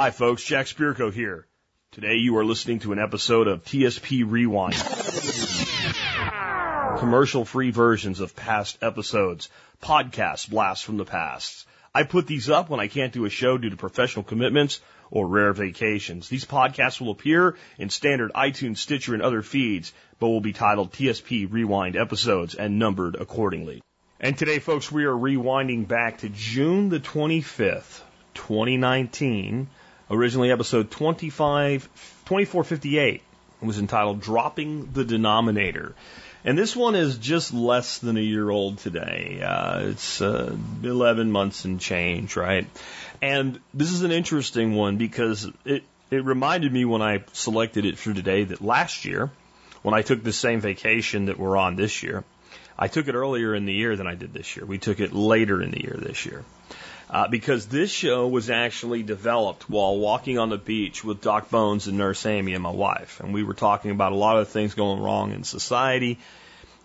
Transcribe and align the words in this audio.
Hi, 0.00 0.12
folks. 0.12 0.44
Jack 0.44 0.66
Spirko 0.66 1.12
here. 1.12 1.48
Today 1.90 2.18
you 2.18 2.36
are 2.36 2.44
listening 2.44 2.78
to 2.80 2.92
an 2.92 3.00
episode 3.00 3.48
of 3.48 3.64
TSP 3.64 4.24
Rewind. 4.24 4.76
Commercial 7.00 7.44
free 7.44 7.72
versions 7.72 8.20
of 8.20 8.36
past 8.36 8.78
episodes, 8.80 9.48
podcast 9.82 10.50
blasts 10.50 10.84
from 10.84 10.98
the 10.98 11.04
past. 11.04 11.66
I 11.92 12.04
put 12.04 12.28
these 12.28 12.48
up 12.48 12.70
when 12.70 12.78
I 12.78 12.86
can't 12.86 13.12
do 13.12 13.24
a 13.24 13.28
show 13.28 13.58
due 13.58 13.70
to 13.70 13.76
professional 13.76 14.22
commitments 14.22 14.80
or 15.10 15.26
rare 15.26 15.52
vacations. 15.52 16.28
These 16.28 16.44
podcasts 16.44 17.00
will 17.00 17.10
appear 17.10 17.56
in 17.76 17.90
standard 17.90 18.32
iTunes, 18.34 18.76
Stitcher, 18.76 19.14
and 19.14 19.22
other 19.24 19.42
feeds, 19.42 19.92
but 20.20 20.28
will 20.28 20.40
be 20.40 20.52
titled 20.52 20.92
TSP 20.92 21.50
Rewind 21.50 21.96
episodes 21.96 22.54
and 22.54 22.78
numbered 22.78 23.16
accordingly. 23.16 23.82
And 24.20 24.38
today, 24.38 24.60
folks, 24.60 24.92
we 24.92 25.06
are 25.06 25.12
rewinding 25.12 25.88
back 25.88 26.18
to 26.18 26.28
June 26.28 26.88
the 26.88 27.00
25th, 27.00 28.02
2019 28.34 29.68
originally 30.10 30.50
episode 30.50 30.90
25, 30.90 31.82
2458. 32.26 33.22
It 33.60 33.66
was 33.66 33.78
entitled 33.78 34.20
Dropping 34.20 34.92
the 34.92 35.04
Denominator. 35.04 35.94
And 36.44 36.56
this 36.56 36.76
one 36.76 36.94
is 36.94 37.18
just 37.18 37.52
less 37.52 37.98
than 37.98 38.16
a 38.16 38.20
year 38.20 38.48
old 38.48 38.78
today. 38.78 39.42
Uh, 39.42 39.88
it's 39.88 40.22
uh, 40.22 40.56
11 40.82 41.30
months 41.32 41.64
and 41.64 41.80
change, 41.80 42.36
right? 42.36 42.66
And 43.20 43.58
this 43.74 43.92
is 43.92 44.02
an 44.02 44.12
interesting 44.12 44.74
one 44.74 44.96
because 44.96 45.50
it, 45.64 45.82
it 46.10 46.24
reminded 46.24 46.72
me 46.72 46.84
when 46.84 47.02
I 47.02 47.24
selected 47.32 47.84
it 47.84 47.98
for 47.98 48.14
today 48.14 48.44
that 48.44 48.62
last 48.62 49.04
year, 49.04 49.30
when 49.82 49.94
I 49.94 50.02
took 50.02 50.22
the 50.22 50.32
same 50.32 50.60
vacation 50.60 51.26
that 51.26 51.38
we're 51.38 51.56
on 51.56 51.74
this 51.74 52.02
year, 52.02 52.24
I 52.78 52.86
took 52.86 53.08
it 53.08 53.16
earlier 53.16 53.54
in 53.54 53.66
the 53.66 53.74
year 53.74 53.96
than 53.96 54.06
I 54.06 54.14
did 54.14 54.32
this 54.32 54.56
year. 54.56 54.64
We 54.64 54.78
took 54.78 55.00
it 55.00 55.12
later 55.12 55.60
in 55.60 55.72
the 55.72 55.82
year 55.82 55.96
this 55.98 56.24
year 56.24 56.44
uh, 57.10 57.28
because 57.28 57.66
this 57.66 57.90
show 57.90 58.28
was 58.28 58.50
actually 58.50 59.02
developed 59.02 59.68
while 59.70 59.98
walking 59.98 60.38
on 60.38 60.50
the 60.50 60.58
beach 60.58 61.02
with 61.02 61.20
Doc 61.20 61.50
Bones 61.50 61.86
and 61.86 61.96
Nurse 61.96 62.26
Amy 62.26 62.54
and 62.54 62.62
my 62.62 62.70
wife. 62.70 63.20
And 63.20 63.32
we 63.32 63.42
were 63.42 63.54
talking 63.54 63.90
about 63.90 64.12
a 64.12 64.16
lot 64.16 64.38
of 64.38 64.48
things 64.48 64.74
going 64.74 65.00
wrong 65.00 65.32
in 65.32 65.44
society 65.44 66.18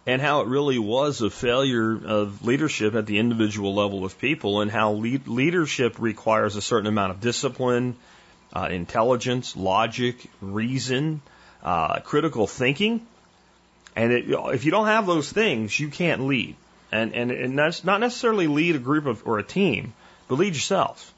and 0.06 0.22
how 0.22 0.42
it 0.42 0.48
really 0.48 0.80
was 0.80 1.22
a 1.22 1.30
failure 1.30 2.00
of 2.06 2.46
leadership 2.46 2.96
at 2.96 3.06
the 3.06 3.20
individual 3.20 3.74
level 3.74 4.06
of 4.06 4.18
people 4.20 4.62
and 4.62 4.70
how 4.70 4.94
lead 4.94 5.28
leadership 5.28 5.96
requires 6.00 6.56
a 6.56 6.62
certain 6.62 6.88
amount 6.88 7.12
of 7.12 7.22
discipline, 7.22 7.96
uh, 8.54 8.68
intelligence, 8.70 9.56
logic, 9.56 10.30
reason, 10.42 11.22
uh, 11.64 12.00
critical 12.02 12.48
thinking. 12.48 13.06
And 13.96 14.12
it, 14.12 14.26
if 14.28 14.66
you 14.66 14.72
don't 14.72 14.88
have 14.88 15.06
those 15.06 15.32
things, 15.32 15.78
you 15.78 15.90
can't 15.90 16.28
lead. 16.28 16.56
And, 16.92 17.14
and, 17.14 17.32
and 17.32 17.58
that's 17.58 17.84
not 17.84 18.00
necessarily 18.00 18.48
lead 18.48 18.76
a 18.76 18.80
group 18.80 19.06
of, 19.06 19.26
or 19.26 19.40
a 19.40 19.44
team, 19.44 19.94
lead 20.36 20.54
yourself. 20.54 21.14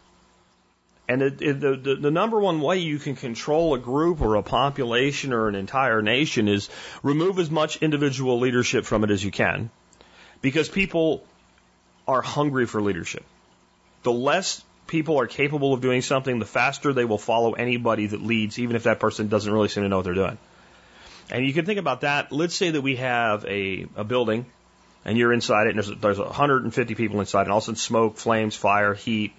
And 1.07 1.21
the, 1.21 1.29
the, 1.29 1.95
the 2.01 2.11
number 2.11 2.39
one 2.39 2.61
way 2.61 2.79
you 2.79 2.97
can 2.97 3.15
control 3.15 3.75
a 3.75 3.79
group 3.79 4.21
or 4.21 4.35
a 4.35 4.43
population 4.43 5.33
or 5.33 5.47
an 5.47 5.53
entire 5.53 6.01
nation 6.01 6.47
is 6.47 6.67
remove 7.03 7.37
as 7.37 7.51
much 7.51 7.77
individual 7.77 8.39
leadership 8.39 8.85
from 8.85 9.03
it 9.03 9.11
as 9.11 9.23
you 9.23 9.29
can 9.29 9.69
because 10.41 10.67
people 10.67 11.23
are 12.07 12.23
hungry 12.23 12.65
for 12.65 12.81
leadership. 12.81 13.23
The 14.01 14.11
less 14.11 14.63
people 14.87 15.19
are 15.19 15.27
capable 15.27 15.73
of 15.73 15.81
doing 15.81 16.01
something, 16.01 16.39
the 16.39 16.45
faster 16.45 16.91
they 16.91 17.05
will 17.05 17.19
follow 17.19 17.53
anybody 17.53 18.07
that 18.07 18.21
leads, 18.21 18.57
even 18.57 18.75
if 18.75 18.83
that 18.83 18.99
person 18.99 19.27
doesn't 19.27 19.51
really 19.51 19.67
seem 19.67 19.83
to 19.83 19.89
know 19.89 19.97
what 19.97 20.05
they're 20.05 20.13
doing. 20.13 20.37
And 21.29 21.45
you 21.45 21.53
can 21.53 21.65
think 21.65 21.79
about 21.79 22.01
that. 22.01 22.31
Let's 22.31 22.55
say 22.55 22.71
that 22.71 22.81
we 22.81 22.97
have 22.97 23.45
a, 23.45 23.87
a 23.95 24.03
building 24.03 24.45
and 25.05 25.17
you're 25.17 25.31
inside 25.31 25.67
it, 25.67 25.75
and 25.75 25.77
there's, 25.77 25.99
there's 25.99 26.19
150 26.19 26.95
people 26.95 27.19
inside, 27.19 27.43
and 27.43 27.51
all 27.51 27.59
of 27.59 27.63
a 27.63 27.65
sudden 27.65 27.77
smoke, 27.77 28.17
flames, 28.17 28.55
fire, 28.55 28.93
heat. 28.93 29.33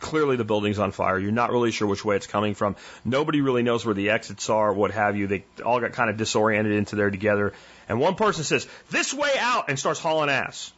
Clearly 0.00 0.36
the 0.36 0.44
building's 0.44 0.78
on 0.78 0.92
fire. 0.92 1.18
You're 1.18 1.30
not 1.30 1.52
really 1.52 1.70
sure 1.70 1.86
which 1.86 2.02
way 2.02 2.16
it's 2.16 2.26
coming 2.26 2.54
from. 2.54 2.74
Nobody 3.04 3.42
really 3.42 3.62
knows 3.62 3.84
where 3.84 3.94
the 3.94 4.10
exits 4.10 4.48
are, 4.48 4.72
what 4.72 4.92
have 4.92 5.14
you. 5.18 5.26
They 5.26 5.44
all 5.62 5.78
got 5.78 5.92
kind 5.92 6.08
of 6.08 6.16
disoriented 6.16 6.72
into 6.72 6.96
there 6.96 7.10
together. 7.10 7.52
And 7.86 8.00
one 8.00 8.14
person 8.14 8.44
says, 8.44 8.66
this 8.90 9.12
way 9.12 9.32
out, 9.38 9.68
and 9.68 9.78
starts 9.78 10.00
hauling 10.00 10.30
ass. 10.30 10.72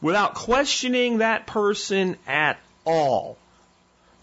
Without 0.00 0.34
questioning 0.34 1.18
that 1.18 1.46
person 1.46 2.16
at 2.26 2.58
all. 2.84 3.38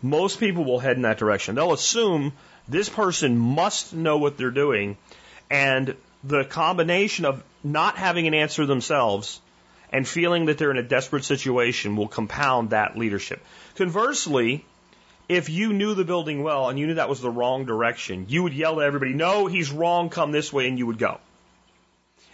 Most 0.01 0.41
people 0.41 0.65
will 0.65 0.79
head 0.79 0.97
in 0.97 1.03
that 1.03 1.19
direction. 1.19 1.55
They'll 1.55 1.71
assume 1.71 2.33
this 2.67 2.89
person 2.89 3.37
must 3.37 3.93
know 3.93 4.17
what 4.17 4.37
they're 4.37 4.51
doing, 4.51 4.97
and 5.49 5.95
the 6.27 6.43
combination 6.43 7.25
of 7.25 7.43
not 7.63 7.97
having 7.97 8.27
an 8.27 8.33
answer 8.33 8.65
themselves 8.65 9.41
and 9.91 10.07
feeling 10.07 10.45
that 10.45 10.57
they're 10.57 10.71
in 10.71 10.77
a 10.77 10.83
desperate 10.83 11.23
situation 11.23 11.95
will 11.95 12.07
compound 12.07 12.71
that 12.71 12.97
leadership. 12.97 13.41
Conversely, 13.75 14.65
if 15.29 15.49
you 15.49 15.73
knew 15.73 15.93
the 15.93 16.03
building 16.03 16.43
well 16.43 16.69
and 16.69 16.77
you 16.77 16.87
knew 16.87 16.95
that 16.95 17.09
was 17.09 17.21
the 17.21 17.29
wrong 17.29 17.65
direction, 17.65 18.25
you 18.27 18.43
would 18.43 18.53
yell 18.53 18.75
to 18.75 18.81
everybody, 18.81 19.13
no, 19.13 19.47
he's 19.47 19.71
wrong, 19.71 20.09
come 20.09 20.31
this 20.31 20.51
way, 20.51 20.67
and 20.67 20.77
you 20.77 20.85
would 20.87 20.97
go. 20.97 21.19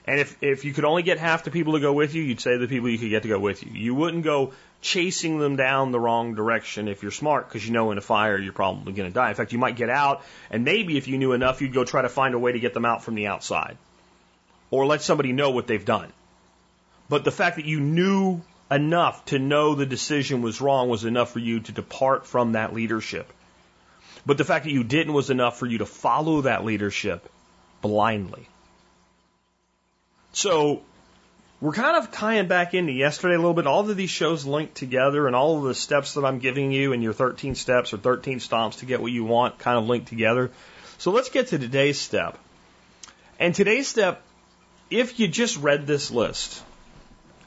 And 0.06 0.20
if, 0.20 0.38
if 0.42 0.66
you 0.66 0.74
could 0.74 0.86
only 0.86 1.04
get 1.04 1.18
half 1.18 1.44
the 1.44 1.52
people 1.52 1.74
to 1.74 1.80
go 1.80 1.94
with 1.94 2.14
you, 2.14 2.24
you'd 2.24 2.42
say 2.42 2.58
the 2.58 2.68
people 2.68 2.90
you 2.90 2.98
could 2.98 3.10
get 3.10 3.24
to 3.24 3.30
go 3.30 3.40
with 3.40 3.64
you. 3.64 3.72
You 3.72 3.96
wouldn't 3.96 4.24
go 4.24 4.54
chasing 4.84 5.40
them 5.40 5.56
down 5.56 5.92
the 5.92 6.00
wrong 6.00 6.36
direction 6.36 6.88
if 6.88 7.02
you're 7.02 7.12
smart, 7.12 7.48
because 7.48 7.66
you 7.66 7.74
know 7.74 7.92
in 7.92 7.98
a 7.98 8.02
fire 8.02 8.38
you're 8.38 8.54
probably 8.54 8.94
going 8.94 9.10
to 9.10 9.14
die. 9.14 9.30
In 9.30 9.36
fact, 9.36 9.54
you 9.54 9.58
might 9.58 9.78
get 9.78 9.90
out, 9.90 10.22
and 10.52 10.64
maybe 10.66 10.98
if 10.98 11.08
you 11.08 11.18
knew 11.18 11.32
enough, 11.32 11.62
you'd 11.62 11.74
go 11.74 11.86
try 11.86 12.02
to 12.02 12.10
find 12.10 12.36
a 12.36 12.40
way 12.40 12.52
to 12.52 12.60
get 12.60 12.74
them 12.74 12.86
out 12.86 13.04
from 13.04 13.16
the 13.16 13.28
outside 13.28 13.78
or 14.70 14.86
let 14.86 15.02
somebody 15.02 15.32
know 15.32 15.50
what 15.52 15.68
they've 15.68 15.86
done. 15.86 16.12
But 17.10 17.24
the 17.24 17.32
fact 17.32 17.56
that 17.56 17.66
you 17.66 17.80
knew 17.80 18.42
enough 18.70 19.26
to 19.26 19.40
know 19.40 19.76
the 19.76 19.86
decision 19.86 20.42
was 20.42 20.62
wrong 20.62 20.90
was 20.90 21.06
enough 21.06 21.32
for 21.32 21.40
you 21.40 21.62
to 21.62 21.72
depart 21.72 22.28
from 22.28 22.52
that 22.52 22.74
leadership. 22.74 23.32
But 24.26 24.38
the 24.38 24.46
fact 24.46 24.66
that 24.66 24.72
you 24.72 24.84
didn't 24.84 25.14
was 25.14 25.30
enough 25.30 25.60
for 25.60 25.66
you 25.66 25.80
to 25.80 25.86
follow 25.86 26.42
that 26.42 26.66
leadership 26.66 27.30
blindly. 27.82 28.48
So 30.32 30.82
we're 31.64 31.72
kind 31.72 31.96
of 31.96 32.12
tying 32.12 32.50
back 32.50 32.74
into 32.74 32.92
yesterday 32.92 33.36
a 33.36 33.38
little 33.38 33.54
bit. 33.54 33.68
All 33.68 33.90
of 33.90 33.96
these 33.96 34.10
shows 34.10 34.46
linked 34.46 34.76
together 34.76 35.28
and 35.28 35.34
all 35.34 35.60
of 35.60 35.64
the 35.64 35.74
steps 35.74 36.16
that 36.16 36.26
I'm 36.26 36.40
giving 36.40 36.74
you 36.74 36.92
and 36.92 37.02
your 37.02 37.14
13 37.14 37.56
steps 37.56 37.94
or 37.94 37.98
13 37.98 38.40
stomps 38.40 38.80
to 38.80 38.86
get 38.86 39.02
what 39.02 39.14
you 39.14 39.24
want 39.24 39.60
kind 39.60 39.78
of 39.78 39.86
linked 39.86 40.10
together. 40.10 40.52
So 40.98 41.12
let's 41.12 41.30
get 41.30 41.48
to 41.48 41.58
today's 41.58 41.98
step. 41.98 42.38
And 43.40 43.56
today's 43.56 43.88
step 43.88 44.22
if 44.90 45.22
you 45.22 45.30
just 45.30 45.56
read 45.56 45.88
this 45.88 46.12
list 46.12 46.62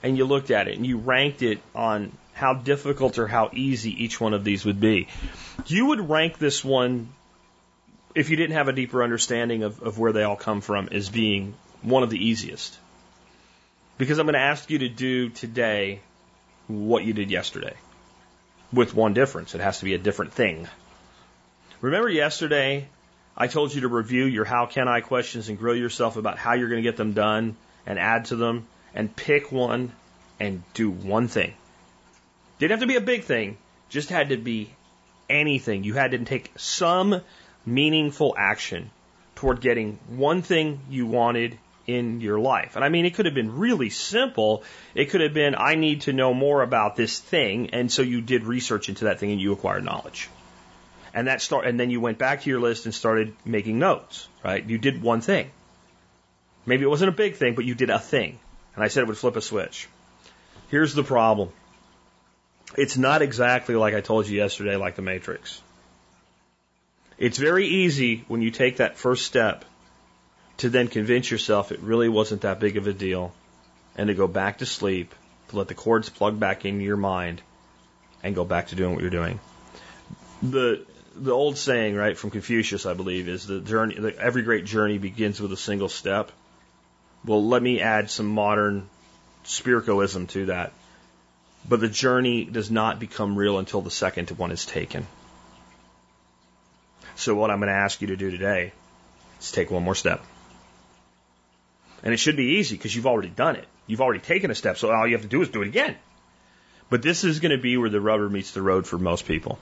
and 0.02 0.16
you 0.16 0.24
looked 0.24 0.50
at 0.50 0.66
it 0.66 0.78
and 0.78 0.86
you 0.86 0.96
ranked 0.96 1.42
it 1.42 1.60
on 1.74 2.10
how 2.32 2.54
difficult 2.54 3.18
or 3.18 3.26
how 3.26 3.50
easy 3.52 4.02
each 4.02 4.18
one 4.18 4.32
of 4.32 4.44
these 4.44 4.64
would 4.64 4.80
be, 4.80 5.08
you 5.66 5.88
would 5.88 6.08
rank 6.08 6.38
this 6.38 6.64
one, 6.64 7.10
if 8.14 8.30
you 8.30 8.36
didn't 8.36 8.56
have 8.56 8.68
a 8.68 8.72
deeper 8.72 9.02
understanding 9.02 9.62
of, 9.62 9.82
of 9.82 9.98
where 9.98 10.12
they 10.12 10.22
all 10.22 10.36
come 10.36 10.62
from, 10.62 10.88
as 10.90 11.10
being 11.10 11.52
one 11.82 12.02
of 12.02 12.08
the 12.08 12.28
easiest. 12.28 12.78
Because 13.98 14.18
I'm 14.18 14.26
going 14.26 14.34
to 14.34 14.40
ask 14.40 14.70
you 14.70 14.80
to 14.80 14.88
do 14.88 15.30
today 15.30 16.00
what 16.68 17.04
you 17.04 17.12
did 17.12 17.30
yesterday. 17.30 17.74
With 18.72 18.94
one 18.94 19.14
difference. 19.14 19.54
It 19.54 19.60
has 19.60 19.78
to 19.78 19.84
be 19.84 19.94
a 19.94 19.98
different 19.98 20.32
thing. 20.32 20.68
Remember 21.80 22.08
yesterday 22.08 22.88
I 23.36 23.48
told 23.48 23.74
you 23.74 23.82
to 23.82 23.88
review 23.88 24.24
your 24.24 24.44
how 24.44 24.66
can 24.66 24.88
I 24.88 25.00
questions 25.00 25.48
and 25.48 25.58
grill 25.58 25.76
yourself 25.76 26.16
about 26.16 26.38
how 26.38 26.54
you're 26.54 26.68
going 26.68 26.82
to 26.82 26.88
get 26.88 26.96
them 26.96 27.12
done 27.12 27.56
and 27.84 27.98
add 27.98 28.26
to 28.26 28.36
them 28.36 28.66
and 28.94 29.14
pick 29.14 29.52
one 29.52 29.92
and 30.40 30.62
do 30.72 30.90
one 30.90 31.28
thing. 31.28 31.52
Didn't 32.58 32.72
have 32.72 32.80
to 32.80 32.86
be 32.86 32.96
a 32.96 33.00
big 33.02 33.24
thing, 33.24 33.58
just 33.90 34.08
had 34.08 34.30
to 34.30 34.38
be 34.38 34.70
anything. 35.28 35.84
You 35.84 35.94
had 35.94 36.12
to 36.12 36.18
take 36.24 36.50
some 36.56 37.20
meaningful 37.66 38.34
action 38.38 38.90
toward 39.34 39.60
getting 39.60 39.98
one 40.08 40.40
thing 40.40 40.80
you 40.88 41.06
wanted 41.06 41.58
in 41.86 42.20
your 42.20 42.38
life. 42.38 42.76
And 42.76 42.84
I 42.84 42.88
mean, 42.88 43.04
it 43.04 43.14
could 43.14 43.26
have 43.26 43.34
been 43.34 43.58
really 43.58 43.90
simple. 43.90 44.64
It 44.94 45.06
could 45.06 45.20
have 45.20 45.34
been, 45.34 45.54
I 45.56 45.74
need 45.74 46.02
to 46.02 46.12
know 46.12 46.34
more 46.34 46.62
about 46.62 46.96
this 46.96 47.18
thing. 47.18 47.70
And 47.70 47.90
so 47.90 48.02
you 48.02 48.20
did 48.20 48.44
research 48.44 48.88
into 48.88 49.04
that 49.04 49.20
thing 49.20 49.30
and 49.30 49.40
you 49.40 49.52
acquired 49.52 49.84
knowledge 49.84 50.28
and 51.16 51.28
that 51.28 51.40
start, 51.40 51.66
and 51.66 51.80
then 51.80 51.88
you 51.88 51.98
went 51.98 52.18
back 52.18 52.42
to 52.42 52.50
your 52.50 52.60
list 52.60 52.84
and 52.84 52.94
started 52.94 53.34
making 53.42 53.78
notes, 53.78 54.28
right? 54.44 54.62
You 54.62 54.76
did 54.76 55.00
one 55.00 55.22
thing. 55.22 55.50
Maybe 56.66 56.84
it 56.84 56.88
wasn't 56.88 57.08
a 57.08 57.16
big 57.16 57.36
thing, 57.36 57.54
but 57.54 57.64
you 57.64 57.74
did 57.74 57.88
a 57.88 57.98
thing. 57.98 58.38
And 58.74 58.84
I 58.84 58.88
said 58.88 59.00
it 59.00 59.06
would 59.06 59.16
flip 59.16 59.34
a 59.36 59.40
switch. 59.40 59.88
Here's 60.68 60.92
the 60.92 61.02
problem. 61.02 61.48
It's 62.76 62.98
not 62.98 63.22
exactly 63.22 63.76
like 63.76 63.94
I 63.94 64.02
told 64.02 64.28
you 64.28 64.36
yesterday, 64.36 64.76
like 64.76 64.96
the 64.96 65.02
Matrix. 65.02 65.62
It's 67.16 67.38
very 67.38 67.66
easy 67.66 68.26
when 68.28 68.42
you 68.42 68.50
take 68.50 68.76
that 68.76 68.98
first 68.98 69.24
step 69.24 69.64
to 70.58 70.68
then 70.68 70.88
convince 70.88 71.30
yourself 71.30 71.72
it 71.72 71.80
really 71.80 72.08
wasn't 72.08 72.42
that 72.42 72.60
big 72.60 72.76
of 72.76 72.86
a 72.86 72.92
deal 72.92 73.32
and 73.96 74.08
to 74.08 74.14
go 74.14 74.26
back 74.26 74.58
to 74.58 74.66
sleep, 74.66 75.14
to 75.48 75.56
let 75.56 75.68
the 75.68 75.74
cords 75.74 76.08
plug 76.08 76.38
back 76.38 76.64
into 76.64 76.84
your 76.84 76.96
mind 76.96 77.42
and 78.22 78.34
go 78.34 78.44
back 78.44 78.68
to 78.68 78.74
doing 78.74 78.94
what 78.94 79.02
you're 79.02 79.10
doing. 79.10 79.40
The 80.42 80.84
the 81.18 81.32
old 81.32 81.56
saying, 81.56 81.94
right, 81.94 82.16
from 82.16 82.30
Confucius, 82.30 82.84
I 82.84 82.92
believe, 82.92 83.28
is 83.28 83.46
the 83.46 83.60
journey. 83.60 83.98
The, 83.98 84.18
every 84.18 84.42
great 84.42 84.66
journey 84.66 84.98
begins 84.98 85.40
with 85.40 85.50
a 85.52 85.56
single 85.56 85.88
step. 85.88 86.30
Well, 87.24 87.46
let 87.46 87.62
me 87.62 87.80
add 87.80 88.10
some 88.10 88.26
modern 88.26 88.88
spiritualism 89.44 90.26
to 90.26 90.46
that. 90.46 90.72
But 91.68 91.80
the 91.80 91.88
journey 91.88 92.44
does 92.44 92.70
not 92.70 93.00
become 93.00 93.34
real 93.34 93.58
until 93.58 93.80
the 93.80 93.90
second 93.90 94.30
one 94.32 94.52
is 94.52 94.66
taken. 94.66 95.06
So 97.16 97.34
what 97.34 97.50
I'm 97.50 97.58
going 97.58 97.68
to 97.68 97.74
ask 97.74 98.00
you 98.02 98.08
to 98.08 98.16
do 98.16 98.30
today 98.30 98.72
is 99.40 99.50
take 99.50 99.70
one 99.70 99.82
more 99.82 99.94
step. 99.94 100.22
And 102.06 102.14
it 102.14 102.18
should 102.18 102.36
be 102.36 102.58
easy 102.58 102.76
because 102.76 102.94
you've 102.94 103.08
already 103.08 103.30
done 103.30 103.56
it. 103.56 103.66
You've 103.88 104.00
already 104.00 104.20
taken 104.20 104.52
a 104.52 104.54
step, 104.54 104.78
so 104.78 104.92
all 104.92 105.08
you 105.08 105.14
have 105.14 105.22
to 105.22 105.28
do 105.28 105.42
is 105.42 105.48
do 105.48 105.62
it 105.62 105.66
again. 105.66 105.96
But 106.88 107.02
this 107.02 107.24
is 107.24 107.40
going 107.40 107.50
to 107.50 107.60
be 107.60 107.76
where 107.76 107.90
the 107.90 108.00
rubber 108.00 108.28
meets 108.28 108.52
the 108.52 108.62
road 108.62 108.86
for 108.86 108.96
most 108.96 109.26
people. 109.26 109.58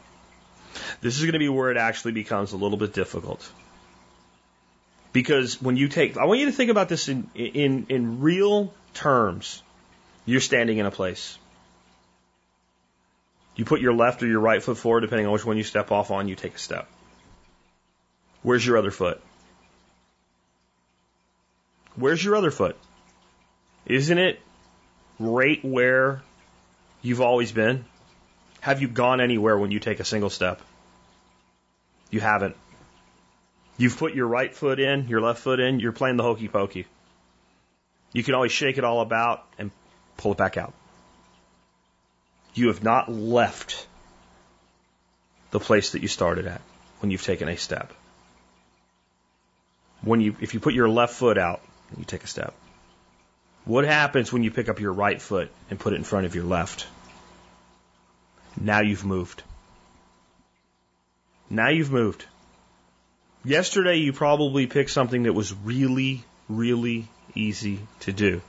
This 1.01 1.17
is 1.17 1.23
going 1.23 1.33
to 1.33 1.39
be 1.39 1.49
where 1.49 1.71
it 1.71 1.79
actually 1.79 2.13
becomes 2.13 2.53
a 2.53 2.59
little 2.59 2.77
bit 2.77 2.93
difficult. 2.93 3.51
Because 5.15 5.63
when 5.63 5.79
you 5.79 5.89
take, 5.89 6.19
I 6.19 6.27
want 6.27 6.39
you 6.39 6.45
to 6.45 6.53
think 6.53 6.71
about 6.71 6.91
this 6.91 7.09
in, 7.09 7.31
in, 7.35 7.87
in 7.89 8.21
real 8.21 8.75
terms. 8.93 9.63
You're 10.27 10.43
standing 10.43 10.77
in 10.77 10.85
a 10.85 10.91
place. 10.91 11.39
You 13.57 13.65
put 13.65 13.81
your 13.81 13.95
left 13.95 14.23
or 14.23 14.27
your 14.27 14.41
right 14.41 14.63
foot 14.63 14.77
forward, 14.77 15.01
depending 15.01 15.27
on 15.27 15.33
which 15.33 15.47
one 15.47 15.57
you 15.57 15.65
step 15.65 15.91
off 15.91 16.11
on, 16.11 16.29
you 16.29 16.35
take 16.35 16.57
a 16.57 16.59
step. 16.59 16.89
Where's 18.43 18.67
your 18.67 18.77
other 18.77 18.91
foot? 18.91 19.23
Where's 21.97 22.25
your 22.25 22.37
other 22.37 22.51
foot? 22.51 22.77
Isn't 23.87 24.19
it 24.19 24.41
right 25.19 25.65
where 25.65 26.23
you've 27.03 27.21
always 27.21 27.53
been? 27.53 27.85
Have 28.61 28.81
you 28.81 28.89
gone 28.89 29.21
anywhere 29.21 29.57
when 29.59 29.71
you 29.71 29.79
take 29.79 30.01
a 30.01 30.05
single 30.05 30.31
step? 30.31 30.61
You 32.11 32.21
haven't. 32.21 32.57
You've 33.77 33.97
put 33.97 34.15
your 34.15 34.27
right 34.27 34.55
foot 34.55 34.81
in, 34.81 35.09
your 35.09 35.21
left 35.21 35.41
foot 35.41 35.61
in, 35.61 35.81
you're 35.81 35.93
playing 35.93 36.17
the 36.17 36.23
hokey 36.23 36.49
pokey. 36.49 36.87
You 38.13 38.23
can 38.23 38.35
always 38.35 38.53
shake 38.53 38.79
it 38.79 38.85
all 38.85 39.01
about 39.01 39.45
and 39.59 39.71
pull 40.17 40.33
it 40.33 40.39
back 40.39 40.57
out. 40.57 40.73
You 42.55 42.69
have 42.69 42.83
not 42.83 43.11
left 43.11 43.87
the 45.51 45.59
place 45.61 45.91
that 45.91 46.03
you 46.03 46.09
started 46.09 46.47
at 46.47 46.61
when 47.01 47.11
you've 47.11 47.25
taken 47.25 47.49
a 47.49 47.57
step. 47.57 47.93
When 50.03 50.21
you, 50.21 50.37
if 50.41 50.55
you 50.55 50.61
put 50.61 50.75
your 50.75 50.89
left 50.89 51.15
foot 51.15 51.37
out, 51.37 51.61
you 51.97 52.05
take 52.05 52.25
a 52.25 52.27
step. 52.27 52.55
What 53.65 53.85
happens 53.85 54.33
when 54.33 54.43
you 54.43 54.51
pick 54.51 54.69
up 54.69 54.81
your 54.81 54.93
right 54.93 55.21
foot 55.21 55.51
and 55.71 55.79
put 55.79 55.95
it 55.95 55.97
in 55.97 56.05
front 56.05 56.27
of 56.27 56.35
your 56.35 56.45
left? 56.45 56.87
Now 58.61 58.81
you've 58.81 59.05
moved. 59.05 59.43
Now 61.49 61.71
you've 61.71 61.91
moved. 61.91 62.25
Yesterday 63.45 63.97
you 63.97 64.13
probably 64.13 64.67
picked 64.67 64.91
something 64.91 65.25
that 65.25 65.33
was 65.33 65.53
really, 65.53 66.25
really 66.49 67.09
easy 67.35 67.81
to 68.01 68.13
do. 68.13 68.43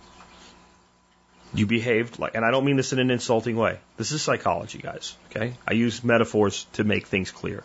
You 1.53 1.65
behaved 1.65 2.19
like, 2.19 2.35
and 2.35 2.43
I 2.43 2.51
don't 2.51 2.65
mean 2.65 2.75
this 2.75 2.91
in 2.91 2.99
an 2.99 3.11
insulting 3.11 3.55
way. 3.55 3.79
This 3.97 4.11
is 4.11 4.21
psychology, 4.21 4.79
guys. 4.79 5.15
Okay? 5.29 5.53
I 5.65 5.73
use 5.73 6.03
metaphors 6.03 6.65
to 6.73 6.83
make 6.83 7.07
things 7.07 7.31
clear. 7.31 7.63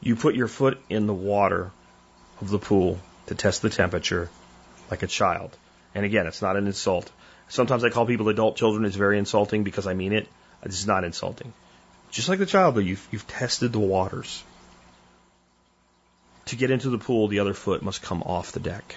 You 0.00 0.14
put 0.14 0.36
your 0.36 0.48
foot 0.48 0.80
in 0.88 1.06
the 1.06 1.14
water 1.14 1.72
of 2.40 2.50
the 2.50 2.58
pool 2.58 3.00
to 3.26 3.34
test 3.34 3.62
the 3.62 3.70
temperature 3.70 4.30
like 4.90 5.02
a 5.02 5.06
child. 5.06 5.56
And 5.94 6.04
again, 6.04 6.26
it's 6.26 6.42
not 6.42 6.56
an 6.56 6.66
insult. 6.66 7.10
Sometimes 7.48 7.84
I 7.84 7.90
call 7.90 8.06
people 8.06 8.28
adult 8.28 8.56
children. 8.56 8.84
It's 8.84 8.96
very 8.96 9.18
insulting 9.18 9.64
because 9.64 9.86
I 9.86 9.94
mean 9.94 10.12
it. 10.12 10.28
It's 10.62 10.86
not 10.86 11.04
insulting. 11.04 11.52
Just 12.10 12.28
like 12.28 12.38
the 12.38 12.46
child, 12.46 12.74
though, 12.74 12.80
you've, 12.80 13.06
you've 13.10 13.26
tested 13.26 13.72
the 13.72 13.78
waters. 13.78 14.42
To 16.46 16.56
get 16.56 16.70
into 16.70 16.90
the 16.90 16.98
pool, 16.98 17.28
the 17.28 17.40
other 17.40 17.54
foot 17.54 17.82
must 17.82 18.02
come 18.02 18.22
off 18.22 18.52
the 18.52 18.60
deck. 18.60 18.96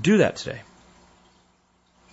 Do 0.00 0.18
that 0.18 0.36
today. 0.36 0.60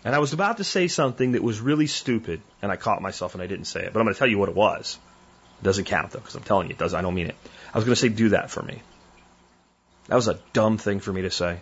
And 0.06 0.14
I 0.14 0.20
was 0.20 0.34
about 0.34 0.58
to 0.58 0.64
say 0.64 0.88
something 0.88 1.34
that 1.34 1.44
was 1.44 1.62
really 1.62 1.88
stupid, 1.88 2.42
and 2.62 2.72
I 2.72 2.76
caught 2.76 3.02
myself 3.02 3.36
and 3.36 3.44
I 3.44 3.48
didn't 3.48 3.66
say 3.66 3.86
it. 3.86 3.94
But 3.94 4.00
I'm 4.00 4.06
going 4.06 4.16
to 4.16 4.20
tell 4.20 4.28
you 4.28 4.38
what 4.38 4.50
it 4.50 4.56
was. 4.56 4.98
It 5.62 5.64
doesn't 5.64 5.86
count 5.86 6.12
though, 6.12 6.20
because 6.20 6.36
I'm 6.36 6.44
telling 6.44 6.68
you 6.68 6.74
it 6.74 6.80
does. 6.80 6.94
I 6.94 7.02
don't 7.02 7.16
mean 7.16 7.28
it. 7.28 7.36
I 7.74 7.78
was 7.78 7.86
going 7.86 7.96
to 7.96 8.02
say, 8.02 8.10
do 8.10 8.30
that 8.30 8.52
for 8.52 8.62
me. 8.62 8.82
That 10.08 10.16
was 10.16 10.28
a 10.28 10.40
dumb 10.52 10.78
thing 10.78 11.00
for 11.00 11.14
me 11.14 11.22
to 11.24 11.32
say. 11.32 11.60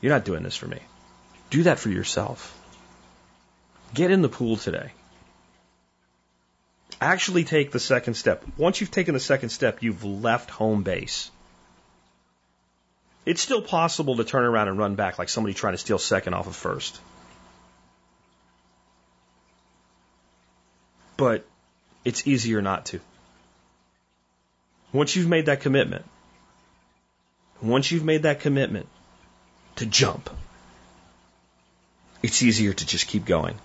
You're 0.00 0.12
not 0.12 0.24
doing 0.24 0.42
this 0.42 0.56
for 0.56 0.66
me. 0.66 0.80
Do 1.50 1.64
that 1.64 1.78
for 1.78 1.88
yourself. 1.88 2.56
Get 3.94 4.10
in 4.10 4.22
the 4.22 4.28
pool 4.28 4.56
today. 4.56 4.92
Actually 7.00 7.44
take 7.44 7.70
the 7.70 7.80
second 7.80 8.14
step. 8.14 8.44
Once 8.56 8.80
you've 8.80 8.90
taken 8.90 9.14
the 9.14 9.20
second 9.20 9.48
step, 9.50 9.82
you've 9.82 10.04
left 10.04 10.50
home 10.50 10.82
base. 10.82 11.30
It's 13.24 13.40
still 13.40 13.62
possible 13.62 14.16
to 14.16 14.24
turn 14.24 14.44
around 14.44 14.68
and 14.68 14.78
run 14.78 14.94
back 14.94 15.18
like 15.18 15.28
somebody 15.28 15.54
trying 15.54 15.74
to 15.74 15.78
steal 15.78 15.98
second 15.98 16.34
off 16.34 16.46
of 16.46 16.56
first. 16.56 17.00
But 21.16 21.46
it's 22.04 22.26
easier 22.26 22.62
not 22.62 22.86
to. 22.86 23.00
Once 24.92 25.14
you've 25.14 25.28
made 25.28 25.46
that 25.46 25.60
commitment, 25.60 26.04
once 27.62 27.90
you've 27.90 28.04
made 28.04 28.22
that 28.22 28.40
commitment 28.40 28.86
to 29.76 29.86
jump, 29.86 30.30
it's 32.22 32.42
easier 32.42 32.72
to 32.72 32.86
just 32.86 33.06
keep 33.06 33.24
going. 33.24 33.58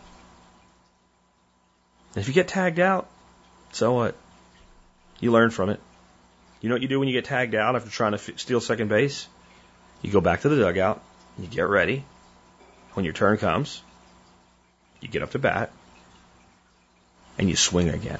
And 2.14 2.22
if 2.22 2.28
you 2.28 2.34
get 2.34 2.48
tagged 2.48 2.80
out, 2.80 3.08
so 3.72 3.94
what? 3.94 4.16
You 5.20 5.32
learn 5.32 5.50
from 5.50 5.70
it. 5.70 5.80
You 6.62 6.70
know 6.70 6.76
what 6.76 6.82
you 6.82 6.88
do 6.88 7.00
when 7.00 7.08
you 7.08 7.14
get 7.14 7.26
tagged 7.26 7.56
out 7.56 7.76
after 7.76 7.90
trying 7.90 8.14
to 8.14 8.18
f- 8.18 8.40
steal 8.40 8.62
second 8.62 8.88
base? 8.88 9.28
You 10.02 10.12
go 10.12 10.22
back 10.22 10.42
to 10.42 10.50
the 10.50 10.56
dugout, 10.56 11.02
you 11.38 11.48
get 11.48 11.68
ready. 11.68 12.04
When 12.94 13.04
your 13.04 13.14
turn 13.14 13.38
comes, 13.38 13.82
you 15.02 15.10
get 15.10 15.22
up 15.22 15.32
to 15.32 15.40
bat, 15.40 15.72
and 17.38 17.50
you 17.50 17.56
swing 17.56 17.90
again. 17.90 18.20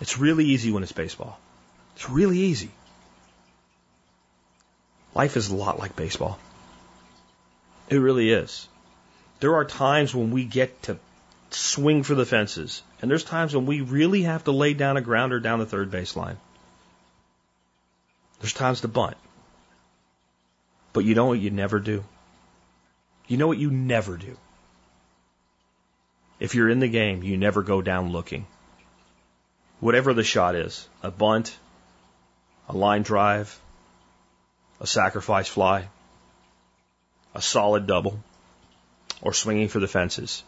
It's 0.00 0.18
really 0.18 0.46
easy 0.46 0.70
when 0.72 0.82
it's 0.82 0.92
baseball. 0.92 1.38
It's 1.96 2.10
really 2.10 2.38
easy. 2.38 2.70
Life 5.14 5.36
is 5.36 5.48
a 5.48 5.54
lot 5.54 5.78
like 5.78 5.94
baseball. 5.96 6.38
It 7.88 7.96
really 7.96 8.30
is. 8.30 8.68
There 9.40 9.54
are 9.56 9.64
times 9.64 10.14
when 10.14 10.30
we 10.30 10.44
get 10.44 10.82
to 10.84 10.98
swing 11.50 12.02
for 12.02 12.14
the 12.14 12.26
fences, 12.26 12.82
and 13.00 13.10
there's 13.10 13.24
times 13.24 13.54
when 13.54 13.66
we 13.66 13.80
really 13.80 14.22
have 14.22 14.44
to 14.44 14.52
lay 14.52 14.74
down 14.74 14.96
a 14.96 15.00
grounder 15.00 15.38
down 15.38 15.58
the 15.58 15.66
third 15.66 15.90
baseline. 15.90 16.36
There's 18.40 18.52
times 18.52 18.80
to 18.80 18.88
bunt. 18.88 19.16
But 20.92 21.04
you 21.04 21.14
know 21.14 21.26
what 21.26 21.38
you 21.38 21.50
never 21.50 21.78
do? 21.78 22.04
You 23.26 23.36
know 23.36 23.46
what 23.46 23.58
you 23.58 23.70
never 23.70 24.16
do? 24.16 24.36
If 26.40 26.54
you're 26.54 26.68
in 26.68 26.80
the 26.80 26.88
game, 26.88 27.22
you 27.22 27.36
never 27.36 27.62
go 27.62 27.80
down 27.80 28.12
looking. 28.12 28.46
Whatever 29.80 30.12
the 30.12 30.24
shot 30.24 30.54
is, 30.54 30.88
a 31.02 31.10
bunt, 31.10 31.56
a 32.68 32.76
line 32.76 33.02
drive, 33.02 33.58
a 34.80 34.86
sacrifice 34.86 35.48
fly, 35.48 35.88
a 37.34 37.42
solid 37.42 37.86
double, 37.86 38.18
or 39.22 39.32
swinging 39.32 39.68
for 39.68 39.80
the 39.80 39.88
fences. 39.88 40.42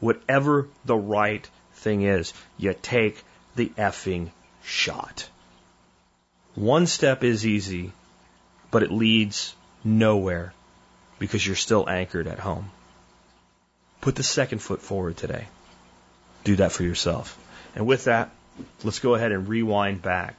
Whatever 0.00 0.68
the 0.84 0.96
right 0.96 1.48
thing 1.74 2.02
is, 2.02 2.32
you 2.56 2.74
take 2.74 3.22
the 3.56 3.68
effing 3.70 4.30
shot. 4.62 5.28
One 6.54 6.86
step 6.86 7.24
is 7.24 7.46
easy, 7.46 7.92
but 8.70 8.82
it 8.82 8.90
leads 8.90 9.54
nowhere 9.84 10.52
because 11.18 11.46
you're 11.46 11.56
still 11.56 11.88
anchored 11.88 12.26
at 12.26 12.38
home. 12.38 12.70
Put 14.00 14.16
the 14.16 14.22
second 14.22 14.60
foot 14.60 14.80
forward 14.80 15.16
today. 15.16 15.46
Do 16.44 16.56
that 16.56 16.72
for 16.72 16.84
yourself. 16.84 17.36
And 17.74 17.86
with 17.86 18.04
that, 18.04 18.30
let's 18.84 19.00
go 19.00 19.14
ahead 19.14 19.32
and 19.32 19.48
rewind 19.48 20.02
back 20.02 20.34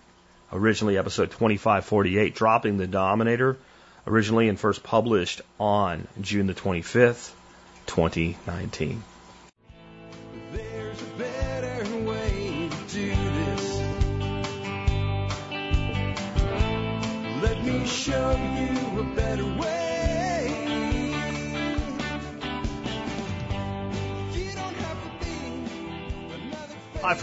originally 0.52 0.98
episode 0.98 1.32
2548, 1.32 2.36
dropping 2.36 2.78
the 2.78 2.88
Dominator, 2.88 3.58
originally 4.08 4.50
and 4.50 4.60
first 4.60 4.84
published 4.84 5.42
on 5.60 6.08
June 6.22 6.48
the 6.48 6.54
25th, 6.54 7.32
2019. 7.88 9.04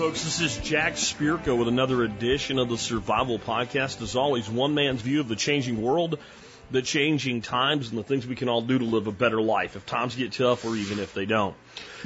Folks. 0.07 0.23
This 0.23 0.41
is 0.41 0.57
Jack 0.59 0.93
Spirko 0.93 1.59
with 1.59 1.67
another 1.67 2.05
edition 2.05 2.61
of 2.61 2.69
the 2.69 2.79
Survival 2.79 3.41
Podcast. 3.41 4.01
As 4.03 4.15
always, 4.15 4.49
one 4.49 4.73
man's 4.73 5.03
view 5.03 5.19
of 5.19 5.27
the 5.27 5.35
changing 5.35 5.83
world, 5.83 6.21
the 6.71 6.81
changing 6.81 7.43
times, 7.43 7.89
and 7.89 7.99
the 7.99 8.05
things 8.05 8.25
we 8.25 8.37
can 8.37 8.49
all 8.49 8.63
do 8.63 8.79
to 8.79 8.85
live 8.85 9.09
a 9.09 9.13
better 9.13 9.43
life 9.43 9.75
if 9.75 9.85
times 9.85 10.15
get 10.15 10.31
tough 10.31 10.65
or 10.65 10.77
even 10.77 11.01
if 11.01 11.13
they 11.13 11.27
don't. 11.27 11.57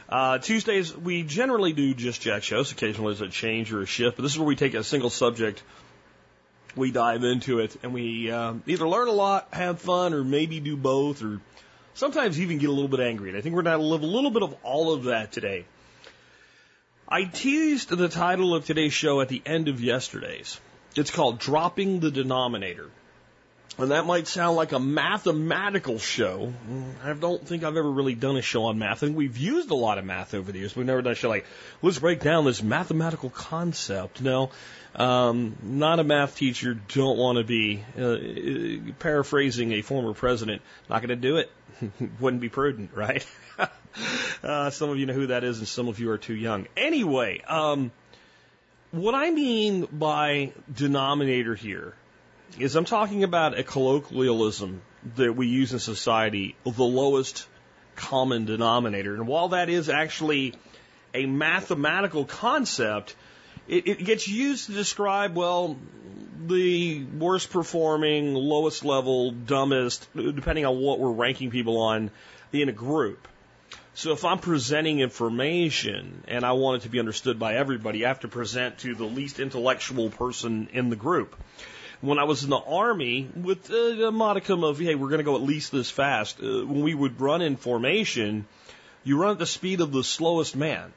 Uh, 0.08 0.38
Tuesdays, 0.38 0.96
we 0.96 1.24
generally 1.24 1.74
do 1.74 1.96
Just 1.96 2.22
Jack 2.22 2.44
shows. 2.44 2.72
Occasionally 2.72 3.16
there's 3.16 3.28
a 3.28 3.32
change 3.32 3.74
or 3.74 3.82
a 3.82 3.88
shift, 3.88 4.18
but 4.18 4.22
this 4.22 4.34
is 4.34 4.38
where 4.38 4.48
we 4.48 4.56
take 4.56 4.76
a 4.76 4.84
single 4.84 5.10
subject 5.10 5.64
we 6.78 6.92
dive 6.92 7.24
into 7.24 7.60
it 7.60 7.76
and 7.84 7.94
we 7.94 8.32
um, 8.32 8.64
either 8.68 8.88
learn 8.88 9.08
a 9.08 9.12
lot, 9.12 9.48
have 9.52 9.80
fun, 9.82 10.14
or 10.14 10.24
maybe 10.24 10.60
do 10.60 10.78
both, 10.78 11.24
or 11.24 11.42
sometimes 11.94 12.40
even 12.40 12.58
get 12.58 12.70
a 12.70 12.74
little 12.74 12.88
bit 12.88 13.00
angry. 13.00 13.30
And 13.30 13.38
I 13.38 13.42
think 13.42 13.56
we're 13.56 13.64
going 13.64 13.80
to 13.80 13.86
live 13.86 14.04
a 14.04 14.06
little 14.06 14.32
bit 14.32 14.44
of 14.44 14.56
all 14.64 14.94
of 14.94 15.06
that 15.06 15.32
today. 15.32 15.66
I 17.10 17.24
teased 17.24 17.90
the 17.90 18.10
title 18.10 18.54
of 18.54 18.66
today's 18.66 18.94
show 18.94 19.22
at 19.22 19.30
the 19.30 19.42
end 19.46 19.68
of 19.68 19.82
yesterday's. 19.82 20.60
It's 20.96 21.12
called 21.12 21.40
Dropping 21.40 22.00
the 22.00 22.12
Denominator. 22.12 22.90
And 23.80 23.92
that 23.92 24.08
might 24.08 24.28
sound 24.28 24.56
like 24.56 24.72
a 24.72 24.80
mathematical 24.80 26.00
show. 26.00 26.52
I 27.04 27.14
don't 27.14 27.48
think 27.48 27.64
I've 27.64 27.78
ever 27.78 27.90
really 27.90 28.16
done 28.16 28.36
a 28.36 28.42
show 28.42 28.66
on 28.66 28.80
math. 28.80 29.04
I 29.04 29.08
think 29.08 29.18
we've 29.18 29.38
used 29.38 29.70
a 29.70 29.76
lot 29.76 30.00
of 30.00 30.06
math 30.06 30.34
over 30.34 30.52
the 30.52 30.58
years. 30.58 30.76
We've 30.76 30.86
never 30.86 31.04
done 31.04 31.12
a 31.12 31.16
show 31.16 31.30
like, 31.30 31.46
let's 31.84 32.00
break 32.00 32.20
down 32.20 32.46
this 32.46 32.64
mathematical 32.64 33.30
concept. 33.30 34.20
No, 34.20 34.50
um, 34.96 35.58
not 35.62 36.00
a 36.00 36.04
math 36.04 36.38
teacher. 36.38 36.74
Don't 36.74 37.20
want 37.20 37.38
to 37.38 37.44
be. 37.44 37.84
Uh, 37.96 38.92
paraphrasing 38.98 39.74
a 39.74 39.84
former 39.84 40.14
president, 40.14 40.64
not 40.90 41.02
going 41.02 41.10
to 41.10 41.16
do 41.16 41.38
it. 41.38 41.52
Wouldn't 42.20 42.42
be 42.42 42.50
prudent, 42.50 42.92
right? 42.96 43.26
uh, 44.44 44.72
some 44.72 44.90
of 44.90 44.98
you 44.98 45.06
know 45.06 45.14
who 45.14 45.28
that 45.28 45.44
is, 45.44 45.60
and 45.60 45.68
some 45.68 45.88
of 45.88 46.00
you 46.00 46.10
are 46.10 46.18
too 46.18 46.36
young. 46.36 46.68
Anyway, 46.76 47.42
um, 47.42 47.92
what 48.90 49.14
I 49.14 49.30
mean 49.30 49.86
by 49.92 50.54
denominator 50.74 51.54
here 51.54 51.94
is 52.60 52.76
I'm 52.76 52.86
talking 52.86 53.24
about 53.24 53.58
a 53.58 53.64
colloquialism 53.64 54.82
that 55.16 55.36
we 55.36 55.48
use 55.48 55.74
in 55.74 55.80
society, 55.80 56.56
the 56.64 56.84
lowest 56.84 57.48
common 57.96 58.46
denominator. 58.46 59.16
And 59.16 59.28
while 59.28 59.50
that 59.50 59.70
is 59.70 59.90
actually 59.90 60.54
a 61.14 61.26
mathematical 61.26 62.26
concept, 62.26 63.16
it, 63.68 63.88
it 63.88 64.04
gets 64.04 64.28
used 64.28 64.68
to 64.68 64.72
describe, 64.74 65.36
well, 65.36 65.78
the 66.48 67.04
worst 67.04 67.50
performing, 67.52 68.34
lowest 68.34 68.86
level, 68.86 69.32
dumbest, 69.32 70.08
depending 70.16 70.66
on 70.66 70.80
what 70.80 71.00
we're 71.00 71.12
ranking 71.12 71.52
people 71.52 71.78
on 71.78 72.12
in 72.54 72.70
a 72.70 72.74
group. 72.74 73.28
So 73.94 74.12
if 74.12 74.24
I'm 74.24 74.38
presenting 74.38 75.00
information 75.00 76.24
and 76.28 76.46
I 76.46 76.52
want 76.52 76.82
it 76.82 76.86
to 76.86 76.90
be 76.90 77.00
understood 77.00 77.40
by 77.40 77.56
everybody, 77.56 78.06
I 78.06 78.10
have 78.10 78.20
to 78.22 78.28
present 78.28 78.78
to 78.80 78.94
the 78.94 79.06
least 79.06 79.40
intellectual 79.40 80.12
person 80.12 80.70
in 80.72 80.90
the 80.90 80.96
group 80.96 81.36
when 82.02 82.20
I 82.20 82.26
was 82.26 82.44
in 82.44 82.50
the 82.50 82.58
army 82.58 83.28
with 83.36 83.70
a 83.70 84.12
modicum 84.12 84.64
of, 84.64 84.80
hey, 84.80 84.96
we're 84.96 85.10
going 85.10 85.20
to 85.20 85.24
go 85.24 85.36
at 85.36 85.42
least 85.42 85.72
this 85.72 85.90
fast. 85.90 86.40
Uh, 86.40 86.66
when 86.66 86.82
we 86.82 86.94
would 86.94 87.20
run 87.20 87.42
in 87.42 87.56
formation, 87.56 88.46
you 89.04 89.20
run 89.20 89.32
at 89.32 89.40
the 89.40 89.46
speed 89.46 89.82
of 89.82 89.92
the 89.92 90.04
slowest 90.04 90.56
man. 90.56 90.94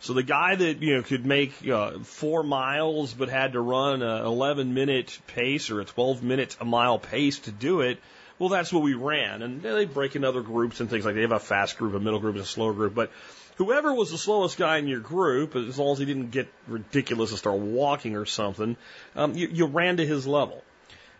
So 0.00 0.12
the 0.12 0.22
guy 0.22 0.54
that 0.54 0.82
you 0.82 0.96
know 0.96 1.02
could 1.02 1.24
make 1.24 1.66
uh, 1.66 2.00
four 2.00 2.42
miles 2.42 3.14
but 3.14 3.28
had 3.28 3.52
to 3.52 3.60
run 3.60 4.02
a 4.02 4.24
11 4.26 4.74
minute 4.74 5.18
pace 5.26 5.70
or 5.70 5.80
a 5.80 5.84
12 5.84 6.22
minute 6.22 6.56
a 6.60 6.64
mile 6.64 6.98
pace 6.98 7.38
to 7.40 7.50
do 7.50 7.80
it, 7.80 7.98
well, 8.38 8.50
that's 8.50 8.72
what 8.72 8.82
we 8.82 8.94
ran. 8.94 9.42
And 9.42 9.62
they 9.62 9.86
break 9.86 10.14
into 10.14 10.28
other 10.28 10.42
groups 10.42 10.80
and 10.80 10.90
things 10.90 11.04
like 11.04 11.14
that. 11.14 11.16
They 11.16 11.22
have 11.22 11.32
a 11.32 11.38
fast 11.38 11.78
group, 11.78 11.94
a 11.94 12.00
middle 12.00 12.20
group, 12.20 12.34
and 12.34 12.44
a 12.44 12.46
slow 12.46 12.72
group. 12.72 12.94
But 12.94 13.10
whoever 13.56 13.92
was 13.92 14.10
the 14.10 14.18
slowest 14.18 14.56
guy 14.56 14.78
in 14.78 14.86
your 14.86 15.00
group, 15.00 15.56
as 15.56 15.78
long 15.78 15.92
as 15.92 15.98
he 15.98 16.04
didn't 16.04 16.30
get 16.30 16.48
ridiculous 16.66 17.30
and 17.30 17.38
start 17.38 17.58
walking 17.58 18.16
or 18.16 18.24
something, 18.24 18.76
um, 19.14 19.34
you, 19.34 19.48
you 19.48 19.66
ran 19.66 19.96
to 19.96 20.06
his 20.06 20.26
level. 20.26 20.62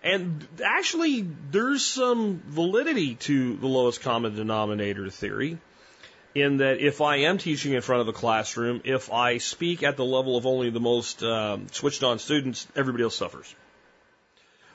And 0.03 0.47
actually, 0.65 1.27
there's 1.51 1.85
some 1.85 2.41
validity 2.47 3.17
to 3.17 3.57
the 3.57 3.67
lowest 3.67 4.03
common 4.03 4.37
denominator 4.37 5.11
theory 5.11 5.59
in 6.35 6.59
that 6.59 6.81
if 6.81 7.01
I 7.01 7.17
am 7.21 7.39
teaching 7.39 7.73
in 7.73 7.81
front 7.81 8.03
of 8.03 8.09
a 8.09 8.13
classroom, 8.13 8.83
if 8.85 9.11
I 9.11 9.39
speak 9.39 9.83
at 9.83 9.97
the 9.97 10.05
level 10.05 10.37
of 10.37 10.47
only 10.47 10.71
the 10.71 10.81
most 10.81 11.23
um, 11.23 11.67
switched 11.73 12.03
on 12.03 12.19
students, 12.19 12.67
everybody 12.77 13.05
else 13.05 13.17
suffers. 13.17 13.53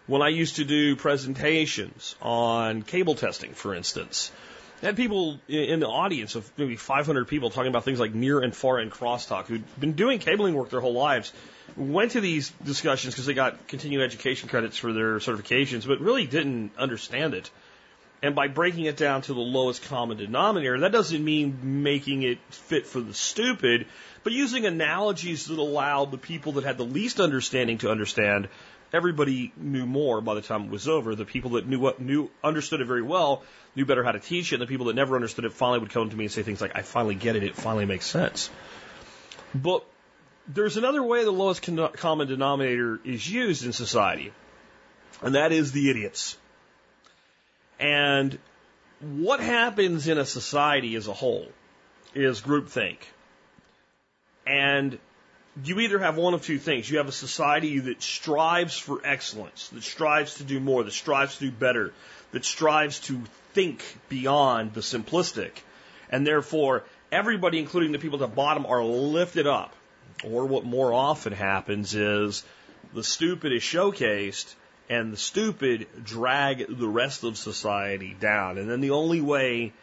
When 0.08 0.24
I 0.24 0.30
used 0.30 0.56
to 0.56 0.66
do 0.66 0.96
presentations 0.96 2.16
on 2.22 2.82
cable 2.82 3.14
testing, 3.14 3.54
for 3.54 3.76
instance, 3.76 4.32
had 4.82 4.96
people 4.96 5.40
in 5.48 5.80
the 5.80 5.88
audience 5.88 6.36
of 6.36 6.52
maybe 6.58 6.76
500 6.76 7.28
people 7.28 7.50
talking 7.50 7.70
about 7.70 7.86
things 7.86 8.00
like 8.00 8.14
near 8.14 8.40
and 8.40 8.56
far 8.56 8.80
end 8.80 8.92
crosstalk 8.92 9.46
who'd 9.46 9.64
been 9.80 9.94
doing 9.94 10.20
cabling 10.20 10.56
work 10.56 10.70
their 10.70 10.82
whole 10.82 10.94
lives, 10.94 11.32
went 11.78 12.12
to 12.12 12.22
these 12.22 12.50
discussions 12.64 13.14
because 13.14 13.26
they 13.26 13.34
got 13.34 13.68
continuing 13.68 14.04
education 14.04 14.50
credits 14.50 14.78
for 14.78 14.92
their 14.92 15.18
certifications, 15.20 15.88
but 15.88 16.00
really 16.00 16.26
didn't 16.26 16.72
understand 16.78 17.34
it. 17.34 17.50
And 18.24 18.36
by 18.36 18.48
breaking 18.48 18.86
it 18.86 18.98
down 18.98 19.24
to 19.24 19.34
the 19.34 19.40
lowest 19.40 19.84
common 19.84 20.18
denominator, 20.18 20.80
that 20.82 20.92
doesn't 20.92 21.24
mean 21.24 21.84
making 21.84 22.22
it 22.22 22.38
fit 22.50 22.86
for 22.86 23.02
the 23.02 23.16
stupid, 23.16 23.88
but 24.24 24.32
using 24.32 24.66
analogies 24.66 25.48
that 25.48 25.58
allow 25.58 26.06
the 26.06 26.20
people 26.20 26.54
that 26.54 26.64
had 26.64 26.78
the 26.78 26.86
least 26.86 27.20
understanding 27.20 27.80
to 27.80 27.90
understand 27.90 28.48
everybody 28.94 29.54
knew 29.58 29.86
more 29.86 30.22
by 30.22 30.36
the 30.36 30.42
time 30.42 30.66
it 30.66 30.70
was 30.72 30.88
over. 30.88 31.16
The 31.16 31.26
people 31.26 31.52
that 31.52 31.68
knew 31.68 31.80
what 31.80 32.00
knew 32.00 32.30
understood 32.44 32.82
it 32.82 32.86
very 32.86 33.02
well 33.02 33.44
knew 33.76 33.86
better 33.86 34.04
how 34.04 34.12
to 34.12 34.20
teach 34.20 34.52
it. 34.52 34.56
And 34.56 34.62
the 34.62 34.68
people 34.68 34.88
that 34.88 34.96
never 34.96 35.16
understood 35.16 35.46
it 35.46 35.54
finally 35.54 35.80
would 35.80 35.92
come 35.92 36.10
to 36.10 36.16
me 36.16 36.26
and 36.26 36.32
say 36.32 36.44
things 36.44 36.62
like, 36.62 36.76
"I 36.76 36.82
finally 36.82 37.16
get 37.16 37.36
it. 37.36 37.44
It 37.44 37.56
finally 37.56 37.86
makes 37.86 38.06
sense." 38.06 38.50
But 39.54 39.86
there's 40.48 40.78
another 40.78 41.04
way 41.04 41.24
the 41.24 41.32
lowest 41.32 41.62
common 41.94 42.28
denominator 42.28 43.00
is 43.04 43.30
used 43.30 43.66
in 43.66 43.74
society, 43.74 44.34
and 45.22 45.36
that 45.36 45.52
is 45.52 45.72
the 45.72 45.90
idiots. 45.90 46.38
And 47.80 48.38
what 49.00 49.40
happens 49.40 50.08
in 50.08 50.18
a 50.18 50.26
society 50.26 50.96
as 50.96 51.08
a 51.08 51.14
whole 51.14 51.52
is 52.14 52.42
groupthink. 52.42 52.98
And 54.46 55.00
you 55.64 55.80
either 55.80 56.00
have 56.00 56.18
one 56.18 56.34
of 56.34 56.44
two 56.44 56.58
things. 56.58 56.90
You 56.90 56.98
have 56.98 57.08
a 57.08 57.14
society 57.14 57.80
that 57.80 58.02
strives 58.02 58.78
for 58.78 59.02
excellence, 59.04 59.70
that 59.70 59.84
strives 59.84 60.36
to 60.36 60.44
do 60.44 60.60
more, 60.60 60.84
that 60.84 60.94
strives 60.94 61.38
to 61.38 61.46
do 61.46 61.52
better, 61.52 61.94
that 62.32 62.46
strives 62.46 63.00
to 63.02 63.22
think 63.54 63.84
beyond 64.08 64.74
the 64.74 64.82
simplistic. 64.82 65.52
And 66.10 66.26
therefore, 66.26 66.84
everybody, 67.12 67.60
including 67.60 67.92
the 67.92 68.00
people 68.00 68.24
at 68.24 68.30
the 68.30 68.36
bottom, 68.36 68.66
are 68.66 68.84
lifted 68.84 69.48
up. 69.48 69.74
Or 70.24 70.46
what 70.46 70.64
more 70.64 70.94
often 70.94 71.34
happens 71.34 71.96
is 71.96 72.44
the 72.94 73.04
stupid 73.04 73.52
is 73.52 73.64
showcased 73.64 74.54
and 74.90 75.12
the 75.12 75.18
stupid 75.18 75.88
drag 76.04 76.66
the 76.68 76.88
rest 76.88 77.24
of 77.24 77.38
society 77.38 78.16
down. 78.20 78.58
And 78.58 78.70
then 78.70 78.82
the 78.82 78.92
only 78.92 79.22
way 79.22 79.74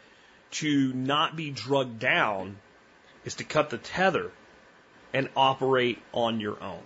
to 0.51 0.93
not 0.93 1.37
be 1.37 1.51
drugged 1.51 1.99
down 1.99 2.57
is 3.25 3.35
to 3.35 3.45
cut 3.45 3.71
the 3.71 3.79
tether 3.79 4.31
and 5.13 5.29
operate 5.37 6.01
on 6.13 6.41
your 6.41 6.63
own. 6.63 6.81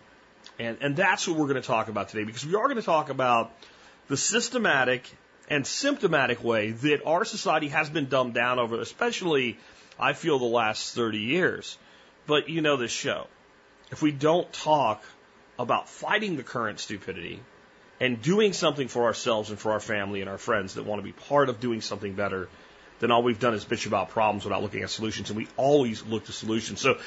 And, 0.59 0.79
and 0.81 0.97
that's 0.97 1.26
what 1.26 1.37
we're 1.37 1.49
going 1.49 1.61
to 1.61 1.67
talk 1.67 1.88
about 1.88 2.09
today 2.09 2.25
because 2.25 2.45
we 2.45 2.55
are 2.55 2.64
going 2.64 2.76
to 2.76 2.83
talk 2.83 3.09
about 3.09 3.52
the 4.09 4.17
systematic 4.17 5.11
and 5.49 5.67
symptomatic 5.67 6.43
way 6.43 6.71
that 6.71 7.05
our 7.05 7.25
society 7.25 7.69
has 7.69 7.91
been 7.91 8.09
dumbed 8.09 8.35
down 8.35 8.59
over, 8.59 8.81
especially, 8.81 9.59
I 9.99 10.12
feel, 10.12 10.38
the 10.38 10.45
last 10.45 10.95
30 10.95 11.19
years. 11.19 11.79
But 12.26 12.49
you 12.49 12.61
know 12.61 12.76
this 12.76 12.93
show. 12.93 13.26
If 13.91 14.02
we 14.02 14.12
don't 14.12 14.50
talk 14.52 15.05
about 15.59 15.88
fighting 15.88 16.37
the 16.37 16.43
current 16.43 16.81
stupidity 16.81 17.41
and 18.00 18.23
doing 18.23 18.52
something 18.52 18.88
for 18.88 19.05
ourselves 19.05 19.50
and 19.50 19.59
for 19.59 19.73
our 19.73 19.81
family 19.81 20.21
and 20.21 20.31
our 20.31 20.38
friends 20.38 20.75
that 20.75 20.85
want 20.85 21.00
to 21.00 21.05
be 21.05 21.12
part 21.12 21.49
of 21.49 21.61
doing 21.61 21.81
something 21.81 22.14
better, 22.14 22.49
then 23.02 23.11
all 23.11 23.25
we've 23.25 23.40
done 23.40 23.52
is 23.52 23.64
bitch 23.64 23.88
about 23.88 24.11
problems 24.11 24.44
without 24.44 24.62
looking 24.62 24.85
at 24.85 24.90
solutions, 24.90 25.28
and 25.28 25.37
we 25.37 25.49
always 25.56 26.04
look 26.04 26.26
to 26.26 26.32
solutions. 26.32 26.80
So 26.80 26.99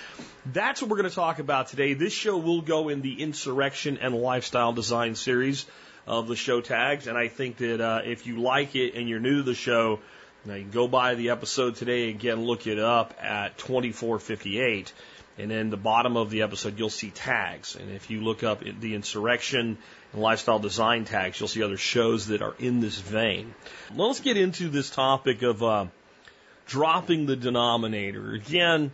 that's 0.46 0.82
what 0.82 0.92
we're 0.92 0.98
going 0.98 1.10
to 1.10 1.16
talk 1.16 1.40
about 1.40 1.70
today. 1.70 1.94
This 1.94 2.12
show 2.12 2.36
will 2.36 2.60
go 2.60 2.90
in 2.90 3.02
the 3.02 3.24
insurrection 3.24 3.98
and 4.02 4.14
lifestyle 4.14 4.74
design 4.74 5.16
series 5.16 5.66
of 6.06 6.28
the 6.28 6.36
show 6.36 6.60
tags, 6.60 7.08
and 7.08 7.18
I 7.18 7.30
think 7.30 7.58
that 7.58 7.80
uh, 7.80 8.02
if 8.04 8.28
you 8.28 8.42
like 8.42 8.76
it 8.76 8.96
and 8.96 9.08
you're 9.08 9.22
new 9.22 9.38
to 9.38 9.44
the 9.44 9.56
show, 9.56 10.02
now 10.44 10.56
you 10.56 10.64
can 10.64 10.72
go 10.72 10.90
by 10.90 11.16
the 11.16 11.30
episode 11.30 11.78
today 11.78 12.10
again, 12.10 12.44
look 12.44 12.68
it 12.68 12.78
up 12.78 13.14
at 13.22 13.58
2458. 13.58 14.92
And 15.38 15.50
then 15.50 15.70
the 15.70 15.78
bottom 15.78 16.18
of 16.18 16.30
the 16.30 16.42
episode, 16.42 16.78
you'll 16.78 16.90
see 16.90 17.10
tags. 17.10 17.76
And 17.76 17.90
if 17.90 18.10
you 18.10 18.22
look 18.22 18.44
up 18.44 18.64
the 18.64 18.96
insurrection 18.96 19.78
lifestyle 20.18 20.60
design 20.60 21.06
tags, 21.06 21.40
you'll 21.40 21.50
see 21.50 21.64
other 21.64 21.78
shows 21.78 22.28
that 22.28 22.42
are 22.42 22.56
in 22.60 22.80
this 22.80 23.00
vein. 23.00 23.54
Let's 23.96 24.20
get 24.20 24.38
into 24.38 24.70
this 24.70 24.90
topic 24.90 25.42
of 25.42 25.64
uh, 25.64 25.86
dropping 26.66 27.26
the 27.26 27.36
denominator. 27.36 28.34
Again, 28.34 28.92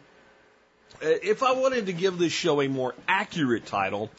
uh, 0.96 1.08
if 1.24 1.44
I 1.44 1.54
wanted 1.54 1.88
to 1.88 1.94
give 1.94 2.18
this 2.18 2.34
show 2.34 2.62
a 2.62 2.68
more 2.68 2.96
accurate 3.08 3.66
title, 3.66 4.10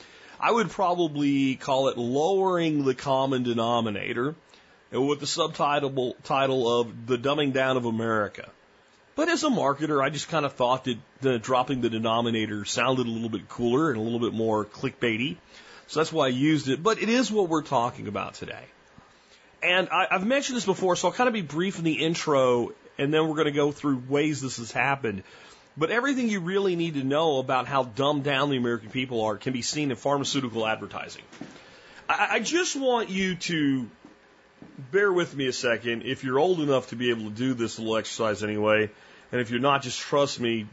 I 0.41 0.51
would 0.51 0.71
probably 0.71 1.55
call 1.55 1.89
it 1.89 1.99
Lowering 1.99 2.85
the 2.85 2.95
Common 2.95 3.43
Denominator 3.43 4.35
with 4.91 5.21
the 5.21 5.27
subtitle 5.27 6.17
title 6.25 6.81
of 6.81 7.07
The 7.07 7.17
Dumbing 7.17 7.53
Down 7.53 7.77
of 7.77 7.85
America. 7.85 8.51
But 9.15 9.29
as 9.29 9.45
a 9.45 9.49
marketer, 9.49 10.03
I 10.03 10.11
just 10.11 10.29
kind 10.29 10.47
of 10.47 10.55
thought 10.55 10.85
that 10.85 10.99
the, 11.21 11.39
dropping 11.39 11.83
the 11.83 11.91
denominator 11.91 12.65
sounded 12.65 13.07
a 13.07 13.11
little 13.11 13.29
bit 13.29 13.49
cooler 13.49 13.91
and 13.91 13.99
a 13.99 14.03
little 14.03 14.19
bit 14.19 14.33
more 14.33 14.65
clickbaity. 14.65 15.37
So 15.93 16.01
that's 16.01 16.11
why 16.11 16.25
I 16.25 16.29
used 16.29 16.71
it. 16.71 16.83
But 16.83 17.03
it 17.03 17.11
is 17.11 17.31
what 17.31 17.51
we're 17.51 17.61
talking 17.61 18.09
about 18.09 18.33
today. 18.33 18.65
And 19.63 19.91
I, 19.91 20.07
I've 20.11 20.27
mentioned 20.27 20.57
this 20.57 20.65
before, 20.65 20.97
so 20.97 21.09
I'll 21.09 21.15
kind 21.15 21.29
of 21.29 21.35
be 21.35 21.43
brief 21.43 21.77
in 21.77 21.85
the 21.85 21.93
intro, 21.93 22.71
and 22.97 23.13
then 23.13 23.29
we're 23.29 23.35
going 23.35 23.45
to 23.45 23.53
go 23.53 23.73
through 23.73 24.03
ways 24.09 24.41
this 24.41 24.57
has 24.57 24.73
happened. 24.73 25.23
But 25.77 25.91
everything 25.91 26.31
you 26.31 26.41
really 26.41 26.77
need 26.77 26.95
to 26.95 27.05
know 27.05 27.41
about 27.41 27.67
how 27.67 27.85
dumbed 27.85 28.25
down 28.25 28.49
the 28.49 28.57
American 28.57 28.89
people 28.89 29.23
are 29.23 29.37
can 29.37 29.53
be 29.53 29.61
seen 29.61 29.91
in 29.91 29.99
pharmaceutical 29.99 30.67
advertising. 30.67 31.25
I, 32.09 32.29
I 32.31 32.41
just 32.41 32.75
want 32.75 33.11
you 33.11 33.35
to 33.35 33.87
bear 34.91 35.13
with 35.13 35.37
me 35.37 35.47
a 35.47 35.53
second. 35.53 36.05
If 36.05 36.25
you're 36.25 36.39
old 36.39 36.61
enough 36.61 36.89
to 36.89 36.97
be 36.97 37.11
able 37.11 37.25
to 37.25 37.37
do 37.37 37.53
this 37.53 37.79
little 37.79 37.99
exercise 37.99 38.43
anyway, 38.43 38.89
and 39.31 39.43
if 39.43 39.51
you're 39.51 39.61
not, 39.61 39.83
just 39.83 40.01
trust 40.01 40.41
me 40.41 40.65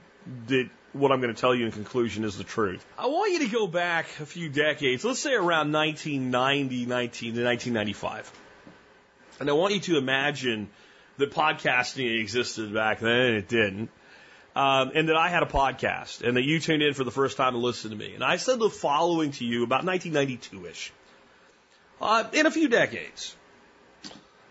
that 0.48 0.70
what 0.94 1.12
I'm 1.12 1.22
going 1.22 1.34
to 1.34 1.40
tell 1.40 1.54
you 1.54 1.66
in 1.66 1.72
conclusion 1.72 2.24
is 2.24 2.38
the 2.38 2.44
truth. 2.44 2.86
I 2.98 3.08
want 3.08 3.34
you 3.34 3.40
to 3.40 3.48
go 3.48 3.68
back 3.68 4.08
a 4.20 4.26
few 4.26 4.50
decades, 4.50 5.04
let's 5.04 5.20
say 5.20 5.34
around 5.34 5.72
1990, 5.72 6.86
19 6.86 7.36
to 7.36 7.44
1995. 7.44 8.32
And 9.40 9.50
I 9.50 9.54
want 9.54 9.74
you 9.74 9.80
to 9.82 9.98
imagine 9.98 10.70
that 11.18 11.32
podcasting 11.32 12.20
existed 12.20 12.74
back 12.74 13.00
then, 13.00 13.12
and 13.12 13.36
it 13.38 13.48
didn't. 13.48 13.90
Um, 14.56 14.92
and 14.96 15.10
that 15.10 15.16
I 15.16 15.30
had 15.30 15.44
a 15.44 15.46
podcast, 15.46 16.22
and 16.22 16.36
that 16.36 16.44
you 16.44 16.60
tuned 16.60 16.82
in 16.82 16.94
for 16.94 17.04
the 17.04 17.12
first 17.12 17.38
time 17.38 17.54
to 17.54 17.60
listen 17.60 17.92
to 17.92 17.96
me. 17.96 18.16
And 18.16 18.24
I 18.24 18.38
said 18.38 18.60
the 18.60 18.70
following 18.70 19.32
to 19.34 19.46
you 19.46 19.64
about 19.64 19.86
1992 19.86 20.66
ish. 20.68 20.92
Uh, 22.02 22.24
in 22.34 22.46
a 22.46 22.52
few 22.52 22.68
decades, 22.68 23.36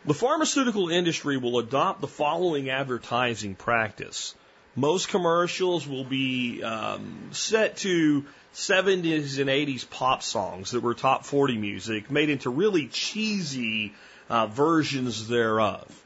the 0.04 0.14
pharmaceutical 0.14 0.88
industry 0.88 1.36
will 1.36 1.58
adopt 1.58 2.00
the 2.00 2.06
following 2.06 2.70
advertising 2.70 3.54
practice. 3.54 4.34
Most 4.78 5.08
commercials 5.08 5.88
will 5.88 6.04
be 6.04 6.62
um, 6.62 7.30
set 7.32 7.78
to 7.78 8.24
70s 8.54 9.40
and 9.40 9.50
80s 9.50 9.90
pop 9.90 10.22
songs 10.22 10.70
that 10.70 10.84
were 10.84 10.94
top 10.94 11.24
40 11.24 11.58
music, 11.58 12.12
made 12.12 12.30
into 12.30 12.48
really 12.48 12.86
cheesy 12.86 13.92
uh, 14.30 14.46
versions 14.46 15.26
thereof. 15.26 16.04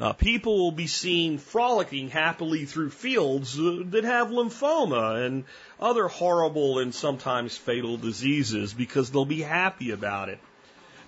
Uh, 0.00 0.12
people 0.14 0.58
will 0.58 0.72
be 0.72 0.88
seen 0.88 1.38
frolicking 1.38 2.08
happily 2.08 2.64
through 2.64 2.90
fields 2.90 3.56
uh, 3.56 3.84
that 3.90 4.02
have 4.02 4.30
lymphoma 4.30 5.24
and 5.24 5.44
other 5.78 6.08
horrible 6.08 6.80
and 6.80 6.92
sometimes 6.92 7.56
fatal 7.56 7.96
diseases 7.98 8.74
because 8.74 9.12
they'll 9.12 9.24
be 9.24 9.42
happy 9.42 9.92
about 9.92 10.28
it. 10.28 10.40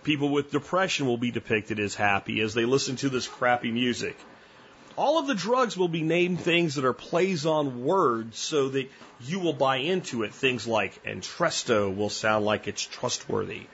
People 0.04 0.28
with 0.28 0.52
depression 0.52 1.06
will 1.06 1.18
be 1.18 1.32
depicted 1.32 1.80
as 1.80 1.96
happy 1.96 2.40
as 2.40 2.54
they 2.54 2.66
listen 2.66 2.94
to 2.94 3.08
this 3.08 3.26
crappy 3.26 3.72
music. 3.72 4.16
All 4.96 5.18
of 5.18 5.26
the 5.26 5.34
drugs 5.34 5.76
will 5.76 5.88
be 5.88 6.02
named 6.02 6.40
things 6.40 6.76
that 6.76 6.84
are 6.84 6.92
plays 6.92 7.46
on 7.46 7.84
words 7.84 8.38
so 8.38 8.68
that 8.68 8.90
you 9.20 9.40
will 9.40 9.52
buy 9.52 9.76
into 9.76 10.22
it. 10.22 10.32
Things 10.32 10.66
like 10.66 11.02
Entresto 11.04 11.94
will 11.94 12.10
sound 12.10 12.44
like 12.44 12.68
it's 12.68 12.82
trustworthy. 12.82 13.66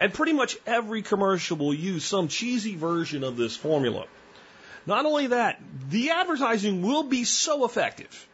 And 0.00 0.14
pretty 0.14 0.32
much 0.32 0.56
every 0.66 1.02
commercial 1.02 1.56
will 1.58 1.74
use 1.74 2.04
some 2.04 2.28
cheesy 2.28 2.76
version 2.76 3.24
of 3.24 3.36
this 3.36 3.56
formula. 3.56 4.06
Not 4.86 5.04
only 5.04 5.26
that, 5.28 5.60
the 5.90 6.10
advertising 6.10 6.80
will 6.80 7.02
be 7.02 7.24
so 7.24 7.66
effective 7.66 8.26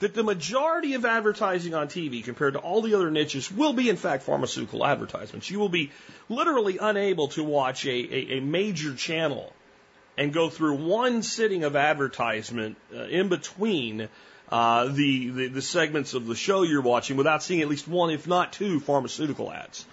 that 0.00 0.14
the 0.14 0.24
majority 0.24 0.94
of 0.94 1.04
advertising 1.04 1.74
on 1.74 1.86
TV 1.86 2.24
compared 2.24 2.54
to 2.54 2.58
all 2.58 2.82
the 2.82 2.94
other 2.94 3.12
niches 3.12 3.52
will 3.52 3.72
be 3.72 3.88
in 3.88 3.96
fact 3.96 4.24
pharmaceutical 4.24 4.84
advertisements. 4.84 5.48
You 5.48 5.60
will 5.60 5.68
be 5.68 5.92
literally 6.28 6.78
unable 6.78 7.28
to 7.28 7.44
watch 7.44 7.86
a, 7.86 7.90
a, 7.90 8.38
a 8.38 8.40
major 8.40 8.96
channel 8.96 9.52
and 10.16 10.32
go 10.32 10.48
through 10.50 10.76
one 10.76 11.22
sitting 11.22 11.64
of 11.64 11.76
advertisement 11.76 12.76
uh, 12.94 13.04
in 13.04 13.28
between 13.28 14.08
uh, 14.50 14.86
the, 14.86 15.30
the, 15.30 15.46
the 15.48 15.62
segments 15.62 16.14
of 16.14 16.26
the 16.26 16.34
show 16.34 16.62
you're 16.62 16.82
watching 16.82 17.16
without 17.16 17.42
seeing 17.42 17.62
at 17.62 17.68
least 17.68 17.88
one, 17.88 18.10
if 18.10 18.26
not 18.26 18.52
two, 18.52 18.80
pharmaceutical 18.80 19.50
ads. 19.50 19.86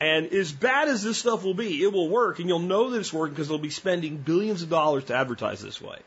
And 0.00 0.26
as 0.32 0.50
bad 0.50 0.88
as 0.88 1.02
this 1.02 1.18
stuff 1.18 1.44
will 1.44 1.54
be, 1.54 1.82
it 1.82 1.92
will 1.92 2.08
work, 2.08 2.40
and 2.40 2.48
you'll 2.48 2.58
know 2.58 2.90
that 2.90 2.98
it's 2.98 3.12
working 3.12 3.34
because 3.34 3.48
they'll 3.48 3.58
be 3.58 3.70
spending 3.70 4.16
billions 4.16 4.62
of 4.62 4.70
dollars 4.70 5.04
to 5.04 5.14
advertise 5.14 5.62
this 5.62 5.80
way. 5.80 5.98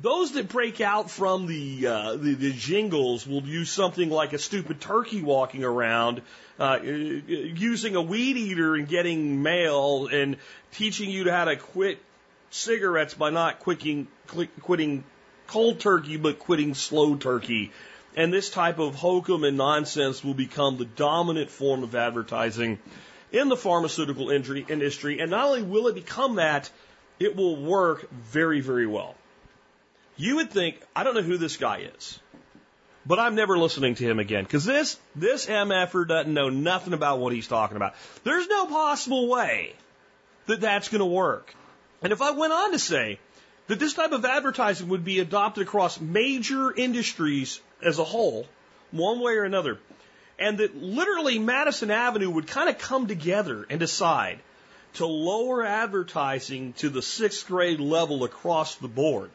Those 0.00 0.32
that 0.32 0.48
break 0.48 0.80
out 0.80 1.08
from 1.08 1.46
the, 1.46 1.86
uh, 1.86 2.16
the, 2.16 2.34
the 2.34 2.52
jingles 2.52 3.24
will 3.24 3.42
use 3.44 3.70
something 3.70 4.10
like 4.10 4.32
a 4.32 4.38
stupid 4.38 4.80
turkey 4.80 5.22
walking 5.22 5.62
around, 5.62 6.22
uh, 6.58 6.80
using 6.82 7.94
a 7.94 8.02
weed 8.02 8.36
eater 8.36 8.74
and 8.74 8.88
getting 8.88 9.42
mail, 9.42 10.08
and 10.08 10.36
teaching 10.72 11.08
you 11.08 11.30
how 11.30 11.44
to 11.44 11.54
quit 11.54 12.00
cigarettes 12.52 13.14
by 13.14 13.30
not 13.30 13.58
quitting, 13.60 14.06
quitting 14.60 15.04
cold 15.46 15.80
turkey, 15.80 16.16
but 16.16 16.38
quitting 16.38 16.74
slow 16.74 17.16
turkey. 17.16 17.72
And 18.14 18.32
this 18.32 18.50
type 18.50 18.78
of 18.78 18.94
hokum 18.94 19.42
and 19.42 19.56
nonsense 19.56 20.22
will 20.22 20.34
become 20.34 20.76
the 20.76 20.84
dominant 20.84 21.50
form 21.50 21.82
of 21.82 21.94
advertising 21.94 22.78
in 23.32 23.48
the 23.48 23.56
pharmaceutical 23.56 24.30
industry. 24.30 25.18
And 25.18 25.30
not 25.30 25.46
only 25.46 25.62
will 25.62 25.88
it 25.88 25.94
become 25.94 26.36
that, 26.36 26.70
it 27.18 27.34
will 27.34 27.56
work 27.56 28.10
very, 28.10 28.60
very 28.60 28.86
well. 28.86 29.14
You 30.16 30.36
would 30.36 30.50
think, 30.50 30.80
I 30.94 31.04
don't 31.04 31.14
know 31.14 31.22
who 31.22 31.38
this 31.38 31.56
guy 31.56 31.88
is, 31.96 32.20
but 33.06 33.18
I'm 33.18 33.34
never 33.34 33.58
listening 33.58 33.94
to 33.94 34.04
him 34.04 34.18
again 34.18 34.44
because 34.44 34.66
this, 34.66 34.98
this 35.16 35.46
MFer 35.46 36.06
doesn't 36.06 36.32
know 36.32 36.50
nothing 36.50 36.92
about 36.92 37.18
what 37.18 37.32
he's 37.32 37.48
talking 37.48 37.76
about. 37.76 37.94
There's 38.24 38.46
no 38.46 38.66
possible 38.66 39.28
way 39.28 39.72
that 40.46 40.60
that's 40.60 40.90
going 40.90 41.00
to 41.00 41.06
work. 41.06 41.54
And 42.02 42.12
if 42.12 42.20
I 42.20 42.32
went 42.32 42.52
on 42.52 42.72
to 42.72 42.78
say 42.78 43.18
that 43.68 43.78
this 43.78 43.94
type 43.94 44.12
of 44.12 44.24
advertising 44.24 44.88
would 44.88 45.04
be 45.04 45.20
adopted 45.20 45.62
across 45.62 46.00
major 46.00 46.72
industries 46.74 47.60
as 47.82 47.98
a 47.98 48.04
whole, 48.04 48.46
one 48.90 49.20
way 49.20 49.34
or 49.34 49.44
another, 49.44 49.78
and 50.38 50.58
that 50.58 50.76
literally 50.76 51.38
Madison 51.38 51.90
Avenue 51.90 52.30
would 52.30 52.48
kind 52.48 52.68
of 52.68 52.78
come 52.78 53.06
together 53.06 53.64
and 53.70 53.78
decide 53.78 54.40
to 54.94 55.06
lower 55.06 55.64
advertising 55.64 56.72
to 56.74 56.90
the 56.90 57.02
sixth 57.02 57.46
grade 57.46 57.80
level 57.80 58.24
across 58.24 58.74
the 58.74 58.88
board. 58.88 59.30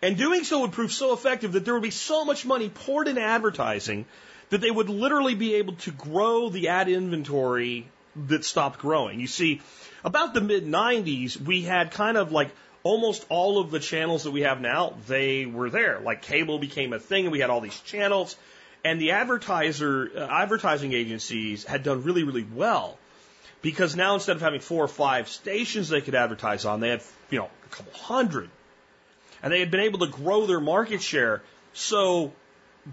And 0.00 0.16
doing 0.16 0.44
so 0.44 0.60
would 0.60 0.72
prove 0.72 0.92
so 0.92 1.12
effective 1.12 1.52
that 1.52 1.64
there 1.64 1.74
would 1.74 1.82
be 1.82 1.90
so 1.90 2.24
much 2.24 2.44
money 2.44 2.68
poured 2.68 3.08
into 3.08 3.20
advertising 3.20 4.06
that 4.50 4.60
they 4.60 4.70
would 4.70 4.88
literally 4.88 5.34
be 5.34 5.54
able 5.54 5.74
to 5.74 5.90
grow 5.90 6.48
the 6.48 6.68
ad 6.68 6.88
inventory 6.88 7.86
that 8.14 8.44
stopped 8.44 8.78
growing. 8.78 9.20
You 9.20 9.26
see, 9.26 9.60
about 10.04 10.34
the 10.34 10.40
mid 10.40 10.64
90s, 10.64 11.40
we 11.40 11.62
had 11.62 11.92
kind 11.92 12.16
of 12.16 12.32
like 12.32 12.50
almost 12.82 13.24
all 13.28 13.58
of 13.58 13.70
the 13.70 13.78
channels 13.80 14.24
that 14.24 14.32
we 14.32 14.42
have 14.42 14.60
now, 14.60 14.96
they 15.06 15.46
were 15.46 15.70
there. 15.70 16.00
Like 16.00 16.22
cable 16.22 16.58
became 16.58 16.92
a 16.92 16.98
thing 16.98 17.24
and 17.24 17.32
we 17.32 17.40
had 17.40 17.50
all 17.50 17.60
these 17.60 17.78
channels 17.80 18.36
and 18.84 19.00
the 19.00 19.12
advertiser, 19.12 20.10
uh, 20.16 20.26
advertising 20.30 20.92
agencies 20.92 21.64
had 21.64 21.82
done 21.82 22.02
really, 22.02 22.24
really 22.24 22.46
well 22.54 22.98
because 23.60 23.94
now 23.94 24.14
instead 24.14 24.36
of 24.36 24.42
having 24.42 24.60
four 24.60 24.84
or 24.84 24.88
five 24.88 25.28
stations 25.28 25.88
they 25.88 26.00
could 26.00 26.14
advertise 26.14 26.64
on, 26.64 26.80
they 26.80 26.88
had, 26.88 27.02
you 27.30 27.38
know, 27.38 27.50
a 27.64 27.68
couple 27.68 27.92
hundred. 27.92 28.50
And 29.42 29.52
they 29.52 29.60
had 29.60 29.70
been 29.70 29.80
able 29.80 30.00
to 30.00 30.08
grow 30.08 30.46
their 30.46 30.60
market 30.60 31.02
share. 31.02 31.42
So 31.72 32.32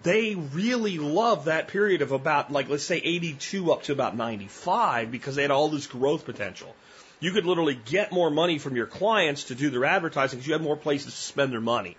they 0.03 0.35
really 0.35 0.97
loved 0.97 1.45
that 1.45 1.67
period 1.67 2.01
of 2.01 2.11
about, 2.11 2.51
like, 2.51 2.69
let's 2.69 2.83
say 2.83 2.97
82 2.97 3.71
up 3.71 3.83
to 3.83 3.91
about 3.91 4.15
95 4.15 5.11
because 5.11 5.35
they 5.35 5.41
had 5.41 5.51
all 5.51 5.69
this 5.69 5.87
growth 5.87 6.25
potential. 6.25 6.75
You 7.19 7.31
could 7.31 7.45
literally 7.45 7.79
get 7.85 8.11
more 8.11 8.29
money 8.29 8.59
from 8.59 8.75
your 8.75 8.85
clients 8.85 9.45
to 9.45 9.55
do 9.55 9.69
their 9.69 9.85
advertising 9.85 10.37
because 10.37 10.47
you 10.47 10.53
had 10.53 10.61
more 10.61 10.77
places 10.77 11.13
to 11.13 11.19
spend 11.19 11.51
their 11.51 11.59
money. 11.59 11.97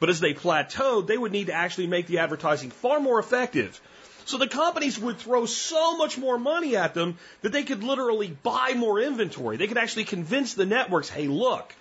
But 0.00 0.08
as 0.08 0.18
they 0.18 0.34
plateaued, 0.34 1.06
they 1.06 1.18
would 1.18 1.30
need 1.30 1.46
to 1.46 1.52
actually 1.52 1.86
make 1.86 2.06
the 2.06 2.18
advertising 2.18 2.70
far 2.70 3.00
more 3.00 3.18
effective. 3.18 3.80
So 4.24 4.38
the 4.38 4.48
companies 4.48 4.98
would 4.98 5.18
throw 5.18 5.44
so 5.44 5.98
much 5.98 6.16
more 6.16 6.38
money 6.38 6.76
at 6.76 6.94
them 6.94 7.18
that 7.42 7.52
they 7.52 7.62
could 7.62 7.84
literally 7.84 8.28
buy 8.42 8.72
more 8.74 8.98
inventory. 8.98 9.58
They 9.58 9.66
could 9.66 9.78
actually 9.78 10.04
convince 10.04 10.54
the 10.54 10.66
networks, 10.66 11.10
hey, 11.10 11.28
look, 11.28 11.74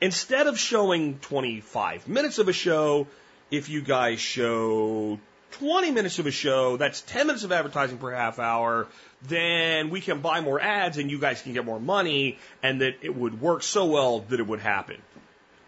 instead 0.00 0.48
of 0.48 0.58
showing 0.58 1.18
25 1.20 2.08
minutes 2.08 2.38
of 2.38 2.48
a 2.48 2.52
show, 2.52 3.06
if 3.50 3.68
you 3.68 3.82
guys 3.82 4.20
show 4.20 5.18
20 5.52 5.90
minutes 5.90 6.18
of 6.18 6.26
a 6.26 6.30
show, 6.30 6.76
that's 6.76 7.00
10 7.02 7.26
minutes 7.26 7.44
of 7.44 7.52
advertising 7.52 7.98
per 7.98 8.12
half 8.12 8.38
hour, 8.38 8.86
then 9.22 9.90
we 9.90 10.00
can 10.00 10.20
buy 10.20 10.40
more 10.40 10.60
ads 10.60 10.98
and 10.98 11.10
you 11.10 11.18
guys 11.18 11.42
can 11.42 11.52
get 11.52 11.64
more 11.64 11.80
money 11.80 12.38
and 12.62 12.80
that 12.80 12.94
it 13.02 13.14
would 13.14 13.40
work 13.40 13.62
so 13.62 13.86
well 13.86 14.20
that 14.20 14.40
it 14.40 14.46
would 14.46 14.60
happen. 14.60 14.96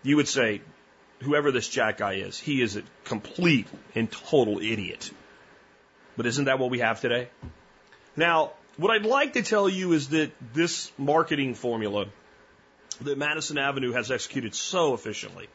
You 0.02 0.16
would 0.16 0.28
say, 0.28 0.62
whoever 1.20 1.52
this 1.52 1.68
Jack 1.68 1.98
guy 1.98 2.14
is, 2.14 2.38
he 2.38 2.62
is 2.62 2.76
a 2.76 2.82
complete 3.04 3.66
and 3.94 4.10
total 4.10 4.58
idiot. 4.58 5.10
But 6.16 6.26
isn't 6.26 6.44
that 6.44 6.58
what 6.58 6.70
we 6.70 6.80
have 6.80 7.00
today? 7.00 7.28
Now, 8.16 8.52
what 8.76 8.90
I'd 8.90 9.06
like 9.06 9.34
to 9.34 9.42
tell 9.42 9.68
you 9.68 9.92
is 9.92 10.08
that 10.08 10.32
this 10.52 10.90
marketing 10.98 11.54
formula 11.54 12.06
that 13.00 13.18
Madison 13.18 13.58
Avenue 13.58 13.92
has 13.92 14.10
executed 14.10 14.54
so 14.54 14.94
efficiently 14.94 15.48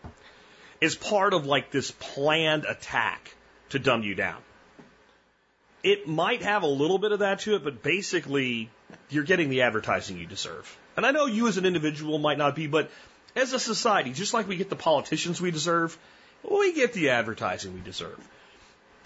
is 0.81 0.95
part 0.95 1.33
of 1.33 1.45
like 1.45 1.71
this 1.71 1.91
planned 1.91 2.65
attack 2.65 3.35
to 3.69 3.79
dumb 3.79 4.03
you 4.03 4.15
down. 4.15 4.37
It 5.83 6.07
might 6.07 6.41
have 6.41 6.63
a 6.63 6.67
little 6.67 6.97
bit 6.97 7.11
of 7.11 7.19
that 7.19 7.39
to 7.41 7.55
it, 7.55 7.63
but 7.63 7.81
basically 7.81 8.69
you're 9.09 9.23
getting 9.23 9.49
the 9.49 9.61
advertising 9.61 10.17
you 10.17 10.25
deserve. 10.25 10.77
And 10.95 11.05
I 11.05 11.11
know 11.11 11.25
you 11.25 11.47
as 11.47 11.57
an 11.57 11.65
individual 11.65 12.17
might 12.17 12.37
not 12.37 12.55
be, 12.55 12.67
but 12.67 12.89
as 13.35 13.53
a 13.53 13.59
society, 13.59 14.11
just 14.11 14.33
like 14.33 14.47
we 14.47 14.57
get 14.57 14.69
the 14.69 14.75
politicians 14.75 15.39
we 15.39 15.51
deserve, 15.51 15.97
we 16.49 16.73
get 16.73 16.93
the 16.93 17.09
advertising 17.09 17.73
we 17.73 17.81
deserve. 17.81 18.17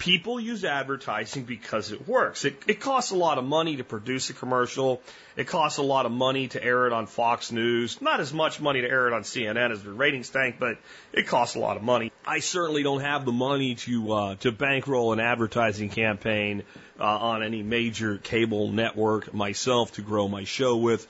People 0.02 0.40
use 0.40 0.66
advertising 0.66 1.44
because 1.44 1.92
it 1.92 2.08
works. 2.08 2.44
It, 2.44 2.60
it 2.66 2.80
costs 2.80 3.12
a 3.12 3.16
lot 3.16 3.38
of 3.38 3.44
money 3.44 3.76
to 3.76 3.84
produce 3.84 4.32
a 4.32 4.34
commercial. 4.34 5.00
It 5.38 5.46
costs 5.46 5.78
a 5.78 5.84
lot 5.84 6.08
of 6.08 6.12
money 6.12 6.48
to 6.48 6.64
air 6.64 6.88
it 6.88 6.92
on 6.92 7.06
Fox 7.06 7.52
News. 7.52 8.02
Not 8.02 8.20
as 8.20 8.34
much 8.34 8.60
money 8.60 8.82
to 8.82 8.90
air 8.90 9.06
it 9.06 9.14
on 9.14 9.22
CNN 9.22 9.70
as 9.70 9.84
the 9.84 9.92
ratings 9.92 10.30
tank, 10.30 10.56
but 10.58 10.80
it 11.14 11.28
costs 11.28 11.56
a 11.56 11.60
lot 11.60 11.78
of 11.78 11.84
money. 11.84 12.12
I 12.26 12.40
certainly 12.40 12.82
don't 12.82 13.02
have 13.02 13.26
the 13.26 13.32
money 13.32 13.76
to 13.76 14.12
uh, 14.12 14.36
to 14.38 14.52
bankroll 14.52 15.14
an 15.14 15.20
advertising 15.20 15.90
campaign 15.90 16.64
uh, 17.00 17.04
on 17.04 17.44
any 17.44 17.62
major 17.62 18.18
cable 18.18 18.70
network 18.70 19.36
myself 19.36 19.92
to 19.94 20.02
grow 20.02 20.28
my 20.28 20.46
show 20.46 20.78
with. 20.78 21.08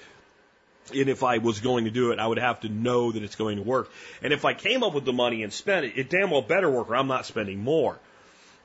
And 0.93 1.07
if 1.07 1.23
I 1.23 1.37
was 1.37 1.61
going 1.61 1.85
to 1.85 1.91
do 1.91 2.11
it, 2.11 2.19
I 2.19 2.27
would 2.27 2.39
have 2.39 2.59
to 2.61 2.67
know 2.67 3.13
that 3.13 3.23
it's 3.23 3.37
going 3.37 3.55
to 3.55 3.63
work. 3.63 3.89
And 4.21 4.33
if 4.33 4.43
I 4.43 4.53
came 4.53 4.83
up 4.83 4.93
with 4.93 5.05
the 5.05 5.13
money 5.13 5.43
and 5.43 5.53
spent 5.53 5.85
it, 5.85 5.93
it 5.95 6.09
damn 6.09 6.29
well 6.29 6.41
better 6.41 6.69
work 6.69 6.89
or 6.89 6.97
I'm 6.97 7.07
not 7.07 7.25
spending 7.25 7.63
more. 7.63 7.97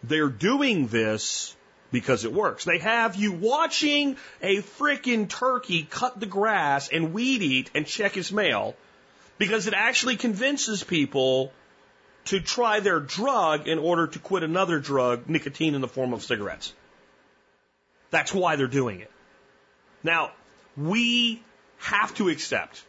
They're 0.02 0.28
doing 0.28 0.88
this 0.88 1.56
because 1.92 2.24
it 2.24 2.32
works. 2.32 2.64
They 2.64 2.78
have 2.78 3.16
you 3.16 3.32
watching 3.32 4.16
a 4.42 4.62
freaking 4.62 5.28
turkey 5.28 5.86
cut 5.88 6.18
the 6.20 6.26
grass 6.26 6.88
and 6.88 7.12
weed 7.12 7.42
eat 7.42 7.70
and 7.74 7.86
check 7.86 8.12
his 8.12 8.32
mail 8.32 8.76
because 9.38 9.66
it 9.66 9.74
actually 9.74 10.16
convinces 10.16 10.82
people 10.82 11.52
to 12.26 12.40
try 12.40 12.80
their 12.80 13.00
drug 13.00 13.68
in 13.68 13.78
order 13.78 14.06
to 14.08 14.18
quit 14.18 14.42
another 14.42 14.80
drug, 14.80 15.28
nicotine 15.28 15.74
in 15.74 15.80
the 15.80 15.88
form 15.88 16.12
of 16.12 16.22
cigarettes. 16.22 16.72
That's 18.10 18.34
why 18.34 18.56
they're 18.56 18.66
doing 18.66 19.00
it. 19.00 19.10
Now, 20.02 20.32
we 20.76 21.42
have 21.78 22.14
to 22.16 22.28
accept 22.28 22.84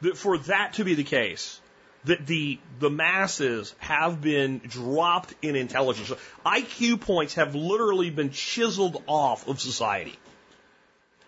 that 0.00 0.16
for 0.16 0.38
that 0.38 0.74
to 0.74 0.84
be 0.84 0.94
the 0.94 1.04
case, 1.04 1.60
that 2.04 2.26
the 2.26 2.58
the 2.78 2.90
masses 2.90 3.74
have 3.78 4.20
been 4.20 4.58
dropped 4.58 5.34
in 5.42 5.56
intelligence. 5.56 6.12
IQ 6.44 7.00
points 7.00 7.34
have 7.34 7.54
literally 7.54 8.10
been 8.10 8.30
chiseled 8.30 9.02
off 9.06 9.46
of 9.48 9.60
society. 9.60 10.18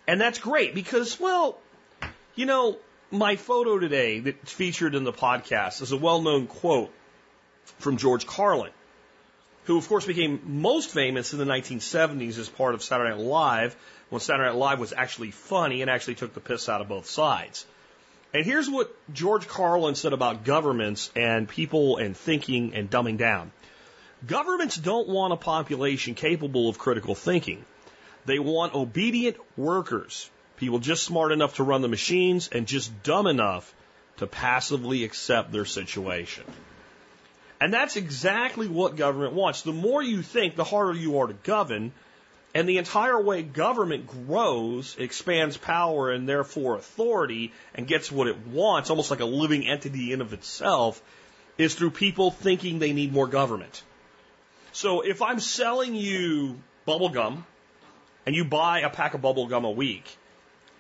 And 0.07 0.21
that's 0.21 0.39
great 0.39 0.75
because, 0.75 1.21
well, 1.21 1.59
you 2.35 2.47
know, 2.47 2.79
my 3.11 3.37
photo 3.37 3.79
today 3.79 4.21
that's 4.21 4.53
featured 4.53 4.95
in 4.95 5.05
the 5.05 5.13
podcast 5.13 5.83
is 5.83 5.93
a 5.93 5.97
well-known 5.97 6.47
quote 6.47 6.93
from 7.79 7.99
George 7.99 8.27
Carlin, 8.27 8.73
who 9.65 9.77
of 9.77 9.87
course 9.89 10.07
became 10.07 10.41
most 10.45 10.91
famous 10.91 11.33
in 11.33 11.39
the 11.39 11.45
1970s 11.45 12.39
as 12.39 12.49
part 12.49 12.75
of 12.75 12.83
Saturday 12.83 13.11
Night 13.11 13.21
Live 13.21 13.77
when 14.09 14.21
Saturday 14.21 14.49
Night 14.49 14.57
Live 14.57 14.81
was 14.81 14.93
actually 14.97 15.31
funny 15.31 15.83
and 15.83 15.91
actually 15.91 16.15
took 16.15 16.33
the 16.35 16.41
piss 16.41 16.69
out 16.69 16.81
of 16.81 16.89
both 16.89 17.07
sides. 17.07 17.67
And 18.35 18.47
here's 18.47 18.71
what 18.71 18.95
George 19.13 19.47
Carlin 19.47 19.95
said 19.95 20.13
about 20.13 20.45
governments 20.45 21.11
and 21.15 21.49
people 21.49 21.99
and 21.99 22.17
thinking 22.17 22.75
and 22.75 22.89
dumbing 22.89 23.19
down. 23.19 23.53
Governments 24.27 24.77
don't 24.77 25.09
want 25.09 25.33
a 25.33 25.37
population 25.37 26.15
capable 26.15 26.69
of 26.69 26.79
critical 26.79 27.15
thinking. 27.15 27.65
They 28.25 28.39
want 28.39 28.75
obedient 28.75 29.37
workers, 29.57 30.31
people 30.57 30.79
just 30.79 31.03
smart 31.03 31.33
enough 31.33 31.57
to 31.57 31.65
run 31.65 31.83
the 31.83 31.89
machines 31.89 32.49
and 32.53 32.67
just 32.67 33.03
dumb 33.03 33.27
enough 33.27 33.75
to 34.19 34.27
passively 34.27 35.05
accept 35.05 35.51
their 35.51 35.65
situation. 35.65 36.45
And 37.61 37.73
that's 37.73 37.97
exactly 37.97 38.69
what 38.69 38.97
government 38.97 39.35
wants. 39.35 39.63
The 39.63 39.73
more 39.73 40.03
you 40.03 40.23
think, 40.23 40.57
the 40.57 40.65
harder 40.65 40.95
you 40.95 41.19
are 41.19 41.27
to 41.27 41.35
govern, 41.35 41.93
and 42.55 42.69
the 42.69 42.79
entire 42.79 43.21
way 43.21 43.43
government 43.43 44.07
grows, 44.27 44.97
expands 44.99 45.57
power 45.57 46.11
and 46.11 46.29
therefore 46.29 46.77
authority 46.77 47.53
and 47.75 47.87
gets 47.87 48.13
what 48.13 48.29
it 48.29 48.47
wants, 48.47 48.91
almost 48.91 49.11
like 49.11 49.21
a 49.21 49.25
living 49.25 49.67
entity 49.67 50.13
in 50.13 50.21
of 50.21 50.33
itself, 50.33 51.03
is 51.57 51.75
through 51.75 51.91
people 51.91 52.31
thinking 52.31 52.79
they 52.79 52.93
need 52.93 53.13
more 53.13 53.27
government. 53.27 53.83
So 54.73 55.01
if 55.01 55.23
I'm 55.23 55.41
selling 55.41 55.95
you 55.95 56.61
bubble 56.85 57.09
gum 57.09 57.47
and 58.27 58.35
you 58.35 58.45
buy 58.45 58.81
a 58.81 58.91
pack 58.91 59.15
of 59.15 59.23
bubble 59.23 59.47
gum 59.47 59.65
a 59.65 59.71
week 59.71 60.17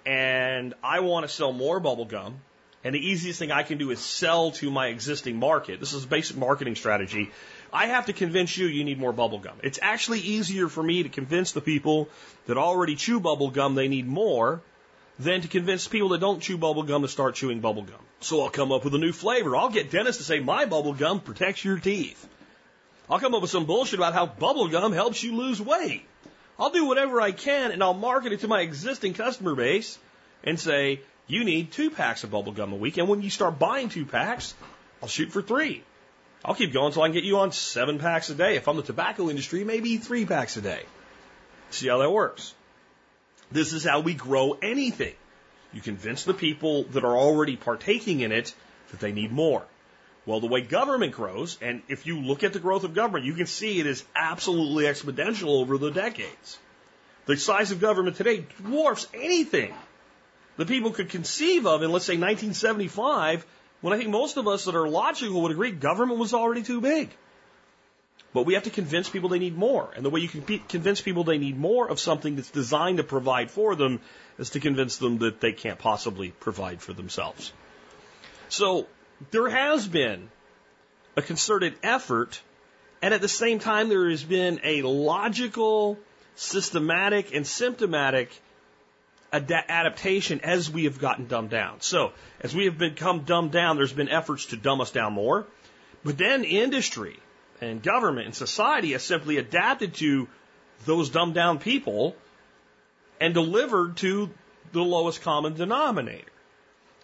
and 0.04 0.74
I 0.82 1.00
want 1.00 1.26
to 1.26 1.28
sell 1.28 1.52
more 1.52 1.80
bubble 1.80 2.04
gum 2.04 2.40
and 2.84 2.94
the 2.94 3.06
easiest 3.06 3.38
thing 3.38 3.52
I 3.52 3.62
can 3.62 3.78
do 3.78 3.90
is 3.90 4.00
sell 4.00 4.50
to 4.52 4.70
my 4.70 4.88
existing 4.88 5.36
market. 5.36 5.78
This 5.78 5.92
is 5.92 6.04
a 6.04 6.08
basic 6.08 6.36
marketing 6.36 6.74
strategy. 6.74 7.30
I 7.72 7.86
have 7.86 8.06
to 8.06 8.12
convince 8.12 8.56
you 8.56 8.66
you 8.66 8.84
need 8.84 8.98
more 8.98 9.12
bubble 9.12 9.38
gum. 9.38 9.56
It's 9.62 9.78
actually 9.80 10.20
easier 10.20 10.68
for 10.68 10.82
me 10.82 11.04
to 11.04 11.08
convince 11.08 11.52
the 11.52 11.62
people 11.62 12.08
that 12.46 12.58
already 12.58 12.96
chew 12.96 13.18
bubble 13.18 13.50
gum 13.50 13.74
they 13.74 13.88
need 13.88 14.06
more 14.06 14.60
than 15.18 15.40
to 15.40 15.48
convince 15.48 15.88
people 15.88 16.10
that 16.10 16.20
don't 16.20 16.40
chew 16.40 16.58
bubble 16.58 16.82
gum 16.82 17.02
to 17.02 17.08
start 17.08 17.34
chewing 17.34 17.60
bubble 17.60 17.82
gum. 17.82 18.00
So 18.20 18.42
I'll 18.42 18.50
come 18.50 18.72
up 18.72 18.84
with 18.84 18.94
a 18.94 18.98
new 18.98 19.12
flavor. 19.12 19.56
I'll 19.56 19.70
get 19.70 19.90
dentists 19.90 20.18
to 20.18 20.24
say 20.24 20.40
my 20.40 20.66
bubble 20.66 20.92
gum 20.92 21.20
protects 21.20 21.64
your 21.64 21.78
teeth. 21.78 22.28
I'll 23.08 23.18
come 23.18 23.34
up 23.34 23.42
with 23.42 23.50
some 23.50 23.64
bullshit 23.64 23.98
about 23.98 24.14
how 24.14 24.26
bubble 24.26 24.68
gum 24.68 24.92
helps 24.92 25.22
you 25.22 25.36
lose 25.36 25.60
weight. 25.60 26.04
I'll 26.58 26.70
do 26.70 26.84
whatever 26.84 27.20
I 27.20 27.32
can 27.32 27.72
and 27.72 27.82
I'll 27.82 27.94
market 27.94 28.32
it 28.32 28.40
to 28.40 28.48
my 28.48 28.60
existing 28.60 29.14
customer 29.14 29.54
base 29.54 29.98
and 30.44 30.60
say, 30.60 31.00
you 31.26 31.44
need 31.44 31.72
two 31.72 31.90
packs 31.90 32.24
of 32.24 32.30
bubble 32.30 32.52
gum 32.52 32.72
a 32.72 32.76
week. 32.76 32.98
And 32.98 33.08
when 33.08 33.22
you 33.22 33.30
start 33.30 33.58
buying 33.58 33.88
two 33.88 34.04
packs, 34.04 34.54
I'll 35.02 35.08
shoot 35.08 35.32
for 35.32 35.40
three. 35.40 35.82
I'll 36.44 36.54
keep 36.54 36.72
going 36.72 36.86
until 36.86 37.02
I 37.02 37.06
can 37.06 37.14
get 37.14 37.24
you 37.24 37.38
on 37.38 37.52
seven 37.52 37.98
packs 37.98 38.30
a 38.30 38.34
day. 38.34 38.56
If 38.56 38.66
I'm 38.66 38.76
the 38.76 38.82
tobacco 38.82 39.30
industry, 39.30 39.64
maybe 39.64 39.96
three 39.98 40.26
packs 40.26 40.56
a 40.56 40.60
day. 40.60 40.82
See 41.70 41.88
how 41.88 41.98
that 41.98 42.10
works. 42.10 42.54
This 43.50 43.72
is 43.72 43.84
how 43.84 44.00
we 44.00 44.14
grow 44.14 44.58
anything. 44.60 45.14
You 45.72 45.80
convince 45.80 46.24
the 46.24 46.34
people 46.34 46.84
that 46.84 47.04
are 47.04 47.16
already 47.16 47.56
partaking 47.56 48.20
in 48.20 48.32
it 48.32 48.54
that 48.90 49.00
they 49.00 49.12
need 49.12 49.32
more. 49.32 49.62
Well, 50.26 50.40
the 50.40 50.46
way 50.46 50.60
government 50.60 51.12
grows, 51.12 51.58
and 51.60 51.82
if 51.88 52.06
you 52.06 52.20
look 52.20 52.44
at 52.44 52.52
the 52.52 52.60
growth 52.60 52.84
of 52.84 52.94
government, 52.94 53.24
you 53.24 53.34
can 53.34 53.46
see 53.46 53.80
it 53.80 53.86
is 53.86 54.04
absolutely 54.14 54.84
exponential 54.84 55.60
over 55.60 55.78
the 55.78 55.90
decades. 55.90 56.58
The 57.26 57.36
size 57.36 57.70
of 57.72 57.80
government 57.80 58.16
today 58.16 58.44
dwarfs 58.58 59.06
anything 59.14 59.74
the 60.56 60.66
people 60.66 60.90
could 60.90 61.08
conceive 61.08 61.66
of 61.66 61.82
in, 61.82 61.90
let's 61.90 62.04
say, 62.04 62.14
1975, 62.14 63.46
when 63.82 63.92
I 63.92 63.98
think 63.98 64.10
most 64.10 64.38
of 64.38 64.48
us 64.48 64.64
that 64.64 64.74
are 64.74 64.88
logical 64.88 65.42
would 65.42 65.52
agree 65.52 65.72
government 65.72 66.18
was 66.18 66.32
already 66.32 66.62
too 66.62 66.80
big. 66.80 67.10
But 68.32 68.46
we 68.46 68.54
have 68.54 68.62
to 68.62 68.70
convince 68.70 69.10
people 69.10 69.28
they 69.28 69.38
need 69.38 69.56
more. 69.56 69.92
And 69.94 70.04
the 70.04 70.08
way 70.08 70.20
you 70.20 70.28
can 70.28 70.60
convince 70.60 71.02
people 71.02 71.24
they 71.24 71.36
need 71.36 71.58
more 71.58 71.90
of 71.90 72.00
something 72.00 72.36
that's 72.36 72.50
designed 72.50 72.96
to 72.96 73.04
provide 73.04 73.50
for 73.50 73.74
them 73.74 74.00
is 74.38 74.50
to 74.50 74.60
convince 74.60 74.96
them 74.96 75.18
that 75.18 75.40
they 75.40 75.52
can't 75.52 75.78
possibly 75.78 76.30
provide 76.30 76.80
for 76.80 76.94
themselves. 76.94 77.52
So 78.48 78.86
there 79.30 79.50
has 79.50 79.86
been 79.86 80.30
a 81.16 81.22
concerted 81.22 81.74
effort, 81.82 82.40
and 83.02 83.12
at 83.12 83.20
the 83.20 83.28
same 83.28 83.58
time, 83.58 83.90
there 83.90 84.08
has 84.08 84.22
been 84.22 84.60
a 84.64 84.80
logical, 84.82 85.98
systematic, 86.36 87.34
and 87.34 87.46
symptomatic 87.46 88.30
ad- 89.32 89.50
adaptation 89.50 90.40
as 90.40 90.70
we 90.70 90.84
have 90.84 90.98
gotten 90.98 91.26
dumbed 91.26 91.50
down. 91.50 91.80
So, 91.80 92.12
as 92.40 92.54
we 92.54 92.66
have 92.66 92.78
become 92.78 93.20
dumbed 93.20 93.52
down, 93.52 93.76
there's 93.76 93.92
been 93.92 94.08
efforts 94.08 94.46
to 94.46 94.56
dumb 94.56 94.80
us 94.80 94.90
down 94.90 95.12
more. 95.14 95.46
But 96.04 96.18
then 96.18 96.44
industry 96.44 97.18
and 97.60 97.82
government 97.82 98.26
and 98.26 98.34
society 98.34 98.92
has 98.92 99.02
simply 99.02 99.38
adapted 99.38 99.94
to 99.94 100.28
those 100.84 101.10
dumbed 101.10 101.34
down 101.34 101.58
people 101.58 102.16
and 103.20 103.32
delivered 103.34 103.96
to 103.98 104.30
the 104.72 104.82
lowest 104.82 105.22
common 105.22 105.54
denominator. 105.54 106.26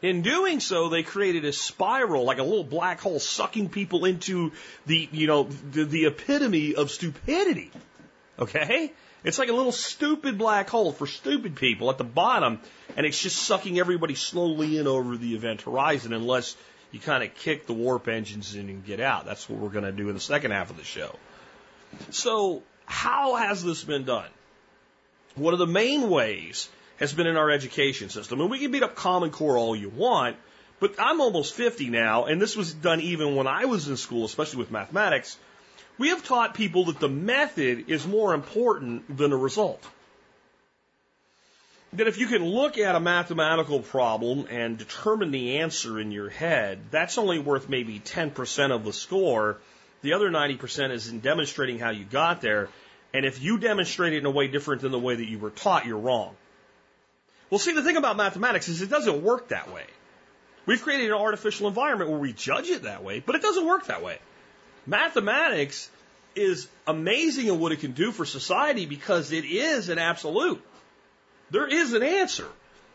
In 0.00 0.22
doing 0.22 0.60
so, 0.60 0.88
they 0.88 1.02
created 1.02 1.44
a 1.44 1.52
spiral, 1.52 2.24
like 2.24 2.38
a 2.38 2.42
little 2.42 2.64
black 2.64 3.00
hole, 3.00 3.18
sucking 3.18 3.68
people 3.68 4.04
into 4.04 4.52
the, 4.86 5.08
you 5.10 5.26
know, 5.26 5.44
the, 5.44 5.84
the 5.84 6.06
epitome 6.06 6.76
of 6.76 6.90
stupidity. 6.90 7.70
Okay? 8.38 8.92
It's 9.24 9.38
like 9.38 9.48
a 9.48 9.52
little 9.52 9.72
stupid 9.72 10.38
black 10.38 10.70
hole 10.70 10.92
for 10.92 11.06
stupid 11.06 11.56
people 11.56 11.90
at 11.90 11.98
the 11.98 12.04
bottom, 12.04 12.60
and 12.96 13.04
it's 13.04 13.20
just 13.20 13.36
sucking 13.36 13.78
everybody 13.78 14.14
slowly 14.14 14.78
in 14.78 14.86
over 14.86 15.16
the 15.16 15.34
event 15.34 15.62
horizon 15.62 16.12
unless 16.12 16.56
you 16.92 17.00
kind 17.00 17.22
of 17.24 17.34
kick 17.34 17.66
the 17.66 17.72
warp 17.72 18.08
engines 18.08 18.54
in 18.54 18.68
and 18.68 18.84
get 18.84 19.00
out. 19.00 19.26
That's 19.26 19.48
what 19.48 19.58
we're 19.58 19.70
going 19.70 19.84
to 19.84 19.92
do 19.92 20.08
in 20.08 20.14
the 20.14 20.20
second 20.20 20.52
half 20.52 20.70
of 20.70 20.76
the 20.76 20.84
show. 20.84 21.16
So, 22.10 22.62
how 22.86 23.34
has 23.36 23.64
this 23.64 23.82
been 23.82 24.04
done? 24.04 24.28
One 25.34 25.52
of 25.52 25.58
the 25.58 25.66
main 25.66 26.08
ways 26.08 26.68
has 26.98 27.12
been 27.12 27.26
in 27.26 27.36
our 27.36 27.50
education 27.50 28.08
system. 28.08 28.40
And 28.40 28.50
we 28.50 28.58
can 28.58 28.70
beat 28.70 28.82
up 28.82 28.94
Common 28.96 29.30
Core 29.30 29.56
all 29.56 29.74
you 29.74 29.88
want, 29.88 30.36
but 30.80 30.94
I'm 30.98 31.20
almost 31.20 31.54
50 31.54 31.90
now, 31.90 32.24
and 32.24 32.40
this 32.40 32.56
was 32.56 32.72
done 32.72 33.00
even 33.00 33.36
when 33.36 33.46
I 33.46 33.64
was 33.64 33.88
in 33.88 33.96
school, 33.96 34.24
especially 34.24 34.58
with 34.58 34.70
mathematics. 34.70 35.36
We 35.98 36.10
have 36.10 36.24
taught 36.24 36.54
people 36.54 36.84
that 36.86 37.00
the 37.00 37.08
method 37.08 37.90
is 37.90 38.06
more 38.06 38.32
important 38.32 39.16
than 39.16 39.30
the 39.30 39.36
result. 39.36 39.84
That 41.94 42.06
if 42.06 42.18
you 42.18 42.28
can 42.28 42.44
look 42.44 42.78
at 42.78 42.94
a 42.94 43.00
mathematical 43.00 43.80
problem 43.80 44.46
and 44.48 44.78
determine 44.78 45.32
the 45.32 45.58
answer 45.58 45.98
in 45.98 46.12
your 46.12 46.28
head, 46.28 46.78
that's 46.90 47.18
only 47.18 47.38
worth 47.38 47.68
maybe 47.68 47.98
10% 47.98 48.70
of 48.70 48.84
the 48.84 48.92
score. 48.92 49.58
The 50.02 50.12
other 50.12 50.30
90% 50.30 50.92
is 50.92 51.08
in 51.08 51.18
demonstrating 51.20 51.78
how 51.78 51.90
you 51.90 52.04
got 52.04 52.40
there. 52.40 52.68
And 53.12 53.24
if 53.24 53.42
you 53.42 53.58
demonstrate 53.58 54.12
it 54.12 54.18
in 54.18 54.26
a 54.26 54.30
way 54.30 54.46
different 54.46 54.82
than 54.82 54.92
the 54.92 54.98
way 54.98 55.16
that 55.16 55.26
you 55.26 55.38
were 55.38 55.50
taught, 55.50 55.86
you're 55.86 55.98
wrong. 55.98 56.36
Well, 57.50 57.58
see, 57.58 57.72
the 57.72 57.82
thing 57.82 57.96
about 57.96 58.16
mathematics 58.16 58.68
is 58.68 58.82
it 58.82 58.90
doesn't 58.90 59.22
work 59.22 59.48
that 59.48 59.72
way. 59.72 59.86
We've 60.66 60.82
created 60.82 61.06
an 61.06 61.16
artificial 61.16 61.66
environment 61.66 62.10
where 62.10 62.20
we 62.20 62.34
judge 62.34 62.68
it 62.68 62.82
that 62.82 63.02
way, 63.02 63.20
but 63.20 63.34
it 63.34 63.42
doesn't 63.42 63.66
work 63.66 63.86
that 63.86 64.02
way. 64.02 64.18
Mathematics 64.88 65.90
is 66.34 66.66
amazing 66.86 67.48
in 67.48 67.60
what 67.60 67.72
it 67.72 67.80
can 67.80 67.92
do 67.92 68.10
for 68.10 68.24
society 68.24 68.86
because 68.86 69.32
it 69.32 69.44
is 69.44 69.90
an 69.90 69.98
absolute. 69.98 70.62
There 71.50 71.66
is 71.66 71.92
an 71.92 72.02
answer. 72.02 72.46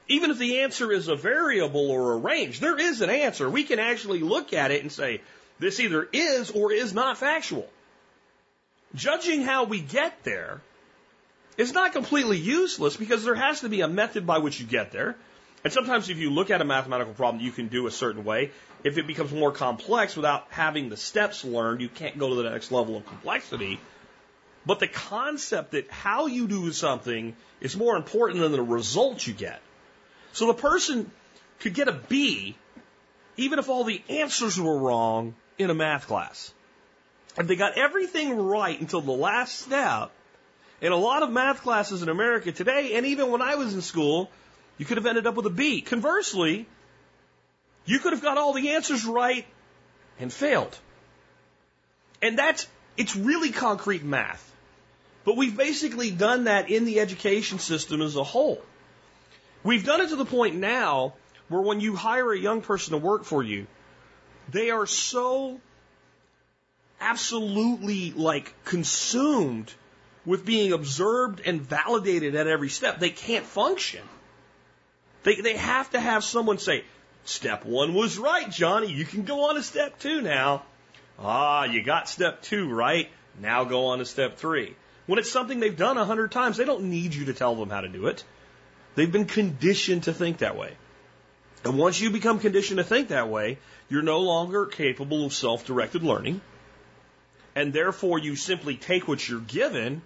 Even 0.08 0.32
if 0.32 0.40
the 0.40 0.62
answer 0.62 0.92
is 0.92 1.08
a 1.08 1.16
variable 1.16 1.92
or 1.92 2.14
a 2.14 2.18
range, 2.18 2.60
there 2.60 2.80
is 2.80 3.02
an 3.02 3.12
answer. 3.12 3.48
We 3.48 3.64
can 3.64 3.78
actually 3.78 4.22
look 4.22 4.54
at 4.54 4.72
it 4.72 4.82
and 4.82 4.92
say, 4.92 5.22
this 5.60 5.80
either 5.80 6.10
is 6.12 6.50
or 6.50 6.74
is 6.74 6.96
not 6.96 7.20
factual. 7.20 7.70
Judging 8.96 9.44
how 9.44 9.66
we 9.66 9.80
get 9.80 10.24
there 10.24 10.62
is 11.58 11.74
not 11.74 11.94
completely 11.94 12.40
useless 12.40 12.98
because 12.98 13.24
there 13.24 13.36
has 13.36 13.62
to 13.62 13.70
be 13.70 13.82
a 13.82 13.88
method 13.88 14.26
by 14.26 14.40
which 14.40 14.60
you 14.60 14.66
get 14.66 14.92
there. 14.92 15.16
And 15.63 15.71
sometimes 15.71 16.10
if 16.10 16.17
you 16.17 16.30
look 16.30 16.52
at 16.52 16.62
a 16.62 16.65
mathematical 16.65 17.13
problem, 17.13 17.43
you 17.43 17.52
can 17.52 17.67
do 17.67 17.88
a 17.88 17.91
certain 17.91 18.23
way. 18.26 18.52
If 18.84 18.97
it 18.97 19.08
becomes 19.08 19.32
more 19.32 19.52
complex 19.52 20.15
without 20.15 20.47
having 20.49 20.89
the 20.89 20.97
steps 20.97 21.45
learned, 21.45 21.80
you 21.80 21.88
can't 21.88 22.17
go 22.17 22.30
to 22.30 22.36
the 22.36 22.49
next 22.49 22.71
level 22.71 22.97
of 22.97 23.06
complexity. 23.06 23.80
But 24.65 24.80
the 24.80 24.88
concept 24.88 25.71
that 25.71 25.89
how 25.89 26.28
you 26.28 26.47
do 26.47 26.71
something 26.71 27.36
is 27.62 27.78
more 27.78 27.95
important 27.95 28.41
than 28.41 28.52
the 28.52 28.62
result 28.62 29.26
you 29.26 29.34
get. 29.34 29.62
So 30.34 30.47
the 30.47 30.54
person 30.54 31.10
could 31.60 31.73
get 31.73 31.88
a 31.88 31.93
B 31.93 32.58
even 33.38 33.60
if 33.60 33.69
all 33.69 33.84
the 33.84 34.02
answers 34.10 34.60
were 34.60 34.78
wrong 34.78 35.34
in 35.58 35.69
a 35.69 35.73
math 35.73 36.08
class. 36.08 36.54
If 37.38 37.47
they 37.47 37.56
got 37.56 37.78
everything 37.78 38.38
right 38.38 38.80
until 38.80 39.02
the 39.02 39.12
last 39.12 39.60
step, 39.60 40.12
in 40.82 40.91
a 40.91 40.97
lot 40.97 41.23
of 41.23 41.32
math 41.32 41.62
classes 41.62 42.04
in 42.04 42.10
America 42.10 42.52
today, 42.52 42.95
and 42.95 43.06
even 43.08 43.32
when 43.32 43.41
I 43.41 43.56
was 43.56 43.73
in 43.73 43.82
school, 43.82 44.30
you 44.78 44.86
could 44.86 44.98
have 44.98 45.06
ended 45.06 45.28
up 45.28 45.36
with 45.36 45.46
a 45.46 45.52
B. 45.52 45.82
Conversely, 45.82 46.68
you 47.86 48.00
could 48.00 48.14
have 48.14 48.22
got 48.22 48.38
all 48.38 48.54
the 48.54 48.72
answers 48.72 49.06
right 49.06 49.46
and 50.20 50.32
failed. 50.32 50.78
And 52.22 52.38
that's, 52.38 52.68
it's 52.98 53.16
really 53.16 53.52
concrete 53.52 54.04
math. 54.04 54.50
But 55.26 55.38
we've 55.38 55.56
basically 55.56 56.12
done 56.12 56.46
that 56.46 56.70
in 56.70 56.86
the 56.86 57.00
education 57.00 57.60
system 57.60 58.02
as 58.02 58.16
a 58.16 58.24
whole. 58.24 58.62
We've 59.64 59.86
done 59.86 60.02
it 60.02 60.10
to 60.10 60.16
the 60.16 60.26
point 60.26 60.56
now 60.56 61.14
where 61.48 61.62
when 61.62 61.80
you 61.80 61.96
hire 61.96 62.32
a 62.32 62.40
young 62.40 62.62
person 62.62 62.92
to 62.92 62.98
work 62.98 63.24
for 63.24 63.44
you, 63.44 63.68
they 64.50 64.72
are 64.72 64.86
so 64.86 65.62
absolutely 67.00 68.12
like 68.12 68.54
consumed 68.66 69.74
with 70.26 70.46
being 70.46 70.72
observed 70.72 71.42
and 71.46 71.62
validated 71.62 72.36
at 72.36 72.48
every 72.48 72.70
step, 72.70 73.00
they 73.00 73.10
can't 73.10 73.46
function. 73.46 74.02
They, 75.24 75.36
they 75.36 75.56
have 75.56 75.90
to 75.92 76.00
have 76.00 76.24
someone 76.24 76.58
say, 76.58 76.84
step 77.24 77.66
one 77.66 77.94
was 77.94 78.18
right, 78.18 78.50
Johnny. 78.50 78.92
You 78.92 79.06
can 79.06 79.24
go 79.24 79.50
on 79.50 79.56
to 79.56 79.64
step 79.64 80.00
two 80.00 80.22
now. 80.22 80.64
Ah, 81.20 81.66
you 81.66 81.84
got 81.84 82.10
step 82.10 82.42
two 82.42 82.70
right. 82.70 83.10
Now 83.40 83.64
go 83.64 83.88
on 83.88 84.00
to 84.00 84.06
step 84.06 84.38
three. 84.38 84.76
When 85.06 85.20
it's 85.20 85.32
something 85.32 85.60
they've 85.60 85.76
done 85.76 85.98
a 85.98 86.06
hundred 86.06 86.32
times, 86.32 86.58
they 86.58 86.66
don't 86.66 86.86
need 86.86 87.14
you 87.14 87.26
to 87.26 87.34
tell 87.34 87.56
them 87.56 87.70
how 87.70 87.82
to 87.82 87.90
do 87.90 88.08
it. 88.08 88.24
They've 88.96 89.12
been 89.12 89.26
conditioned 89.26 90.04
to 90.04 90.14
think 90.14 90.40
that 90.40 90.56
way. 90.56 90.74
And 91.66 91.78
once 91.78 92.00
you 92.00 92.10
become 92.10 92.40
conditioned 92.40 92.78
to 92.78 92.84
think 92.84 93.08
that 93.10 93.30
way, 93.30 93.58
you're 93.90 94.02
no 94.02 94.20
longer 94.20 94.66
capable 94.66 95.26
of 95.26 95.34
self-directed 95.34 96.04
learning. 96.04 96.42
And 97.56 97.72
therefore 97.74 98.20
you 98.20 98.36
simply 98.36 98.76
take 98.76 99.08
what 99.08 99.28
you're 99.28 99.40
given 99.40 100.02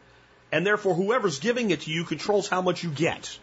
and 0.52 0.66
therefore 0.66 0.94
whoever's 0.94 1.40
giving 1.40 1.72
it 1.72 1.82
to 1.82 1.92
you 1.92 2.04
controls 2.06 2.48
how 2.48 2.62
much 2.62 2.84
you 2.84 2.90
get. 2.90 3.38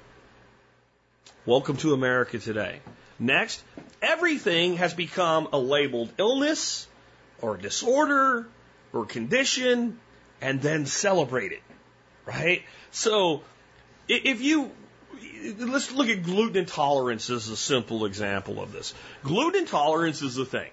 Welcome 1.46 1.76
to 1.78 1.92
America 1.92 2.38
today. 2.38 2.80
Next, 3.18 3.62
everything 4.00 4.76
has 4.76 4.94
become 4.94 5.48
a 5.52 5.58
labeled 5.58 6.10
illness 6.18 6.88
or 7.42 7.58
disorder 7.58 8.46
or 8.92 9.04
condition 9.04 10.00
and 10.40 10.62
then 10.62 10.86
celebrated, 10.86 11.60
right? 12.24 12.62
So 12.92 13.42
if 14.08 14.40
you 14.40 14.70
let's 15.58 15.92
look 15.92 16.08
at 16.08 16.22
gluten 16.22 16.56
intolerance 16.56 17.28
as 17.30 17.48
a 17.48 17.56
simple 17.56 18.06
example 18.06 18.62
of 18.62 18.72
this. 18.72 18.94
Gluten 19.22 19.60
intolerance 19.60 20.22
is 20.22 20.34
the 20.34 20.46
thing. 20.46 20.70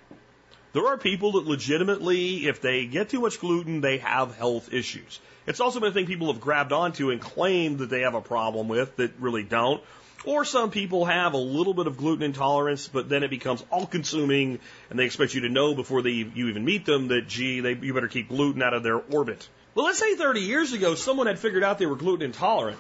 There 0.73 0.87
are 0.87 0.97
people 0.97 1.33
that 1.33 1.45
legitimately, 1.45 2.47
if 2.47 2.61
they 2.61 2.85
get 2.85 3.09
too 3.09 3.19
much 3.19 3.41
gluten, 3.41 3.81
they 3.81 3.97
have 3.97 4.37
health 4.37 4.71
issues. 4.73 5.19
It's 5.45 5.59
also 5.59 5.81
been 5.81 5.89
a 5.89 5.93
thing 5.93 6.05
people 6.05 6.31
have 6.31 6.39
grabbed 6.39 6.71
onto 6.71 7.11
and 7.11 7.19
claimed 7.19 7.79
that 7.79 7.89
they 7.89 8.01
have 8.01 8.15
a 8.15 8.21
problem 8.21 8.69
with 8.69 8.95
that 8.95 9.11
really 9.19 9.43
don't. 9.43 9.83
Or 10.23 10.45
some 10.45 10.69
people 10.69 11.05
have 11.05 11.33
a 11.33 11.37
little 11.37 11.73
bit 11.73 11.87
of 11.87 11.97
gluten 11.97 12.23
intolerance, 12.23 12.87
but 12.87 13.09
then 13.09 13.23
it 13.23 13.29
becomes 13.29 13.63
all 13.71 13.87
consuming 13.87 14.59
and 14.89 14.99
they 14.99 15.05
expect 15.05 15.33
you 15.33 15.41
to 15.41 15.49
know 15.49 15.73
before 15.73 16.01
they, 16.01 16.11
you 16.11 16.47
even 16.49 16.63
meet 16.63 16.85
them 16.85 17.07
that, 17.07 17.27
gee, 17.27 17.59
they, 17.59 17.73
you 17.73 17.93
better 17.93 18.07
keep 18.07 18.29
gluten 18.29 18.61
out 18.61 18.73
of 18.73 18.83
their 18.83 18.97
orbit. 18.97 19.47
Well, 19.73 19.85
let's 19.85 19.99
say 19.99 20.15
30 20.15 20.41
years 20.41 20.73
ago 20.73 20.95
someone 20.95 21.27
had 21.27 21.39
figured 21.39 21.63
out 21.63 21.79
they 21.79 21.87
were 21.87 21.95
gluten 21.95 22.25
intolerant. 22.25 22.77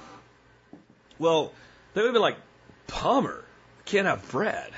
Well, 1.17 1.51
they 1.93 2.01
would 2.01 2.07
have 2.07 2.13
been 2.13 2.21
like, 2.21 2.37
bummer, 2.87 3.43
can't 3.85 4.07
have 4.07 4.29
bread 4.29 4.71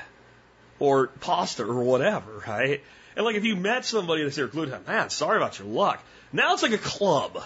or 0.79 1.07
pasta 1.07 1.65
or 1.65 1.83
whatever, 1.83 2.43
right? 2.47 2.81
And 3.15 3.25
like 3.25 3.35
if 3.35 3.45
you 3.45 3.55
met 3.55 3.85
somebody 3.85 4.23
that's 4.23 4.35
their 4.35 4.47
gluten, 4.47 4.79
man, 4.87 5.09
sorry 5.09 5.37
about 5.37 5.59
your 5.59 5.67
luck. 5.67 6.01
Now 6.31 6.53
it's 6.53 6.63
like 6.63 6.71
a 6.71 6.77
club. 6.77 7.43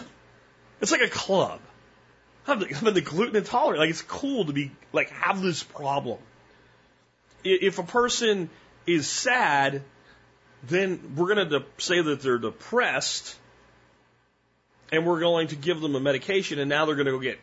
It's 0.79 0.91
like 0.91 1.01
a 1.01 1.09
club. 1.09 1.59
I'm 2.47 2.63
I'm 2.63 2.93
the 2.93 3.01
gluten 3.01 3.35
intolerant. 3.35 3.79
Like 3.79 3.89
it's 3.89 4.01
cool 4.01 4.45
to 4.45 4.53
be 4.53 4.71
like 4.93 5.09
have 5.09 5.41
this 5.41 5.63
problem. 5.63 6.19
If 7.43 7.77
a 7.77 7.83
person 7.83 8.49
is 8.85 9.07
sad, 9.07 9.83
then 10.63 11.15
we're 11.15 11.33
going 11.35 11.49
to 11.49 11.63
say 11.77 12.01
that 12.01 12.21
they're 12.21 12.39
depressed, 12.39 13.37
and 14.91 15.05
we're 15.05 15.19
going 15.19 15.49
to 15.49 15.55
give 15.55 15.81
them 15.81 15.95
a 15.95 15.99
medication, 15.99 16.59
and 16.59 16.69
now 16.69 16.85
they're 16.85 16.95
going 16.95 17.05
to 17.05 17.11
go 17.11 17.19
get 17.19 17.39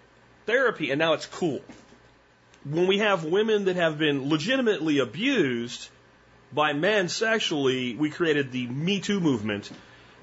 therapy, 0.47 0.91
and 0.91 0.99
now 0.99 1.13
it's 1.13 1.27
cool. 1.27 1.61
When 2.65 2.87
we 2.87 2.99
have 2.99 3.25
women 3.25 3.67
that 3.67 3.77
have 3.77 3.99
been 3.99 4.29
legitimately 4.29 4.99
abused 4.99 5.89
by 6.53 6.73
men 6.73 7.09
sexually, 7.09 7.95
we 7.95 8.11
created 8.11 8.53
the 8.53 8.67
Me 8.67 9.01
Too 9.01 9.21
movement, 9.21 9.71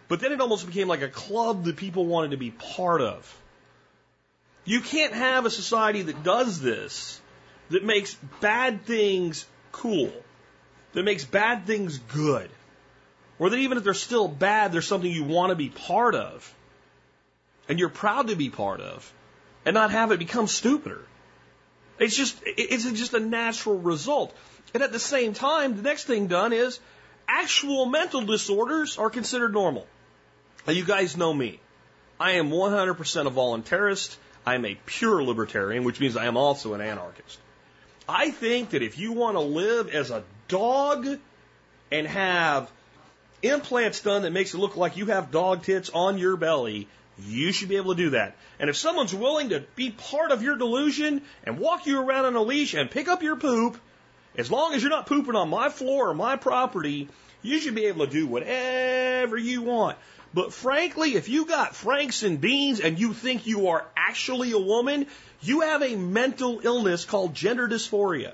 but 0.07 0.19
then 0.19 0.31
it 0.31 0.41
almost 0.41 0.65
became 0.65 0.87
like 0.87 1.01
a 1.01 1.07
club 1.07 1.65
that 1.65 1.77
people 1.77 2.05
wanted 2.05 2.31
to 2.31 2.37
be 2.37 2.51
part 2.51 3.01
of. 3.01 3.40
You 4.63 4.81
can't 4.81 5.13
have 5.13 5.45
a 5.45 5.49
society 5.49 6.03
that 6.03 6.23
does 6.23 6.61
this, 6.61 7.19
that 7.69 7.83
makes 7.83 8.15
bad 8.39 8.85
things 8.85 9.45
cool, 9.71 10.11
that 10.93 11.03
makes 11.03 11.25
bad 11.25 11.65
things 11.65 11.97
good, 11.97 12.49
or 13.39 13.49
that 13.49 13.57
even 13.57 13.77
if 13.77 13.83
they're 13.83 13.93
still 13.93 14.27
bad, 14.27 14.71
there's 14.71 14.87
something 14.87 15.09
you 15.09 15.23
want 15.23 15.49
to 15.49 15.55
be 15.55 15.69
part 15.69 16.13
of, 16.15 16.53
and 17.67 17.79
you're 17.79 17.89
proud 17.89 18.27
to 18.27 18.35
be 18.35 18.49
part 18.49 18.81
of, 18.81 19.11
and 19.65 19.73
not 19.73 19.91
have 19.91 20.11
it 20.11 20.19
become 20.19 20.47
stupider. 20.47 21.01
It's 21.97 22.15
just, 22.15 22.37
it's 22.45 22.83
just 22.91 23.13
a 23.13 23.19
natural 23.19 23.77
result. 23.77 24.35
And 24.73 24.81
at 24.81 24.91
the 24.91 24.99
same 24.99 25.33
time, 25.33 25.75
the 25.75 25.83
next 25.83 26.05
thing 26.05 26.27
done 26.27 26.51
is 26.51 26.79
actual 27.27 27.85
mental 27.85 28.21
disorders 28.21 28.97
are 28.97 29.09
considered 29.09 29.53
normal. 29.53 29.87
Now, 30.65 30.73
you 30.73 30.83
guys 30.83 31.17
know 31.17 31.33
me. 31.33 31.59
I 32.19 32.33
am 32.33 32.49
100% 32.49 33.27
a 33.27 33.31
voluntarist. 33.31 34.15
I 34.45 34.55
am 34.55 34.65
a 34.65 34.77
pure 34.85 35.23
libertarian, 35.23 35.83
which 35.83 35.99
means 35.99 36.17
I 36.17 36.25
am 36.25 36.37
also 36.37 36.73
an 36.73 36.81
anarchist. 36.81 37.39
I 38.07 38.31
think 38.31 38.71
that 38.71 38.81
if 38.81 38.97
you 38.97 39.13
want 39.13 39.35
to 39.35 39.41
live 39.41 39.89
as 39.89 40.09
a 40.09 40.23
dog 40.47 41.07
and 41.91 42.07
have 42.07 42.71
implants 43.43 44.01
done 44.01 44.23
that 44.23 44.31
makes 44.31 44.53
it 44.53 44.57
look 44.57 44.77
like 44.77 44.97
you 44.97 45.07
have 45.07 45.31
dog 45.31 45.63
tits 45.63 45.89
on 45.93 46.17
your 46.17 46.35
belly, 46.37 46.87
you 47.19 47.51
should 47.51 47.69
be 47.69 47.77
able 47.77 47.95
to 47.95 48.03
do 48.03 48.09
that. 48.11 48.35
And 48.59 48.69
if 48.69 48.77
someone's 48.77 49.13
willing 49.13 49.49
to 49.49 49.63
be 49.75 49.91
part 49.91 50.31
of 50.31 50.41
your 50.41 50.55
delusion 50.55 51.21
and 51.43 51.59
walk 51.59 51.85
you 51.85 51.99
around 51.99 52.25
on 52.25 52.35
a 52.35 52.41
leash 52.41 52.73
and 52.73 52.89
pick 52.89 53.07
up 53.07 53.21
your 53.21 53.35
poop, 53.35 53.77
as 54.37 54.49
long 54.49 54.73
as 54.73 54.81
you're 54.81 54.91
not 54.91 55.07
pooping 55.07 55.35
on 55.35 55.49
my 55.49 55.69
floor 55.69 56.09
or 56.09 56.13
my 56.13 56.35
property, 56.35 57.09
you 57.41 57.59
should 57.59 57.75
be 57.75 57.85
able 57.85 58.05
to 58.05 58.11
do 58.11 58.27
whatever 58.27 59.37
you 59.37 59.61
want. 59.61 59.97
But 60.33 60.53
frankly, 60.53 61.15
if 61.15 61.27
you 61.27 61.45
got 61.45 61.75
Franks 61.75 62.23
and 62.23 62.39
beans 62.39 62.79
and 62.79 62.97
you 62.97 63.13
think 63.13 63.47
you 63.47 63.67
are 63.67 63.85
actually 63.97 64.51
a 64.51 64.59
woman, 64.59 65.07
you 65.41 65.61
have 65.61 65.81
a 65.81 65.95
mental 65.95 66.61
illness 66.63 67.03
called 67.03 67.33
gender 67.33 67.67
dysphoria. 67.67 68.33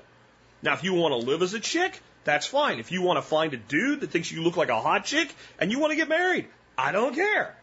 Now, 0.62 0.74
if 0.74 0.84
you 0.84 0.94
want 0.94 1.12
to 1.12 1.26
live 1.26 1.42
as 1.42 1.54
a 1.54 1.60
chick, 1.60 2.00
that's 2.24 2.46
fine. 2.46 2.78
If 2.78 2.92
you 2.92 3.02
want 3.02 3.16
to 3.16 3.22
find 3.22 3.52
a 3.54 3.56
dude 3.56 4.00
that 4.00 4.10
thinks 4.10 4.30
you 4.30 4.42
look 4.42 4.56
like 4.56 4.68
a 4.68 4.80
hot 4.80 5.04
chick 5.04 5.34
and 5.58 5.72
you 5.72 5.78
want 5.80 5.92
to 5.92 5.96
get 5.96 6.08
married, 6.08 6.46
I 6.76 6.92
don't 6.92 7.14
care. 7.14 7.56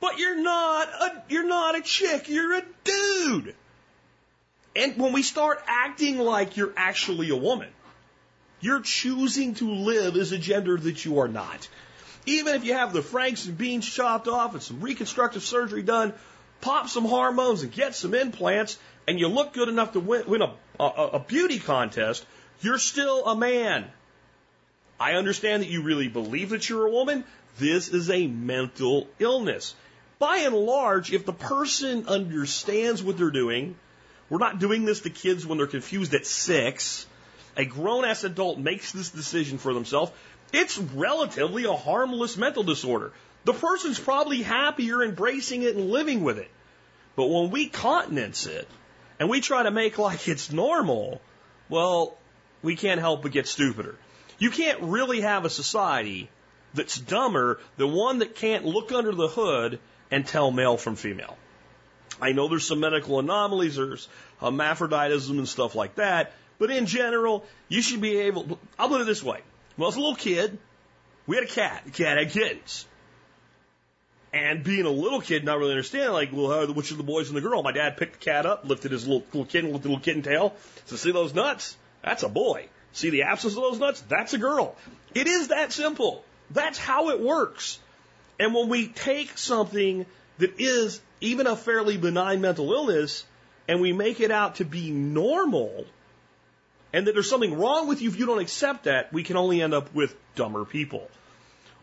But 0.00 0.18
you're 0.18 0.40
not 0.40 0.88
a, 0.88 1.22
you're 1.28 1.46
not 1.46 1.76
a 1.76 1.82
chick, 1.82 2.28
you're 2.28 2.58
a 2.58 2.62
dude. 2.84 3.54
And 4.76 4.96
when 4.96 5.12
we 5.12 5.22
start 5.22 5.62
acting 5.66 6.18
like 6.18 6.56
you're 6.56 6.72
actually 6.76 7.30
a 7.30 7.36
woman, 7.36 7.68
you're 8.60 8.80
choosing 8.80 9.54
to 9.54 9.70
live 9.70 10.16
as 10.16 10.32
a 10.32 10.38
gender 10.38 10.76
that 10.76 11.04
you 11.04 11.20
are 11.20 11.28
not. 11.28 11.68
Even 12.28 12.54
if 12.56 12.64
you 12.66 12.74
have 12.74 12.92
the 12.92 13.00
franks 13.00 13.46
and 13.46 13.56
beans 13.56 13.88
chopped 13.88 14.28
off 14.28 14.52
and 14.52 14.62
some 14.62 14.82
reconstructive 14.82 15.42
surgery 15.42 15.82
done, 15.82 16.12
pop 16.60 16.90
some 16.90 17.06
hormones 17.06 17.62
and 17.62 17.72
get 17.72 17.94
some 17.94 18.12
implants, 18.12 18.78
and 19.06 19.18
you 19.18 19.28
look 19.28 19.54
good 19.54 19.70
enough 19.70 19.92
to 19.92 20.00
win, 20.00 20.24
win 20.26 20.42
a, 20.42 20.52
a, 20.78 20.84
a 21.14 21.20
beauty 21.20 21.58
contest, 21.58 22.26
you're 22.60 22.76
still 22.76 23.24
a 23.24 23.34
man. 23.34 23.86
I 25.00 25.14
understand 25.14 25.62
that 25.62 25.70
you 25.70 25.80
really 25.80 26.08
believe 26.08 26.50
that 26.50 26.68
you're 26.68 26.86
a 26.86 26.90
woman. 26.90 27.24
This 27.58 27.88
is 27.88 28.10
a 28.10 28.26
mental 28.26 29.08
illness. 29.18 29.74
by 30.18 30.38
and 30.38 30.54
large, 30.54 31.14
if 31.14 31.24
the 31.24 31.32
person 31.32 32.08
understands 32.08 33.02
what 33.02 33.16
they're 33.16 33.30
doing, 33.30 33.74
we're 34.28 34.36
not 34.36 34.58
doing 34.58 34.84
this 34.84 35.00
to 35.00 35.10
kids 35.10 35.46
when 35.46 35.56
they're 35.56 35.66
confused 35.66 36.12
at 36.12 36.26
six. 36.26 37.06
A 37.56 37.64
grown 37.64 38.04
ass 38.04 38.22
adult 38.22 38.58
makes 38.58 38.92
this 38.92 39.08
decision 39.08 39.56
for 39.56 39.72
themselves. 39.72 40.12
It's 40.52 40.78
relatively 40.78 41.64
a 41.64 41.74
harmless 41.74 42.36
mental 42.36 42.62
disorder. 42.62 43.12
The 43.44 43.52
person's 43.52 43.98
probably 43.98 44.42
happier 44.42 45.02
embracing 45.02 45.62
it 45.62 45.76
and 45.76 45.90
living 45.90 46.22
with 46.22 46.38
it. 46.38 46.50
But 47.16 47.26
when 47.26 47.50
we 47.50 47.68
countenance 47.68 48.46
it 48.46 48.68
and 49.18 49.28
we 49.28 49.40
try 49.40 49.62
to 49.62 49.70
make 49.70 49.98
like 49.98 50.28
it's 50.28 50.52
normal, 50.52 51.20
well, 51.68 52.16
we 52.62 52.76
can't 52.76 53.00
help 53.00 53.22
but 53.22 53.32
get 53.32 53.46
stupider. 53.46 53.96
You 54.38 54.50
can't 54.50 54.82
really 54.82 55.20
have 55.20 55.44
a 55.44 55.50
society 55.50 56.30
that's 56.74 56.98
dumber 56.98 57.60
than 57.76 57.92
one 57.92 58.18
that 58.18 58.34
can't 58.34 58.64
look 58.64 58.92
under 58.92 59.12
the 59.12 59.28
hood 59.28 59.80
and 60.10 60.26
tell 60.26 60.50
male 60.50 60.76
from 60.76 60.96
female. 60.96 61.36
I 62.20 62.32
know 62.32 62.48
there's 62.48 62.66
some 62.66 62.80
medical 62.80 63.18
anomalies, 63.18 63.76
there's 63.76 64.08
hermaphroditism 64.40 65.38
and 65.38 65.48
stuff 65.48 65.74
like 65.74 65.96
that, 65.96 66.32
but 66.58 66.70
in 66.70 66.86
general, 66.86 67.44
you 67.68 67.82
should 67.82 68.00
be 68.00 68.16
able. 68.18 68.58
I'll 68.78 68.88
put 68.88 69.00
it 69.00 69.06
this 69.06 69.22
way: 69.22 69.40
when 69.78 69.84
I 69.84 69.86
was 69.86 69.96
a 69.96 70.00
little 70.00 70.16
kid, 70.16 70.58
we 71.28 71.36
had 71.36 71.44
a 71.44 71.48
cat. 71.48 71.82
The 71.84 71.92
cat 71.92 72.18
had 72.18 72.32
kittens. 72.32 72.84
And 74.32 74.64
being 74.64 74.86
a 74.86 74.90
little 74.90 75.20
kid, 75.20 75.44
not 75.44 75.58
really 75.58 75.70
understanding, 75.70 76.10
like, 76.10 76.30
well, 76.32 76.50
how, 76.50 76.72
which 76.72 76.90
of 76.90 76.96
the 76.96 77.04
boys 77.04 77.28
and 77.28 77.36
the 77.36 77.40
girl? 77.40 77.62
My 77.62 77.70
dad 77.70 77.96
picked 77.96 78.14
the 78.14 78.24
cat 78.24 78.44
up, 78.44 78.64
lifted 78.64 78.90
his 78.90 79.06
little, 79.06 79.24
little 79.26 79.44
kitten, 79.44 79.70
lifted 79.72 79.88
little 79.88 80.02
kitten 80.02 80.22
tail. 80.22 80.56
So 80.86 80.96
see 80.96 81.12
those 81.12 81.32
nuts? 81.32 81.76
That's 82.02 82.24
a 82.24 82.28
boy. 82.28 82.66
See 82.92 83.10
the 83.10 83.22
absence 83.22 83.54
of 83.54 83.62
those 83.62 83.78
nuts? 83.78 84.00
That's 84.00 84.34
a 84.34 84.38
girl. 84.38 84.74
It 85.14 85.28
is 85.28 85.48
that 85.48 85.70
simple. 85.70 86.24
That's 86.50 86.76
how 86.76 87.10
it 87.10 87.20
works. 87.20 87.78
And 88.40 88.54
when 88.54 88.68
we 88.68 88.88
take 88.88 89.38
something 89.38 90.06
that 90.38 90.58
is 90.58 91.00
even 91.20 91.46
a 91.46 91.54
fairly 91.54 91.98
benign 91.98 92.40
mental 92.40 92.72
illness 92.72 93.24
and 93.68 93.80
we 93.80 93.92
make 93.92 94.18
it 94.18 94.32
out 94.32 94.56
to 94.56 94.64
be 94.64 94.90
normal 94.90 95.86
and 96.92 97.06
that 97.06 97.12
there's 97.12 97.28
something 97.28 97.58
wrong 97.58 97.86
with 97.88 98.00
you 98.02 98.08
if 98.08 98.18
you 98.18 98.26
don't 98.26 98.40
accept 98.40 98.84
that, 98.84 99.12
we 99.12 99.22
can 99.22 99.36
only 99.36 99.60
end 99.60 99.74
up 99.74 99.94
with 99.94 100.16
dumber 100.34 100.64
people. 100.64 101.08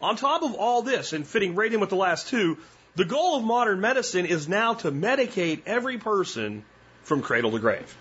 On 0.01 0.15
top 0.15 0.43
of 0.43 0.55
all 0.55 0.81
this, 0.81 1.13
and 1.13 1.25
fitting 1.25 1.55
right 1.55 1.71
in 1.71 1.79
with 1.79 1.89
the 1.89 1.95
last 1.95 2.27
two, 2.27 2.57
the 2.95 3.05
goal 3.05 3.37
of 3.37 3.43
modern 3.43 3.81
medicine 3.81 4.25
is 4.25 4.47
now 4.47 4.73
to 4.75 4.91
medicate 4.91 5.61
every 5.65 5.97
person 5.97 6.63
from 7.03 7.21
cradle 7.21 7.51
to 7.51 7.59
grave. 7.59 7.95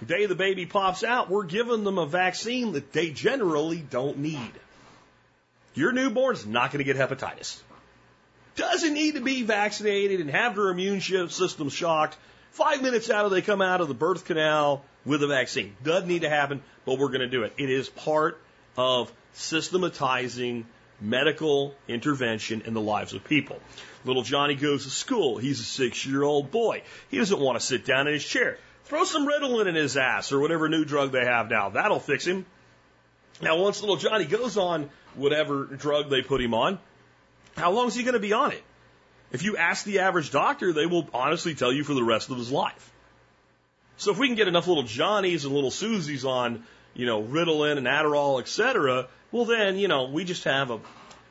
The 0.00 0.06
day 0.06 0.26
the 0.26 0.34
baby 0.34 0.66
pops 0.66 1.04
out, 1.04 1.30
we're 1.30 1.44
giving 1.44 1.84
them 1.84 1.98
a 1.98 2.06
vaccine 2.06 2.72
that 2.72 2.92
they 2.92 3.10
generally 3.10 3.78
don't 3.78 4.18
need. 4.18 4.52
Your 5.74 5.92
newborn's 5.92 6.46
not 6.46 6.72
going 6.72 6.84
to 6.84 6.92
get 6.92 6.96
hepatitis. 6.96 7.60
Doesn't 8.56 8.94
need 8.94 9.14
to 9.14 9.20
be 9.20 9.42
vaccinated 9.42 10.20
and 10.20 10.30
have 10.30 10.56
their 10.56 10.68
immune 10.68 11.00
system 11.00 11.68
shocked. 11.68 12.16
Five 12.52 12.82
minutes 12.82 13.10
out 13.10 13.26
of 13.26 13.30
they 13.30 13.42
come 13.42 13.60
out 13.60 13.80
of 13.80 13.88
the 13.88 13.94
birth 13.94 14.24
canal 14.24 14.82
with 15.06 15.22
a 15.22 15.26
vaccine. 15.26 15.74
Doesn't 15.82 16.08
need 16.08 16.22
to 16.22 16.28
happen, 16.28 16.62
but 16.84 16.98
we're 16.98 17.08
going 17.08 17.20
to 17.20 17.28
do 17.28 17.44
it. 17.44 17.54
It 17.56 17.70
is 17.70 17.88
part 17.88 18.38
of 18.76 19.10
systematizing 19.32 20.66
medical 21.00 21.74
intervention 21.88 22.62
in 22.66 22.74
the 22.74 22.80
lives 22.80 23.14
of 23.14 23.24
people. 23.24 23.60
Little 24.04 24.22
Johnny 24.22 24.54
goes 24.54 24.84
to 24.84 24.90
school. 24.90 25.38
He's 25.38 25.60
a 25.60 25.64
six 25.64 26.04
year 26.04 26.22
old 26.22 26.50
boy. 26.50 26.82
He 27.10 27.18
doesn't 27.18 27.38
want 27.38 27.58
to 27.58 27.64
sit 27.64 27.86
down 27.86 28.06
in 28.06 28.14
his 28.14 28.24
chair. 28.24 28.58
Throw 28.84 29.04
some 29.04 29.26
Ritalin 29.26 29.66
in 29.66 29.74
his 29.74 29.96
ass 29.96 30.32
or 30.32 30.40
whatever 30.40 30.68
new 30.68 30.84
drug 30.84 31.12
they 31.12 31.24
have 31.24 31.50
now. 31.50 31.70
That'll 31.70 32.00
fix 32.00 32.24
him. 32.24 32.46
Now, 33.42 33.58
once 33.58 33.80
little 33.80 33.96
Johnny 33.96 34.24
goes 34.24 34.56
on 34.56 34.90
whatever 35.14 35.64
drug 35.64 36.08
they 36.08 36.22
put 36.22 36.40
him 36.40 36.54
on, 36.54 36.78
how 37.56 37.72
long 37.72 37.88
is 37.88 37.94
he 37.94 38.02
going 38.02 38.14
to 38.14 38.20
be 38.20 38.32
on 38.32 38.52
it? 38.52 38.62
If 39.32 39.42
you 39.42 39.56
ask 39.56 39.84
the 39.84 40.00
average 40.00 40.30
doctor, 40.30 40.72
they 40.72 40.86
will 40.86 41.08
honestly 41.12 41.54
tell 41.54 41.72
you 41.72 41.84
for 41.84 41.94
the 41.94 42.04
rest 42.04 42.30
of 42.30 42.38
his 42.38 42.50
life. 42.50 42.92
So 43.98 44.10
if 44.10 44.18
we 44.18 44.26
can 44.26 44.36
get 44.36 44.48
enough 44.48 44.66
little 44.66 44.82
Johnnies 44.82 45.44
and 45.44 45.54
little 45.54 45.70
Susies 45.70 46.24
on, 46.28 46.64
you 46.94 47.06
know, 47.06 47.22
Ritalin 47.22 47.78
and 47.78 47.86
Adderall, 47.86 48.40
et 48.40 48.48
cetera, 48.48 49.08
well, 49.32 49.44
then, 49.44 49.78
you 49.78 49.88
know, 49.88 50.04
we 50.04 50.24
just 50.24 50.44
have 50.44 50.70
a 50.70 50.80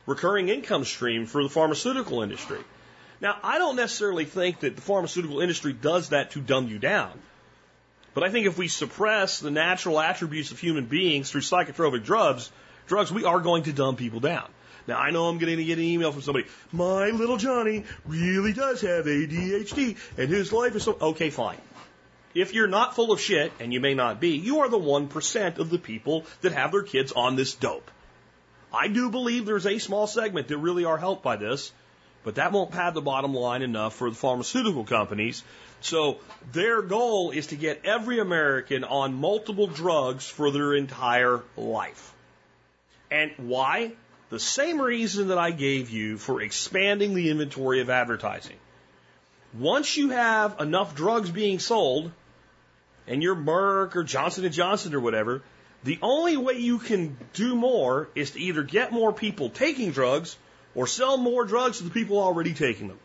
recurring 0.06 0.48
income 0.48 0.84
stream 0.84 1.26
for 1.26 1.42
the 1.42 1.48
pharmaceutical 1.48 2.22
industry. 2.22 2.60
Now, 3.20 3.38
I 3.42 3.58
don't 3.58 3.76
necessarily 3.76 4.24
think 4.24 4.60
that 4.60 4.76
the 4.76 4.82
pharmaceutical 4.82 5.40
industry 5.40 5.72
does 5.72 6.10
that 6.10 6.32
to 6.32 6.40
dumb 6.40 6.68
you 6.68 6.78
down. 6.78 7.12
But 8.14 8.24
I 8.24 8.30
think 8.30 8.46
if 8.46 8.58
we 8.58 8.68
suppress 8.68 9.40
the 9.40 9.50
natural 9.50 10.00
attributes 10.00 10.50
of 10.50 10.58
human 10.58 10.86
beings 10.86 11.30
through 11.30 11.42
psychotropic 11.42 12.04
drugs, 12.04 12.50
drugs, 12.86 13.12
we 13.12 13.24
are 13.24 13.40
going 13.40 13.64
to 13.64 13.72
dumb 13.72 13.96
people 13.96 14.20
down. 14.20 14.48
Now, 14.86 14.98
I 14.98 15.10
know 15.10 15.28
I'm 15.28 15.38
going 15.38 15.56
to 15.56 15.64
get 15.64 15.78
an 15.78 15.84
email 15.84 16.12
from 16.12 16.22
somebody. 16.22 16.46
My 16.72 17.10
little 17.10 17.36
Johnny 17.36 17.84
really 18.06 18.52
does 18.52 18.80
have 18.82 19.06
ADHD 19.06 19.96
and 20.16 20.28
his 20.28 20.52
life 20.52 20.76
is 20.76 20.84
so. 20.84 20.96
Okay, 21.00 21.30
fine. 21.30 21.58
If 22.36 22.52
you're 22.52 22.68
not 22.68 22.94
full 22.94 23.12
of 23.12 23.20
shit, 23.20 23.50
and 23.60 23.72
you 23.72 23.80
may 23.80 23.94
not 23.94 24.20
be, 24.20 24.36
you 24.36 24.60
are 24.60 24.68
the 24.68 24.78
1% 24.78 25.58
of 25.58 25.70
the 25.70 25.78
people 25.78 26.26
that 26.42 26.52
have 26.52 26.70
their 26.70 26.82
kids 26.82 27.10
on 27.12 27.34
this 27.34 27.54
dope. 27.54 27.90
I 28.70 28.88
do 28.88 29.08
believe 29.08 29.46
there's 29.46 29.66
a 29.66 29.78
small 29.78 30.06
segment 30.06 30.48
that 30.48 30.58
really 30.58 30.84
are 30.84 30.98
helped 30.98 31.22
by 31.22 31.36
this, 31.36 31.72
but 32.24 32.34
that 32.34 32.52
won't 32.52 32.72
pad 32.72 32.92
the 32.92 33.00
bottom 33.00 33.32
line 33.32 33.62
enough 33.62 33.94
for 33.94 34.10
the 34.10 34.16
pharmaceutical 34.16 34.84
companies. 34.84 35.44
So 35.80 36.18
their 36.52 36.82
goal 36.82 37.30
is 37.30 37.46
to 37.46 37.56
get 37.56 37.86
every 37.86 38.18
American 38.18 38.84
on 38.84 39.14
multiple 39.14 39.66
drugs 39.66 40.28
for 40.28 40.50
their 40.50 40.74
entire 40.74 41.40
life. 41.56 42.12
And 43.10 43.32
why? 43.38 43.92
The 44.28 44.40
same 44.40 44.78
reason 44.78 45.28
that 45.28 45.38
I 45.38 45.52
gave 45.52 45.88
you 45.88 46.18
for 46.18 46.42
expanding 46.42 47.14
the 47.14 47.30
inventory 47.30 47.80
of 47.80 47.88
advertising. 47.88 48.56
Once 49.54 49.96
you 49.96 50.10
have 50.10 50.60
enough 50.60 50.94
drugs 50.94 51.30
being 51.30 51.58
sold, 51.58 52.12
and 53.06 53.22
you're 53.22 53.36
Merck 53.36 53.96
or 53.96 54.04
Johnson 54.04 54.50
& 54.50 54.52
Johnson 54.52 54.94
or 54.94 55.00
whatever, 55.00 55.42
the 55.84 55.98
only 56.02 56.36
way 56.36 56.54
you 56.54 56.78
can 56.78 57.16
do 57.34 57.54
more 57.54 58.08
is 58.14 58.32
to 58.32 58.40
either 58.40 58.62
get 58.62 58.92
more 58.92 59.12
people 59.12 59.50
taking 59.50 59.92
drugs 59.92 60.36
or 60.74 60.86
sell 60.86 61.16
more 61.16 61.44
drugs 61.44 61.78
to 61.78 61.84
the 61.84 61.90
people 61.90 62.18
already 62.18 62.54
taking 62.54 62.88
them. 62.88 62.98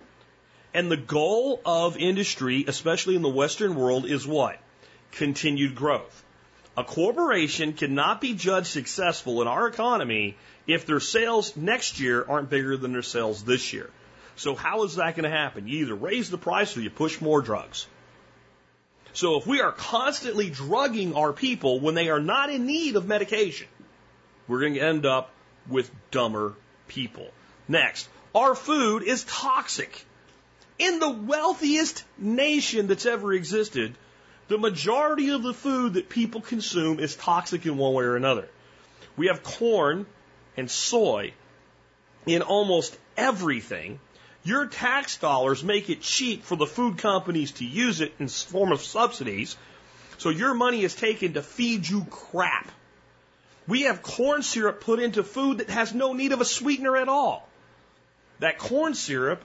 And 0.74 0.90
the 0.90 0.98
goal 0.98 1.62
of 1.66 1.98
industry, 1.98 2.66
especially 2.68 3.16
in 3.16 3.22
the 3.22 3.30
Western 3.30 3.76
world, 3.76 4.06
is 4.06 4.26
what? 4.26 4.58
Continued 5.12 5.76
growth. 5.76 6.24
A 6.78 6.84
corporation 6.84 7.74
cannot 7.74 8.22
be 8.22 8.34
judged 8.34 8.68
successful 8.68 9.42
in 9.42 9.48
our 9.48 9.68
economy 9.68 10.38
if 10.68 10.86
their 10.86 11.02
sales 11.02 11.56
next 11.58 12.00
year 12.00 12.26
aren't 12.28 12.50
bigger 12.50 12.78
than 12.78 12.94
their 12.94 13.02
sales 13.02 13.44
this 13.44 13.74
year. 13.74 13.90
So 14.38 14.56
how 14.56 14.84
is 14.84 14.96
that 14.96 15.16
going 15.16 15.30
to 15.30 15.38
happen? 15.38 15.68
You 15.68 15.80
either 15.80 15.96
raise 15.96 16.30
the 16.30 16.38
price 16.38 16.76
or 16.78 16.82
you 16.82 16.90
push 16.90 17.20
more 17.20 17.42
drugs. 17.42 17.88
So 19.14 19.38
if 19.38 19.46
we 19.46 19.62
are 19.62 19.72
constantly 19.72 20.50
drugging 20.50 21.16
our 21.16 21.34
people 21.34 21.80
when 21.80 21.96
they 21.96 22.10
are 22.10 22.20
not 22.20 22.50
in 22.50 22.66
need 22.66 22.96
of 22.96 23.08
medication, 23.08 23.68
we're 24.48 24.62
going 24.62 24.76
to 24.76 24.80
end 24.80 25.06
up 25.06 25.32
with 25.68 25.92
dumber 26.12 26.56
people. 26.88 27.30
Next, 27.68 28.08
our 28.34 28.56
food 28.56 29.04
is 29.04 29.24
toxic. 29.26 30.06
In 30.80 31.00
the 31.00 31.10
wealthiest 31.10 32.04
nation 32.18 32.88
that's 32.88 33.06
ever 33.06 33.34
existed, 33.34 33.94
the 34.48 34.58
majority 34.58 35.30
of 35.30 35.44
the 35.44 35.54
food 35.54 35.94
that 35.94 36.10
people 36.10 36.42
consume 36.42 37.00
is 37.00 37.16
toxic 37.16 37.66
in 37.66 37.78
one 37.78 37.94
way 37.94 38.04
or 38.04 38.16
another. 38.16 38.48
We 39.16 39.28
have 39.28 39.44
corn 39.44 40.06
and 40.58 40.70
soy 40.70 41.34
in 42.26 42.42
almost 42.42 42.98
everything 43.16 44.00
your 44.44 44.66
tax 44.66 45.18
dollars 45.18 45.64
make 45.64 45.90
it 45.90 46.02
cheap 46.02 46.44
for 46.44 46.56
the 46.56 46.66
food 46.66 46.98
companies 46.98 47.52
to 47.54 47.66
use 47.66 48.02
it 48.02 48.14
in 48.20 48.28
form 48.28 48.72
of 48.72 48.82
subsidies. 48.82 49.56
So 50.18 50.30
your 50.30 50.54
money 50.54 50.84
is 50.84 50.96
taken 50.96 51.34
to 51.34 51.42
feed 51.42 51.88
you 51.88 52.06
crap. 52.10 52.72
We 53.68 53.84
have 53.84 54.02
corn 54.02 54.42
syrup 54.42 54.82
put 54.82 55.00
into 55.00 55.24
food 55.24 55.60
that 55.60 55.70
has 55.70 55.94
no 55.94 56.14
need 56.14 56.32
of 56.32 56.42
a 56.42 56.46
sweetener 56.46 56.98
at 56.98 57.08
all. 57.08 57.48
That 58.40 58.58
corn 58.58 58.96
syrup 58.96 59.44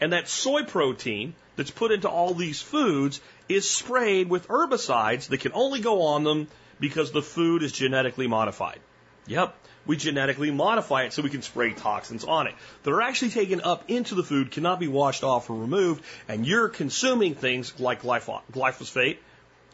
and 0.00 0.12
that 0.12 0.28
soy 0.28 0.62
protein 0.62 1.34
that's 1.56 1.70
put 1.70 1.90
into 1.90 2.08
all 2.08 2.34
these 2.34 2.60
foods 2.60 3.20
is 3.48 3.68
sprayed 3.68 4.28
with 4.28 4.48
herbicides 4.48 5.28
that 5.28 5.40
can 5.40 5.52
only 5.54 5.80
go 5.80 6.02
on 6.02 6.22
them 6.22 6.48
because 6.78 7.10
the 7.10 7.22
food 7.22 7.62
is 7.62 7.72
genetically 7.72 8.26
modified. 8.26 8.78
Yep 9.26 9.56
we 9.86 9.96
genetically 9.96 10.50
modify 10.50 11.04
it 11.04 11.12
so 11.12 11.22
we 11.22 11.30
can 11.30 11.42
spray 11.42 11.72
toxins 11.72 12.24
on 12.24 12.46
it 12.46 12.54
that 12.82 12.90
are 12.90 13.02
actually 13.02 13.30
taken 13.30 13.60
up 13.60 13.84
into 13.88 14.14
the 14.14 14.22
food, 14.22 14.50
cannot 14.50 14.80
be 14.80 14.88
washed 14.88 15.24
off 15.24 15.48
or 15.50 15.56
removed, 15.56 16.02
and 16.28 16.46
you're 16.46 16.68
consuming 16.68 17.34
things 17.34 17.78
like 17.78 18.02
glyphosate 18.02 19.18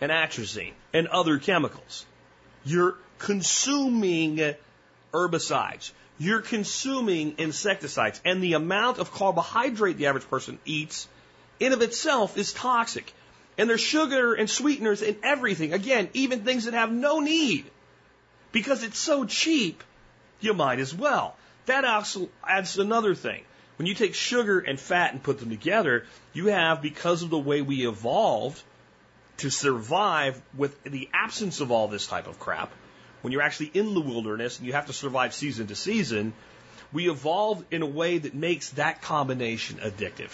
and 0.01 0.13
atrazine 0.13 0.73
and 0.93 1.09
other 1.09 1.39
chemicals. 1.39 2.05
You're 2.65 2.97
consuming 3.19 4.55
herbicides. 5.13 5.93
You're 6.19 6.43
consuming 6.43 7.35
insecticides, 7.39 8.21
and 8.25 8.43
the 8.43 8.53
amount 8.53 8.99
of 8.99 9.13
carbohydrate 9.13 9.97
the 9.97 10.07
average 10.07 10.29
person 10.29 10.59
eats 10.65 11.09
in 11.59 11.73
of 11.73 11.83
itself 11.83 12.37
is 12.37 12.53
toxic. 12.53 13.13
And 13.59 13.69
there's 13.69 13.81
sugar 13.81 14.35
and 14.35 14.49
sweeteners 14.49 15.03
in 15.03 15.17
everything. 15.23 15.73
Again, 15.73 16.09
even 16.15 16.45
things 16.45 16.65
that 16.65 16.75
have 16.75 16.93
no 16.93 17.21
need. 17.21 17.65
Because 18.51 18.83
it's 18.83 18.99
so 18.99 19.25
cheap, 19.25 19.83
you 20.43 20.55
might 20.55 20.79
as 20.79 20.95
well. 20.95 21.37
That 21.67 21.85
also 21.85 22.29
adds 22.47 22.79
another 22.79 23.15
thing. 23.15 23.45
When 23.77 23.87
you 23.87 23.95
take 23.95 24.15
sugar 24.15 24.59
and 24.61 24.79
fat 24.79 25.13
and 25.13 25.23
put 25.23 25.39
them 25.39 25.51
together, 25.51 26.05
you 26.33 26.47
have, 26.47 26.83
because 26.83 27.23
of 27.23 27.31
the 27.31 27.39
way 27.39 27.63
we 27.63 27.87
evolved 27.87 28.63
to 29.39 29.51
survive 29.51 30.41
with 30.57 30.83
the 30.85 31.09
absence 31.13 31.61
of 31.61 31.73
all 31.73 31.89
this 31.89 32.07
type 32.07 32.27
of 32.27 32.39
crap, 32.39 32.71
when 33.23 33.33
you're 33.33 33.43
actually 33.43 33.71
in 33.73 33.95
the 33.95 34.01
wilderness 34.01 34.59
and 34.59 34.67
you 34.67 34.73
have 34.73 34.87
to 34.87 34.93
survive 34.93 35.35
season 35.35 35.69
to 35.69 35.75
season, 35.75 36.33
we 36.93 37.09
evolved 37.09 37.65
in 37.73 37.83
a 37.83 37.87
way 37.87 38.19
that 38.19 38.35
makes 38.35 38.71
that 38.71 39.03
combination 39.03 39.79
addictive. 39.79 40.31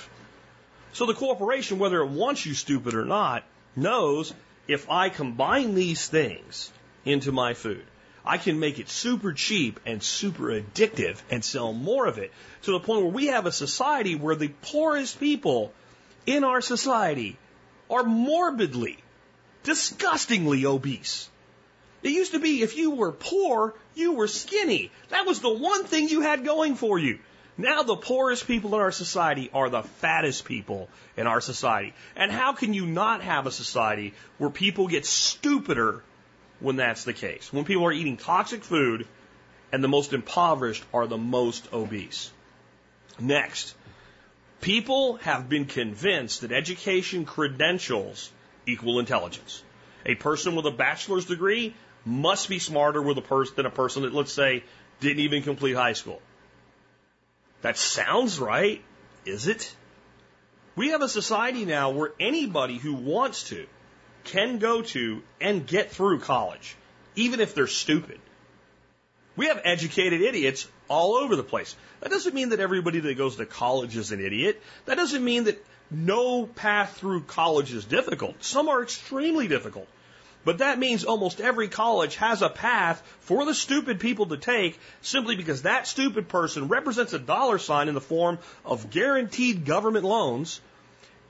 So 0.93 1.07
the 1.07 1.15
corporation, 1.15 1.79
whether 1.79 2.01
it 2.03 2.09
wants 2.09 2.45
you 2.45 2.55
stupid 2.55 2.95
or 2.95 3.05
not, 3.05 3.45
knows 3.77 4.33
if 4.67 4.91
I 4.91 5.09
combine 5.11 5.75
these 5.75 6.07
things 6.09 6.73
into 7.05 7.31
my 7.31 7.55
food, 7.55 7.85
I 8.25 8.39
can 8.39 8.61
make 8.61 8.79
it 8.79 8.89
super 8.89 9.33
cheap 9.33 9.81
and 9.87 10.03
super 10.03 10.45
addictive 10.45 11.21
and 11.31 11.45
sell 11.45 11.73
more 11.73 12.07
of 12.07 12.19
it 12.19 12.33
to 12.62 12.73
the 12.73 12.81
point 12.81 13.03
where 13.03 13.12
we 13.12 13.27
have 13.29 13.47
a 13.47 13.53
society 13.53 14.14
where 14.14 14.37
the 14.37 14.49
poorest 14.49 15.19
people 15.19 15.73
in 16.27 16.45
our 16.45 16.61
society 16.61 17.39
are 17.91 18.03
morbidly, 18.03 18.99
disgustingly 19.62 20.66
obese. 20.66 21.29
It 22.03 22.11
used 22.11 22.33
to 22.33 22.39
be 22.39 22.62
if 22.62 22.77
you 22.77 22.91
were 22.91 23.12
poor, 23.12 23.75
you 23.95 24.12
were 24.12 24.29
skinny. 24.29 24.91
That 25.09 25.27
was 25.27 25.41
the 25.41 25.53
one 25.53 25.85
thing 25.85 26.09
you 26.09 26.21
had 26.21 26.45
going 26.45 26.77
for 26.77 26.99
you. 26.99 27.19
Now 27.57 27.83
the 27.83 27.97
poorest 27.97 28.47
people 28.47 28.75
in 28.75 28.81
our 28.81 28.93
society 28.93 29.51
are 29.53 29.69
the 29.69 29.83
fattest 29.83 30.45
people 30.45 30.89
in 31.16 31.27
our 31.27 31.41
society. 31.41 31.93
And 32.14 32.31
how 32.31 32.53
can 32.53 32.73
you 32.73 32.87
not 32.87 33.23
have 33.23 33.47
a 33.47 33.51
society 33.51 34.14
where 34.39 34.51
people 34.51 34.87
get 34.87 35.05
stupider 35.05 36.05
when 36.61 36.77
that's 36.77 37.05
the 37.05 37.13
case? 37.13 37.53
When 37.53 37.65
people 37.65 37.85
are 37.87 37.93
eating 37.93 38.17
toxic 38.17 38.65
food 38.65 39.07
and 39.73 39.83
the 39.83 39.89
most 39.89 40.13
impoverished 40.13 40.85
are 40.93 41.07
the 41.07 41.19
most 41.19 41.73
obese. 41.73 42.31
Next, 43.19 43.75
people 44.61 45.17
have 45.19 45.49
been 45.49 45.67
convinced 45.67 46.41
that 46.43 46.53
education 46.53 47.25
credentials 47.25 48.31
equal 48.67 48.99
intelligence. 48.99 49.63
A 50.07 50.15
person 50.15 50.55
with 50.55 50.67
a 50.67 50.71
bachelor's 50.71 51.27
degree 51.27 51.75
must 52.05 52.49
be 52.49 52.59
smarter 52.59 53.03
with 53.03 53.19
a 53.19 53.23
person 53.23 53.55
than 53.57 53.67
a 53.67 53.71
person 53.71 54.03
that, 54.03 54.15
let's 54.15 54.33
say, 54.33 54.65
didn't 55.01 55.21
even 55.21 55.43
complete 55.43 55.75
high 55.75 55.93
school. 55.93 56.23
That 57.63 57.77
sounds 57.77 58.39
right, 58.39 58.83
is 59.25 59.49
it? 59.49 59.75
We 60.77 60.91
have 60.91 61.03
a 61.03 61.09
society 61.09 61.65
now 61.65 61.91
where 61.91 62.13
anybody 62.21 62.79
who 62.79 62.95
wants 62.95 63.49
to 63.49 63.67
can 64.25 64.59
go 64.59 64.83
to 64.83 65.23
and 65.41 65.66
get 65.66 65.91
through 65.91 66.21
college, 66.21 66.77
even 67.16 67.41
if 67.41 67.55
they're 67.55 67.66
stupid. 67.66 68.21
We 69.37 69.47
have 69.47 69.61
educated 69.64 70.21
idiots 70.21 70.69
all 70.89 71.14
over 71.14 71.37
the 71.37 71.45
place. 71.45 71.77
That 72.01 72.11
doesn't 72.11 72.35
mean 72.35 72.51
that 72.51 72.61
everybody 72.61 73.01
that 73.01 73.16
goes 73.16 73.37
to 73.37 73.47
college 73.47 73.97
is 73.97 74.11
an 74.11 74.21
idiot. 74.21 74.61
That 74.87 74.97
doesn't 74.97 75.25
mean 75.25 75.45
that 75.45 75.64
no 75.91 76.47
path 76.47 76.97
through 76.97 77.23
college 77.23 77.73
is 77.73 77.85
difficult. 77.85 78.43
Some 78.43 78.69
are 78.69 78.83
extremely 78.83 79.49
difficult. 79.49 79.89
But 80.45 80.59
that 80.59 80.79
means 80.79 81.05
almost 81.05 81.41
every 81.41 81.69
college 81.69 82.16
has 82.16 82.43
a 82.43 82.49
path 82.49 83.03
for 83.21 83.45
the 83.45 83.55
stupid 83.55 84.01
people 84.01 84.27
to 84.27 84.37
take 84.37 84.79
simply 85.03 85.37
because 85.37 85.62
that 85.62 85.87
stupid 85.87 86.29
person 86.29 86.69
represents 86.69 87.12
a 87.12 87.19
dollar 87.19 87.59
sign 87.59 87.89
in 87.89 87.95
the 87.95 88.01
form 88.01 88.39
of 88.64 88.91
guaranteed 88.91 89.64
government 89.64 90.05
loans. 90.05 90.61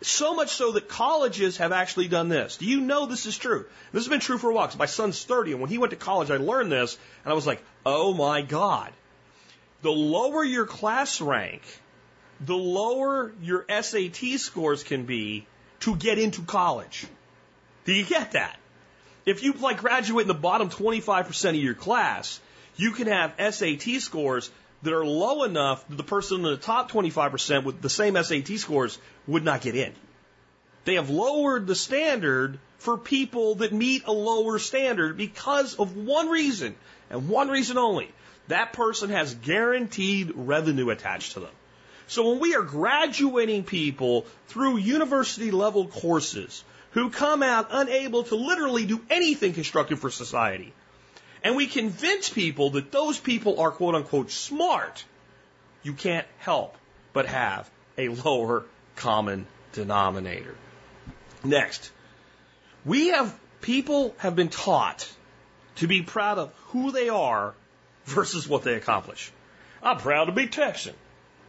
So 0.01 0.34
much 0.34 0.51
so 0.51 0.72
that 0.72 0.88
colleges 0.88 1.57
have 1.57 1.72
actually 1.72 2.09
done 2.09 2.28
this. 2.28 2.57
Do 2.57 2.66
you 2.66 2.80
know 2.80 3.07
this 3.07 3.26
is 3.26 3.36
true? 3.36 3.66
This 3.92 4.05
has 4.05 4.09
been 4.09 4.20
true 4.20 4.38
for 4.38 4.51
a 4.51 4.55
while. 4.55 4.70
My 4.78 4.86
son's 4.86 5.24
30, 5.24 5.53
and 5.53 5.61
when 5.61 5.70
he 5.70 5.78
went 5.78 5.90
to 5.90 5.96
college, 5.96 6.30
I 6.30 6.36
learned 6.36 6.70
this, 6.70 6.96
and 7.24 7.32
I 7.32 7.34
was 7.34 7.46
like, 7.46 7.62
oh 7.84 8.14
my 8.14 8.42
God. 8.42 8.92
The 9.82 9.90
lower 9.90 10.44
your 10.44 10.66
class 10.66 11.20
rank, 11.20 11.62
the 12.40 12.57
lower 12.57 13.32
your 13.42 13.64
SAT 13.68 14.38
scores 14.38 14.84
can 14.84 15.05
be 15.05 15.46
to 15.80 15.96
get 15.96 16.18
into 16.18 16.42
college. 16.42 17.07
Do 17.84 17.92
you 17.92 18.05
get 18.05 18.32
that? 18.32 18.57
If 19.26 19.42
you 19.42 19.53
like 19.53 19.78
graduate 19.78 20.22
in 20.22 20.28
the 20.28 20.34
bottom 20.34 20.70
25% 20.70 21.51
of 21.51 21.57
your 21.57 21.74
class, 21.74 22.40
you 22.76 22.92
can 22.92 23.09
have 23.09 23.34
SAT 23.55 24.01
scores 24.01 24.51
that 24.83 24.93
are 24.93 25.05
low 25.05 25.45
enough 25.45 25.87
that 25.89 25.97
the 25.97 26.03
person 26.03 26.39
in 26.39 26.43
the 26.45 26.57
top 26.57 26.91
25% 26.91 27.64
with 27.64 27.81
the 27.83 27.91
same 27.91 28.22
SAT 28.22 28.59
scores 28.59 28.99
would 29.26 29.45
not 29.45 29.61
get 29.61 29.74
in. 29.74 29.93
They 30.85 30.95
have 30.95 31.11
lowered 31.11 31.66
the 31.66 31.74
standard 31.74 32.59
for 32.79 32.97
people 32.97 33.57
that 33.57 33.72
meet 33.72 34.07
a 34.07 34.12
lower 34.12 34.59
standard 34.59 35.16
because 35.16 35.74
of 35.74 35.97
one 35.97 36.29
reason 36.29 36.76
and 37.11 37.29
one 37.29 37.49
reason 37.49 37.76
only. 37.76 38.11
That 38.47 38.72
person 38.72 39.11
has 39.11 39.35
guaranteed 39.35 40.33
revenue 40.35 40.89
attached 40.91 41.35
to 41.35 41.41
them. 41.41 41.51
So 42.07 42.31
when 42.31 42.41
we 42.41 42.55
are 42.55 42.62
graduating 42.62 43.64
people 43.64 44.24
through 44.47 44.79
university 44.79 45.51
level 45.51 45.87
courses 45.87 46.64
who 46.93 47.11
come 47.11 47.43
out 47.43 47.68
unable 47.70 48.22
to 48.24 48.35
literally 48.35 48.87
do 48.87 49.01
anything 49.11 49.53
constructive 49.53 50.01
for 50.01 50.11
society. 50.11 50.72
And 51.43 51.57
we 51.57 51.66
convince 51.66 52.28
people 52.28 52.70
that 52.70 52.91
those 52.91 53.18
people 53.18 53.61
are 53.61 53.70
quote 53.70 53.95
unquote 53.95 54.30
smart. 54.30 55.05
You 55.82 55.93
can't 55.93 56.26
help 56.39 56.76
but 57.12 57.26
have 57.26 57.70
a 57.97 58.09
lower 58.09 58.64
common 58.97 59.47
denominator. 59.72 60.55
Next, 61.45 61.91
we 62.84 63.09
have 63.09 63.39
people 63.61 64.14
have 64.18 64.34
been 64.34 64.49
taught 64.49 65.11
to 65.76 65.86
be 65.86 66.03
proud 66.03 66.39
of 66.39 66.53
who 66.68 66.91
they 66.91 67.09
are 67.09 67.55
versus 68.05 68.49
what 68.49 68.64
they 68.64 68.74
accomplish. 68.74 69.30
I'm 69.82 69.99
proud 69.99 70.24
to 70.24 70.32
be 70.32 70.49
Texan. 70.49 70.95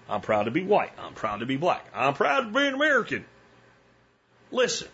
I'm 0.07 0.21
proud 0.21 0.43
to 0.43 0.51
be 0.51 0.63
white. 0.63 0.91
I'm 0.99 1.13
proud 1.13 1.39
to 1.39 1.45
be 1.45 1.57
black. 1.57 1.85
I'm 1.93 2.13
proud 2.13 2.41
to 2.41 2.51
be 2.51 2.67
an 2.67 2.73
American. 2.73 3.25
Listen, 4.51 4.87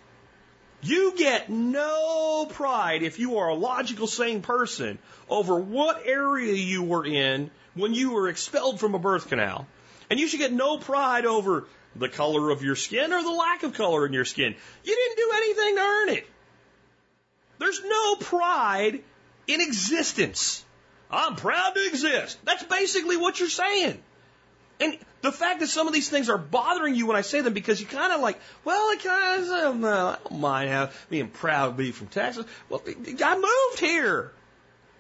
you 0.86 1.14
get 1.18 1.50
no 1.50 2.48
pride 2.50 3.04
if 3.04 3.20
you 3.20 3.38
are 3.38 3.50
a 3.50 3.56
logical, 3.56 4.08
sane 4.08 4.42
person 4.42 5.00
over 5.30 5.60
what 5.60 6.04
area 6.06 6.54
you 6.54 6.84
were 6.84 7.06
in 7.06 7.50
when 7.74 7.94
you 7.94 8.12
were 8.12 8.30
expelled 8.30 8.80
from 8.80 8.96
a 8.96 9.00
birth 9.00 9.28
canal. 9.28 9.68
And 10.10 10.20
you 10.20 10.28
should 10.28 10.40
get 10.40 10.54
no 10.54 10.78
pride 10.78 11.26
over 11.26 11.68
the 11.96 12.10
color 12.10 12.50
of 12.52 12.62
your 12.62 12.76
skin 12.76 13.14
or 13.14 13.24
the 13.24 13.32
lack 13.32 13.64
of 13.64 13.74
color 13.74 14.06
in 14.06 14.14
your 14.14 14.26
skin. 14.26 14.56
You 14.84 14.96
didn't 14.96 15.18
do 15.18 15.32
anything 15.36 15.76
to 15.76 15.82
earn 15.82 16.10
it. 16.10 16.28
There's 17.58 17.82
no 17.84 18.16
pride 18.16 19.02
in 19.48 19.62
existence. 19.62 20.64
I'm 21.10 21.36
proud 21.36 21.76
to 21.76 21.88
exist. 21.88 22.38
That's 22.44 22.64
basically 22.64 23.18
what 23.18 23.40
you're 23.40 23.50
saying. 23.50 24.02
And 24.80 24.98
the 25.26 25.32
fact 25.32 25.60
that 25.60 25.68
some 25.68 25.88
of 25.88 25.94
these 25.94 26.10
things 26.10 26.30
are 26.30 26.38
bothering 26.38 26.96
you 26.96 27.08
when 27.08 27.16
I 27.16 27.22
say 27.22 27.42
them 27.42 27.54
because 27.54 27.80
you 27.82 27.88
kind 27.88 28.14
of 28.14 28.22
like, 28.22 28.40
well, 28.64 28.80
I 28.80 28.96
kind 28.98 29.44
of, 29.44 29.84
I 29.84 30.18
don't 30.20 30.40
mind 30.40 30.70
have, 30.70 31.06
being 31.10 31.28
proud 31.28 31.70
to 31.70 31.84
be 31.84 31.92
from 31.92 32.08
Texas. 32.08 32.46
Well, 32.70 32.82
I 32.86 33.36
moved 33.36 33.80
here. 33.80 34.32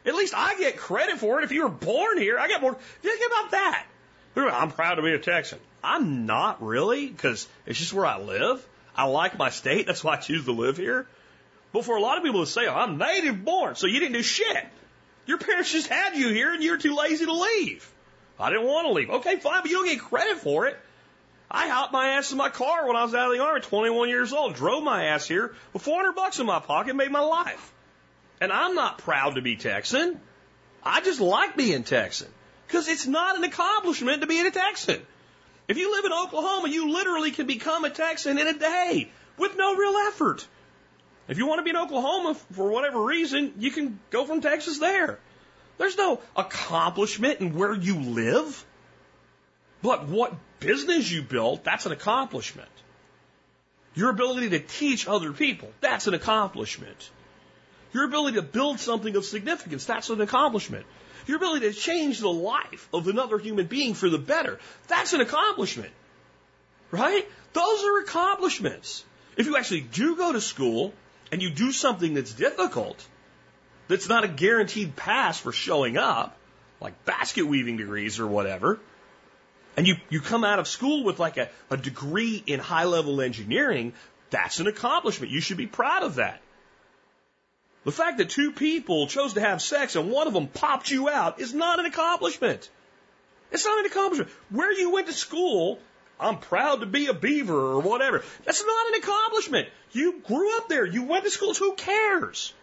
At 0.06 0.16
least 0.16 0.34
I 0.36 0.58
get 0.58 0.78
credit 0.78 1.18
for 1.18 1.40
it. 1.40 1.46
If 1.46 1.52
you 1.52 1.64
were 1.64 1.70
born 1.70 2.18
here, 2.18 2.38
I 2.38 2.48
get 2.48 2.62
more. 2.62 2.76
Think 3.02 3.22
about 3.26 3.52
that. 3.52 3.86
I'm 4.36 4.72
proud 4.72 4.96
to 4.96 5.02
be 5.02 5.14
a 5.14 5.20
Texan. 5.20 5.60
I'm 5.84 6.26
not 6.26 6.62
really 6.62 7.08
because 7.08 7.48
it's 7.66 7.80
just 7.80 7.94
where 7.94 8.06
I 8.06 8.20
live. 8.20 8.66
I 8.96 9.06
like 9.06 9.38
my 9.38 9.50
state. 9.50 9.88
That's 9.88 10.04
why 10.04 10.14
I 10.14 10.18
choose 10.18 10.46
to 10.46 10.52
live 10.52 10.78
here. 10.78 11.08
But 11.72 11.86
for 11.86 11.96
a 11.96 12.02
lot 12.02 12.18
of 12.18 12.24
people 12.24 12.46
to 12.46 12.50
say, 12.50 12.68
oh, 12.68 12.74
I'm 12.74 12.98
native 12.98 13.44
born, 13.44 13.76
so 13.76 13.88
you 13.88 14.00
didn't 14.00 14.14
do 14.14 14.24
shit. 14.24 14.66
Your 15.26 15.38
parents 15.38 15.72
just 15.72 15.88
had 15.88 16.16
you 16.16 16.30
here 16.30 16.54
and 16.54 16.64
you're 16.64 16.78
too 16.78 16.96
lazy 16.96 17.26
to 17.26 17.34
leave. 17.34 17.92
I 18.40 18.50
didn't 18.50 18.66
want 18.66 18.88
to 18.88 18.94
leave. 18.94 19.10
Okay, 19.10 19.38
fine, 19.38 19.62
but 19.62 19.72
you 19.72 19.78
don't 19.78 19.88
get 19.88 20.00
credit 20.00 20.38
for 20.38 20.68
it. 20.68 20.78
I 21.50 21.68
hopped 21.70 21.94
my 21.94 22.10
ass 22.10 22.32
in 22.32 22.38
my 22.38 22.50
car 22.50 22.88
when 22.88 22.96
I 22.96 23.04
was 23.04 23.14
out 23.14 23.32
of 23.32 23.38
the 23.38 23.44
army, 23.44 23.62
21 23.62 24.10
years 24.10 24.34
old, 24.34 24.56
drove 24.56 24.84
my 24.84 25.06
ass 25.06 25.28
here 25.28 25.56
with 25.74 25.84
400 25.84 26.14
bucks 26.14 26.40
in 26.40 26.46
my 26.46 26.60
pocket, 26.60 26.96
made 26.96 27.12
my 27.12 27.22
life. 27.22 27.72
And 28.42 28.52
I'm 28.52 28.76
not 28.76 28.98
proud 28.98 29.36
to 29.36 29.42
be 29.42 29.56
Texan. 29.56 30.20
I 30.84 31.02
just 31.02 31.22
like 31.22 31.56
being 31.56 31.84
Texan 31.84 32.28
because 32.68 32.88
it's 32.88 33.08
not 33.08 33.38
an 33.38 33.44
accomplishment 33.44 34.22
to 34.22 34.28
be 34.28 34.40
a 34.40 34.52
Texan. 34.52 35.02
If 35.68 35.78
you 35.78 35.92
live 35.92 36.06
in 36.06 36.14
Oklahoma, 36.14 36.70
you 36.70 36.92
literally 36.92 37.32
can 37.32 37.48
become 37.48 37.86
a 37.86 37.90
Texan 37.90 38.38
in 38.38 38.48
a 38.48 38.54
day 38.54 39.10
with 39.38 39.58
no 39.58 39.76
real 39.76 39.96
effort. 40.08 40.46
If 41.28 41.38
you 41.38 41.48
want 41.48 41.60
to 41.60 41.64
be 41.64 41.72
in 41.72 41.78
Oklahoma 41.78 42.36
for 42.54 42.70
whatever 42.70 43.02
reason, 43.02 43.54
you 43.58 43.72
can 43.72 44.00
go 44.12 44.26
from 44.26 44.42
Texas 44.42 44.78
there. 44.78 45.20
There's 45.78 45.98
no 45.98 46.22
accomplishment 46.36 47.42
in 47.42 47.56
where 47.56 47.74
you 47.74 48.00
live. 48.00 48.66
But 49.82 50.08
what 50.08 50.34
business 50.60 51.12
you 51.12 51.22
built, 51.22 51.64
that's 51.64 51.86
an 51.86 51.92
accomplishment. 51.92 52.70
Your 53.94 54.10
ability 54.10 54.50
to 54.50 54.60
teach 54.60 55.08
other 55.08 55.32
people, 55.32 55.72
that's 55.80 56.08
an 56.08 56.14
accomplishment. 56.14 57.10
Your 57.94 58.06
ability 58.06 58.36
to 58.36 58.42
build 58.42 58.80
something 58.80 59.16
of 59.16 59.24
significance, 59.26 59.86
that's 59.86 60.10
an 60.10 60.20
accomplishment. 60.22 60.86
Your 61.28 61.38
ability 61.38 61.72
to 61.72 61.74
change 61.74 62.20
the 62.20 62.32
life 62.32 62.90
of 62.94 63.08
another 63.08 63.38
human 63.38 63.68
being 63.68 63.94
for 63.94 64.10
the 64.10 64.18
better, 64.18 64.60
that's 64.88 65.14
an 65.14 65.22
accomplishment. 65.22 65.94
Right? 66.92 67.28
Those 67.54 67.84
are 67.84 68.00
accomplishments. 68.00 69.04
If 69.38 69.46
you 69.46 69.58
actually 69.58 69.82
do 69.82 70.16
go 70.16 70.34
to 70.34 70.42
school 70.42 70.94
and 71.32 71.42
you 71.42 71.50
do 71.50 71.72
something 71.72 72.14
that's 72.14 72.34
difficult, 72.34 73.06
that's 73.88 74.10
not 74.10 74.24
a 74.24 74.28
guaranteed 74.28 74.96
pass 74.96 75.40
for 75.40 75.52
showing 75.52 75.98
up, 75.98 76.36
like 76.82 77.06
basket 77.06 77.46
weaving 77.46 77.78
degrees 77.78 78.20
or 78.20 78.28
whatever, 78.28 78.80
and 79.78 79.88
you, 79.88 79.96
you 80.10 80.22
come 80.22 80.44
out 80.44 80.60
of 80.60 80.68
school 80.68 81.04
with 81.04 81.20
like 81.20 81.38
a, 81.38 81.50
a 81.70 81.78
degree 81.78 82.42
in 82.46 82.60
high 82.60 82.86
level 82.86 83.22
engineering, 83.22 83.94
that's 84.30 84.60
an 84.60 84.68
accomplishment. 84.68 85.32
You 85.32 85.42
should 85.42 85.58
be 85.58 85.68
proud 85.68 86.04
of 86.04 86.16
that. 86.16 86.42
The 87.84 87.92
fact 87.92 88.18
that 88.18 88.30
two 88.30 88.52
people 88.52 89.08
chose 89.08 89.34
to 89.34 89.42
have 89.42 89.62
sex 89.62 89.96
and 89.96 90.10
one 90.10 90.28
of 90.28 90.34
them 90.34 90.48
popped 90.48 90.90
you 90.90 91.10
out 91.10 91.40
is 91.40 91.54
not 91.54 91.80
an 91.80 91.86
accomplishment. 91.86 92.70
It's 93.52 93.66
not 93.66 93.80
an 93.80 93.86
accomplishment. 93.86 94.32
Where 94.50 94.74
you 94.74 94.92
went 94.92 95.08
to 95.08 95.14
school, 95.14 95.80
I'm 96.20 96.40
proud 96.40 96.80
to 96.80 96.88
be 96.88 97.08
a 97.08 97.14
beaver 97.14 97.54
or 97.54 97.82
whatever. 97.82 98.24
That's 98.44 98.66
not 98.66 98.88
an 98.88 98.96
accomplishment. 98.96 99.70
You 99.92 100.20
grew 100.26 100.58
up 100.58 100.68
there. 100.68 100.86
You 100.86 101.04
went 101.04 101.26
to 101.26 101.30
schools. 101.30 101.58
Who 101.58 101.76
cares? 101.76 102.54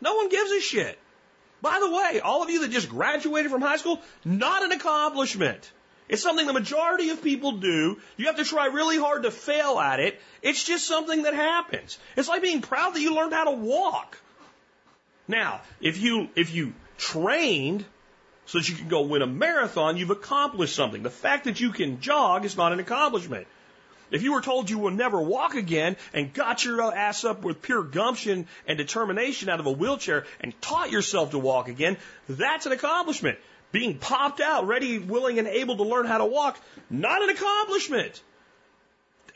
No 0.00 0.14
one 0.14 0.28
gives 0.28 0.50
a 0.50 0.60
shit. 0.60 0.98
By 1.60 1.80
the 1.80 1.90
way, 1.90 2.20
all 2.20 2.42
of 2.42 2.50
you 2.50 2.60
that 2.60 2.70
just 2.70 2.88
graduated 2.88 3.50
from 3.50 3.62
high 3.62 3.78
school, 3.78 4.00
not 4.24 4.62
an 4.62 4.72
accomplishment. 4.72 5.70
It's 6.08 6.22
something 6.22 6.46
the 6.46 6.52
majority 6.52 7.10
of 7.10 7.22
people 7.22 7.52
do. 7.52 7.98
You 8.16 8.26
have 8.26 8.36
to 8.36 8.44
try 8.44 8.66
really 8.66 8.96
hard 8.96 9.24
to 9.24 9.30
fail 9.30 9.78
at 9.78 10.00
it. 10.00 10.20
It's 10.40 10.62
just 10.62 10.86
something 10.86 11.24
that 11.24 11.34
happens. 11.34 11.98
It's 12.16 12.28
like 12.28 12.42
being 12.42 12.62
proud 12.62 12.94
that 12.94 13.00
you 13.00 13.14
learned 13.14 13.32
how 13.32 13.44
to 13.44 13.50
walk. 13.50 14.18
Now, 15.26 15.60
if 15.80 15.98
you, 15.98 16.28
if 16.34 16.54
you 16.54 16.72
trained 16.96 17.84
so 18.46 18.58
that 18.58 18.68
you 18.68 18.76
can 18.76 18.88
go 18.88 19.02
win 19.02 19.20
a 19.20 19.26
marathon, 19.26 19.98
you've 19.98 20.10
accomplished 20.10 20.74
something. 20.74 21.02
The 21.02 21.10
fact 21.10 21.44
that 21.44 21.60
you 21.60 21.70
can 21.70 22.00
jog 22.00 22.46
is 22.46 22.56
not 22.56 22.72
an 22.72 22.80
accomplishment. 22.80 23.46
If 24.10 24.22
you 24.22 24.32
were 24.32 24.40
told 24.40 24.70
you 24.70 24.78
will 24.78 24.90
never 24.90 25.20
walk 25.20 25.54
again 25.54 25.96
and 26.12 26.32
got 26.32 26.64
your 26.64 26.94
ass 26.94 27.24
up 27.24 27.42
with 27.42 27.62
pure 27.62 27.82
gumption 27.82 28.46
and 28.66 28.78
determination 28.78 29.48
out 29.48 29.60
of 29.60 29.66
a 29.66 29.72
wheelchair 29.72 30.26
and 30.40 30.58
taught 30.60 30.90
yourself 30.90 31.32
to 31.32 31.38
walk 31.38 31.68
again, 31.68 31.96
that's 32.28 32.66
an 32.66 32.72
accomplishment. 32.72 33.38
Being 33.70 33.98
popped 33.98 34.40
out, 34.40 34.66
ready, 34.66 34.98
willing, 34.98 35.38
and 35.38 35.46
able 35.46 35.76
to 35.76 35.82
learn 35.82 36.06
how 36.06 36.18
to 36.18 36.24
walk, 36.24 36.58
not 36.88 37.22
an 37.22 37.28
accomplishment. 37.28 38.22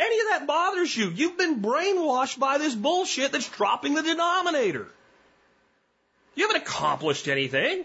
Any 0.00 0.20
of 0.20 0.26
that 0.30 0.46
bothers 0.46 0.96
you. 0.96 1.10
You've 1.10 1.36
been 1.36 1.60
brainwashed 1.60 2.38
by 2.38 2.58
this 2.58 2.74
bullshit 2.74 3.32
that's 3.32 3.48
dropping 3.50 3.94
the 3.94 4.02
denominator. 4.02 4.88
You 6.34 6.46
haven't 6.46 6.62
accomplished 6.62 7.28
anything. 7.28 7.84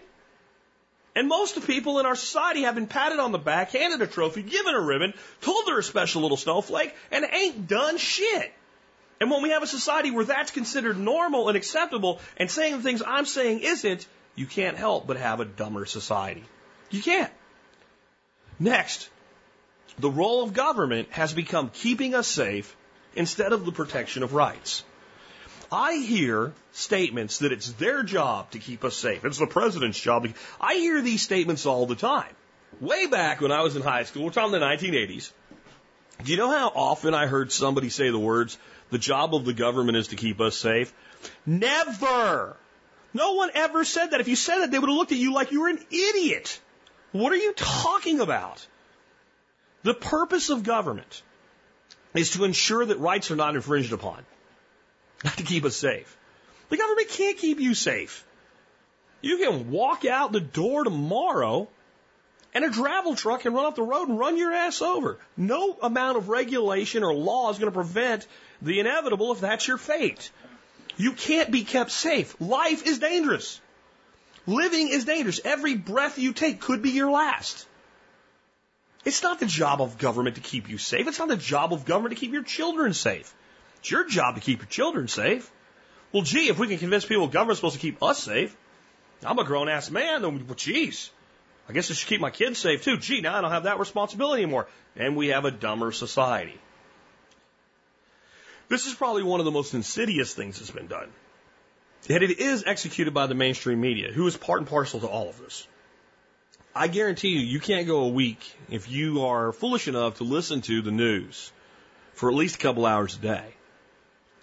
And 1.18 1.26
most 1.26 1.56
of 1.56 1.66
the 1.66 1.72
people 1.72 1.98
in 1.98 2.06
our 2.06 2.14
society 2.14 2.62
have 2.62 2.76
been 2.76 2.86
patted 2.86 3.18
on 3.18 3.32
the 3.32 3.40
back, 3.40 3.72
handed 3.72 4.00
a 4.02 4.06
trophy, 4.06 4.40
given 4.40 4.76
a 4.76 4.80
ribbon, 4.80 5.14
told 5.40 5.66
they're 5.66 5.80
a 5.80 5.82
special 5.82 6.22
little 6.22 6.36
snowflake, 6.36 6.94
and 7.10 7.26
ain't 7.32 7.66
done 7.66 7.98
shit. 7.98 8.52
And 9.20 9.28
when 9.28 9.42
we 9.42 9.50
have 9.50 9.64
a 9.64 9.66
society 9.66 10.12
where 10.12 10.24
that's 10.24 10.52
considered 10.52 10.96
normal 10.96 11.48
and 11.48 11.56
acceptable, 11.56 12.20
and 12.36 12.48
saying 12.48 12.76
the 12.76 12.84
things 12.84 13.02
I'm 13.04 13.26
saying 13.26 13.62
isn't, 13.62 14.06
you 14.36 14.46
can't 14.46 14.76
help 14.76 15.08
but 15.08 15.16
have 15.16 15.40
a 15.40 15.44
dumber 15.44 15.86
society. 15.86 16.44
You 16.90 17.02
can't. 17.02 17.32
Next, 18.60 19.10
the 19.98 20.10
role 20.10 20.44
of 20.44 20.52
government 20.52 21.08
has 21.10 21.32
become 21.32 21.70
keeping 21.70 22.14
us 22.14 22.28
safe 22.28 22.76
instead 23.16 23.52
of 23.52 23.64
the 23.64 23.72
protection 23.72 24.22
of 24.22 24.34
rights. 24.34 24.84
I 25.70 25.96
hear 25.96 26.52
statements 26.72 27.38
that 27.38 27.52
it's 27.52 27.72
their 27.72 28.02
job 28.02 28.50
to 28.52 28.58
keep 28.58 28.84
us 28.84 28.96
safe. 28.96 29.24
It's 29.24 29.38
the 29.38 29.46
president's 29.46 30.00
job. 30.00 30.26
I 30.60 30.74
hear 30.74 31.02
these 31.02 31.22
statements 31.22 31.66
all 31.66 31.86
the 31.86 31.94
time. 31.94 32.34
Way 32.80 33.06
back 33.06 33.40
when 33.40 33.52
I 33.52 33.62
was 33.62 33.76
in 33.76 33.82
high 33.82 34.04
school, 34.04 34.24
we're 34.24 34.30
talking 34.30 34.52
the 34.52 34.58
1980s. 34.58 35.30
Do 36.24 36.30
you 36.32 36.38
know 36.38 36.50
how 36.50 36.68
often 36.68 37.14
I 37.14 37.26
heard 37.26 37.52
somebody 37.52 37.90
say 37.90 38.10
the 38.10 38.18
words, 38.18 38.58
the 38.90 38.98
job 38.98 39.34
of 39.34 39.44
the 39.44 39.52
government 39.52 39.98
is 39.98 40.08
to 40.08 40.16
keep 40.16 40.40
us 40.40 40.56
safe? 40.56 40.92
Never! 41.44 42.56
No 43.12 43.34
one 43.34 43.50
ever 43.54 43.84
said 43.84 44.08
that. 44.08 44.20
If 44.20 44.28
you 44.28 44.36
said 44.36 44.60
that, 44.60 44.70
they 44.70 44.78
would 44.78 44.88
have 44.88 44.96
looked 44.96 45.12
at 45.12 45.18
you 45.18 45.32
like 45.32 45.52
you 45.52 45.62
were 45.62 45.68
an 45.68 45.84
idiot. 45.90 46.60
What 47.12 47.32
are 47.32 47.36
you 47.36 47.52
talking 47.54 48.20
about? 48.20 48.66
The 49.82 49.94
purpose 49.94 50.50
of 50.50 50.62
government 50.62 51.22
is 52.14 52.30
to 52.32 52.44
ensure 52.44 52.84
that 52.84 52.98
rights 52.98 53.30
are 53.30 53.36
not 53.36 53.54
infringed 53.54 53.92
upon 53.92 54.24
not 55.24 55.36
to 55.36 55.42
keep 55.42 55.64
us 55.64 55.76
safe. 55.76 56.16
The 56.68 56.76
government 56.76 57.08
can't 57.08 57.38
keep 57.38 57.60
you 57.60 57.74
safe. 57.74 58.24
You 59.20 59.38
can 59.38 59.70
walk 59.70 60.04
out 60.04 60.32
the 60.32 60.40
door 60.40 60.84
tomorrow 60.84 61.68
and 62.54 62.64
a 62.64 62.70
gravel 62.70 63.14
truck 63.14 63.42
can 63.42 63.52
run 63.52 63.66
off 63.66 63.74
the 63.74 63.82
road 63.82 64.08
and 64.08 64.18
run 64.18 64.36
your 64.36 64.52
ass 64.52 64.80
over. 64.80 65.18
No 65.36 65.76
amount 65.82 66.16
of 66.16 66.28
regulation 66.28 67.04
or 67.04 67.14
law 67.14 67.50
is 67.50 67.58
going 67.58 67.70
to 67.70 67.74
prevent 67.74 68.26
the 68.62 68.80
inevitable 68.80 69.32
if 69.32 69.40
that's 69.40 69.68
your 69.68 69.78
fate. 69.78 70.30
You 70.96 71.12
can't 71.12 71.50
be 71.50 71.64
kept 71.64 71.90
safe. 71.90 72.34
Life 72.40 72.86
is 72.86 72.98
dangerous. 72.98 73.60
Living 74.46 74.88
is 74.88 75.04
dangerous. 75.04 75.40
Every 75.44 75.74
breath 75.74 76.18
you 76.18 76.32
take 76.32 76.60
could 76.60 76.82
be 76.82 76.90
your 76.90 77.10
last. 77.10 77.66
It's 79.04 79.22
not 79.22 79.40
the 79.40 79.46
job 79.46 79.80
of 79.80 79.98
government 79.98 80.36
to 80.36 80.42
keep 80.42 80.68
you 80.68 80.78
safe. 80.78 81.06
It's 81.06 81.18
not 81.18 81.28
the 81.28 81.36
job 81.36 81.72
of 81.72 81.84
government 81.84 82.14
to 82.14 82.20
keep 82.20 82.32
your 82.32 82.42
children 82.42 82.94
safe. 82.94 83.32
It's 83.80 83.90
your 83.90 84.04
job 84.06 84.34
to 84.34 84.40
keep 84.40 84.58
your 84.60 84.68
children 84.68 85.08
safe. 85.08 85.50
Well, 86.12 86.22
gee, 86.22 86.48
if 86.48 86.58
we 86.58 86.68
can 86.68 86.78
convince 86.78 87.04
people 87.04 87.28
government's 87.28 87.58
supposed 87.58 87.74
to 87.74 87.80
keep 87.80 88.02
us 88.02 88.22
safe, 88.22 88.56
I'm 89.24 89.38
a 89.38 89.44
grown 89.44 89.68
ass 89.68 89.90
man, 89.90 90.22
well, 90.22 90.54
geez, 90.54 91.10
I 91.68 91.72
guess 91.72 91.90
I 91.90 91.94
should 91.94 92.08
keep 92.08 92.20
my 92.20 92.30
kids 92.30 92.58
safe 92.58 92.82
too. 92.82 92.96
Gee, 92.96 93.20
now 93.20 93.36
I 93.36 93.40
don't 93.40 93.50
have 93.50 93.64
that 93.64 93.78
responsibility 93.78 94.42
anymore. 94.42 94.68
And 94.96 95.16
we 95.16 95.28
have 95.28 95.44
a 95.44 95.50
dumber 95.50 95.92
society. 95.92 96.58
This 98.68 98.86
is 98.86 98.94
probably 98.94 99.22
one 99.22 99.40
of 99.40 99.44
the 99.44 99.52
most 99.52 99.74
insidious 99.74 100.34
things 100.34 100.58
that's 100.58 100.70
been 100.70 100.86
done. 100.86 101.10
Yet 102.06 102.22
it 102.22 102.38
is 102.38 102.64
executed 102.66 103.12
by 103.12 103.26
the 103.26 103.34
mainstream 103.34 103.80
media, 103.80 104.12
who 104.12 104.26
is 104.26 104.36
part 104.36 104.60
and 104.60 104.68
parcel 104.68 105.00
to 105.00 105.06
all 105.06 105.28
of 105.28 105.38
this. 105.38 105.66
I 106.74 106.86
guarantee 106.86 107.30
you, 107.30 107.40
you 107.40 107.60
can't 107.60 107.86
go 107.86 108.00
a 108.00 108.08
week 108.08 108.40
if 108.70 108.88
you 108.88 109.26
are 109.26 109.52
foolish 109.52 109.88
enough 109.88 110.18
to 110.18 110.24
listen 110.24 110.62
to 110.62 110.80
the 110.80 110.90
news 110.90 111.52
for 112.14 112.30
at 112.30 112.36
least 112.36 112.56
a 112.56 112.58
couple 112.58 112.86
hours 112.86 113.16
a 113.16 113.18
day 113.18 113.54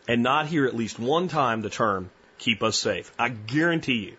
and 0.08 0.24
not 0.24 0.48
hear 0.48 0.66
at 0.66 0.76
least 0.76 1.00
one 1.00 1.28
time 1.28 1.62
the 1.62 1.70
term 1.70 2.10
keep 2.38 2.64
us 2.64 2.78
safe. 2.78 3.12
I 3.18 3.30
guarantee 3.30 4.06
you, 4.06 4.18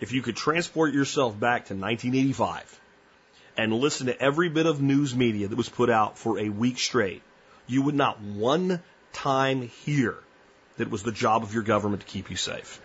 if 0.00 0.12
you 0.12 0.22
could 0.22 0.36
transport 0.36 0.92
yourself 0.92 1.38
back 1.38 1.66
to 1.66 1.74
1985 1.74 2.80
and 3.56 3.72
listen 3.72 4.06
to 4.06 4.20
every 4.20 4.48
bit 4.48 4.66
of 4.66 4.80
news 4.80 5.14
media 5.14 5.48
that 5.48 5.56
was 5.56 5.68
put 5.68 5.90
out 5.90 6.18
for 6.18 6.38
a 6.38 6.48
week 6.48 6.78
straight, 6.78 7.22
you 7.66 7.82
would 7.82 7.94
not 7.94 8.20
one 8.20 8.82
time 9.12 9.62
hear 9.62 10.16
that 10.76 10.84
it 10.84 10.90
was 10.90 11.02
the 11.02 11.12
job 11.12 11.42
of 11.42 11.54
your 11.54 11.62
government 11.62 12.02
to 12.02 12.08
keep 12.08 12.30
you 12.30 12.36
safe. 12.36 12.80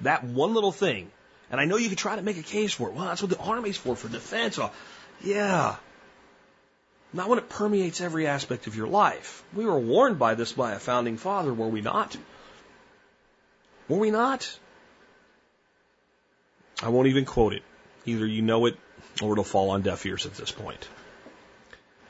That 0.00 0.24
one 0.24 0.54
little 0.54 0.72
thing, 0.72 1.10
and 1.50 1.60
I 1.60 1.66
know 1.66 1.76
you 1.76 1.90
could 1.90 1.98
try 1.98 2.16
to 2.16 2.22
make 2.22 2.38
a 2.38 2.42
case 2.42 2.72
for 2.72 2.88
it. 2.88 2.94
Well, 2.94 3.04
that's 3.04 3.22
what 3.22 3.30
the 3.30 3.38
Army's 3.38 3.76
for, 3.76 3.94
for 3.94 4.08
defense. 4.08 4.58
Oh, 4.58 4.70
yeah, 5.22 5.76
not 7.12 7.28
when 7.28 7.38
it 7.38 7.48
permeates 7.48 8.00
every 8.00 8.26
aspect 8.26 8.66
of 8.66 8.76
your 8.76 8.86
life. 8.86 9.42
We 9.54 9.64
were 9.64 9.78
warned 9.78 10.18
by 10.18 10.34
this 10.34 10.52
by 10.52 10.72
a 10.72 10.78
founding 10.78 11.16
father, 11.16 11.52
were 11.52 11.68
we 11.68 11.80
not? 11.80 12.16
Were 13.88 13.98
we 13.98 14.10
not? 14.10 14.58
I 16.82 16.88
won't 16.88 17.08
even 17.08 17.24
quote 17.24 17.52
it. 17.52 17.62
Either 18.06 18.26
you 18.26 18.42
know 18.42 18.66
it 18.66 18.76
or 19.20 19.32
it'll 19.32 19.44
fall 19.44 19.70
on 19.70 19.82
deaf 19.82 20.06
ears 20.06 20.26
at 20.26 20.34
this 20.34 20.52
point. 20.52 20.88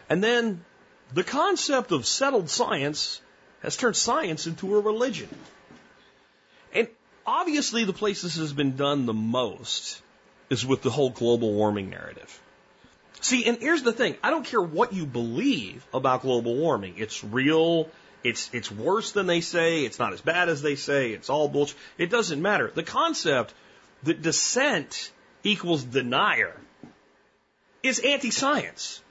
And 0.08 0.22
then 0.22 0.64
the 1.14 1.24
concept 1.24 1.92
of 1.92 2.06
settled 2.06 2.50
science 2.50 3.20
has 3.62 3.76
turned 3.76 3.96
science 3.96 4.46
into 4.46 4.76
a 4.76 4.80
religion. 4.80 5.28
And 6.74 6.88
obviously, 7.26 7.84
the 7.84 7.92
place 7.92 8.22
this 8.22 8.36
has 8.36 8.52
been 8.52 8.76
done 8.76 9.06
the 9.06 9.14
most 9.14 10.00
is 10.50 10.64
with 10.64 10.82
the 10.82 10.90
whole 10.90 11.10
global 11.10 11.52
warming 11.52 11.90
narrative. 11.90 12.40
See, 13.20 13.44
and 13.44 13.58
here's 13.58 13.82
the 13.82 13.92
thing. 13.92 14.16
I 14.22 14.30
don't 14.30 14.46
care 14.46 14.62
what 14.62 14.92
you 14.92 15.04
believe 15.04 15.86
about 15.92 16.22
global 16.22 16.56
warming. 16.56 16.94
It's 16.96 17.22
real. 17.22 17.88
It's, 18.24 18.50
it's 18.52 18.70
worse 18.70 19.12
than 19.12 19.26
they 19.26 19.40
say. 19.40 19.84
It's 19.84 19.98
not 19.98 20.12
as 20.12 20.20
bad 20.20 20.48
as 20.48 20.62
they 20.62 20.74
say. 20.74 21.12
It's 21.12 21.28
all 21.28 21.48
bullshit. 21.48 21.76
It 21.98 22.10
doesn't 22.10 22.40
matter. 22.40 22.70
The 22.74 22.82
concept 22.82 23.54
that 24.04 24.22
dissent 24.22 25.10
equals 25.42 25.84
denier 25.84 26.56
is 27.82 27.98
anti-science. 27.98 29.02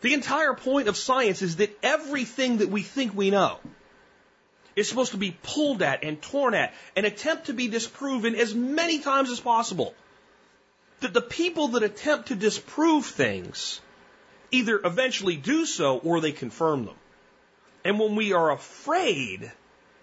The 0.00 0.14
entire 0.14 0.54
point 0.54 0.88
of 0.88 0.96
science 0.96 1.42
is 1.42 1.56
that 1.56 1.76
everything 1.82 2.58
that 2.58 2.68
we 2.68 2.82
think 2.82 3.14
we 3.14 3.30
know 3.30 3.58
is 4.76 4.88
supposed 4.88 5.12
to 5.12 5.18
be 5.18 5.36
pulled 5.42 5.82
at 5.82 6.04
and 6.04 6.20
torn 6.20 6.54
at 6.54 6.74
and 6.94 7.06
attempt 7.06 7.46
to 7.46 7.54
be 7.54 7.68
disproven 7.68 8.34
as 8.34 8.54
many 8.54 8.98
times 9.00 9.30
as 9.30 9.40
possible 9.40 9.94
that 11.00 11.12
the 11.12 11.20
people 11.20 11.68
that 11.68 11.82
attempt 11.82 12.28
to 12.28 12.34
disprove 12.34 13.06
things 13.06 13.80
either 14.50 14.80
eventually 14.82 15.36
do 15.36 15.66
so 15.66 15.98
or 15.98 16.20
they 16.20 16.32
confirm 16.32 16.86
them. 16.86 16.94
And 17.84 17.98
when 17.98 18.16
we 18.16 18.32
are 18.32 18.50
afraid 18.50 19.50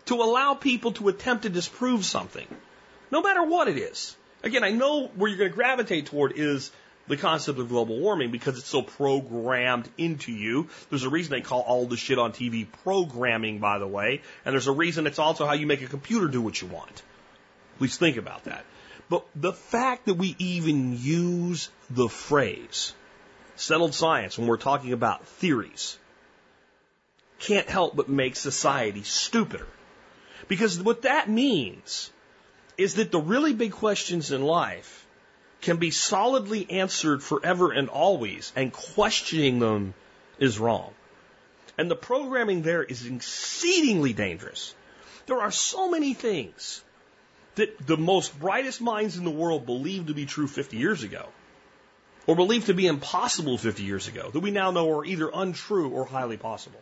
to 0.06 0.16
allow 0.16 0.54
people 0.54 0.92
to 0.94 1.10
attempt 1.10 1.44
to 1.44 1.50
disprove 1.50 2.06
something, 2.06 2.48
no 3.12 3.22
matter 3.22 3.44
what 3.44 3.68
it 3.68 3.78
is, 3.78 4.16
again, 4.44 4.64
I 4.64 4.72
know 4.72 5.08
where 5.08 5.30
you're 5.30 5.38
going 5.38 5.50
to 5.50 5.56
gravitate 5.56 6.08
toward 6.08 6.34
is 6.36 6.72
the 7.08 7.18
concept 7.18 7.60
of 7.60 7.70
global 7.70 8.00
warming 8.00 8.32
because 8.32 8.58
it's 8.58 8.68
so 8.68 8.82
programmed 8.82 9.90
into 9.98 10.32
you. 10.32 10.70
There's 10.90 11.04
a 11.04 11.10
reason 11.10 11.32
they 11.32 11.42
call 11.42 11.62
all 11.62 11.86
the 11.86 11.98
shit 11.98 12.18
on 12.18 12.32
TV 12.32 12.66
programming, 12.84 13.60
by 13.60 13.80
the 13.80 13.88
way, 13.88 14.22
and 14.46 14.54
there's 14.54 14.68
a 14.68 14.72
reason 14.72 15.08
it's 15.08 15.20
also 15.20 15.46
how 15.46 15.54
you 15.54 15.68
make 15.68 15.82
a 15.82 15.88
computer 15.88 16.28
do 16.28 16.42
what 16.42 16.62
you 16.62 16.68
want. 16.68 17.02
Please 17.78 17.98
think 17.98 18.18
about 18.18 18.46
that. 18.46 18.64
But 19.10 19.26
the 19.36 19.54
fact 19.54 20.06
that 20.06 20.16
we 20.16 20.36
even 20.40 20.98
use 20.98 21.70
the 21.90 22.10
phrase 22.10 22.94
settled 23.56 23.94
science, 23.94 24.38
when 24.38 24.48
we're 24.48 24.58
talking 24.58 24.94
about 24.94 25.28
theories, 25.28 25.98
can't 27.40 27.70
help 27.70 27.96
but 27.96 28.10
make 28.10 28.36
society 28.36 29.04
stupider. 29.04 29.68
Because 30.48 30.82
what 30.82 31.04
that 31.04 31.30
means 31.30 32.12
is 32.78 32.96
that 32.96 33.12
the 33.12 33.20
really 33.20 33.54
big 33.54 33.72
questions 33.72 34.32
in 34.32 34.42
life 34.42 35.06
can 35.62 35.78
be 35.78 35.92
solidly 35.92 36.70
answered 36.70 37.24
forever 37.24 37.72
and 37.72 37.90
always, 37.90 38.52
and 38.56 38.74
questioning 38.74 39.60
them 39.60 39.94
is 40.40 40.60
wrong. 40.60 40.94
And 41.78 41.90
the 41.90 41.96
programming 41.96 42.62
there 42.62 42.84
is 42.84 43.06
exceedingly 43.06 44.14
dangerous. 44.14 44.76
There 45.26 45.42
are 45.42 45.52
so 45.52 45.90
many 45.90 46.14
things 46.14 46.84
that 47.56 47.86
the 47.86 47.98
most 47.98 48.40
brightest 48.40 48.82
minds 48.82 49.18
in 49.18 49.24
the 49.24 49.32
world 49.32 49.66
believed 49.66 50.08
to 50.08 50.14
be 50.14 50.26
true 50.26 50.48
50 50.48 50.78
years 50.78 51.04
ago, 51.04 51.28
or 52.26 52.36
believed 52.36 52.68
to 52.68 52.74
be 52.74 52.88
impossible 52.88 53.58
50 53.58 53.84
years 53.84 54.08
ago, 54.08 54.30
that 54.32 54.40
we 54.40 54.52
now 54.52 54.72
know 54.72 54.90
are 54.98 55.06
either 55.06 55.30
untrue 55.34 55.90
or 55.90 56.06
highly 56.06 56.38
possible. 56.38 56.80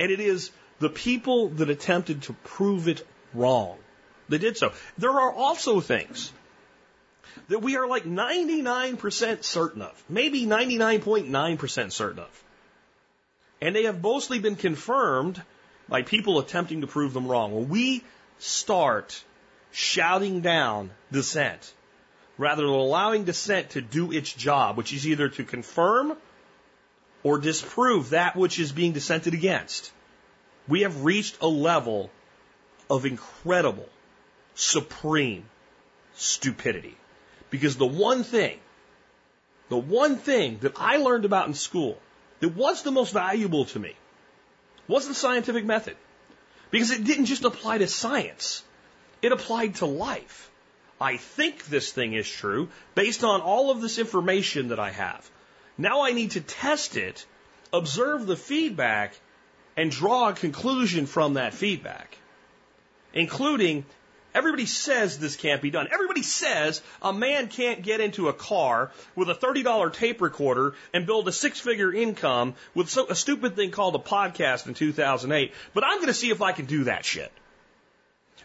And 0.00 0.10
it 0.10 0.20
is 0.20 0.50
the 0.78 0.88
people 0.88 1.48
that 1.48 1.70
attempted 1.70 2.22
to 2.22 2.32
prove 2.44 2.88
it 2.88 3.06
wrong 3.34 3.76
that 4.28 4.38
did 4.40 4.56
so. 4.56 4.72
There 4.96 5.10
are 5.10 5.32
also 5.32 5.80
things 5.80 6.32
that 7.48 7.60
we 7.60 7.76
are 7.76 7.86
like 7.86 8.04
99% 8.04 9.44
certain 9.44 9.82
of, 9.82 10.04
maybe 10.08 10.46
99.9% 10.46 11.92
certain 11.92 12.18
of. 12.20 12.44
And 13.60 13.74
they 13.74 13.84
have 13.84 14.02
mostly 14.02 14.38
been 14.38 14.56
confirmed 14.56 15.42
by 15.88 16.02
people 16.02 16.38
attempting 16.38 16.82
to 16.82 16.86
prove 16.86 17.12
them 17.12 17.26
wrong. 17.26 17.54
When 17.54 17.68
we 17.68 18.04
start 18.38 19.22
shouting 19.72 20.40
down 20.40 20.90
dissent, 21.12 21.72
rather 22.36 22.62
than 22.62 22.70
allowing 22.70 23.24
dissent 23.24 23.70
to 23.70 23.80
do 23.80 24.12
its 24.12 24.32
job, 24.32 24.76
which 24.76 24.92
is 24.92 25.06
either 25.06 25.28
to 25.28 25.44
confirm 25.44 26.16
or 27.22 27.38
disprove 27.38 28.10
that 28.10 28.36
which 28.36 28.58
is 28.58 28.72
being 28.72 28.92
dissented 28.92 29.34
against, 29.34 29.92
we 30.66 30.82
have 30.82 31.04
reached 31.04 31.38
a 31.40 31.48
level 31.48 32.10
of 32.88 33.06
incredible, 33.06 33.88
supreme 34.54 35.44
stupidity. 36.14 36.96
Because 37.50 37.76
the 37.76 37.86
one 37.86 38.24
thing, 38.24 38.58
the 39.68 39.78
one 39.78 40.16
thing 40.16 40.58
that 40.60 40.72
I 40.76 40.98
learned 40.98 41.24
about 41.24 41.48
in 41.48 41.54
school 41.54 41.98
that 42.40 42.54
was 42.54 42.82
the 42.82 42.90
most 42.90 43.12
valuable 43.12 43.64
to 43.66 43.78
me 43.78 43.94
wasn't 44.86 45.16
scientific 45.16 45.64
method. 45.64 45.96
Because 46.70 46.90
it 46.90 47.04
didn't 47.04 47.26
just 47.26 47.44
apply 47.44 47.78
to 47.78 47.86
science. 47.86 48.62
It 49.22 49.32
applied 49.32 49.76
to 49.76 49.86
life. 49.86 50.50
I 51.00 51.16
think 51.16 51.66
this 51.66 51.92
thing 51.92 52.14
is 52.14 52.28
true 52.28 52.68
based 52.94 53.24
on 53.24 53.40
all 53.40 53.70
of 53.70 53.80
this 53.80 53.98
information 53.98 54.68
that 54.68 54.80
I 54.80 54.90
have. 54.90 55.30
Now 55.76 56.02
I 56.02 56.12
need 56.12 56.32
to 56.32 56.40
test 56.40 56.96
it, 56.96 57.24
observe 57.72 58.26
the 58.26 58.36
feedback, 58.36 59.14
and 59.76 59.90
draw 59.90 60.28
a 60.28 60.32
conclusion 60.32 61.06
from 61.06 61.34
that 61.34 61.54
feedback. 61.54 62.16
Including 63.12 63.84
Everybody 64.34 64.66
says 64.66 65.18
this 65.18 65.36
can't 65.36 65.62
be 65.62 65.70
done. 65.70 65.88
Everybody 65.90 66.22
says 66.22 66.82
a 67.00 67.12
man 67.12 67.48
can't 67.48 67.82
get 67.82 68.00
into 68.00 68.28
a 68.28 68.32
car 68.32 68.92
with 69.16 69.30
a 69.30 69.34
$30 69.34 69.92
tape 69.92 70.20
recorder 70.20 70.74
and 70.92 71.06
build 71.06 71.26
a 71.28 71.32
six 71.32 71.58
figure 71.58 71.92
income 71.92 72.54
with 72.74 72.94
a 72.96 73.14
stupid 73.14 73.56
thing 73.56 73.70
called 73.70 73.94
a 73.94 73.98
podcast 73.98 74.66
in 74.66 74.74
2008. 74.74 75.52
But 75.72 75.84
I'm 75.84 75.96
going 75.96 76.08
to 76.08 76.14
see 76.14 76.30
if 76.30 76.42
I 76.42 76.52
can 76.52 76.66
do 76.66 76.84
that 76.84 77.04
shit. 77.04 77.32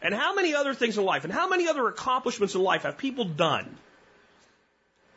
And 0.02 0.14
how 0.14 0.34
many 0.34 0.54
other 0.54 0.74
things 0.74 0.98
in 0.98 1.06
life 1.06 1.24
and 1.24 1.32
how 1.32 1.48
many 1.48 1.68
other 1.68 1.88
accomplishments 1.88 2.56
in 2.56 2.62
life 2.62 2.84
have 2.84 2.98
people 2.98 3.26
done? 3.26 3.78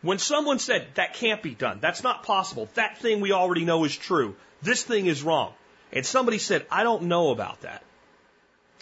When 0.02 0.18
someone 0.18 0.58
said 0.58 0.86
that 0.94 1.14
can't 1.14 1.42
be 1.42 1.54
done, 1.54 1.78
that's 1.80 2.02
not 2.02 2.22
possible, 2.22 2.68
that 2.74 2.98
thing 2.98 3.20
we 3.20 3.32
already 3.32 3.64
know 3.64 3.84
is 3.84 3.96
true, 3.96 4.36
this 4.62 4.82
thing 4.82 5.06
is 5.06 5.22
wrong. 5.22 5.52
And 5.92 6.04
somebody 6.04 6.38
said, 6.38 6.66
I 6.70 6.84
don't 6.84 7.04
know 7.04 7.30
about 7.30 7.62
that. 7.62 7.82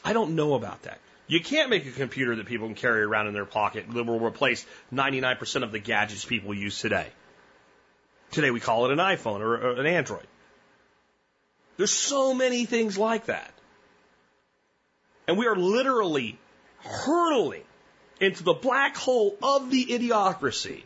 I 0.05 0.12
don't 0.12 0.34
know 0.34 0.55
about 0.55 0.82
that. 0.82 0.99
You 1.26 1.40
can't 1.40 1.70
make 1.70 1.86
a 1.86 1.90
computer 1.90 2.36
that 2.36 2.47
people 2.47 2.66
can 2.66 2.74
carry 2.74 3.03
around 3.03 3.28
in 3.28 3.34
their 3.34 3.47
pocket 3.47 3.86
that 3.88 4.05
will 4.05 4.20
replace 4.20 4.66
99% 4.92 5.62
of 5.62 5.72
the 5.72 5.78
gadgets 5.78 6.24
people 6.24 6.53
use 6.53 6.78
today. 6.78 7.07
Today 8.30 8.51
we 8.51 8.61
call 8.61 8.84
it 8.84 8.92
an 8.92 8.99
iPhone 8.99 9.40
or 9.40 9.78
an 9.80 9.86
Android. 9.86 10.26
There's 11.78 11.90
so 11.90 12.34
many 12.34 12.66
things 12.66 12.99
like 12.99 13.26
that. 13.26 13.53
And 15.27 15.39
we 15.39 15.47
are 15.47 15.57
literally 15.57 16.39
hurtling 16.79 17.64
into 18.20 18.43
the 18.43 18.53
black 18.53 18.97
hole 18.97 19.37
of 19.43 19.70
the 19.70 19.87
idiocracy 19.87 20.83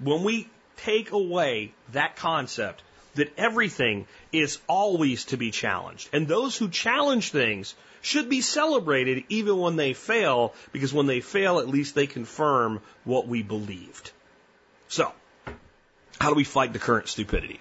when 0.00 0.24
we 0.24 0.48
take 0.76 1.12
away 1.12 1.72
that 1.92 2.16
concept 2.16 2.82
that 3.14 3.32
everything 3.38 4.06
is 4.32 4.58
always 4.68 5.26
to 5.26 5.36
be 5.36 5.50
challenged. 5.50 6.08
And 6.12 6.26
those 6.26 6.56
who 6.56 6.68
challenge 6.68 7.30
things 7.30 7.74
should 8.02 8.28
be 8.28 8.40
celebrated 8.40 9.24
even 9.28 9.56
when 9.58 9.76
they 9.76 9.94
fail, 9.94 10.52
because 10.72 10.92
when 10.92 11.06
they 11.06 11.20
fail, 11.20 11.58
at 11.60 11.68
least 11.68 11.94
they 11.94 12.06
confirm 12.06 12.80
what 13.04 13.28
we 13.28 13.42
believed. 13.42 14.10
So, 14.88 15.12
how 16.18 16.28
do 16.28 16.34
we 16.34 16.44
fight 16.44 16.72
the 16.72 16.78
current 16.78 17.08
stupidity? 17.08 17.60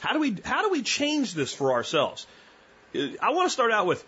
How 0.00 0.12
do 0.12 0.20
we, 0.20 0.36
how 0.44 0.62
do 0.62 0.70
we 0.70 0.82
change 0.82 1.34
this 1.34 1.54
for 1.54 1.72
ourselves? 1.72 2.26
I 2.94 3.30
want 3.30 3.46
to 3.46 3.50
start 3.50 3.72
out 3.72 3.86
with 3.86 4.04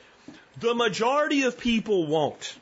the 0.60 0.74
majority 0.74 1.42
of 1.42 1.58
people 1.58 2.06
won't. 2.06 2.56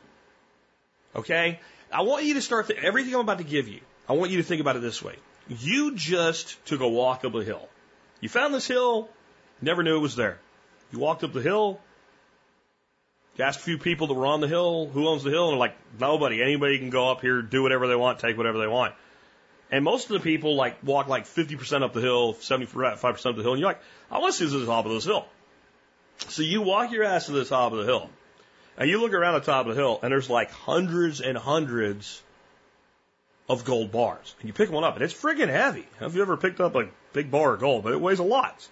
Okay? 1.15 1.61
I 1.93 2.03
want 2.03 2.25
you 2.25 2.35
to 2.35 2.43
start, 2.43 2.69
th- 2.69 2.81
everything 2.83 3.15
I'm 3.15 3.21
about 3.21 3.39
to 3.39 3.45
give 3.45 3.69
you, 3.69 3.81
I 4.09 4.13
want 4.13 4.31
you 4.31 4.39
to 4.39 4.43
think 4.43 4.61
about 4.61 4.77
it 4.77 4.83
this 4.83 5.03
way. 5.03 5.15
You 5.49 5.95
just 5.95 6.65
took 6.67 6.81
a 6.81 6.89
walk 6.89 7.25
up 7.25 7.35
a 7.35 7.45
hill. 7.45 7.69
You 8.21 8.29
found 8.29 8.53
this 8.53 8.67
hill, 8.67 9.09
never 9.61 9.83
knew 9.83 9.97
it 9.97 10.01
was 10.01 10.17
there. 10.17 10.39
You 10.93 10.99
walked 10.99 11.25
up 11.25 11.33
the 11.33 11.43
hill, 11.43 11.81
you 13.37 13.45
asked 13.45 13.61
a 13.61 13.63
few 13.63 13.79
people 13.79 14.07
that 14.07 14.15
were 14.15 14.27
on 14.27 14.41
the 14.41 14.49
hill, 14.49 14.89
who 14.89 15.07
owns 15.09 15.23
the 15.23 15.31
hill, 15.31 15.49
and 15.49 15.53
they're 15.53 15.59
like, 15.59 15.77
nobody. 16.01 16.43
Anybody 16.43 16.79
can 16.79 16.91
go 16.91 17.11
up 17.11 17.21
here, 17.21 17.43
do 17.43 17.63
whatever 17.63 17.87
they 17.87 17.97
want, 17.97 18.19
take 18.19 18.37
whatever 18.37 18.59
they 18.59 18.67
want. 18.67 18.95
And 19.71 19.85
most 19.85 20.11
of 20.11 20.13
the 20.13 20.21
people 20.21 20.55
like 20.55 20.83
walk 20.83 21.09
like 21.09 21.25
50% 21.27 21.83
up 21.83 21.93
the 21.93 22.01
hill, 22.01 22.35
75% 22.35 23.05
up 23.05 23.37
the 23.37 23.43
hill, 23.43 23.53
and 23.53 23.61
you're 23.61 23.69
like, 23.69 23.81
I 24.11 24.19
want 24.19 24.35
to 24.35 24.49
see 24.49 24.59
the 24.59 24.65
top 24.65 24.87
of 24.87 24.93
this 24.93 25.05
hill. 25.05 25.27
So 26.29 26.43
you 26.43 26.63
walk 26.63 26.91
your 26.93 27.05
ass 27.05 27.27
to 27.27 27.33
the 27.33 27.45
top 27.45 27.73
of 27.73 27.79
the 27.79 27.85
hill, 27.85 28.11
and 28.77 28.89
you 28.89 29.01
look 29.01 29.13
around 29.13 29.35
the 29.35 29.41
top 29.41 29.67
of 29.67 29.75
the 29.75 29.81
hill, 29.81 30.01
and 30.03 30.13
there's 30.13 30.31
like 30.31 30.51
hundreds 30.51 31.21
and 31.21 31.37
hundreds 31.37 32.23
of 33.49 33.65
gold 33.65 33.93
bars. 33.93 34.35
And 34.41 34.49
you 34.49 34.53
pick 34.53 34.71
one 34.71 34.85
up, 34.85 34.95
and 34.95 35.05
it's 35.05 35.15
friggin' 35.15 35.49
heavy. 35.49 35.87
Have 36.01 36.15
you 36.15 36.23
ever 36.23 36.37
picked 36.37 36.61
up 36.61 36.75
a 36.75 36.89
big 37.13 37.31
bar 37.31 37.55
of 37.55 37.61
gold? 37.61 37.85
But 37.85 37.93
it 37.93 38.01
weighs 38.01 38.19
a 38.19 38.25
lot. 38.25 38.67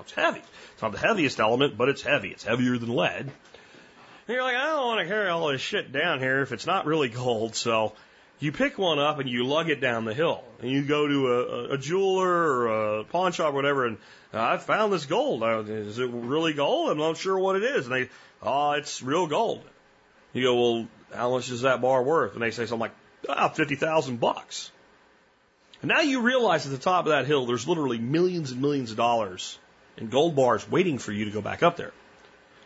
It's 0.00 0.12
heavy. 0.12 0.42
It's 0.72 0.82
not 0.82 0.92
the 0.92 0.98
heaviest 0.98 1.38
element, 1.38 1.76
but 1.76 1.88
it's 1.88 2.02
heavy. 2.02 2.30
It's 2.30 2.44
heavier 2.44 2.76
than 2.78 2.94
lead. 2.94 3.20
And 3.20 3.32
you're 4.28 4.42
like, 4.42 4.56
I 4.56 4.66
don't 4.66 4.86
want 4.86 5.00
to 5.00 5.06
carry 5.06 5.28
all 5.28 5.48
this 5.48 5.60
shit 5.60 5.92
down 5.92 6.18
here 6.18 6.42
if 6.42 6.52
it's 6.52 6.66
not 6.66 6.86
really 6.86 7.08
gold. 7.08 7.54
So 7.54 7.92
you 8.42 8.50
pick 8.50 8.76
one 8.76 8.98
up 8.98 9.20
and 9.20 9.28
you 9.28 9.44
lug 9.44 9.70
it 9.70 9.80
down 9.80 10.04
the 10.04 10.14
hill. 10.14 10.42
And 10.60 10.70
you 10.70 10.82
go 10.82 11.06
to 11.06 11.26
a, 11.28 11.74
a 11.74 11.78
jeweler 11.78 12.28
or 12.28 12.98
a 13.00 13.04
pawn 13.04 13.30
shop 13.30 13.52
or 13.52 13.56
whatever, 13.56 13.86
and 13.86 13.98
I 14.32 14.56
found 14.56 14.92
this 14.92 15.06
gold. 15.06 15.42
Is 15.68 15.98
it 15.98 16.10
really 16.10 16.52
gold? 16.52 16.90
I'm 16.90 16.98
not 16.98 17.16
sure 17.16 17.38
what 17.38 17.56
it 17.56 17.62
is. 17.62 17.86
And 17.86 17.94
they, 17.94 18.10
oh, 18.42 18.72
it's 18.72 19.00
real 19.02 19.28
gold. 19.28 19.62
You 20.32 20.42
go, 20.42 20.54
well, 20.54 20.88
how 21.14 21.30
much 21.30 21.50
is 21.50 21.62
that 21.62 21.80
bar 21.80 22.02
worth? 22.02 22.34
And 22.34 22.42
they 22.42 22.50
say 22.50 22.66
something 22.66 22.80
like, 22.80 22.94
ah, 23.28 23.48
50,000 23.48 24.18
bucks. 24.18 24.72
And 25.80 25.88
now 25.88 26.00
you 26.00 26.22
realize 26.22 26.66
at 26.66 26.72
the 26.72 26.78
top 26.78 27.06
of 27.06 27.10
that 27.10 27.26
hill, 27.26 27.46
there's 27.46 27.68
literally 27.68 27.98
millions 27.98 28.50
and 28.50 28.60
millions 28.60 28.90
of 28.90 28.96
dollars 28.96 29.58
in 29.96 30.08
gold 30.08 30.34
bars 30.34 30.68
waiting 30.68 30.98
for 30.98 31.12
you 31.12 31.26
to 31.26 31.30
go 31.30 31.42
back 31.42 31.62
up 31.62 31.76
there. 31.76 31.92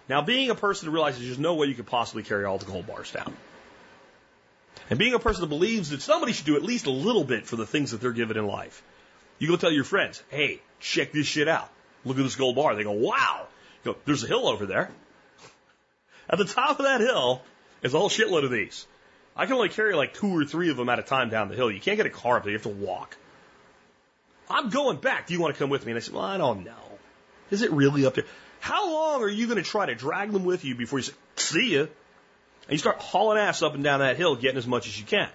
Now, 0.08 0.22
being 0.22 0.50
a 0.50 0.54
person 0.54 0.86
who 0.86 0.94
realizes 0.94 1.22
there's 1.22 1.38
no 1.38 1.54
way 1.54 1.66
you 1.66 1.74
could 1.74 1.86
possibly 1.86 2.22
carry 2.22 2.44
all 2.44 2.58
the 2.58 2.64
gold 2.64 2.86
bars 2.86 3.10
down. 3.10 3.36
And 4.90 4.98
being 4.98 5.14
a 5.14 5.18
person 5.18 5.42
that 5.42 5.48
believes 5.48 5.90
that 5.90 6.02
somebody 6.02 6.32
should 6.32 6.46
do 6.46 6.56
at 6.56 6.62
least 6.62 6.86
a 6.86 6.90
little 6.90 7.24
bit 7.24 7.46
for 7.46 7.56
the 7.56 7.66
things 7.66 7.90
that 7.90 8.00
they're 8.00 8.12
given 8.12 8.36
in 8.36 8.46
life. 8.46 8.82
You 9.38 9.48
go 9.48 9.56
tell 9.56 9.72
your 9.72 9.84
friends, 9.84 10.22
hey, 10.28 10.60
check 10.80 11.12
this 11.12 11.26
shit 11.26 11.48
out. 11.48 11.68
Look 12.04 12.18
at 12.18 12.22
this 12.22 12.36
gold 12.36 12.56
bar. 12.56 12.74
They 12.74 12.84
go, 12.84 12.92
wow. 12.92 13.46
You 13.84 13.92
go, 13.92 13.98
there's 14.04 14.22
a 14.22 14.28
hill 14.28 14.46
over 14.46 14.66
there. 14.66 14.90
At 16.30 16.38
the 16.38 16.44
top 16.44 16.78
of 16.78 16.86
that 16.86 17.00
hill 17.00 17.42
is 17.82 17.94
a 17.94 17.98
whole 17.98 18.08
shitload 18.08 18.44
of 18.44 18.50
these. 18.50 18.86
I 19.36 19.46
can 19.46 19.54
only 19.54 19.68
carry 19.68 19.94
like 19.94 20.14
two 20.14 20.36
or 20.36 20.44
three 20.44 20.70
of 20.70 20.76
them 20.76 20.88
at 20.88 20.98
a 20.98 21.02
time 21.02 21.28
down 21.28 21.48
the 21.48 21.56
hill. 21.56 21.70
You 21.70 21.80
can't 21.80 21.98
get 21.98 22.06
a 22.06 22.10
car 22.10 22.38
up 22.38 22.44
there. 22.44 22.52
You 22.52 22.58
have 22.58 22.62
to 22.62 22.68
walk. 22.70 23.16
I'm 24.48 24.70
going 24.70 24.96
back. 24.96 25.26
Do 25.26 25.34
you 25.34 25.40
want 25.40 25.54
to 25.54 25.58
come 25.58 25.68
with 25.68 25.84
me? 25.84 25.92
And 25.92 25.98
I 25.98 26.00
said, 26.00 26.14
well, 26.14 26.24
I 26.24 26.38
don't 26.38 26.64
know. 26.64 26.72
Is 27.50 27.62
it 27.62 27.70
really 27.70 28.06
up 28.06 28.14
there? 28.14 28.24
How 28.60 28.90
long 28.90 29.22
are 29.22 29.28
you 29.28 29.46
going 29.46 29.62
to 29.62 29.68
try 29.68 29.86
to 29.86 29.94
drag 29.94 30.32
them 30.32 30.44
with 30.44 30.64
you 30.64 30.74
before 30.74 31.00
you 31.00 31.04
say, 31.04 31.12
see 31.36 31.74
ya? 31.76 31.86
And 32.66 32.72
you 32.72 32.78
start 32.78 32.98
hauling 32.98 33.38
ass 33.38 33.62
up 33.62 33.74
and 33.74 33.84
down 33.84 34.00
that 34.00 34.16
hill, 34.16 34.34
getting 34.34 34.58
as 34.58 34.66
much 34.66 34.86
as 34.86 34.98
you 34.98 35.06
can. 35.06 35.28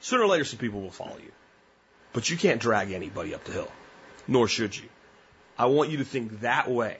Sooner 0.00 0.24
or 0.24 0.28
later, 0.28 0.44
some 0.44 0.58
people 0.58 0.82
will 0.82 0.90
follow 0.90 1.16
you. 1.16 1.32
But 2.12 2.28
you 2.28 2.36
can't 2.36 2.60
drag 2.60 2.92
anybody 2.92 3.34
up 3.34 3.44
the 3.44 3.52
hill. 3.52 3.70
Nor 4.28 4.48
should 4.48 4.76
you. 4.76 4.88
I 5.58 5.66
want 5.66 5.90
you 5.90 5.98
to 5.98 6.04
think 6.04 6.40
that 6.40 6.70
way 6.70 6.98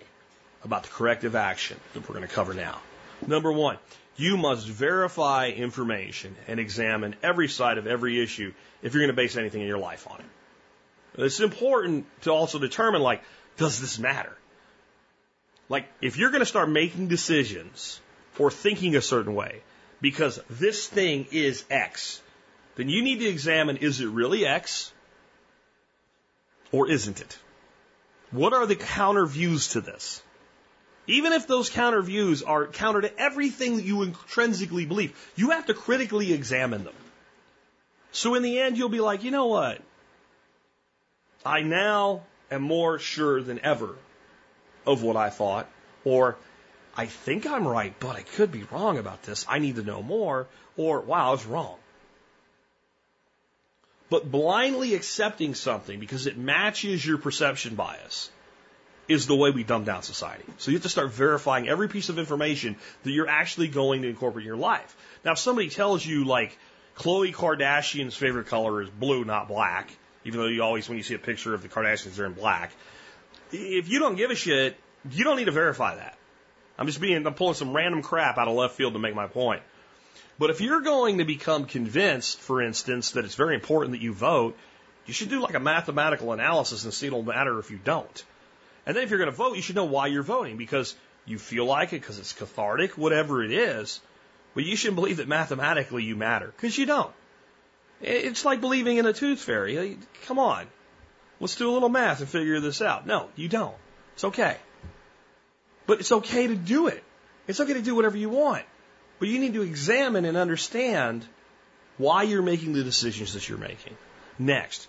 about 0.62 0.84
the 0.84 0.88
corrective 0.88 1.36
action 1.36 1.78
that 1.92 2.08
we're 2.08 2.14
going 2.14 2.26
to 2.26 2.34
cover 2.34 2.54
now. 2.54 2.80
Number 3.26 3.52
one, 3.52 3.78
you 4.16 4.36
must 4.36 4.66
verify 4.66 5.48
information 5.48 6.36
and 6.46 6.58
examine 6.58 7.16
every 7.22 7.48
side 7.48 7.78
of 7.78 7.86
every 7.86 8.22
issue 8.22 8.52
if 8.82 8.94
you're 8.94 9.02
going 9.02 9.14
to 9.14 9.16
base 9.16 9.36
anything 9.36 9.60
in 9.60 9.66
your 9.66 9.78
life 9.78 10.06
on 10.10 10.20
it. 10.20 11.22
It's 11.22 11.40
important 11.40 12.06
to 12.22 12.30
also 12.30 12.58
determine, 12.58 13.02
like, 13.02 13.22
does 13.56 13.80
this 13.80 13.98
matter? 13.98 14.36
Like, 15.68 15.86
if 16.00 16.16
you're 16.16 16.30
going 16.30 16.40
to 16.40 16.46
start 16.46 16.68
making 16.68 17.08
decisions 17.08 18.00
or 18.38 18.50
thinking 18.50 18.96
a 18.96 19.00
certain 19.00 19.34
way 19.34 19.62
because 20.00 20.40
this 20.50 20.86
thing 20.86 21.26
is 21.30 21.64
X, 21.70 22.20
then 22.76 22.88
you 22.88 23.02
need 23.02 23.20
to 23.20 23.26
examine 23.26 23.78
is 23.78 24.00
it 24.00 24.08
really 24.08 24.46
X 24.46 24.92
or 26.72 26.90
isn't 26.90 27.20
it? 27.20 27.38
What 28.30 28.52
are 28.52 28.66
the 28.66 28.76
counter 28.76 29.26
views 29.26 29.68
to 29.68 29.80
this? 29.80 30.22
Even 31.06 31.32
if 31.32 31.46
those 31.46 31.70
counter 31.70 32.02
views 32.02 32.42
are 32.42 32.66
counter 32.66 33.02
to 33.02 33.18
everything 33.20 33.76
that 33.76 33.84
you 33.84 34.02
intrinsically 34.02 34.86
believe, 34.86 35.14
you 35.36 35.50
have 35.50 35.66
to 35.66 35.74
critically 35.74 36.32
examine 36.32 36.84
them. 36.84 36.94
So 38.10 38.34
in 38.34 38.42
the 38.42 38.58
end, 38.58 38.78
you'll 38.78 38.88
be 38.88 39.00
like, 39.00 39.22
you 39.22 39.30
know 39.30 39.46
what? 39.46 39.80
I 41.44 41.60
now 41.60 42.22
am 42.50 42.62
more 42.62 42.98
sure 42.98 43.42
than 43.42 43.60
ever 43.60 43.94
of 44.86 45.02
what 45.02 45.16
I 45.16 45.30
thought, 45.30 45.68
or 46.04 46.36
I 46.96 47.06
think 47.06 47.46
I'm 47.46 47.66
right, 47.66 47.94
but 47.98 48.16
I 48.16 48.22
could 48.22 48.52
be 48.52 48.64
wrong 48.70 48.98
about 48.98 49.22
this. 49.22 49.44
I 49.48 49.58
need 49.58 49.76
to 49.76 49.82
know 49.82 50.02
more, 50.02 50.46
or 50.76 51.00
wow, 51.00 51.28
I 51.28 51.30
was 51.32 51.44
wrong. 51.44 51.76
But 54.10 54.30
blindly 54.30 54.94
accepting 54.94 55.54
something 55.54 55.98
because 55.98 56.26
it 56.26 56.36
matches 56.36 57.04
your 57.04 57.18
perception 57.18 57.74
bias 57.74 58.30
is 59.08 59.26
the 59.26 59.34
way 59.34 59.50
we 59.50 59.64
dumb 59.64 59.84
down 59.84 60.02
society. 60.02 60.44
So 60.58 60.70
you 60.70 60.76
have 60.76 60.82
to 60.84 60.88
start 60.88 61.10
verifying 61.10 61.68
every 61.68 61.88
piece 61.88 62.08
of 62.08 62.18
information 62.18 62.76
that 63.02 63.10
you're 63.10 63.28
actually 63.28 63.68
going 63.68 64.02
to 64.02 64.08
incorporate 64.08 64.44
in 64.44 64.46
your 64.46 64.56
life. 64.56 64.96
Now, 65.24 65.32
if 65.32 65.38
somebody 65.38 65.68
tells 65.68 66.06
you 66.06 66.24
like 66.24 66.56
Khloe 66.96 67.34
Kardashian's 67.34 68.14
favorite 68.14 68.46
color 68.46 68.82
is 68.82 68.88
blue, 68.88 69.24
not 69.24 69.48
black, 69.48 69.90
even 70.24 70.40
though 70.40 70.46
you 70.46 70.62
always, 70.62 70.88
when 70.88 70.96
you 70.96 71.04
see 71.04 71.14
a 71.14 71.18
picture 71.18 71.54
of 71.54 71.62
the 71.62 71.68
Kardashians, 71.68 72.14
they're 72.14 72.26
in 72.26 72.32
black. 72.32 72.72
If 73.52 73.88
you 73.88 73.98
don't 73.98 74.16
give 74.16 74.30
a 74.30 74.34
shit, 74.34 74.76
you 75.10 75.24
don't 75.24 75.36
need 75.36 75.46
to 75.46 75.50
verify 75.50 75.96
that. 75.96 76.16
I'm 76.78 76.86
just 76.86 77.00
being, 77.00 77.26
I'm 77.26 77.34
pulling 77.34 77.54
some 77.54 77.72
random 77.72 78.02
crap 78.02 78.38
out 78.38 78.48
of 78.48 78.54
left 78.54 78.74
field 78.74 78.94
to 78.94 78.98
make 78.98 79.14
my 79.14 79.26
point. 79.26 79.62
But 80.38 80.50
if 80.50 80.60
you're 80.60 80.80
going 80.80 81.18
to 81.18 81.24
become 81.24 81.66
convinced, 81.66 82.40
for 82.40 82.60
instance, 82.60 83.12
that 83.12 83.24
it's 83.24 83.36
very 83.36 83.54
important 83.54 83.92
that 83.92 84.00
you 84.00 84.12
vote, 84.12 84.56
you 85.06 85.12
should 85.12 85.28
do 85.28 85.40
like 85.40 85.54
a 85.54 85.60
mathematical 85.60 86.32
analysis 86.32 86.84
and 86.84 86.92
see 86.92 87.06
it'll 87.06 87.22
matter 87.22 87.58
if 87.58 87.70
you 87.70 87.78
don't. 87.82 88.24
And 88.86 88.96
then 88.96 89.04
if 89.04 89.10
you're 89.10 89.18
going 89.18 89.30
to 89.30 89.36
vote, 89.36 89.56
you 89.56 89.62
should 89.62 89.76
know 89.76 89.84
why 89.84 90.08
you're 90.08 90.22
voting 90.22 90.56
because 90.56 90.94
you 91.24 91.38
feel 91.38 91.64
like 91.64 91.92
it, 91.92 92.00
because 92.00 92.18
it's 92.18 92.32
cathartic, 92.32 92.98
whatever 92.98 93.42
it 93.42 93.52
is. 93.52 94.00
But 94.54 94.64
you 94.64 94.76
shouldn't 94.76 94.96
believe 94.96 95.18
that 95.18 95.28
mathematically 95.28 96.04
you 96.04 96.16
matter 96.16 96.46
because 96.46 96.76
you 96.76 96.86
don't. 96.86 97.12
It's 98.00 98.44
like 98.44 98.60
believing 98.60 98.98
in 98.98 99.06
a 99.06 99.12
tooth 99.12 99.40
fairy. 99.40 99.98
Come 100.26 100.38
on. 100.38 100.66
Let's 101.40 101.56
do 101.56 101.70
a 101.70 101.72
little 101.72 101.88
math 101.88 102.20
and 102.20 102.28
figure 102.28 102.60
this 102.60 102.82
out. 102.82 103.06
No, 103.06 103.28
you 103.36 103.48
don't. 103.48 103.74
It's 104.14 104.24
okay. 104.24 104.56
But 105.86 106.00
it's 106.00 106.12
okay 106.12 106.46
to 106.46 106.54
do 106.54 106.88
it. 106.88 107.02
It's 107.46 107.60
okay 107.60 107.74
to 107.74 107.82
do 107.82 107.94
whatever 107.94 108.16
you 108.16 108.30
want. 108.30 108.64
But 109.18 109.28
you 109.28 109.38
need 109.38 109.54
to 109.54 109.62
examine 109.62 110.24
and 110.24 110.36
understand 110.36 111.24
why 111.98 112.22
you're 112.24 112.42
making 112.42 112.72
the 112.72 112.82
decisions 112.82 113.34
that 113.34 113.48
you're 113.48 113.58
making. 113.58 113.96
Next, 114.38 114.88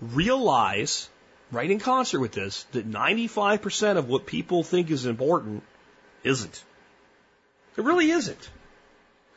realize, 0.00 1.08
right 1.52 1.70
in 1.70 1.78
concert 1.78 2.20
with 2.20 2.32
this, 2.32 2.64
that 2.72 2.90
95% 2.90 3.96
of 3.96 4.08
what 4.08 4.26
people 4.26 4.62
think 4.62 4.90
is 4.90 5.04
important 5.04 5.62
isn't. 6.24 6.64
It 7.76 7.84
really 7.84 8.10
isn't. 8.10 8.50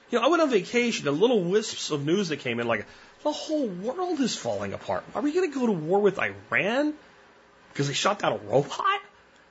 You 0.09 0.19
know, 0.19 0.25
I 0.25 0.29
went 0.29 0.41
on 0.41 0.49
vacation, 0.49 1.07
and 1.07 1.19
little 1.19 1.43
wisps 1.43 1.91
of 1.91 2.05
news 2.05 2.29
that 2.29 2.37
came 2.37 2.59
in, 2.59 2.67
like, 2.67 2.85
the 3.23 3.31
whole 3.31 3.67
world 3.67 4.19
is 4.19 4.35
falling 4.35 4.73
apart. 4.73 5.03
Are 5.15 5.21
we 5.21 5.33
going 5.33 5.51
to 5.51 5.59
go 5.59 5.65
to 5.65 5.71
war 5.71 5.99
with 5.99 6.19
Iran 6.19 6.93
because 7.71 7.87
they 7.87 7.93
shot 7.93 8.19
down 8.19 8.33
a 8.33 8.37
robot? 8.37 9.01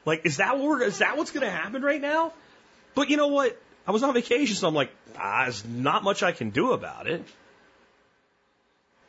Like, 0.04 0.26
is 0.26 0.38
that 0.38 0.58
what 0.58 0.82
is 0.82 0.98
that 0.98 1.16
what's 1.16 1.30
going 1.30 1.44
to 1.44 1.50
happen 1.50 1.82
right 1.82 2.00
now? 2.00 2.32
But 2.94 3.10
you 3.10 3.16
know 3.16 3.28
what? 3.28 3.60
I 3.86 3.90
was 3.90 4.02
on 4.02 4.14
vacation, 4.14 4.54
so 4.54 4.68
I'm 4.68 4.74
like, 4.74 4.90
ah, 5.18 5.44
there's 5.44 5.64
not 5.64 6.04
much 6.04 6.22
I 6.22 6.32
can 6.32 6.50
do 6.50 6.72
about 6.72 7.06
it. 7.06 7.24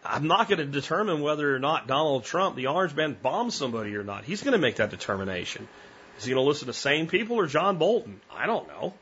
I'm 0.06 0.28
not 0.28 0.50
going 0.50 0.60
to 0.60 0.66
determine 0.66 1.22
whether 1.22 1.56
or 1.56 1.60
not 1.60 1.88
Donald 1.88 2.26
Trump, 2.26 2.56
the 2.56 2.68
orange 2.68 2.94
man, 2.94 3.16
bombed 3.22 3.54
somebody 3.54 3.96
or 3.96 4.04
not. 4.04 4.26
He's 4.26 4.44
going 4.44 4.54
to 4.54 4.58
make 4.58 4.78
that 4.78 4.89
determination. 4.89 5.68
Is 6.18 6.26
he 6.26 6.34
going 6.34 6.44
to 6.44 6.48
listen 6.48 6.68
to 6.68 6.74
sane 6.74 7.08
people 7.08 7.38
or 7.38 7.48
John 7.48 7.78
Bolton? 7.78 8.20
I 8.32 8.46
don't 8.46 8.68
know. 8.68 8.94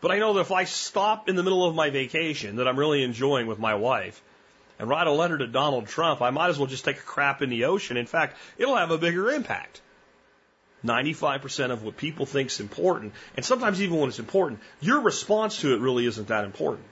But 0.00 0.10
I 0.10 0.18
know 0.18 0.34
that 0.34 0.40
if 0.40 0.52
I 0.52 0.64
stop 0.64 1.28
in 1.28 1.36
the 1.36 1.42
middle 1.42 1.66
of 1.66 1.74
my 1.74 1.90
vacation 1.90 2.56
that 2.56 2.68
I'm 2.68 2.78
really 2.78 3.02
enjoying 3.02 3.46
with 3.46 3.58
my 3.58 3.74
wife 3.74 4.20
and 4.78 4.88
write 4.88 5.06
a 5.06 5.12
letter 5.12 5.38
to 5.38 5.46
Donald 5.46 5.86
Trump, 5.86 6.20
I 6.22 6.30
might 6.30 6.48
as 6.48 6.58
well 6.58 6.66
just 6.66 6.84
take 6.84 6.98
a 6.98 7.02
crap 7.02 7.42
in 7.42 7.50
the 7.50 7.64
ocean. 7.64 7.96
In 7.96 8.06
fact, 8.06 8.36
it'll 8.58 8.76
have 8.76 8.90
a 8.90 8.98
bigger 8.98 9.30
impact. 9.30 9.80
95% 10.84 11.70
of 11.70 11.82
what 11.82 11.96
people 11.96 12.26
think 12.26 12.50
is 12.50 12.60
important, 12.60 13.14
and 13.36 13.44
sometimes 13.44 13.80
even 13.80 13.98
when 13.98 14.08
it's 14.08 14.18
important, 14.18 14.60
your 14.80 15.00
response 15.00 15.60
to 15.60 15.74
it 15.74 15.80
really 15.80 16.06
isn't 16.06 16.28
that 16.28 16.44
important. 16.44 16.86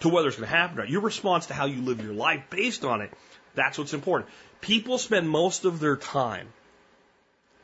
To 0.00 0.08
whether 0.08 0.28
it's 0.28 0.36
going 0.36 0.48
to 0.48 0.56
happen 0.56 0.78
or 0.78 0.82
not. 0.82 0.90
Your 0.90 1.02
response 1.02 1.46
to 1.46 1.54
how 1.54 1.66
you 1.66 1.82
live 1.82 2.02
your 2.02 2.12
life 2.12 2.44
based 2.50 2.84
on 2.84 3.00
it, 3.00 3.12
that's 3.54 3.78
what's 3.78 3.94
important. 3.94 4.30
People 4.60 4.98
spend 4.98 5.28
most 5.28 5.64
of 5.64 5.80
their 5.80 5.96
time 5.96 6.48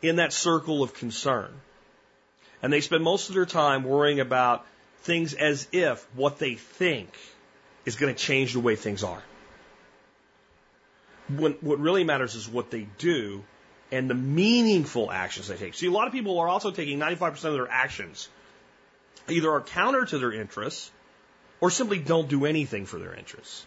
in 0.03 0.17
that 0.17 0.33
circle 0.33 0.83
of 0.83 0.95
concern. 0.95 1.51
And 2.63 2.73
they 2.73 2.81
spend 2.81 3.03
most 3.03 3.29
of 3.29 3.35
their 3.35 3.47
time 3.47 3.85
worrying 3.85 4.21
about 4.21 4.67
things 5.03 5.35
as 5.35 5.67
if 5.73 6.07
what 6.15 6.39
they 6.39 6.55
think 6.55 7.09
is 7.85 7.97
going 7.97 8.15
to 8.15 8.19
change 8.19 8.53
the 8.53 8.61
way 8.61 8.77
things 8.77 9.03
are. 9.03 9.23
When, 11.29 11.53
what 11.61 11.79
really 11.79 12.05
matters 12.05 12.35
is 12.35 12.49
what 12.49 12.71
they 12.71 12.87
do 12.99 13.45
and 13.93 14.09
the 14.09 14.15
meaningful 14.15 15.11
actions 15.11 15.49
they 15.49 15.57
take. 15.57 15.75
See, 15.75 15.87
a 15.87 15.91
lot 15.91 16.07
of 16.07 16.13
people 16.13 16.39
are 16.39 16.49
also 16.49 16.71
taking 16.71 16.99
95% 16.99 17.45
of 17.45 17.55
their 17.55 17.69
actions 17.69 18.29
either 19.29 19.51
are 19.51 19.61
counter 19.61 20.05
to 20.05 20.19
their 20.19 20.33
interests 20.33 20.91
or 21.61 21.71
simply 21.71 21.99
don't 21.99 22.29
do 22.29 22.47
anything 22.47 22.87
for 22.87 22.99
their 22.99 23.15
interests. 23.15 23.67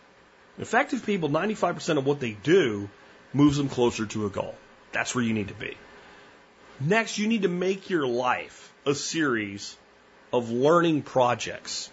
Effective 0.59 1.05
people, 1.05 1.29
95% 1.29 1.97
of 1.97 2.05
what 2.05 2.19
they 2.19 2.31
do 2.31 2.89
moves 3.33 3.57
them 3.57 3.69
closer 3.69 4.05
to 4.05 4.25
a 4.25 4.29
goal. 4.29 4.55
That's 4.91 5.15
where 5.15 5.23
you 5.23 5.33
need 5.33 5.47
to 5.47 5.53
be. 5.53 5.75
Next, 6.79 7.17
you 7.17 7.27
need 7.27 7.43
to 7.43 7.47
make 7.47 7.89
your 7.89 8.05
life 8.05 8.73
a 8.85 8.93
series 8.93 9.75
of 10.31 10.49
learning 10.49 11.03
projects. 11.03 11.89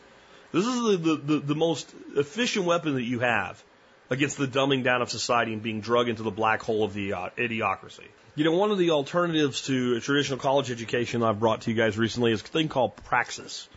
This 0.52 0.66
is 0.66 1.02
the, 1.02 1.16
the, 1.16 1.38
the, 1.38 1.54
most 1.54 1.94
efficient 2.16 2.66
weapon 2.66 2.94
that 2.94 3.04
you 3.04 3.20
have 3.20 3.62
against 4.08 4.36
the 4.36 4.46
dumbing 4.46 4.82
down 4.82 5.00
of 5.00 5.10
society 5.10 5.52
and 5.52 5.62
being 5.62 5.80
drug 5.80 6.08
into 6.08 6.22
the 6.22 6.30
black 6.30 6.62
hole 6.62 6.82
of 6.82 6.92
the 6.92 7.12
uh, 7.12 7.28
idiocracy. 7.36 8.08
You 8.36 8.44
know, 8.44 8.52
one 8.52 8.70
of 8.70 8.78
the 8.78 8.90
alternatives 8.90 9.62
to 9.62 9.96
a 9.96 10.00
traditional 10.00 10.38
college 10.38 10.70
education 10.70 11.22
I've 11.22 11.40
brought 11.40 11.62
to 11.62 11.70
you 11.70 11.76
guys 11.76 11.98
recently 11.98 12.30
is 12.30 12.40
a 12.40 12.44
thing 12.44 12.68
called 12.68 12.94
praxis. 12.96 13.68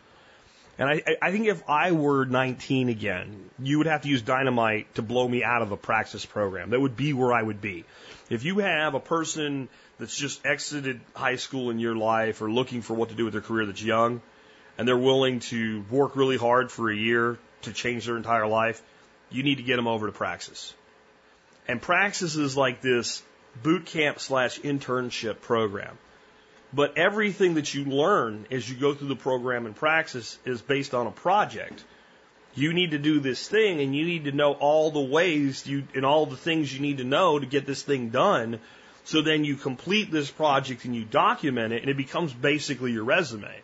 And 0.77 0.89
I, 0.89 1.03
I 1.21 1.31
think 1.31 1.47
if 1.47 1.67
I 1.67 1.91
were 1.91 2.25
19 2.25 2.89
again, 2.89 3.49
you 3.59 3.79
would 3.79 3.87
have 3.87 4.03
to 4.03 4.09
use 4.09 4.21
dynamite 4.21 4.93
to 4.95 5.01
blow 5.01 5.27
me 5.27 5.43
out 5.43 5.61
of 5.63 5.71
a 5.71 5.77
praxis 5.77 6.25
program. 6.25 6.69
That 6.69 6.79
would 6.79 6.95
be 6.95 7.13
where 7.13 7.33
I 7.33 7.41
would 7.41 7.61
be. 7.61 7.85
If 8.29 8.43
you 8.43 8.59
have 8.59 8.93
a 8.93 8.99
person 8.99 9.69
that's 9.99 10.15
just 10.15 10.45
exited 10.45 11.01
high 11.15 11.35
school 11.37 11.69
in 11.69 11.79
your 11.79 11.95
life 11.95 12.41
or 12.41 12.51
looking 12.51 12.81
for 12.81 12.93
what 12.93 13.09
to 13.09 13.15
do 13.15 13.25
with 13.25 13.33
their 13.33 13.41
career 13.41 13.65
that's 13.65 13.83
young, 13.83 14.21
and 14.77 14.87
they're 14.87 14.97
willing 14.97 15.39
to 15.39 15.83
work 15.89 16.15
really 16.15 16.37
hard 16.37 16.71
for 16.71 16.91
a 16.91 16.95
year 16.95 17.37
to 17.63 17.73
change 17.73 18.05
their 18.05 18.17
entire 18.17 18.47
life, 18.47 18.81
you 19.29 19.43
need 19.43 19.55
to 19.55 19.63
get 19.63 19.75
them 19.77 19.87
over 19.87 20.07
to 20.07 20.13
Praxis. 20.13 20.73
And 21.67 21.81
Praxis 21.81 22.35
is 22.35 22.57
like 22.57 22.81
this 22.81 23.23
boot 23.61 23.85
camp 23.85 24.19
slash 24.19 24.59
internship 24.59 25.41
program. 25.41 25.97
But 26.73 26.97
everything 26.97 27.53
that 27.55 27.73
you 27.73 27.85
learn 27.85 28.47
as 28.49 28.67
you 28.67 28.75
go 28.75 28.93
through 28.93 29.09
the 29.09 29.15
program 29.15 29.65
and 29.65 29.75
Praxis 29.75 30.39
is 30.43 30.61
based 30.61 30.93
on 30.93 31.05
a 31.05 31.11
project. 31.11 31.83
You 32.55 32.73
need 32.73 32.91
to 32.91 32.97
do 32.97 33.19
this 33.19 33.47
thing 33.47 33.79
and 33.79 33.95
you 33.95 34.05
need 34.05 34.25
to 34.25 34.31
know 34.31 34.53
all 34.53 34.89
the 34.89 35.01
ways 35.01 35.67
you 35.67 35.83
and 35.93 36.05
all 36.05 36.25
the 36.25 36.37
things 36.37 36.73
you 36.73 36.79
need 36.79 36.97
to 36.97 37.03
know 37.03 37.37
to 37.37 37.45
get 37.45 37.65
this 37.65 37.83
thing 37.83 38.09
done. 38.09 38.59
So 39.05 39.21
then 39.21 39.43
you 39.43 39.55
complete 39.55 40.11
this 40.11 40.31
project 40.31 40.85
and 40.85 40.95
you 40.95 41.03
document 41.03 41.73
it 41.73 41.81
and 41.81 41.91
it 41.91 41.97
becomes 41.97 42.33
basically 42.33 42.91
your 42.91 43.03
resume. 43.03 43.61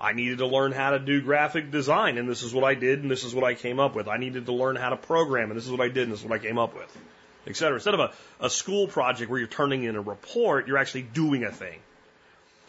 I 0.00 0.12
needed 0.12 0.38
to 0.38 0.46
learn 0.46 0.72
how 0.72 0.90
to 0.90 0.98
do 0.98 1.22
graphic 1.22 1.70
design, 1.70 2.18
and 2.18 2.28
this 2.28 2.42
is 2.42 2.52
what 2.52 2.64
I 2.64 2.74
did, 2.74 3.00
and 3.00 3.10
this 3.10 3.24
is 3.24 3.34
what 3.34 3.44
I 3.44 3.54
came 3.54 3.80
up 3.80 3.94
with. 3.94 4.08
I 4.08 4.18
needed 4.18 4.46
to 4.46 4.52
learn 4.52 4.76
how 4.76 4.90
to 4.90 4.96
program, 4.96 5.50
and 5.50 5.56
this 5.56 5.64
is 5.64 5.70
what 5.70 5.80
I 5.80 5.88
did, 5.88 6.04
and 6.04 6.12
this 6.12 6.20
is 6.20 6.26
what 6.26 6.38
I 6.38 6.42
came 6.42 6.58
up 6.58 6.74
with, 6.74 6.98
et 7.46 7.56
cetera. 7.56 7.74
Instead 7.74 7.94
of 7.94 8.00
a, 8.00 8.12
a 8.40 8.50
school 8.50 8.86
project 8.86 9.30
where 9.30 9.38
you're 9.38 9.48
turning 9.48 9.84
in 9.84 9.96
a 9.96 10.00
report, 10.00 10.66
you're 10.66 10.78
actually 10.78 11.02
doing 11.02 11.44
a 11.44 11.50
thing. 11.50 11.78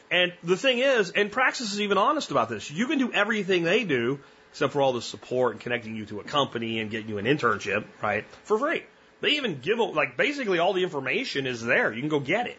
And 0.10 0.34
the 0.44 0.56
thing 0.56 0.80
is, 0.80 1.12
and 1.12 1.32
Praxis 1.32 1.74
is 1.74 1.82
even 1.82 1.98
honest 1.98 2.32
about 2.32 2.50
this, 2.50 2.72
you 2.72 2.88
can 2.88 2.98
do 2.98 3.12
everything 3.12 3.64
they 3.64 3.84
do, 3.84 4.20
except 4.52 4.74
for 4.74 4.82
all 4.82 4.94
the 4.94 5.02
support 5.02 5.54
and 5.54 5.62
connecting 5.62 5.96
you 5.96 6.06
to 6.06 6.20
a 6.20 6.24
company 6.24 6.80
and 6.80 6.90
getting 6.90 7.10
you 7.10 7.18
an 7.18 7.26
internship, 7.26 7.86
right, 8.02 8.26
for 8.44 8.58
free. 8.58 8.84
They 9.20 9.32
even 9.32 9.60
give, 9.60 9.80
like, 9.80 10.16
basically 10.16 10.60
all 10.60 10.74
the 10.74 10.84
information 10.84 11.48
is 11.48 11.62
there. 11.62 11.92
You 11.92 12.02
can 12.02 12.10
go 12.10 12.20
get 12.20 12.48
it. 12.48 12.58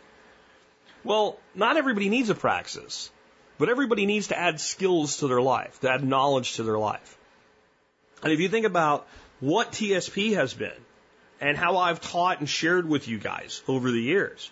Well, 1.05 1.39
not 1.55 1.77
everybody 1.77 2.09
needs 2.09 2.29
a 2.29 2.35
Praxis. 2.35 3.11
But 3.59 3.69
everybody 3.69 4.07
needs 4.07 4.29
to 4.29 4.39
add 4.39 4.61
skills 4.61 5.19
to 5.19 5.27
their 5.27 5.43
life, 5.43 5.81
to 5.81 5.91
add 5.91 6.05
knowledge 6.05 6.55
to 6.55 6.63
their 6.63 6.79
life. 6.79 7.19
And 8.23 8.33
if 8.33 8.39
you 8.39 8.49
think 8.49 8.67
about 8.67 9.07
what 9.41 9.73
TSP 9.73 10.35
has 10.35 10.55
been, 10.55 10.79
and 11.41 11.57
how 11.57 11.77
I've 11.77 12.01
taught 12.01 12.41
and 12.41 12.49
shared 12.49 12.89
with 12.89 13.09
you 13.09 13.19
guys 13.19 13.63
over 13.69 13.91
the 13.91 14.01
years. 14.01 14.51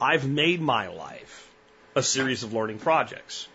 I've 0.00 0.28
made 0.28 0.60
my 0.60 0.88
life 0.88 1.50
a 1.94 2.02
series 2.02 2.42
of 2.42 2.52
learning 2.52 2.78
projects. 2.78 3.48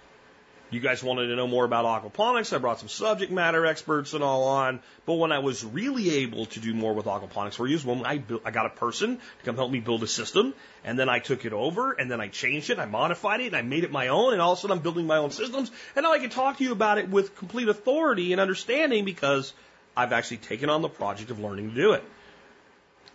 You 0.69 0.81
guys 0.81 1.01
wanted 1.01 1.27
to 1.27 1.35
know 1.37 1.47
more 1.47 1.63
about 1.63 1.85
aquaponics. 1.85 2.53
I 2.53 2.57
brought 2.57 2.79
some 2.79 2.89
subject 2.89 3.31
matter 3.31 3.65
experts 3.65 4.13
and 4.13 4.21
all 4.21 4.43
on. 4.43 4.81
But 5.05 5.13
when 5.13 5.31
I 5.31 5.39
was 5.39 5.63
really 5.63 6.09
able 6.23 6.45
to 6.47 6.59
do 6.59 6.73
more 6.73 6.93
with 6.93 7.05
aquaponics 7.05 7.53
for 7.53 7.65
you 7.67 7.77
when 7.79 8.05
I 8.05 8.21
I 8.43 8.51
got 8.51 8.65
a 8.65 8.69
person 8.69 9.15
to 9.17 9.45
come 9.45 9.55
help 9.55 9.71
me 9.71 9.79
build 9.79 10.03
a 10.03 10.07
system, 10.07 10.53
and 10.83 10.99
then 10.99 11.07
I 11.07 11.19
took 11.19 11.45
it 11.45 11.53
over, 11.53 11.93
and 11.93 12.11
then 12.11 12.19
I 12.19 12.27
changed 12.27 12.69
it, 12.69 12.79
I 12.79 12.85
modified 12.85 13.39
it, 13.39 13.47
and 13.47 13.55
I 13.55 13.61
made 13.61 13.85
it 13.85 13.91
my 13.91 14.09
own, 14.09 14.33
and 14.33 14.41
all 14.41 14.53
of 14.53 14.57
a 14.57 14.61
sudden 14.61 14.75
I'm 14.75 14.83
building 14.83 15.07
my 15.07 15.17
own 15.17 15.31
systems, 15.31 15.71
and 15.95 16.03
now 16.03 16.11
I 16.11 16.19
can 16.19 16.29
talk 16.29 16.57
to 16.57 16.65
you 16.65 16.73
about 16.73 16.97
it 16.97 17.07
with 17.07 17.37
complete 17.37 17.69
authority 17.69 18.33
and 18.33 18.41
understanding 18.41 19.05
because 19.05 19.53
I've 19.95 20.11
actually 20.11 20.37
taken 20.37 20.69
on 20.69 20.81
the 20.81 20.89
project 20.89 21.31
of 21.31 21.39
learning 21.39 21.69
to 21.69 21.75
do 21.75 21.93
it. 21.93 22.03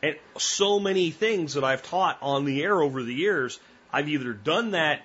And 0.03 0.17
so 0.37 0.81
many 0.81 1.11
things 1.11 1.55
that 1.55 1.65
I've 1.65 1.83
taught 1.83 2.19
on 2.21 2.45
the 2.45 2.63
air 2.63 2.83
over 2.83 3.03
the 3.03 3.15
years, 3.15 3.61
I've 3.93 4.09
either 4.09 4.33
done 4.33 4.73
that 4.73 5.03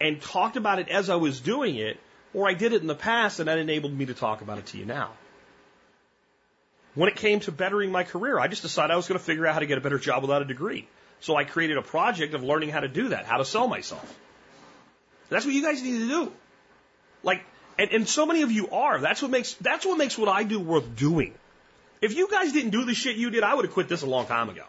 and 0.00 0.20
talked 0.20 0.56
about 0.56 0.78
it 0.78 0.88
as 0.88 1.10
I 1.10 1.16
was 1.16 1.40
doing 1.40 1.76
it, 1.76 1.98
or 2.32 2.48
I 2.48 2.54
did 2.54 2.72
it 2.72 2.80
in 2.80 2.86
the 2.86 2.94
past 2.94 3.40
and 3.40 3.48
that 3.48 3.58
enabled 3.58 3.92
me 3.92 4.06
to 4.06 4.14
talk 4.14 4.40
about 4.40 4.58
it 4.58 4.66
to 4.66 4.78
you 4.78 4.84
now. 4.86 5.10
When 6.94 7.08
it 7.08 7.16
came 7.16 7.40
to 7.40 7.52
bettering 7.52 7.90
my 7.90 8.04
career, 8.04 8.38
I 8.38 8.48
just 8.48 8.62
decided 8.62 8.92
I 8.92 8.96
was 8.96 9.08
going 9.08 9.18
to 9.18 9.24
figure 9.24 9.46
out 9.46 9.54
how 9.54 9.60
to 9.60 9.66
get 9.66 9.78
a 9.78 9.80
better 9.80 9.98
job 9.98 10.22
without 10.22 10.42
a 10.42 10.44
degree. 10.44 10.88
So 11.20 11.36
I 11.36 11.44
created 11.44 11.76
a 11.76 11.82
project 11.82 12.34
of 12.34 12.42
learning 12.42 12.70
how 12.70 12.80
to 12.80 12.88
do 12.88 13.08
that, 13.08 13.26
how 13.26 13.38
to 13.38 13.44
sell 13.44 13.68
myself. 13.68 14.18
That's 15.28 15.44
what 15.44 15.54
you 15.54 15.62
guys 15.62 15.82
need 15.82 15.98
to 15.98 16.08
do. 16.08 16.32
Like, 17.22 17.44
and, 17.78 17.90
and 17.90 18.08
so 18.08 18.26
many 18.26 18.42
of 18.42 18.50
you 18.50 18.70
are. 18.70 19.00
That's 19.00 19.22
what 19.22 19.30
makes, 19.30 19.54
that's 19.54 19.86
what 19.86 19.98
makes 19.98 20.16
what 20.16 20.28
I 20.28 20.44
do 20.44 20.58
worth 20.58 20.96
doing. 20.96 21.34
If 22.00 22.16
you 22.16 22.28
guys 22.28 22.52
didn't 22.52 22.70
do 22.70 22.84
the 22.84 22.94
shit 22.94 23.16
you 23.16 23.30
did, 23.30 23.42
I 23.42 23.54
would 23.54 23.64
have 23.64 23.74
quit 23.74 23.88
this 23.88 24.02
a 24.02 24.06
long 24.06 24.26
time 24.26 24.48
ago. 24.48 24.64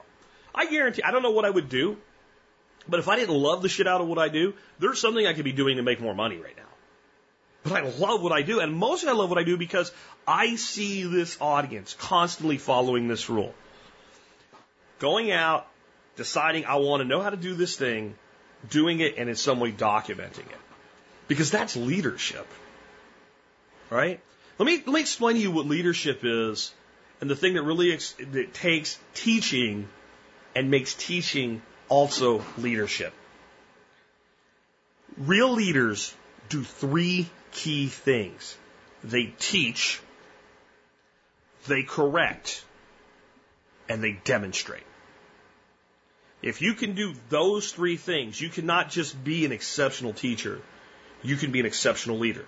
I 0.53 0.65
guarantee, 0.65 1.03
I 1.03 1.11
don't 1.11 1.23
know 1.23 1.31
what 1.31 1.45
I 1.45 1.49
would 1.49 1.69
do. 1.69 1.97
But 2.87 2.99
if 2.99 3.07
I 3.07 3.15
didn't 3.15 3.35
love 3.35 3.61
the 3.61 3.69
shit 3.69 3.87
out 3.87 4.01
of 4.01 4.07
what 4.07 4.17
I 4.17 4.29
do, 4.29 4.53
there's 4.79 4.99
something 4.99 5.25
I 5.25 5.33
could 5.33 5.45
be 5.45 5.51
doing 5.51 5.77
to 5.77 5.83
make 5.83 6.01
more 6.01 6.15
money 6.15 6.37
right 6.37 6.55
now. 6.57 6.63
But 7.63 7.73
I 7.73 7.81
love 7.81 8.23
what 8.23 8.31
I 8.31 8.41
do, 8.41 8.59
and 8.59 8.73
mostly 8.73 9.09
I 9.09 9.13
love 9.13 9.29
what 9.29 9.37
I 9.37 9.43
do 9.43 9.55
because 9.55 9.91
I 10.27 10.55
see 10.55 11.03
this 11.03 11.37
audience 11.39 11.95
constantly 11.99 12.57
following 12.57 13.07
this 13.07 13.29
rule. 13.29 13.53
Going 14.97 15.31
out, 15.31 15.67
deciding 16.15 16.65
I 16.65 16.77
want 16.77 17.01
to 17.01 17.07
know 17.07 17.21
how 17.21 17.29
to 17.29 17.37
do 17.37 17.53
this 17.53 17.75
thing, 17.75 18.15
doing 18.69 18.99
it, 18.99 19.15
and 19.17 19.29
in 19.29 19.35
some 19.35 19.59
way 19.59 19.71
documenting 19.71 20.39
it. 20.39 20.61
Because 21.27 21.51
that's 21.51 21.75
leadership. 21.75 22.47
Right? 23.91 24.19
Let 24.57 24.65
me, 24.65 24.77
let 24.77 24.87
me 24.87 25.01
explain 25.01 25.35
to 25.35 25.41
you 25.41 25.51
what 25.51 25.67
leadership 25.67 26.21
is 26.23 26.73
and 27.21 27.29
the 27.29 27.35
thing 27.35 27.53
that 27.53 27.61
really 27.61 27.93
ex- 27.93 28.15
that 28.31 28.53
takes 28.53 28.99
teaching 29.13 29.87
and 30.55 30.69
makes 30.69 30.95
teaching 30.95 31.61
also 31.87 32.43
leadership. 32.57 33.13
Real 35.17 35.51
leaders 35.51 36.13
do 36.49 36.63
three 36.63 37.29
key 37.51 37.87
things. 37.87 38.57
They 39.03 39.33
teach, 39.39 40.01
they 41.67 41.83
correct, 41.83 42.63
and 43.87 44.03
they 44.03 44.13
demonstrate. 44.23 44.83
If 46.41 46.61
you 46.61 46.73
can 46.73 46.95
do 46.95 47.13
those 47.29 47.71
three 47.71 47.97
things, 47.97 48.41
you 48.41 48.49
cannot 48.49 48.89
just 48.89 49.23
be 49.23 49.45
an 49.45 49.51
exceptional 49.51 50.13
teacher, 50.13 50.59
you 51.21 51.35
can 51.35 51.51
be 51.51 51.59
an 51.59 51.67
exceptional 51.67 52.17
leader. 52.17 52.45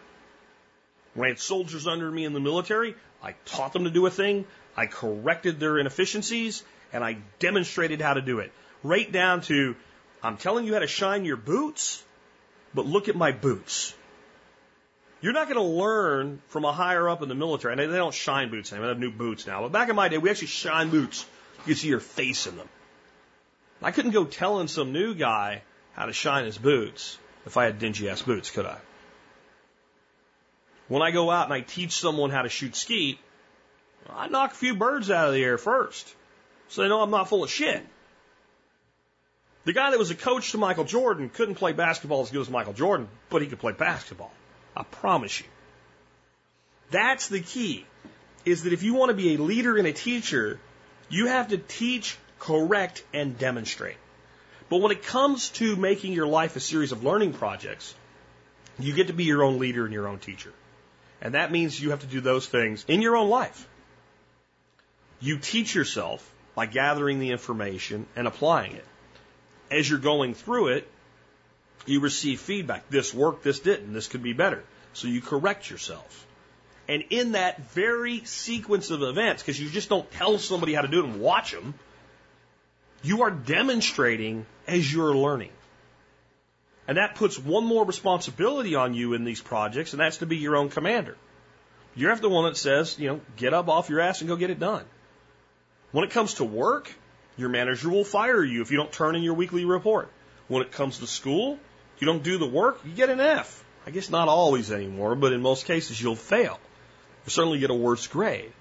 When 1.14 1.26
I 1.26 1.30
had 1.30 1.40
soldiers 1.40 1.86
under 1.86 2.10
me 2.10 2.26
in 2.26 2.34
the 2.34 2.40
military, 2.40 2.96
I 3.22 3.36
taught 3.46 3.72
them 3.72 3.84
to 3.84 3.92
do 3.92 4.06
a 4.08 4.10
thing, 4.10 4.46
I 4.76 4.88
corrected 4.88 5.60
their 5.60 5.78
inefficiencies, 5.78 6.64
and 6.92 7.04
I 7.04 7.18
demonstrated 7.40 8.02
how 8.02 8.14
to 8.16 8.22
do 8.22 8.40
it 8.40 8.52
right 8.84 9.12
down 9.12 9.42
to 9.42 9.76
I'm 10.22 10.38
telling 10.38 10.66
you 10.66 10.74
how 10.74 10.80
to 10.80 10.88
shine 10.88 11.26
your 11.26 11.38
boots, 11.38 12.02
but 12.74 12.86
look 12.86 13.10
at 13.10 13.16
my 13.16 13.32
boots. 13.32 13.94
You're 15.22 15.34
not 15.34 15.48
going 15.48 15.58
to 15.58 15.62
learn 15.64 16.42
from 16.50 16.66
a 16.66 16.72
higher 16.72 17.08
up 17.10 17.22
in 17.22 17.30
the 17.30 17.36
military. 17.36 17.74
And 17.74 17.80
they 17.80 17.98
don't 17.98 18.14
shine 18.14 18.50
boots 18.50 18.72
anymore. 18.72 18.88
They 18.88 18.92
have 18.94 19.00
new 19.00 19.12
boots 19.12 19.48
now. 19.48 19.62
But 19.62 19.72
back 19.72 19.90
in 19.90 19.96
my 19.96 20.10
day, 20.10 20.18
we 20.18 20.30
actually 20.30 20.48
shine 20.48 20.90
boots. 20.90 21.26
You 21.60 21.74
could 21.74 21.78
see 21.78 21.88
your 21.88 22.02
face 22.02 22.46
in 22.48 22.58
them. 22.58 22.68
I 23.82 23.92
couldn't 23.92 24.12
go 24.12 24.26
telling 24.26 24.68
some 24.68 24.92
new 24.92 25.14
guy 25.14 25.62
how 25.94 26.06
to 26.06 26.14
shine 26.14 26.46
his 26.46 26.58
boots 26.58 27.18
if 27.46 27.58
I 27.58 27.66
had 27.66 27.80
dingy 27.80 28.10
ass 28.10 28.22
boots, 28.22 28.50
could 28.50 28.66
I? 28.66 28.78
When 30.88 31.02
I 31.02 31.12
go 31.12 31.32
out 31.32 31.46
and 31.46 31.54
I 31.54 31.62
teach 31.62 31.94
someone 31.94 32.30
how 32.30 32.42
to 32.42 32.50
shoot 32.50 32.76
skeet, 32.76 33.20
I 34.10 34.28
knock 34.28 34.52
a 34.52 34.56
few 34.56 34.76
birds 34.76 35.10
out 35.10 35.28
of 35.28 35.34
the 35.34 35.44
air 35.44 35.58
first. 35.58 36.14
So 36.70 36.82
they 36.82 36.90
know 36.90 37.02
I'm 37.02 37.12
not 37.12 37.30
full 37.30 37.44
of 37.44 37.50
shit. 37.50 37.86
The 39.66 39.74
guy 39.74 39.92
that 39.92 40.00
was 40.00 40.12
a 40.12 40.16
coach 40.16 40.52
to 40.52 40.58
Michael 40.58 40.84
Jordan 40.84 41.30
couldn't 41.30 41.56
play 41.56 41.72
basketball 41.72 42.22
as 42.22 42.32
good 42.32 42.42
as 42.42 42.50
Michael 42.50 42.74
Jordan, 42.74 43.08
but 43.30 43.42
he 43.42 43.48
could 43.48 43.60
play 43.60 43.72
basketball. 43.72 44.32
I 44.76 44.84
promise 44.84 45.40
you. 45.40 45.46
That's 46.92 47.28
the 47.28 47.40
key. 47.40 47.86
Is 48.44 48.64
that 48.64 48.74
if 48.74 48.84
you 48.84 48.94
want 48.94 49.10
to 49.10 49.16
be 49.16 49.36
a 49.36 49.38
leader 49.38 49.78
and 49.78 49.88
a 49.88 49.94
teacher, 49.94 50.60
you 51.10 51.28
have 51.28 51.50
to 51.50 51.58
teach, 51.58 52.18
correct, 52.40 53.04
and 53.14 53.38
demonstrate. 53.38 53.96
But 54.68 54.82
when 54.82 54.92
it 54.92 55.04
comes 55.04 55.50
to 55.52 55.76
making 55.76 56.14
your 56.14 56.28
life 56.28 56.56
a 56.56 56.60
series 56.60 56.92
of 56.92 57.04
learning 57.04 57.34
projects, 57.34 57.96
you 58.80 58.94
get 58.94 59.08
to 59.08 59.14
be 59.14 59.24
your 59.24 59.44
own 59.44 59.60
leader 59.60 59.86
and 59.86 59.94
your 59.94 60.08
own 60.08 60.20
teacher. 60.20 60.52
And 61.22 61.36
that 61.36 61.52
means 61.52 61.80
you 61.80 61.92
have 61.92 62.02
to 62.02 62.08
do 62.08 62.20
those 62.20 62.48
things 62.48 62.84
in 62.88 63.02
your 63.02 63.16
own 63.16 63.30
life. 63.30 63.68
You 65.24 65.40
teach 65.40 65.74
yourself 65.74 66.30
by 66.54 66.68
gathering 66.68 67.20
the 67.20 67.32
information 67.32 68.06
and 68.16 68.28
applying 68.28 68.74
it 68.74 68.86
as 69.74 69.90
you're 69.90 70.00
going 70.00 70.34
through 70.34 70.68
it, 70.68 70.88
you 71.86 72.00
receive 72.00 72.40
feedback. 72.40 72.90
This 72.90 73.14
worked, 73.14 73.44
this 73.44 73.60
didn't, 73.60 73.94
this 73.94 74.08
could 74.08 74.24
be 74.24 74.34
better. 74.34 74.64
So 74.94 75.08
you 75.08 75.22
correct 75.22 75.70
yourself. 75.70 76.28
And 76.88 77.04
in 77.10 77.32
that 77.34 77.72
very 77.72 78.24
sequence 78.26 78.92
of 78.92 79.02
events, 79.02 79.42
because 79.42 79.60
you 79.60 79.70
just 79.70 79.90
don't 79.90 80.10
tell 80.12 80.38
somebody 80.38 80.74
how 80.74 80.82
to 80.82 80.88
do 80.88 81.00
it 81.00 81.06
and 81.06 81.22
watch 81.22 81.52
them, 81.52 81.74
you 83.02 83.24
are 83.24 83.32
demonstrating 83.32 84.46
as 84.68 84.92
you're 84.92 85.16
learning. 85.16 85.52
And 86.88 86.98
that 86.98 87.16
puts 87.16 87.40
one 87.40 87.66
more 87.66 87.86
responsibility 87.86 88.76
on 88.76 88.94
you 88.94 89.14
in 89.14 89.24
these 89.24 89.42
projects, 89.42 89.94
and 89.94 90.02
that's 90.02 90.18
to 90.18 90.26
be 90.26 90.38
your 90.38 90.58
own 90.58 90.70
commander. 90.70 91.18
You're 91.96 92.16
the 92.16 92.30
one 92.30 92.46
that 92.46 92.58
says, 92.58 93.00
you 93.00 93.08
know, 93.08 93.22
get 93.38 93.54
up 93.54 93.70
off 93.70 93.90
your 93.90 94.02
ass 94.02 94.22
and 94.22 94.28
go 94.28 94.36
get 94.36 94.50
it 94.50 94.60
done. 94.60 94.84
When 95.94 96.04
it 96.04 96.10
comes 96.10 96.34
to 96.36 96.44
work, 96.44 96.92
your 97.38 97.50
manager 97.50 97.88
will 97.88 98.04
fire 98.04 98.44
you 98.44 98.64
if 98.64 98.72
you 98.72 98.78
don't 98.78 98.92
turn 98.92 99.16
in 99.16 99.22
your 99.22 99.36
weekly 99.36 99.64
report. 99.64 100.10
When 100.48 100.64
it 100.64 100.72
comes 100.72 100.98
to 101.00 101.08
school, 101.08 101.60
you 102.00 102.08
don't 102.08 102.24
do 102.24 102.40
the 102.40 102.48
work, 102.48 102.82
you 102.84 102.92
get 102.94 103.12
an 103.12 103.20
F. 103.20 103.64
I 103.86 103.92
guess 103.92 104.10
not 104.10 104.28
always 104.28 104.72
anymore, 104.72 105.14
but 105.14 105.34
in 105.34 105.44
most 105.44 105.68
cases 105.68 106.02
you'll 106.02 106.16
fail. 106.16 106.60
You'll 107.24 107.32
certainly 107.32 107.60
get 107.60 107.70
a 107.70 107.76
worse 107.76 108.08
grade. 108.08 108.52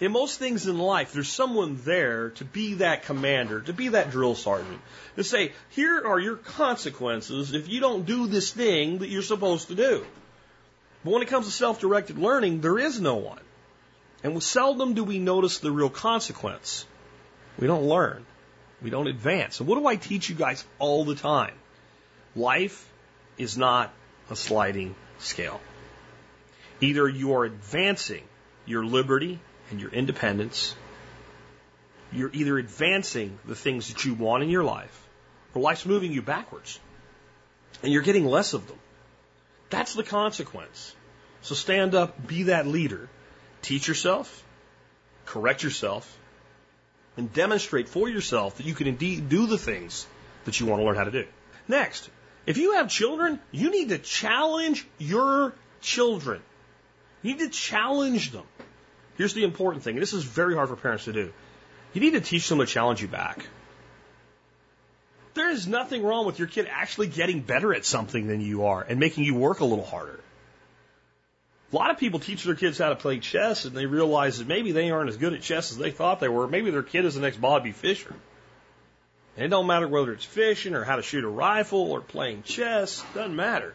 In 0.00 0.12
most 0.12 0.38
things 0.38 0.66
in 0.66 0.78
life, 0.78 1.12
there's 1.12 1.28
someone 1.28 1.78
there 1.84 2.30
to 2.30 2.44
be 2.46 2.74
that 2.74 3.04
commander, 3.04 3.60
to 3.60 3.74
be 3.74 3.88
that 3.88 4.10
drill 4.10 4.34
sergeant, 4.34 4.80
to 5.16 5.24
say, 5.24 5.52
here 5.70 6.02
are 6.06 6.18
your 6.18 6.36
consequences 6.36 7.52
if 7.52 7.68
you 7.68 7.80
don't 7.80 8.06
do 8.06 8.26
this 8.26 8.50
thing 8.50 8.98
that 8.98 9.10
you're 9.10 9.20
supposed 9.20 9.68
to 9.68 9.74
do. 9.74 10.06
But 11.04 11.12
when 11.12 11.22
it 11.22 11.28
comes 11.28 11.44
to 11.44 11.52
self-directed 11.52 12.16
learning, 12.16 12.62
there 12.62 12.78
is 12.78 12.98
no 12.98 13.16
one. 13.16 13.40
And 14.22 14.40
seldom 14.42 14.94
do 14.94 15.04
we 15.04 15.18
notice 15.18 15.58
the 15.58 15.72
real 15.72 15.90
consequence. 15.90 16.86
We 17.58 17.66
don't 17.66 17.84
learn. 17.84 18.24
We 18.80 18.90
don't 18.90 19.08
advance. 19.08 19.56
So 19.56 19.64
what 19.64 19.78
do 19.78 19.86
I 19.86 19.96
teach 19.96 20.28
you 20.28 20.34
guys 20.34 20.64
all 20.78 21.04
the 21.04 21.14
time? 21.14 21.54
Life 22.34 22.88
is 23.36 23.58
not 23.58 23.92
a 24.30 24.36
sliding 24.36 24.94
scale. 25.18 25.60
Either 26.80 27.08
you 27.08 27.34
are 27.34 27.44
advancing 27.44 28.24
your 28.66 28.84
liberty 28.84 29.38
and 29.70 29.80
your 29.80 29.90
independence, 29.90 30.74
you're 32.12 32.30
either 32.32 32.58
advancing 32.58 33.38
the 33.44 33.54
things 33.54 33.88
that 33.88 34.04
you 34.04 34.14
want 34.14 34.42
in 34.42 34.50
your 34.50 34.64
life, 34.64 35.08
or 35.54 35.62
life's 35.62 35.86
moving 35.86 36.12
you 36.12 36.22
backwards. 36.22 36.78
And 37.82 37.92
you're 37.92 38.02
getting 38.02 38.26
less 38.26 38.52
of 38.52 38.66
them. 38.68 38.78
That's 39.70 39.94
the 39.94 40.02
consequence. 40.02 40.94
So 41.42 41.54
stand 41.54 41.94
up, 41.94 42.26
be 42.26 42.44
that 42.44 42.66
leader. 42.66 43.08
Teach 43.62 43.88
yourself, 43.88 44.44
correct 45.24 45.62
yourself, 45.62 46.18
and 47.16 47.32
demonstrate 47.32 47.88
for 47.88 48.08
yourself 48.08 48.56
that 48.56 48.66
you 48.66 48.74
can 48.74 48.86
indeed 48.86 49.28
do 49.28 49.46
the 49.46 49.58
things 49.58 50.06
that 50.44 50.58
you 50.58 50.66
want 50.66 50.80
to 50.80 50.86
learn 50.86 50.96
how 50.96 51.04
to 51.04 51.10
do. 51.10 51.26
Next, 51.68 52.10
if 52.44 52.58
you 52.58 52.74
have 52.74 52.88
children, 52.88 53.38
you 53.52 53.70
need 53.70 53.90
to 53.90 53.98
challenge 53.98 54.86
your 54.98 55.54
children. 55.80 56.42
You 57.22 57.32
need 57.32 57.40
to 57.40 57.50
challenge 57.50 58.32
them. 58.32 58.44
Here's 59.16 59.34
the 59.34 59.44
important 59.44 59.84
thing. 59.84 59.96
This 59.96 60.12
is 60.12 60.24
very 60.24 60.54
hard 60.54 60.68
for 60.68 60.76
parents 60.76 61.04
to 61.04 61.12
do. 61.12 61.32
You 61.92 62.00
need 62.00 62.14
to 62.14 62.20
teach 62.20 62.48
them 62.48 62.58
to 62.58 62.66
challenge 62.66 63.00
you 63.02 63.08
back. 63.08 63.46
There 65.34 65.50
is 65.50 65.66
nothing 65.66 66.02
wrong 66.02 66.26
with 66.26 66.38
your 66.38 66.48
kid 66.48 66.66
actually 66.70 67.06
getting 67.06 67.40
better 67.40 67.72
at 67.72 67.84
something 67.84 68.26
than 68.26 68.40
you 68.40 68.66
are 68.66 68.82
and 68.82 68.98
making 68.98 69.24
you 69.24 69.34
work 69.34 69.60
a 69.60 69.64
little 69.64 69.84
harder. 69.84 70.20
A 71.72 71.76
lot 71.76 71.90
of 71.90 71.98
people 71.98 72.20
teach 72.20 72.44
their 72.44 72.54
kids 72.54 72.78
how 72.78 72.90
to 72.90 72.96
play 72.96 73.18
chess 73.18 73.64
and 73.64 73.74
they 73.74 73.86
realize 73.86 74.38
that 74.38 74.46
maybe 74.46 74.72
they 74.72 74.90
aren't 74.90 75.08
as 75.08 75.16
good 75.16 75.32
at 75.32 75.40
chess 75.40 75.72
as 75.72 75.78
they 75.78 75.90
thought 75.90 76.20
they 76.20 76.28
were. 76.28 76.46
Maybe 76.46 76.70
their 76.70 76.82
kid 76.82 77.06
is 77.06 77.14
the 77.14 77.20
next 77.22 77.40
Bobby 77.40 77.72
Fischer. 77.72 78.14
And 79.36 79.46
it 79.46 79.48
don't 79.48 79.66
matter 79.66 79.88
whether 79.88 80.12
it's 80.12 80.24
fishing 80.24 80.74
or 80.74 80.84
how 80.84 80.96
to 80.96 81.02
shoot 81.02 81.24
a 81.24 81.28
rifle 81.28 81.90
or 81.90 82.02
playing 82.02 82.42
chess, 82.42 83.02
doesn't 83.14 83.34
matter. 83.34 83.74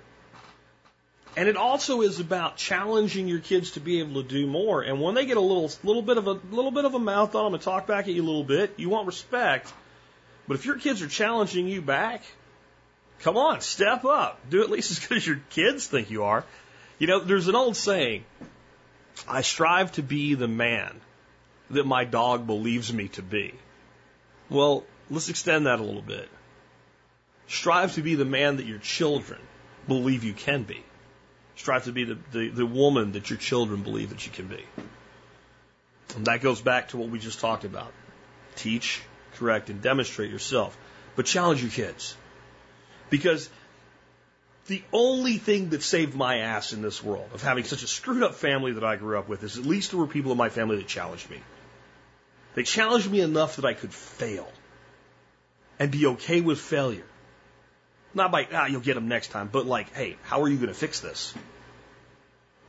And 1.36 1.48
it 1.48 1.58
also 1.58 2.02
is 2.02 2.20
about 2.20 2.58
challenging 2.58 3.28
your 3.28 3.40
kids 3.40 3.72
to 3.72 3.80
be 3.80 4.00
able 4.00 4.22
to 4.22 4.28
do 4.28 4.46
more. 4.46 4.82
And 4.82 5.02
when 5.02 5.16
they 5.16 5.26
get 5.26 5.38
a 5.38 5.42
little 5.42 5.72
little 5.84 6.02
bit 6.02 6.18
of 6.18 6.28
a 6.28 6.34
little 6.34 6.72
bit 6.72 6.86
of 6.86 6.94
a 6.94 7.00
mouth 7.00 7.36
on 7.36 7.46
them 7.46 7.54
and 7.56 7.64
talk 7.64 7.88
back 7.88 8.08
at 8.08 8.14
you 8.14 8.24
a 8.24 8.26
little 8.26 8.44
bit, 8.44 8.74
you 8.78 8.90
want 8.90 9.08
respect. 9.08 9.72
But 10.48 10.56
if 10.56 10.66
your 10.66 10.78
kids 10.78 11.02
are 11.02 11.08
challenging 11.08 11.68
you 11.68 11.82
back, 11.82 12.24
come 13.20 13.38
on, 13.38 13.62
step 13.62 14.06
up. 14.06 14.40
Do 14.50 14.64
at 14.64 14.70
least 14.70 14.92
as 14.92 15.00
good 15.00 15.18
as 15.18 15.28
your 15.28 15.40
kids 15.50 15.88
think 15.88 16.10
you 16.10 16.24
are. 16.24 16.44
You 17.00 17.08
know, 17.08 17.20
there's 17.20 17.48
an 17.48 17.56
old 17.56 17.76
saying, 17.76 18.26
I 19.28 19.42
strive 19.42 19.92
to 19.94 20.04
be 20.04 20.34
the 20.34 20.48
man 20.48 21.00
that 21.70 21.86
my 21.86 22.06
dog 22.06 22.48
believes 22.48 22.92
me 22.92 23.10
to 23.10 23.22
be. 23.22 23.54
Well, 24.50 24.86
let's 25.10 25.30
extend 25.30 25.68
that 25.68 25.80
a 25.80 25.84
little 25.84 26.02
bit. 26.02 26.30
Strive 27.48 27.94
to 27.96 28.02
be 28.02 28.16
the 28.16 28.26
man 28.26 28.58
that 28.58 28.66
your 28.66 28.80
children 28.80 29.40
believe 29.88 30.24
you 30.24 30.34
can 30.34 30.64
be. 30.64 30.84
Strive 31.56 31.86
to 31.86 31.92
be 31.92 32.04
the, 32.04 32.18
the, 32.32 32.50
the 32.50 32.66
woman 32.66 33.14
that 33.14 33.30
your 33.30 33.40
children 33.40 33.84
believe 33.84 34.10
that 34.10 34.26
you 34.26 34.32
can 34.32 34.48
be. 34.48 34.64
And 36.16 36.26
that 36.26 36.42
goes 36.42 36.62
back 36.62 36.90
to 36.90 36.98
what 36.98 37.10
we 37.10 37.20
just 37.20 37.40
talked 37.40 37.64
about. 37.64 37.92
Teach, 38.56 39.02
correct, 39.36 39.70
and 39.70 39.82
demonstrate 39.82 40.32
yourself. 40.32 40.78
But 41.16 41.26
challenge 41.26 41.62
your 41.62 41.72
kids. 41.72 42.16
Because 43.10 43.50
the 44.68 44.84
only 44.92 45.38
thing 45.38 45.70
that 45.70 45.82
saved 45.82 46.14
my 46.14 46.40
ass 46.40 46.74
in 46.74 46.82
this 46.82 47.04
world 47.04 47.30
of 47.34 47.42
having 47.42 47.64
such 47.64 47.84
a 47.84 47.88
screwed 47.88 48.24
up 48.24 48.36
family 48.36 48.74
that 48.74 48.84
I 48.84 48.96
grew 48.98 49.18
up 49.18 49.28
with 49.28 49.44
is 49.44 49.58
at 49.58 49.66
least 49.66 49.92
there 49.92 50.00
were 50.00 50.08
people 50.08 50.32
in 50.32 50.38
my 50.38 50.50
family 50.50 50.78
that 50.78 50.88
challenged 50.88 51.30
me. 51.30 51.42
They 52.56 52.64
challenged 52.64 53.10
me 53.10 53.22
enough 53.22 53.58
that 53.58 53.66
I 53.66 53.74
could 53.74 53.94
fail 53.94 54.48
and 55.80 55.92
be 55.92 56.08
okay 56.08 56.42
with 56.42 56.60
failure. 56.60 57.06
Not 58.14 58.32
by, 58.32 58.48
ah, 58.52 58.66
you'll 58.66 58.82
get 58.82 58.96
them 58.96 59.08
next 59.08 59.30
time, 59.30 59.50
but 59.52 59.66
like, 59.66 59.94
hey, 59.94 60.18
how 60.24 60.42
are 60.42 60.50
you 60.50 60.56
going 60.56 60.70
to 60.70 60.74
fix 60.74 61.00
this? 61.00 61.34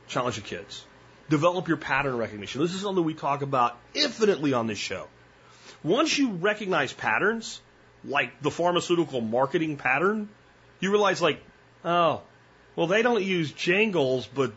Challenge 0.07 0.37
your 0.37 0.45
kids. 0.45 0.85
Develop 1.29 1.67
your 1.67 1.77
pattern 1.77 2.17
recognition. 2.17 2.61
This 2.61 2.73
is 2.73 2.81
something 2.81 3.03
we 3.03 3.13
talk 3.13 3.41
about 3.41 3.77
infinitely 3.93 4.53
on 4.53 4.67
this 4.67 4.77
show. 4.77 5.07
Once 5.83 6.17
you 6.17 6.31
recognize 6.31 6.93
patterns, 6.93 7.61
like 8.03 8.41
the 8.41 8.51
pharmaceutical 8.51 9.21
marketing 9.21 9.77
pattern, 9.77 10.29
you 10.79 10.91
realize 10.91 11.21
like, 11.21 11.41
oh, 11.83 12.21
well, 12.75 12.87
they 12.87 13.01
don't 13.01 13.23
use 13.23 13.51
jingles, 13.51 14.27
but 14.27 14.53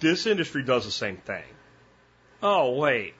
this 0.00 0.26
industry 0.26 0.62
does 0.62 0.84
the 0.84 0.90
same 0.90 1.16
thing. 1.16 1.44
Oh, 2.42 2.72
wait. 2.72 3.14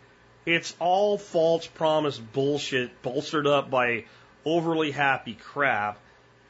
It's 0.44 0.74
all 0.80 1.18
false 1.18 1.66
promise 1.66 2.18
bullshit 2.18 3.02
bolstered 3.02 3.46
up 3.46 3.70
by 3.70 4.04
overly 4.44 4.90
happy 4.90 5.34
crap. 5.34 5.98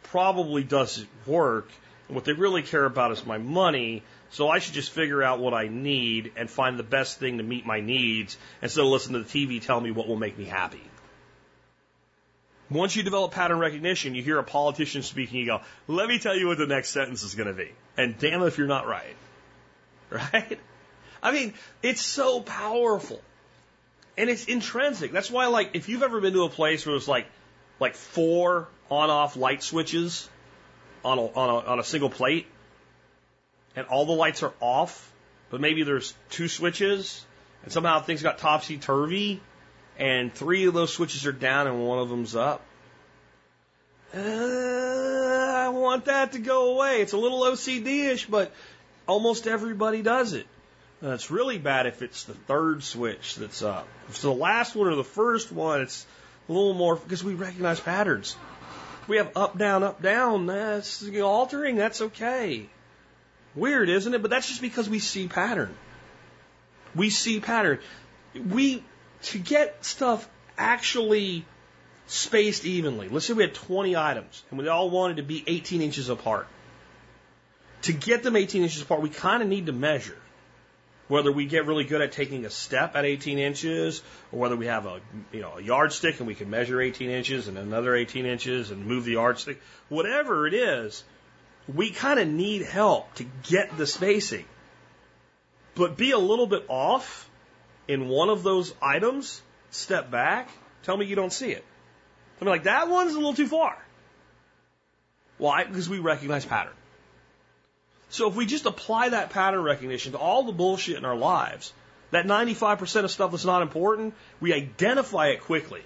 Probably 0.05 0.65
doesn't 0.65 1.09
work. 1.27 1.69
And 2.09 2.15
what 2.15 2.25
they 2.25 2.33
really 2.33 2.63
care 2.63 2.85
about 2.85 3.13
is 3.13 3.27
my 3.27 3.39
money. 3.39 4.03
So 4.31 4.49
I 4.49 4.59
should 4.59 4.75
just 4.75 4.91
figure 4.91 5.23
out 5.23 5.41
what 5.41 5.53
I 5.53 5.69
need 5.69 6.33
and 6.37 6.51
find 6.51 6.79
the 6.79 6.83
best 6.83 7.19
thing 7.19 7.37
to 7.37 7.45
meet 7.45 7.67
my 7.67 7.81
needs 7.81 8.39
instead 8.63 8.81
of 8.81 8.89
listening 8.89 9.23
to 9.23 9.31
the 9.31 9.47
TV 9.47 9.61
tell 9.61 9.81
me 9.81 9.91
what 9.91 10.09
will 10.09 10.17
make 10.17 10.39
me 10.39 10.47
happy. 10.47 10.83
Once 12.73 12.97
you 12.97 13.03
develop 13.03 13.33
pattern 13.33 13.59
recognition, 13.59 14.15
you 14.15 14.23
hear 14.23 14.39
a 14.39 14.45
politician 14.45 15.03
speaking, 15.03 15.41
you 15.41 15.47
go, 15.47 15.61
let 15.89 16.09
me 16.09 16.19
tell 16.19 16.37
you 16.37 16.47
what 16.47 16.59
the 16.59 16.67
next 16.67 16.91
sentence 16.91 17.23
is 17.23 17.35
going 17.35 17.49
to 17.49 17.55
be. 17.55 17.71
And 17.97 18.19
damn 18.19 18.43
if 18.43 18.59
you're 18.59 18.67
not 18.67 18.87
right. 18.87 19.17
Right? 20.11 20.61
I 21.23 21.33
mean, 21.33 21.55
it's 21.83 22.03
so 22.03 22.43
powerful. 22.43 23.23
And 24.19 24.29
it's 24.29 24.45
intrinsic. 24.45 25.11
That's 25.11 25.31
why, 25.31 25.47
like, 25.47 25.71
if 25.73 25.89
you've 25.89 26.03
ever 26.03 26.21
been 26.21 26.35
to 26.35 26.43
a 26.43 26.51
place 26.51 26.85
where 26.85 26.97
it's 26.97 27.09
like, 27.09 27.27
like 27.81 27.95
four 27.95 28.69
on-off 28.91 29.37
light 29.37 29.63
switches 29.63 30.29
on 31.03 31.19
a, 31.19 31.23
on 31.23 31.49
a, 31.49 31.67
on 31.67 31.79
a 31.79 31.85
single 31.85 32.11
plate, 32.11 32.47
and 33.75 33.87
all 33.87 34.05
the 34.05 34.13
lights 34.13 34.43
are 34.43 34.53
off, 34.61 35.11
but 35.49 35.63
maybe 35.63 35.83
there's 35.83 36.15
two 36.29 36.49
switches, 36.49 37.25
and 37.63 37.73
somehow 37.73 38.01
things 38.01 38.23
got 38.23 38.37
topsy-turvy, 38.37 39.41
and 39.99 40.33
three 40.33 40.67
of 40.67 40.75
those 40.75 40.93
switches 40.93 41.27
are 41.27 41.33
down 41.33 41.67
and 41.67 41.87
one 41.87 41.99
of 41.99 42.09
them's 42.09 42.35
up. 42.35 42.63
Uh, 44.15 44.19
I 44.19 45.69
want 45.71 46.07
that 46.07 46.33
to 46.33 46.39
go 46.39 46.75
away. 46.75 47.01
It's 47.01 47.13
a 47.13 47.19
little 47.19 47.41
OCD-ish, 47.41 48.27
but 48.27 48.53
almost 49.07 49.47
everybody 49.47 50.03
does 50.03 50.35
it. 50.35 50.47
Uh, 51.03 51.11
it's 51.11 51.31
really 51.31 51.59
bad 51.59 51.87
if 51.87 52.03
it's 52.03 52.25
the 52.25 52.35
third 52.35 52.83
switch 52.83 53.37
that's 53.37 53.63
up. 53.63 53.89
If 54.05 54.11
it's 54.11 54.23
the 54.23 54.33
last 54.33 54.77
one 54.77 54.89
or 54.89 54.95
the 54.95 55.05
first 55.05 55.51
one, 55.51 55.81
it's 55.81 56.07
a 56.49 56.53
little 56.53 56.75
more 56.75 56.97
because 56.97 57.25
we 57.25 57.35
recognize 57.35 57.81
patterns. 57.81 58.37
We 59.09 59.17
have 59.17 59.37
up, 59.37 59.59
down, 59.59 59.83
up, 59.83 60.01
down. 60.01 60.47
That's 60.47 61.05
altering. 61.19 61.77
That's 61.77 62.03
okay. 62.03 62.69
Weird, 63.55 63.89
isn't 63.89 64.15
it? 64.15 64.23
But 64.23 64.31
that's 64.31 64.49
just 64.49 64.61
because 64.61 64.89
we 64.89 65.01
see 65.01 65.27
pattern. 65.27 65.75
We 66.95 67.11
see 67.11 67.41
pattern. 67.41 67.81
We 68.35 68.85
to 69.23 69.39
get 69.39 69.85
stuff 69.85 70.29
actually 70.59 71.45
spaced 72.07 72.65
evenly. 72.65 73.09
Let's 73.09 73.27
say 73.27 73.33
we 73.35 73.43
had 73.43 73.55
20 73.55 73.97
items 73.97 74.43
and 74.51 74.59
we 74.59 74.69
all 74.69 74.91
wanted 74.91 75.17
to 75.17 75.23
be 75.23 75.43
18 75.47 75.81
inches 75.83 76.09
apart. 76.09 76.47
To 77.83 77.93
get 77.93 78.23
them 78.23 78.37
18 78.37 78.63
inches 78.63 78.83
apart, 78.83 79.01
we 79.01 79.09
kind 79.09 79.43
of 79.43 79.49
need 79.49 79.67
to 79.67 79.73
measure. 79.73 80.17
Whether 81.09 81.33
we 81.33 81.47
get 81.47 81.67
really 81.67 81.85
good 81.85 82.01
at 82.01 82.13
taking 82.13 82.47
a 82.47 82.51
step 82.51 82.95
at 82.95 83.05
18 83.05 83.39
inches, 83.39 84.03
or 84.31 84.39
whether 84.39 84.57
we 84.57 84.67
have 84.67 84.87
a 84.87 85.01
you 85.33 85.41
know 85.41 85.59
a 85.59 85.63
yardstick 85.63 86.19
and 86.21 86.27
we 86.27 86.35
can 86.35 86.49
measure 86.49 86.81
18 86.81 87.11
inches 87.11 87.49
and 87.49 87.59
another 87.59 87.95
18 87.95 88.25
inches 88.25 88.71
and 88.71 88.87
move 88.87 89.05
the 89.05 89.13
yardstick, 89.13 89.61
whatever 89.89 90.47
it 90.47 90.55
is, 90.55 91.03
we 91.73 91.91
kind 91.91 92.21
of 92.21 92.29
need 92.29 92.63
help 92.63 93.13
to 93.15 93.25
get 93.43 93.77
the 93.77 93.87
spacing. 93.87 94.45
But 95.75 95.97
be 95.97 96.13
a 96.13 96.19
little 96.19 96.47
bit 96.47 96.65
off 96.69 97.29
in 97.89 98.09
one 98.09 98.29
of 98.29 98.43
those 98.43 98.75
items, 98.81 99.41
step 99.71 100.11
back, 100.11 100.49
tell 100.83 100.97
me 100.97 101.07
you 101.07 101.17
don't 101.17 101.33
see 101.33 101.51
it. 101.51 101.65
I'm 102.41 102.49
like, 102.49 102.65
that 102.65 102.89
one's 102.89 103.13
a 103.13 103.17
little 103.17 103.35
too 103.35 103.47
far. 103.47 103.77
Why? 105.39 105.65
Because 105.65 105.89
we 105.89 106.01
recognize 106.01 106.45
pattern. 106.45 106.75
So 108.11 108.29
if 108.29 108.35
we 108.35 108.47
just 108.47 108.67
apply 108.67 109.11
that 109.11 109.31
pattern 109.31 109.63
recognition 109.63 110.13
to 110.13 110.19
all 110.19 110.43
the 110.43 110.53
bullshit 110.53 110.97
in 110.97 111.05
our 111.05 111.17
lives, 111.17 111.73
that 112.11 112.27
95% 112.27 113.05
of 113.05 113.11
stuff 113.11 113.31
that's 113.31 113.45
not 113.45 113.63
important, 113.63 114.15
we 114.41 114.53
identify 114.53 115.29
it 115.29 115.41
quickly 115.41 115.83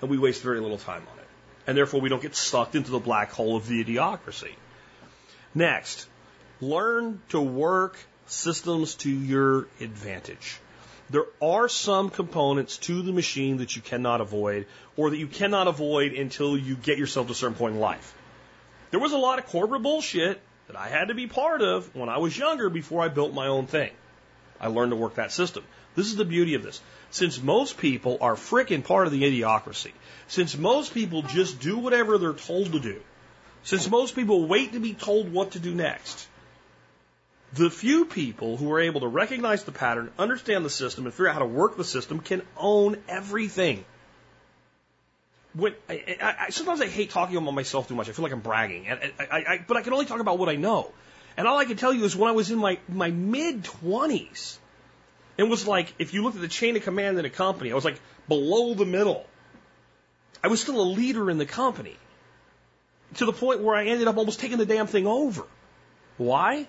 and 0.00 0.10
we 0.10 0.18
waste 0.18 0.42
very 0.42 0.60
little 0.60 0.76
time 0.76 1.02
on 1.10 1.18
it. 1.18 1.28
And 1.66 1.76
therefore 1.76 2.00
we 2.00 2.08
don't 2.08 2.20
get 2.20 2.34
sucked 2.34 2.74
into 2.74 2.90
the 2.90 2.98
black 2.98 3.30
hole 3.32 3.56
of 3.56 3.66
the 3.68 3.82
idiocracy. 3.82 4.54
Next, 5.54 6.08
learn 6.60 7.22
to 7.30 7.40
work 7.40 7.96
systems 8.26 8.96
to 8.96 9.10
your 9.10 9.68
advantage. 9.80 10.58
There 11.12 11.26
are 11.42 11.68
some 11.68 12.08
components 12.08 12.78
to 12.78 13.02
the 13.02 13.12
machine 13.12 13.58
that 13.58 13.76
you 13.76 13.82
cannot 13.82 14.22
avoid 14.22 14.66
or 14.96 15.10
that 15.10 15.18
you 15.18 15.26
cannot 15.26 15.68
avoid 15.68 16.14
until 16.14 16.56
you 16.56 16.74
get 16.74 16.96
yourself 16.96 17.26
to 17.26 17.32
a 17.32 17.36
certain 17.36 17.54
point 17.54 17.74
in 17.74 17.80
life. 17.80 18.14
There 18.90 18.98
was 18.98 19.12
a 19.12 19.18
lot 19.18 19.38
of 19.38 19.44
corporate 19.44 19.82
bullshit 19.82 20.40
that 20.68 20.76
I 20.76 20.88
had 20.88 21.08
to 21.08 21.14
be 21.14 21.26
part 21.26 21.60
of 21.60 21.94
when 21.94 22.08
I 22.08 22.16
was 22.16 22.38
younger 22.38 22.70
before 22.70 23.02
I 23.02 23.08
built 23.08 23.34
my 23.34 23.48
own 23.48 23.66
thing. 23.66 23.90
I 24.58 24.68
learned 24.68 24.92
to 24.92 24.96
work 24.96 25.16
that 25.16 25.32
system. 25.32 25.64
This 25.94 26.06
is 26.06 26.16
the 26.16 26.24
beauty 26.24 26.54
of 26.54 26.62
this. 26.62 26.80
Since 27.10 27.42
most 27.42 27.76
people 27.76 28.16
are 28.22 28.34
frickin' 28.34 28.82
part 28.82 29.06
of 29.06 29.12
the 29.12 29.22
idiocracy, 29.22 29.92
since 30.28 30.56
most 30.56 30.94
people 30.94 31.20
just 31.20 31.60
do 31.60 31.76
whatever 31.76 32.16
they're 32.16 32.32
told 32.32 32.72
to 32.72 32.80
do, 32.80 33.02
since 33.64 33.86
most 33.90 34.14
people 34.14 34.46
wait 34.46 34.72
to 34.72 34.80
be 34.80 34.94
told 34.94 35.30
what 35.30 35.50
to 35.50 35.58
do 35.58 35.74
next, 35.74 36.26
the 37.54 37.68
few 37.70 38.06
people 38.06 38.56
who 38.56 38.72
are 38.72 38.80
able 38.80 39.00
to 39.02 39.08
recognize 39.08 39.64
the 39.64 39.72
pattern, 39.72 40.10
understand 40.18 40.64
the 40.64 40.70
system, 40.70 41.04
and 41.04 41.12
figure 41.12 41.28
out 41.28 41.34
how 41.34 41.40
to 41.40 41.46
work 41.46 41.76
the 41.76 41.84
system 41.84 42.20
can 42.20 42.42
own 42.56 42.96
everything. 43.08 43.84
When 45.54 45.74
I, 45.88 46.16
I, 46.20 46.34
I, 46.46 46.50
sometimes 46.50 46.80
I 46.80 46.86
hate 46.86 47.10
talking 47.10 47.36
about 47.36 47.52
myself 47.52 47.88
too 47.88 47.94
much. 47.94 48.08
I 48.08 48.12
feel 48.12 48.22
like 48.22 48.32
I'm 48.32 48.40
bragging, 48.40 48.86
and 48.86 49.12
I, 49.20 49.62
but 49.66 49.76
I 49.76 49.82
can 49.82 49.92
only 49.92 50.06
talk 50.06 50.20
about 50.20 50.38
what 50.38 50.48
I 50.48 50.56
know. 50.56 50.90
And 51.36 51.46
all 51.46 51.58
I 51.58 51.66
can 51.66 51.76
tell 51.76 51.92
you 51.92 52.04
is 52.04 52.16
when 52.16 52.28
I 52.28 52.32
was 52.32 52.50
in 52.50 52.58
my 52.58 52.78
my 52.88 53.10
mid 53.10 53.64
twenties, 53.64 54.58
it 55.36 55.42
was 55.42 55.66
like 55.66 55.94
if 55.98 56.14
you 56.14 56.22
looked 56.22 56.36
at 56.36 56.42
the 56.42 56.48
chain 56.48 56.76
of 56.76 56.82
command 56.82 57.18
in 57.18 57.24
a 57.26 57.30
company, 57.30 57.70
I 57.70 57.74
was 57.74 57.84
like 57.84 58.00
below 58.28 58.72
the 58.72 58.86
middle. 58.86 59.26
I 60.42 60.48
was 60.48 60.60
still 60.60 60.80
a 60.80 60.88
leader 60.88 61.30
in 61.30 61.38
the 61.38 61.46
company 61.46 61.96
to 63.14 63.26
the 63.26 63.32
point 63.32 63.60
where 63.60 63.76
I 63.76 63.86
ended 63.86 64.08
up 64.08 64.16
almost 64.16 64.40
taking 64.40 64.58
the 64.58 64.66
damn 64.66 64.86
thing 64.86 65.06
over. 65.06 65.44
Why? 66.16 66.66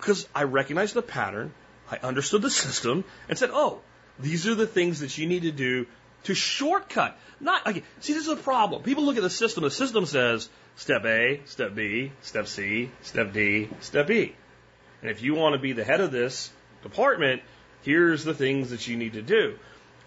Because 0.00 0.26
I 0.34 0.44
recognized 0.44 0.94
the 0.94 1.02
pattern, 1.02 1.52
I 1.90 1.98
understood 1.98 2.40
the 2.42 2.50
system, 2.50 3.04
and 3.28 3.38
said, 3.38 3.50
oh, 3.52 3.80
these 4.18 4.46
are 4.46 4.54
the 4.54 4.66
things 4.66 5.00
that 5.00 5.18
you 5.18 5.26
need 5.26 5.42
to 5.42 5.52
do 5.52 5.86
to 6.24 6.34
shortcut. 6.34 7.18
Not 7.38 7.66
okay, 7.66 7.82
see 8.00 8.14
this 8.14 8.22
is 8.22 8.32
a 8.32 8.36
problem. 8.36 8.82
People 8.82 9.04
look 9.04 9.16
at 9.16 9.22
the 9.22 9.30
system, 9.30 9.62
the 9.64 9.70
system 9.70 10.06
says 10.06 10.48
step 10.76 11.04
A, 11.04 11.40
step 11.44 11.74
B, 11.74 12.12
step 12.22 12.46
C, 12.46 12.90
step 13.02 13.32
D, 13.32 13.68
step 13.80 14.10
E. 14.10 14.34
And 15.02 15.10
if 15.10 15.22
you 15.22 15.34
want 15.34 15.54
to 15.54 15.58
be 15.58 15.72
the 15.72 15.84
head 15.84 16.00
of 16.00 16.10
this 16.10 16.50
department, 16.82 17.42
here's 17.82 18.24
the 18.24 18.34
things 18.34 18.70
that 18.70 18.86
you 18.88 18.96
need 18.96 19.14
to 19.14 19.22
do. 19.22 19.58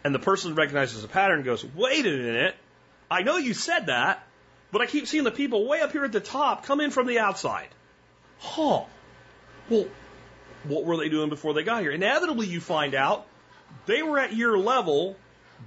And 0.03 0.13
the 0.13 0.19
person 0.19 0.55
recognizes 0.55 1.03
a 1.03 1.07
pattern 1.07 1.43
goes, 1.43 1.63
wait 1.63 2.05
a 2.05 2.09
minute. 2.09 2.55
I 3.09 3.23
know 3.23 3.37
you 3.37 3.53
said 3.53 3.87
that, 3.87 4.25
but 4.71 4.81
I 4.81 4.85
keep 4.85 5.07
seeing 5.07 5.23
the 5.23 5.31
people 5.31 5.67
way 5.67 5.81
up 5.81 5.91
here 5.91 6.03
at 6.03 6.11
the 6.11 6.19
top 6.19 6.65
come 6.65 6.81
in 6.81 6.91
from 6.91 7.07
the 7.07 7.19
outside. 7.19 7.69
Huh. 8.39 8.83
Well, 9.69 9.85
what 10.65 10.85
were 10.85 10.97
they 10.97 11.09
doing 11.09 11.29
before 11.29 11.53
they 11.53 11.63
got 11.63 11.81
here? 11.81 11.91
Inevitably, 11.91 12.47
you 12.47 12.61
find 12.61 12.95
out 12.95 13.25
they 13.85 14.01
were 14.01 14.19
at 14.19 14.35
your 14.35 14.57
level. 14.57 15.15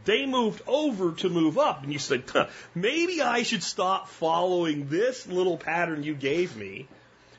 They 0.05 0.27
moved 0.27 0.63
over 0.67 1.13
to 1.13 1.29
move 1.29 1.59
up. 1.59 1.83
And 1.83 1.93
you 1.93 1.99
said, 1.99 2.25
huh, 2.31 2.49
maybe 2.75 3.23
I 3.23 3.43
should 3.43 3.63
stop 3.63 4.09
following 4.09 4.89
this 4.89 5.27
little 5.27 5.57
pattern 5.57 6.03
you 6.03 6.15
gave 6.15 6.57
me 6.57 6.87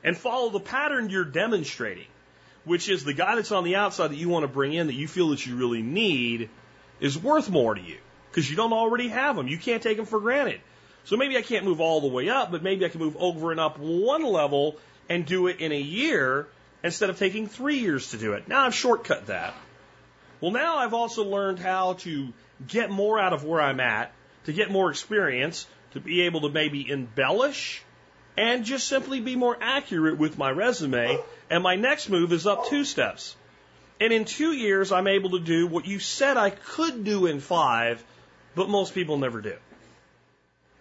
and 0.02 0.16
follow 0.16 0.50
the 0.50 0.60
pattern 0.60 1.10
you're 1.10 1.24
demonstrating, 1.24 2.06
which 2.64 2.88
is 2.88 3.04
the 3.04 3.12
guy 3.12 3.36
that's 3.36 3.52
on 3.52 3.64
the 3.64 3.76
outside 3.76 4.08
that 4.08 4.16
you 4.16 4.28
want 4.28 4.44
to 4.44 4.48
bring 4.48 4.72
in 4.72 4.88
that 4.88 4.94
you 4.94 5.08
feel 5.08 5.30
that 5.30 5.44
you 5.46 5.56
really 5.56 5.82
need 5.82 6.50
is 7.00 7.18
worth 7.18 7.48
more 7.48 7.74
to 7.74 7.80
you 7.80 7.98
because 8.30 8.48
you 8.48 8.56
don't 8.56 8.72
already 8.72 9.08
have 9.08 9.36
them. 9.36 9.48
You 9.48 9.58
can't 9.58 9.82
take 9.82 9.96
them 9.96 10.06
for 10.06 10.20
granted. 10.20 10.60
So 11.04 11.16
maybe 11.16 11.36
I 11.36 11.42
can't 11.42 11.64
move 11.64 11.80
all 11.80 12.00
the 12.00 12.08
way 12.08 12.28
up, 12.28 12.50
but 12.50 12.62
maybe 12.62 12.84
I 12.84 12.88
can 12.88 13.00
move 13.00 13.16
over 13.18 13.50
and 13.50 13.58
up 13.58 13.78
one 13.78 14.24
level 14.24 14.76
and 15.08 15.24
do 15.24 15.46
it 15.46 15.60
in 15.60 15.72
a 15.72 15.80
year 15.80 16.46
instead 16.82 17.10
of 17.10 17.18
taking 17.18 17.46
three 17.46 17.78
years 17.78 18.10
to 18.10 18.18
do 18.18 18.34
it. 18.34 18.48
Now 18.48 18.66
I've 18.66 18.74
shortcut 18.74 19.26
that. 19.26 19.54
Well, 20.40 20.52
now 20.52 20.76
I've 20.76 20.94
also 20.94 21.24
learned 21.24 21.58
how 21.58 21.94
to 21.94 22.32
get 22.66 22.90
more 22.90 23.18
out 23.18 23.32
of 23.32 23.44
where 23.44 23.60
I'm 23.60 23.80
at, 23.80 24.12
to 24.44 24.52
get 24.52 24.70
more 24.70 24.90
experience, 24.90 25.66
to 25.92 26.00
be 26.00 26.22
able 26.22 26.42
to 26.42 26.48
maybe 26.48 26.90
embellish 26.90 27.82
and 28.36 28.64
just 28.64 28.86
simply 28.86 29.20
be 29.20 29.34
more 29.34 29.56
accurate 29.60 30.16
with 30.16 30.38
my 30.38 30.50
resume. 30.50 31.18
And 31.50 31.62
my 31.62 31.74
next 31.74 32.08
move 32.08 32.32
is 32.32 32.46
up 32.46 32.68
two 32.68 32.84
steps. 32.84 33.34
And 34.00 34.12
in 34.12 34.24
two 34.24 34.52
years, 34.52 34.92
I'm 34.92 35.08
able 35.08 35.30
to 35.30 35.40
do 35.40 35.66
what 35.66 35.86
you 35.86 35.98
said 35.98 36.36
I 36.36 36.50
could 36.50 37.02
do 37.02 37.26
in 37.26 37.40
five, 37.40 38.02
but 38.54 38.68
most 38.68 38.94
people 38.94 39.18
never 39.18 39.40
do. 39.40 39.56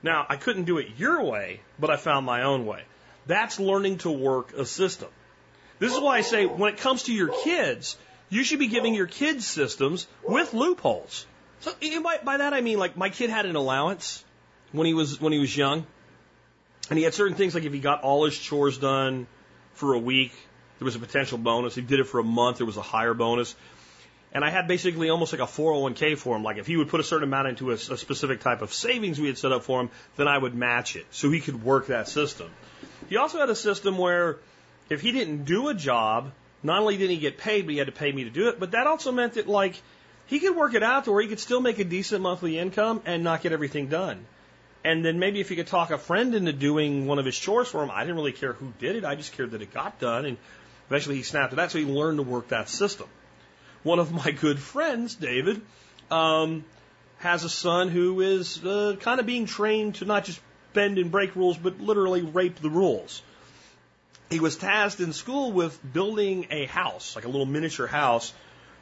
Now, 0.04 0.28
I 0.30 0.36
couldn't 0.36 0.66
do 0.66 0.78
it 0.78 0.90
your 0.98 1.24
way, 1.24 1.62
but 1.80 1.90
I 1.90 1.96
found 1.96 2.28
my 2.28 2.44
own 2.44 2.68
way. 2.68 2.84
That's 3.28 3.60
learning 3.60 4.00
to 4.00 4.12
work 4.12 4.54
a 4.54 4.66
system. 4.66 5.10
This 5.80 5.94
is 5.94 6.00
why 6.00 6.18
I 6.18 6.22
say 6.22 6.46
when 6.46 6.74
it 6.74 6.80
comes 6.80 7.04
to 7.04 7.14
your 7.14 7.30
kids, 7.44 7.98
you 8.30 8.44
should 8.44 8.60
be 8.60 8.68
giving 8.68 8.94
your 8.94 9.08
kids 9.08 9.46
systems 9.46 10.08
with 10.24 10.54
loopholes. 10.54 11.26
So 11.60 11.72
by, 12.04 12.20
by 12.24 12.38
that 12.38 12.54
I 12.54 12.62
mean 12.62 12.80
like 12.80 12.98
my 12.98 13.10
kid 13.10 13.30
had 13.30 13.46
an 13.46 13.56
allowance 13.56 14.24
when 14.72 14.88
he 14.88 14.94
was 14.94 15.20
when 15.22 15.34
he 15.34 15.40
was 15.40 15.56
young, 15.56 15.86
and 16.90 16.98
he 16.98 17.04
had 17.04 17.14
certain 17.14 17.36
things 17.36 17.56
like 17.56 17.64
if 17.64 17.74
he 17.74 17.80
got 17.80 18.02
all 18.02 18.26
his 18.26 18.38
chores 18.38 18.78
done 18.78 19.28
for 19.74 19.94
a 19.94 20.00
week, 20.00 20.34
there 20.80 20.86
was 20.86 20.96
a 20.96 21.00
potential 21.00 21.38
bonus. 21.38 21.78
If 21.78 21.84
he 21.84 21.90
did 21.90 22.00
it 22.00 22.08
for 22.08 22.20
a 22.20 22.24
month, 22.24 22.58
there 22.58 22.66
was 22.66 22.78
a 22.78 22.82
higher 22.82 23.14
bonus. 23.14 23.56
And 24.34 24.44
I 24.44 24.50
had 24.50 24.68
basically 24.68 25.10
almost 25.10 25.32
like 25.32 25.42
a 25.42 25.46
401k 25.46 26.18
for 26.18 26.36
him. 26.36 26.44
Like 26.44 26.58
if 26.58 26.68
he 26.68 26.76
would 26.76 26.90
put 26.90 27.00
a 27.00 27.04
certain 27.04 27.28
amount 27.28 27.48
into 27.48 27.72
a, 27.72 27.76
a 27.76 27.98
specific 27.98 28.42
type 28.42 28.62
of 28.62 28.74
savings 28.74 29.20
we 29.20 29.28
had 29.28 29.38
set 29.38 29.52
up 29.52 29.64
for 29.64 29.82
him, 29.82 29.90
then 30.18 30.28
I 30.28 30.38
would 30.38 30.54
match 30.54 30.96
it. 30.96 31.06
So 31.12 31.32
he 31.32 31.40
could 31.40 31.64
work 31.64 31.88
that 31.88 32.08
system. 32.08 32.50
He 33.10 33.18
also 33.18 33.40
had 33.40 33.50
a 33.50 33.56
system 33.56 33.98
where 33.98 34.38
if 34.90 35.02
he 35.02 35.12
didn't 35.12 35.46
do 35.46 35.68
a 35.70 35.74
job, 35.74 36.32
not 36.64 36.82
only 36.82 36.98
didn't 36.98 37.12
he 37.12 37.18
get 37.18 37.38
paid, 37.38 37.66
but 37.66 37.72
he 37.72 37.78
had 37.78 37.88
to 37.88 37.94
pay 37.94 38.12
me 38.12 38.24
to 38.24 38.30
do 38.30 38.50
it. 38.50 38.60
But 38.60 38.72
that 38.72 38.88
also 38.88 39.12
meant 39.12 39.34
that 39.34 39.48
like 39.48 39.82
he 40.28 40.40
could 40.40 40.56
work 40.56 40.74
it 40.74 40.84
out 40.84 41.06
to 41.06 41.12
where 41.12 41.22
he 41.22 41.28
could 41.28 41.40
still 41.40 41.62
make 41.62 41.80
a 41.80 41.84
decent 41.84 42.22
monthly 42.22 42.60
income 42.60 43.02
and 43.06 43.24
not 43.24 43.42
get 43.42 43.52
everything 43.52 43.88
done. 43.88 44.26
And 44.84 45.04
then 45.04 45.20
maybe 45.20 45.40
if 45.40 45.50
he 45.50 45.56
could 45.56 45.68
talk 45.68 45.92
a 45.92 45.98
friend 45.98 46.36
into 46.36 46.54
doing 46.54 47.08
one 47.08 47.20
of 47.20 47.26
his 47.26 47.38
chores 47.38 47.68
for 47.68 47.84
him, 47.84 47.92
I 47.92 48.02
didn't 48.02 48.16
really 48.16 48.32
care 48.32 48.54
who 48.54 48.72
did 48.80 48.96
it. 48.96 49.06
I 49.06 49.16
just 49.16 49.34
cared 49.34 49.52
that 49.52 49.62
it 49.62 49.74
got 49.74 50.00
done. 50.00 50.26
And 50.26 50.38
eventually 50.88 51.16
he 51.16 51.24
snapped 51.24 51.54
at 51.54 51.58
that. 51.58 51.72
So 51.72 51.80
he 51.80 51.86
learned 51.86 52.18
to 52.18 52.24
work 52.24 52.50
that 52.50 52.70
system. 52.70 53.08
One 53.84 54.00
of 54.00 54.12
my 54.12 54.32
good 54.32 54.60
friends, 54.60 55.16
David, 55.16 55.62
um, 56.10 56.64
has 57.20 57.44
a 57.44 57.50
son 57.50 57.90
who 57.90 58.22
is 58.22 58.64
uh, 58.64 58.96
kind 59.00 59.20
of 59.20 59.26
being 59.26 59.46
trained 59.46 59.96
to 59.96 60.06
not 60.06 60.26
just 60.26 60.40
bend 60.78 61.00
and 61.00 61.10
break 61.10 61.36
rules, 61.36 61.58
but 61.58 61.82
literally 61.82 62.22
rape 62.22 62.62
the 62.62 62.70
rules. 62.70 63.24
He 64.30 64.40
was 64.40 64.56
tasked 64.58 65.00
in 65.00 65.12
school 65.12 65.52
with 65.52 65.80
building 65.94 66.46
a 66.52 66.66
house, 66.66 67.16
like 67.16 67.26
a 67.26 67.30
little 67.30 67.48
miniature 67.48 67.88
house, 67.88 68.32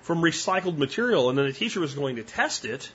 from 0.01 0.21
recycled 0.21 0.77
material, 0.77 1.29
and 1.29 1.37
then 1.37 1.45
the 1.45 1.53
teacher 1.53 1.79
was 1.79 1.93
going 1.93 2.17
to 2.17 2.23
test 2.23 2.65
it 2.65 2.91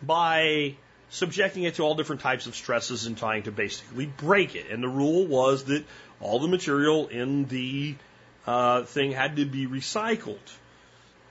by 0.00 0.76
subjecting 1.10 1.64
it 1.64 1.74
to 1.74 1.82
all 1.82 1.96
different 1.96 2.22
types 2.22 2.46
of 2.46 2.54
stresses 2.54 3.06
and 3.06 3.18
trying 3.18 3.42
to 3.42 3.50
basically 3.50 4.06
break 4.06 4.54
it. 4.54 4.70
And 4.70 4.82
the 4.82 4.88
rule 4.88 5.26
was 5.26 5.64
that 5.64 5.84
all 6.20 6.38
the 6.38 6.48
material 6.48 7.08
in 7.08 7.46
the 7.46 7.96
uh, 8.46 8.84
thing 8.84 9.10
had 9.10 9.36
to 9.36 9.44
be 9.44 9.66
recycled. 9.66 10.48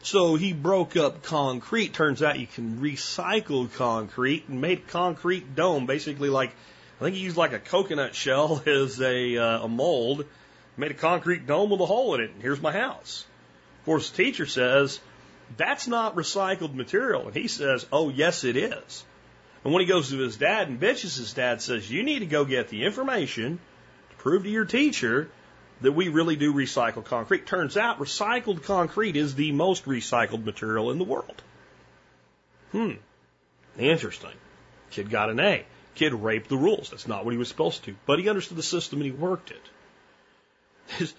So 0.04 0.36
he 0.36 0.52
broke 0.52 0.98
up 0.98 1.24
concrete. 1.24 1.94
Turns 1.94 2.22
out 2.22 2.38
you 2.40 2.48
can 2.48 2.82
recycle 2.82 3.74
concrete 3.74 4.50
and 4.50 4.60
made 4.60 4.88
concrete 4.88 5.56
dome, 5.56 5.86
basically 5.86 6.30
like 6.30 6.52
I 7.02 7.06
think 7.06 7.16
he 7.16 7.24
used 7.24 7.36
like 7.36 7.52
a 7.52 7.60
coconut 7.60 8.14
shell 8.14 8.62
as 8.68 9.02
a, 9.02 9.38
uh, 9.38 9.64
a 9.64 9.68
mold, 9.68 10.26
made 10.78 10.92
a 10.92 10.94
concrete 10.94 11.48
dome 11.48 11.72
with 11.72 11.82
a 11.82 11.86
hole 11.86 12.14
in 12.14 12.22
it, 12.22 12.30
and 12.32 12.42
here's 12.42 12.62
my 12.62 12.72
house. 12.72 13.26
Of 13.80 13.86
course, 13.86 14.12
the 14.12 14.18
teacher 14.18 14.46
says 14.46 15.00
that's 15.58 15.88
not 15.88 16.16
recycled 16.16 16.76
material, 16.76 17.26
and 17.26 17.36
he 17.36 17.48
says, 17.48 17.88
"Oh 17.92 18.10
yes, 18.10 18.44
it 18.44 18.56
is." 18.56 19.04
And 19.64 19.74
when 19.74 19.82
he 19.82 19.88
goes 19.88 20.10
to 20.10 20.18
his 20.18 20.38
dad 20.38 20.70
and 20.70 20.80
bitches, 20.80 21.18
his 21.18 21.34
dad 21.34 21.62
says, 21.62 21.90
You 21.90 22.04
need 22.04 22.20
to 22.20 22.26
go 22.26 22.46
get 22.46 22.70
the 22.70 22.84
information 22.84 23.60
to 24.10 24.16
prove 24.18 24.44
to 24.44 24.50
your 24.50 24.66
teacher 24.66 25.30
that 25.82 25.92
we 25.92 26.10
really 26.10 26.36
do 26.36 26.54
recycle 26.54 27.04
concrete. 27.04 27.46
Turns 27.46 27.78
out 27.78 28.00
recycled 28.00 28.64
concrete 28.64 29.16
is 29.16 29.36
the 29.36 29.52
most 29.52 29.86
recycled 29.86 30.46
material 30.46 30.92
in 30.92 30.98
the 30.98 31.04
world. 31.04 31.42
Hmm. 32.72 32.94
Interesting. 33.78 34.32
Kid 34.90 35.10
got 35.10 35.30
an 35.30 35.40
A. 35.40 35.66
Kid 35.96 36.14
raped 36.14 36.50
the 36.50 36.58
rules. 36.58 36.90
That's 36.90 37.08
not 37.08 37.26
what 37.26 37.32
he 37.32 37.38
was 37.38 37.50
supposed 37.50 37.84
to. 37.86 37.96
But 38.06 38.20
he 38.20 38.30
understood 38.30 38.58
the 38.58 38.64
system 38.64 39.00
and 39.00 39.06
he 39.06 39.12
worked 39.12 39.52
it. 39.52 41.14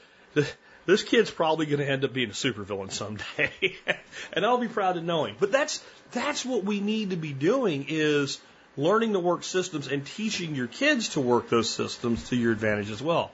This 0.85 1.03
kid's 1.05 1.31
probably 1.31 1.67
going 1.67 1.79
to 1.79 1.89
end 1.89 2.05
up 2.05 2.13
being 2.13 2.31
a 2.31 2.33
supervillain 2.33 2.91
someday, 2.91 3.77
and 4.33 4.45
I'll 4.45 4.59
be 4.59 4.69
proud 4.69 4.95
to 4.95 5.01
know 5.01 5.27
him. 5.27 5.37
But 5.39 5.53
that's 5.53 5.83
that's 6.11 6.45
what 6.45 6.65
we 6.65 6.81
need 6.81 7.11
to 7.11 7.17
be 7.17 7.33
doing 7.33 7.87
is 7.89 8.41
learning 8.77 9.13
to 9.13 9.21
work 9.21 9.45
systems 9.45 9.87
and 9.87 10.05
teaching 10.05 10.55
your 10.55 10.67
kids 10.67 11.11
to 11.11 11.21
work 11.21 11.49
those 11.49 11.71
systems 11.71 12.31
to 12.31 12.37
your 12.37 12.53
advantage 12.53 12.91
as 12.91 13.03
well. 13.03 13.31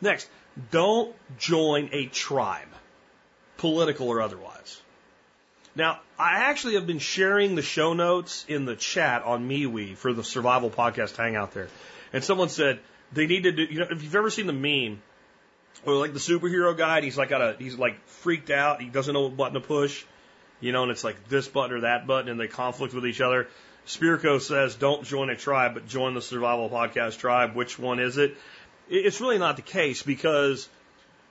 Next, 0.00 0.28
don't 0.70 1.14
join 1.38 1.90
a 1.92 2.06
tribe, 2.06 2.68
political 3.58 4.08
or 4.08 4.22
otherwise. 4.22 4.80
Now, 5.76 6.00
I 6.18 6.38
actually 6.44 6.74
have 6.74 6.86
been 6.86 6.98
sharing 6.98 7.54
the 7.54 7.62
show 7.62 7.92
notes 7.92 8.46
in 8.48 8.64
the 8.64 8.74
chat 8.74 9.22
on 9.22 9.46
MeWe 9.46 9.94
for 9.96 10.14
the 10.14 10.24
Survival 10.24 10.70
Podcast 10.70 11.16
Hangout 11.16 11.52
there. 11.52 11.68
And 12.14 12.24
someone 12.24 12.48
said 12.48 12.80
they 13.12 13.26
need 13.26 13.42
to 13.42 13.52
do, 13.52 13.62
you 13.62 13.80
know, 13.80 13.86
if 13.90 14.02
you've 14.02 14.14
ever 14.14 14.30
seen 14.30 14.46
the 14.46 14.54
meme 14.54 15.02
or 15.84 15.94
like 15.94 16.14
the 16.14 16.18
superhero 16.18 16.76
guy, 16.76 16.96
and 16.96 17.04
he's 17.04 17.18
like 17.18 17.28
got 17.28 17.42
a, 17.42 17.56
he's 17.58 17.76
like 17.76 18.02
freaked 18.06 18.50
out. 18.50 18.80
He 18.80 18.88
doesn't 18.88 19.12
know 19.12 19.22
what 19.22 19.36
button 19.36 19.54
to 19.54 19.60
push, 19.60 20.02
you 20.60 20.72
know, 20.72 20.82
and 20.82 20.90
it's 20.90 21.04
like 21.04 21.28
this 21.28 21.46
button 21.46 21.76
or 21.76 21.80
that 21.82 22.06
button, 22.06 22.30
and 22.30 22.40
they 22.40 22.48
conflict 22.48 22.94
with 22.94 23.06
each 23.06 23.20
other. 23.20 23.46
Spirko 23.86 24.40
says, 24.40 24.74
"Don't 24.74 25.04
join 25.04 25.28
a 25.28 25.36
tribe, 25.36 25.74
but 25.74 25.86
join 25.86 26.14
the 26.14 26.22
Survival 26.22 26.70
Podcast 26.70 27.18
tribe." 27.18 27.54
Which 27.54 27.78
one 27.78 28.00
is 28.00 28.16
it? 28.16 28.36
It's 28.88 29.20
really 29.20 29.38
not 29.38 29.56
the 29.56 29.62
case 29.62 30.02
because 30.02 30.68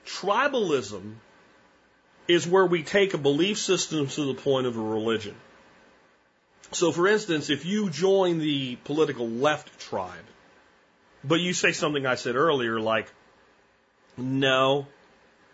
tribalism 0.06 1.14
is 2.28 2.46
where 2.46 2.66
we 2.66 2.82
take 2.82 3.14
a 3.14 3.18
belief 3.18 3.58
system 3.58 4.06
to 4.08 4.26
the 4.26 4.34
point 4.34 4.66
of 4.66 4.76
a 4.76 4.80
religion. 4.80 5.34
So, 6.72 6.90
for 6.92 7.06
instance, 7.06 7.48
if 7.50 7.64
you 7.64 7.90
join 7.90 8.38
the 8.38 8.76
political 8.84 9.28
left 9.28 9.78
tribe, 9.78 10.24
but 11.22 11.40
you 11.40 11.52
say 11.52 11.72
something 11.72 12.06
I 12.06 12.16
said 12.16 12.36
earlier, 12.36 12.80
like, 12.80 13.12
no. 14.16 14.86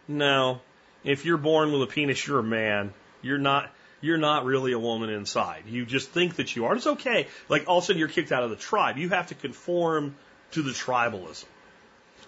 No. 0.09 0.61
If 1.05 1.25
you're 1.25 1.39
born 1.39 1.73
with 1.73 1.83
a 1.83 1.87
penis, 1.87 2.27
you're 2.27 2.39
a 2.39 2.45
man. 2.45 2.93
You're 3.23 3.39
not 3.39 3.71
you're 4.01 4.19
not 4.19 4.45
really 4.45 4.73
a 4.73 4.79
woman 4.79 5.11
inside. 5.11 5.63
You 5.69 5.87
just 5.87 6.11
think 6.11 6.37
that 6.37 6.57
you 6.57 6.67
are. 6.67 6.75
It's 6.75 6.87
okay. 6.87 7.29
Like 7.49 7.69
all 7.69 7.79
of 7.79 7.85
a 7.85 7.87
sudden 7.87 8.01
you're 8.01 8.09
kicked 8.09 8.33
out 8.33 8.43
of 8.43 8.51
the 8.51 8.57
tribe. 8.57 8.99
You 8.99 9.11
have 9.11 9.29
to 9.29 9.35
conform 9.35 10.17
to 10.53 10.63
the 10.63 10.73
tribalism. 10.73 11.45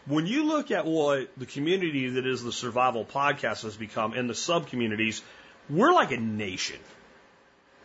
When 0.06 0.26
you 0.26 0.44
look 0.44 0.70
at 0.70 0.84
what 0.84 1.30
the 1.36 1.46
community 1.46 2.10
that 2.10 2.26
is 2.26 2.42
the 2.42 2.52
survival 2.52 3.04
podcast 3.04 3.62
has 3.62 3.76
become 3.76 4.12
and 4.12 4.28
the 4.28 4.34
sub 4.34 4.68
communities, 4.68 5.22
we're 5.70 5.92
like 5.92 6.12
a 6.12 6.18
nation. 6.18 6.78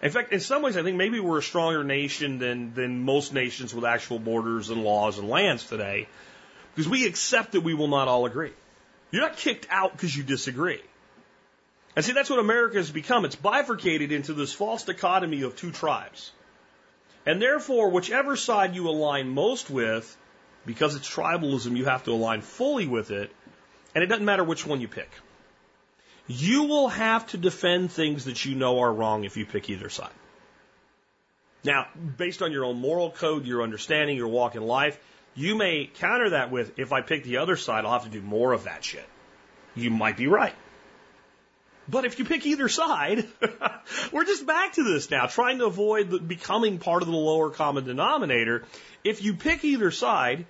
In 0.02 0.12
fact, 0.12 0.34
in 0.34 0.40
some 0.40 0.62
ways, 0.62 0.78
I 0.78 0.84
think 0.84 0.98
maybe 0.98 1.20
we're 1.20 1.40
a 1.40 1.44
stronger 1.44 1.84
nation 1.84 2.40
than, 2.40 2.74
than 2.74 3.04
most 3.04 3.34
nations 3.34 3.74
with 3.74 3.86
actual 3.86 4.20
borders 4.20 4.70
and 4.70 4.84
laws 4.84 5.18
and 5.18 5.30
lands 5.30 5.66
today 5.66 6.08
because 6.76 6.90
we 6.90 7.06
accept 7.06 7.54
that 7.54 7.62
we 7.62 7.74
will 7.74 7.88
not 7.88 8.08
all 8.08 8.26
agree. 8.26 8.54
You're 9.12 9.22
not 9.22 9.38
kicked 9.38 9.68
out 9.70 9.94
because 9.94 10.16
you 10.16 10.24
disagree. 10.24 10.82
And 11.96 12.06
see, 12.06 12.14
that's 12.14 12.30
what 12.30 12.40
America 12.40 12.78
has 12.78 12.92
become. 12.92 13.26
It's 13.26 13.36
bifurcated 13.36 14.12
into 14.12 14.34
this 14.34 14.54
false 14.54 14.84
dichotomy 14.84 15.42
of 15.42 15.56
two 15.56 15.72
tribes. 15.72 16.32
And 17.26 17.42
therefore, 17.42 17.90
whichever 17.90 18.36
side 18.36 18.76
you 18.76 18.88
align 18.88 19.30
most 19.30 19.70
with, 19.70 20.16
because 20.66 20.96
it's 20.96 21.10
tribalism, 21.10 21.78
you 21.78 21.86
have 21.86 22.04
to 22.04 22.12
align 22.12 22.42
fully 22.42 22.88
with 22.88 23.12
it. 23.12 23.32
and 23.96 24.04
it 24.04 24.08
doesn't 24.08 24.26
matter 24.26 24.44
which 24.44 24.66
one 24.66 24.82
you 24.82 24.88
pick. 24.88 25.10
You 26.28 26.66
will 26.66 26.90
have 26.90 27.26
to 27.28 27.38
defend 27.38 27.92
things 27.92 28.26
that 28.26 28.46
you 28.46 28.54
know 28.56 28.80
are 28.80 28.94
wrong 28.94 29.24
if 29.24 29.36
you 29.36 29.48
pick 29.48 29.70
either 29.70 29.90
side. 29.90 30.12
Now, 31.64 31.88
based 32.18 32.42
on 32.42 32.52
your 32.52 32.66
own 32.66 32.80
moral 32.80 33.10
code, 33.10 33.46
your 33.46 33.64
understanding, 33.64 34.16
your 34.16 34.28
walk 34.28 34.56
in 34.56 34.62
life, 34.62 35.00
you 35.36 35.56
may 35.56 35.88
counter 35.88 36.32
that 36.32 36.52
with, 36.52 36.78
if 36.78 36.94
I 36.94 37.02
pick 37.02 37.24
the 37.24 37.38
other 37.38 37.58
side, 37.58 37.84
I'll 37.84 37.94
have 37.94 38.04
to 38.04 38.10
do 38.10 38.22
more 38.22 38.54
of 38.54 38.66
that 38.66 38.84
shit. 38.84 39.08
You 39.76 39.90
might 39.90 40.18
be 40.18 40.28
right. 40.28 40.56
But 41.90 42.06
if 42.06 42.20
you 42.20 42.26
pick 42.26 42.46
either 42.46 42.70
side, 42.70 43.28
we're 44.12 44.26
just 44.26 44.46
back 44.46 44.74
to 44.74 44.84
this 44.84 45.10
now, 45.10 45.26
trying 45.26 45.60
to 45.60 45.66
avoid 45.66 46.28
becoming 46.28 46.78
part 46.78 47.02
of 47.02 47.08
the 47.08 47.16
lower 47.16 47.50
common 47.50 47.86
denominator. 47.86 48.66
If 49.04 49.24
you 49.24 49.34
pick 49.34 49.64
either 49.64 49.90
side, 49.90 50.46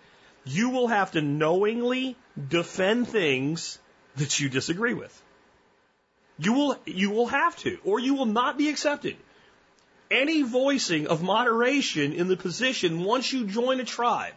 you 0.45 0.70
will 0.70 0.88
have 0.88 1.11
to 1.11 1.22
knowingly 1.22 2.18
defend 2.49 3.07
things 3.07 3.80
that 4.18 4.40
you 4.40 4.49
disagree 4.49 4.94
with. 4.94 5.22
You 6.38 6.53
will, 6.53 6.78
you 6.86 7.11
will 7.11 7.28
have 7.28 7.56
to, 7.57 7.78
or 7.84 7.99
you 7.99 8.16
will 8.16 8.26
not 8.26 8.57
be 8.57 8.70
accepted. 8.70 9.16
Any 10.11 10.41
voicing 10.41 11.07
of 11.07 11.22
moderation 11.22 12.14
in 12.14 12.28
the 12.28 12.38
position 12.38 13.03
once 13.03 13.32
you 13.32 13.45
join 13.45 13.80
a 13.80 13.86
tribe 13.86 14.34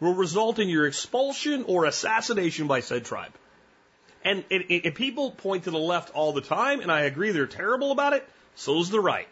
will 0.00 0.14
result 0.14 0.58
in 0.58 0.68
your 0.68 0.86
expulsion 0.86 1.64
or 1.68 1.84
assassination 1.84 2.66
by 2.66 2.80
said 2.80 3.04
tribe. 3.04 3.32
And, 4.24 4.44
and, 4.50 4.64
and 4.70 4.94
people 4.94 5.32
point 5.32 5.64
to 5.64 5.70
the 5.70 5.78
left 5.78 6.10
all 6.14 6.32
the 6.32 6.40
time, 6.40 6.80
and 6.80 6.92
I 6.92 7.02
agree 7.02 7.32
they're 7.32 7.46
terrible 7.46 7.90
about 7.90 8.12
it. 8.12 8.28
So's 8.54 8.90
the 8.90 9.00
right. 9.00 9.28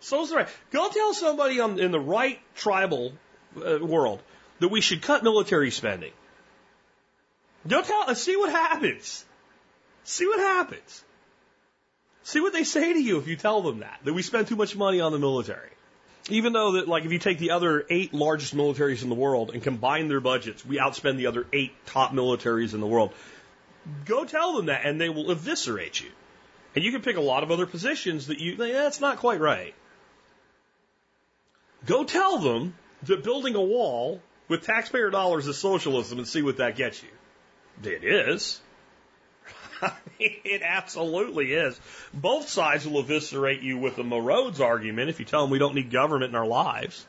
So's 0.00 0.30
the 0.30 0.36
right. 0.36 0.48
Go 0.70 0.90
tell 0.90 1.14
somebody 1.14 1.60
on, 1.60 1.78
in 1.78 1.92
the 1.92 2.00
right 2.00 2.40
tribal 2.54 3.12
uh, 3.56 3.78
world 3.80 4.20
that 4.60 4.68
we 4.68 4.80
should 4.80 5.00
cut 5.02 5.22
military 5.22 5.70
spending. 5.70 6.12
Don't 7.66 7.86
tell. 7.86 8.14
See 8.14 8.36
what 8.36 8.50
happens. 8.50 9.24
See 10.04 10.26
what 10.26 10.40
happens. 10.40 11.04
See 12.24 12.40
what 12.40 12.52
they 12.52 12.64
say 12.64 12.92
to 12.92 13.02
you 13.02 13.18
if 13.18 13.28
you 13.28 13.36
tell 13.36 13.62
them 13.62 13.80
that 13.80 14.00
that 14.04 14.12
we 14.12 14.22
spend 14.22 14.48
too 14.48 14.56
much 14.56 14.76
money 14.76 15.00
on 15.00 15.12
the 15.12 15.18
military. 15.18 15.70
Even 16.30 16.52
though 16.52 16.72
that, 16.72 16.86
like, 16.86 17.04
if 17.04 17.10
you 17.10 17.18
take 17.18 17.38
the 17.38 17.50
other 17.50 17.84
eight 17.90 18.14
largest 18.14 18.54
militaries 18.56 19.02
in 19.02 19.08
the 19.08 19.14
world 19.14 19.50
and 19.52 19.60
combine 19.60 20.06
their 20.06 20.20
budgets, 20.20 20.64
we 20.64 20.78
outspend 20.78 21.16
the 21.16 21.26
other 21.26 21.46
eight 21.52 21.72
top 21.86 22.12
militaries 22.12 22.74
in 22.74 22.80
the 22.80 22.86
world. 22.86 23.12
Go 24.04 24.24
tell 24.24 24.56
them 24.56 24.66
that, 24.66 24.84
and 24.84 25.00
they 25.00 25.08
will 25.08 25.30
eviscerate 25.30 26.00
you. 26.00 26.10
And 26.74 26.84
you 26.84 26.92
can 26.92 27.02
pick 27.02 27.16
a 27.16 27.20
lot 27.20 27.42
of 27.42 27.50
other 27.50 27.66
positions 27.66 28.28
that 28.28 28.38
you 28.38 28.56
that's 28.56 29.00
not 29.00 29.18
quite 29.18 29.40
right. 29.40 29.74
Go 31.84 32.04
tell 32.04 32.38
them 32.38 32.74
that 33.04 33.24
building 33.24 33.54
a 33.54 33.60
wall 33.60 34.20
with 34.48 34.64
taxpayer 34.64 35.10
dollars 35.10 35.46
is 35.46 35.58
socialism 35.58 36.18
and 36.18 36.26
see 36.26 36.42
what 36.42 36.58
that 36.58 36.76
gets 36.76 37.02
you. 37.02 37.90
It 37.90 38.04
is. 38.04 38.60
it 40.18 40.62
absolutely 40.62 41.52
is. 41.52 41.78
Both 42.14 42.48
sides 42.48 42.86
will 42.86 43.00
eviscerate 43.00 43.62
you 43.62 43.78
with 43.78 43.96
the 43.96 44.04
roads 44.04 44.60
argument 44.60 45.10
if 45.10 45.18
you 45.18 45.26
tell 45.26 45.42
them 45.42 45.50
we 45.50 45.58
don't 45.58 45.74
need 45.74 45.90
government 45.90 46.30
in 46.30 46.36
our 46.36 46.46
lives 46.46 47.04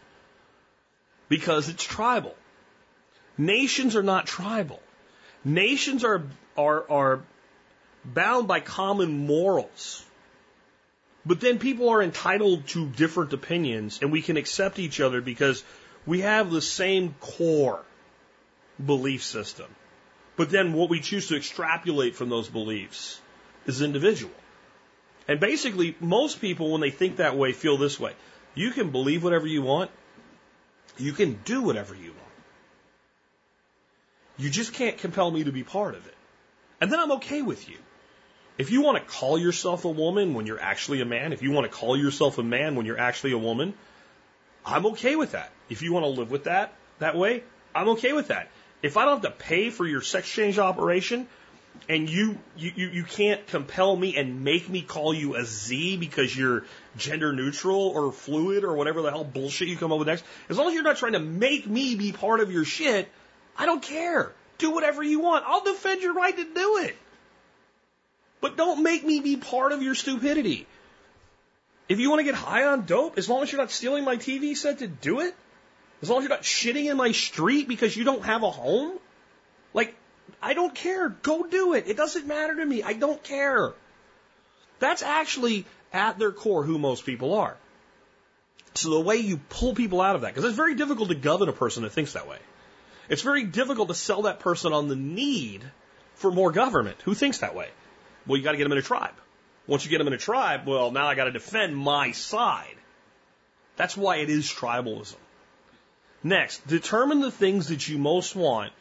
because 1.29 1.69
it's 1.69 1.83
tribal. 1.83 2.35
Nations 3.37 3.95
are 3.95 4.03
not 4.03 4.25
tribal. 4.25 4.81
Nations 5.45 6.03
are, 6.03 6.23
are, 6.57 6.89
are 6.89 7.21
bound 8.05 8.47
by 8.47 8.59
common 8.59 9.25
morals. 9.25 10.03
But 11.25 11.39
then 11.39 11.59
people 11.59 11.89
are 11.89 12.01
entitled 12.01 12.67
to 12.69 12.87
different 12.87 13.33
opinions 13.33 13.99
and 14.01 14.11
we 14.11 14.21
can 14.21 14.37
accept 14.37 14.79
each 14.79 14.99
other 14.99 15.21
because 15.21 15.63
we 16.05 16.21
have 16.21 16.51
the 16.51 16.61
same 16.61 17.15
core 17.19 17.81
belief 18.83 19.23
system. 19.23 19.67
But 20.35 20.49
then 20.49 20.73
what 20.73 20.89
we 20.89 20.99
choose 20.99 21.27
to 21.27 21.37
extrapolate 21.37 22.15
from 22.15 22.29
those 22.29 22.49
beliefs 22.49 23.21
is 23.65 23.81
individual. 23.81 24.33
And 25.27 25.39
basically, 25.39 25.95
most 26.01 26.41
people, 26.41 26.71
when 26.71 26.81
they 26.81 26.89
think 26.89 27.17
that 27.17 27.37
way, 27.37 27.53
feel 27.53 27.77
this 27.77 27.99
way. 27.99 28.13
You 28.55 28.71
can 28.71 28.89
believe 28.91 29.23
whatever 29.23 29.47
you 29.47 29.61
want. 29.61 29.91
You 30.97 31.13
can 31.13 31.39
do 31.45 31.61
whatever 31.61 31.95
you 31.95 32.11
want. 32.11 32.32
You 34.43 34.49
just 34.49 34.73
can't 34.73 34.97
compel 34.97 35.31
me 35.31 35.45
to 35.45 35.53
be 35.53 35.63
part 35.63 35.95
of 35.95 36.05
it. 36.05 36.15
And 36.81 36.91
then 36.91 36.99
I'm 36.99 37.13
okay 37.13 37.41
with 37.41 37.69
you. 37.69 37.77
If 38.57 38.71
you 38.71 38.81
want 38.81 38.97
to 38.97 39.03
call 39.09 39.39
yourself 39.39 39.85
a 39.85 39.89
woman 39.89 40.33
when 40.33 40.45
you're 40.45 40.59
actually 40.59 40.99
a 40.99 41.05
man, 41.05 41.31
if 41.31 41.41
you 41.41 41.51
want 41.51 41.71
to 41.71 41.75
call 41.75 41.95
yourself 41.97 42.37
a 42.37 42.43
man 42.43 42.75
when 42.75 42.85
you're 42.85 42.99
actually 42.99 43.31
a 43.31 43.37
woman, 43.37 43.73
I'm 44.65 44.85
okay 44.87 45.15
with 45.15 45.31
that. 45.31 45.49
If 45.69 45.81
you 45.81 45.93
want 45.93 46.03
to 46.03 46.09
live 46.09 46.29
with 46.29 46.43
that 46.43 46.73
that 46.99 47.15
way, 47.15 47.43
I'm 47.73 47.87
okay 47.89 48.11
with 48.11 48.27
that. 48.27 48.49
If 48.81 48.97
I 48.97 49.05
don't 49.05 49.23
have 49.23 49.31
to 49.31 49.43
pay 49.45 49.69
for 49.69 49.87
your 49.87 50.01
sex 50.01 50.29
change 50.29 50.59
operation 50.59 51.27
and 51.87 52.09
you, 52.09 52.37
you, 52.57 52.71
you 52.75 53.03
can't 53.05 53.47
compel 53.47 53.95
me 53.95 54.17
and 54.17 54.43
make 54.43 54.67
me 54.67 54.81
call 54.81 55.13
you 55.13 55.35
a 55.35 55.45
Z 55.45 55.97
because 55.97 56.35
you're 56.35 56.65
gender 56.97 57.31
neutral 57.31 57.79
or 57.79 58.11
fluid 58.11 58.65
or 58.65 58.75
whatever 58.75 59.01
the 59.01 59.09
hell 59.09 59.23
bullshit 59.23 59.69
you 59.69 59.77
come 59.77 59.93
up 59.93 59.99
with 59.99 60.07
next, 60.09 60.25
as 60.49 60.57
long 60.57 60.67
as 60.67 60.73
you're 60.73 60.83
not 60.83 60.97
trying 60.97 61.13
to 61.13 61.19
make 61.19 61.65
me 61.65 61.95
be 61.95 62.11
part 62.11 62.41
of 62.41 62.51
your 62.51 62.65
shit, 62.65 63.09
I 63.57 63.65
don't 63.65 63.81
care. 63.81 64.31
Do 64.57 64.71
whatever 64.71 65.03
you 65.03 65.19
want. 65.19 65.45
I'll 65.47 65.63
defend 65.63 66.01
your 66.01 66.13
right 66.13 66.35
to 66.35 66.43
do 66.43 66.77
it. 66.77 66.95
But 68.41 68.57
don't 68.57 68.83
make 68.83 69.03
me 69.03 69.19
be 69.21 69.37
part 69.37 69.71
of 69.71 69.81
your 69.81 69.95
stupidity. 69.95 70.67
If 71.87 71.99
you 71.99 72.09
want 72.09 72.19
to 72.19 72.23
get 72.23 72.35
high 72.35 72.65
on 72.65 72.85
dope, 72.85 73.17
as 73.17 73.29
long 73.29 73.43
as 73.43 73.51
you're 73.51 73.61
not 73.61 73.71
stealing 73.71 74.03
my 74.03 74.17
TV 74.17 74.55
set 74.55 74.79
to 74.79 74.87
do 74.87 75.19
it, 75.19 75.35
as 76.01 76.09
long 76.09 76.19
as 76.19 76.23
you're 76.23 76.37
not 76.37 76.43
shitting 76.43 76.89
in 76.89 76.97
my 76.97 77.11
street 77.11 77.67
because 77.67 77.95
you 77.95 78.03
don't 78.03 78.23
have 78.25 78.43
a 78.43 78.51
home, 78.51 78.99
like, 79.73 79.95
I 80.41 80.53
don't 80.53 80.73
care. 80.73 81.09
Go 81.09 81.47
do 81.47 81.73
it. 81.73 81.87
It 81.87 81.97
doesn't 81.97 82.27
matter 82.27 82.55
to 82.55 82.65
me. 82.65 82.83
I 82.83 82.93
don't 82.93 83.21
care. 83.23 83.73
That's 84.79 85.03
actually 85.03 85.65
at 85.93 86.19
their 86.19 86.31
core 86.31 86.63
who 86.63 86.77
most 86.77 87.05
people 87.05 87.35
are. 87.35 87.55
So 88.75 88.89
the 88.89 88.99
way 88.99 89.17
you 89.17 89.37
pull 89.49 89.75
people 89.75 90.01
out 90.01 90.15
of 90.15 90.21
that, 90.21 90.33
because 90.33 90.45
it's 90.45 90.57
very 90.57 90.75
difficult 90.75 91.09
to 91.09 91.15
govern 91.15 91.47
a 91.47 91.53
person 91.53 91.83
that 91.83 91.91
thinks 91.91 92.13
that 92.13 92.27
way. 92.27 92.39
It's 93.09 93.21
very 93.21 93.43
difficult 93.43 93.89
to 93.89 93.95
sell 93.95 94.23
that 94.23 94.39
person 94.39 94.73
on 94.73 94.87
the 94.87 94.95
need 94.95 95.63
for 96.15 96.31
more 96.31 96.51
government 96.51 97.01
who 97.03 97.13
thinks 97.13 97.39
that 97.39 97.55
way. 97.55 97.69
Well, 98.25 98.37
you 98.37 98.43
got 98.43 98.51
to 98.51 98.57
get 98.57 98.63
them 98.63 98.71
in 98.71 98.77
a 98.77 98.83
tribe. 98.83 99.13
Once 99.67 99.83
you 99.85 99.91
get 99.91 99.97
them 99.97 100.07
in 100.07 100.13
a 100.13 100.17
tribe, 100.17 100.67
well, 100.67 100.91
now 100.91 101.07
I 101.07 101.15
got 101.15 101.25
to 101.25 101.31
defend 101.31 101.75
my 101.75 102.11
side. 102.11 102.75
That's 103.75 103.97
why 103.97 104.17
it 104.17 104.29
is 104.29 104.45
tribalism. 104.45 105.15
Next, 106.23 106.65
determine 106.67 107.19
the 107.19 107.31
things 107.31 107.67
that 107.67 107.87
you 107.87 107.97
most 107.97 108.35
want 108.35 108.71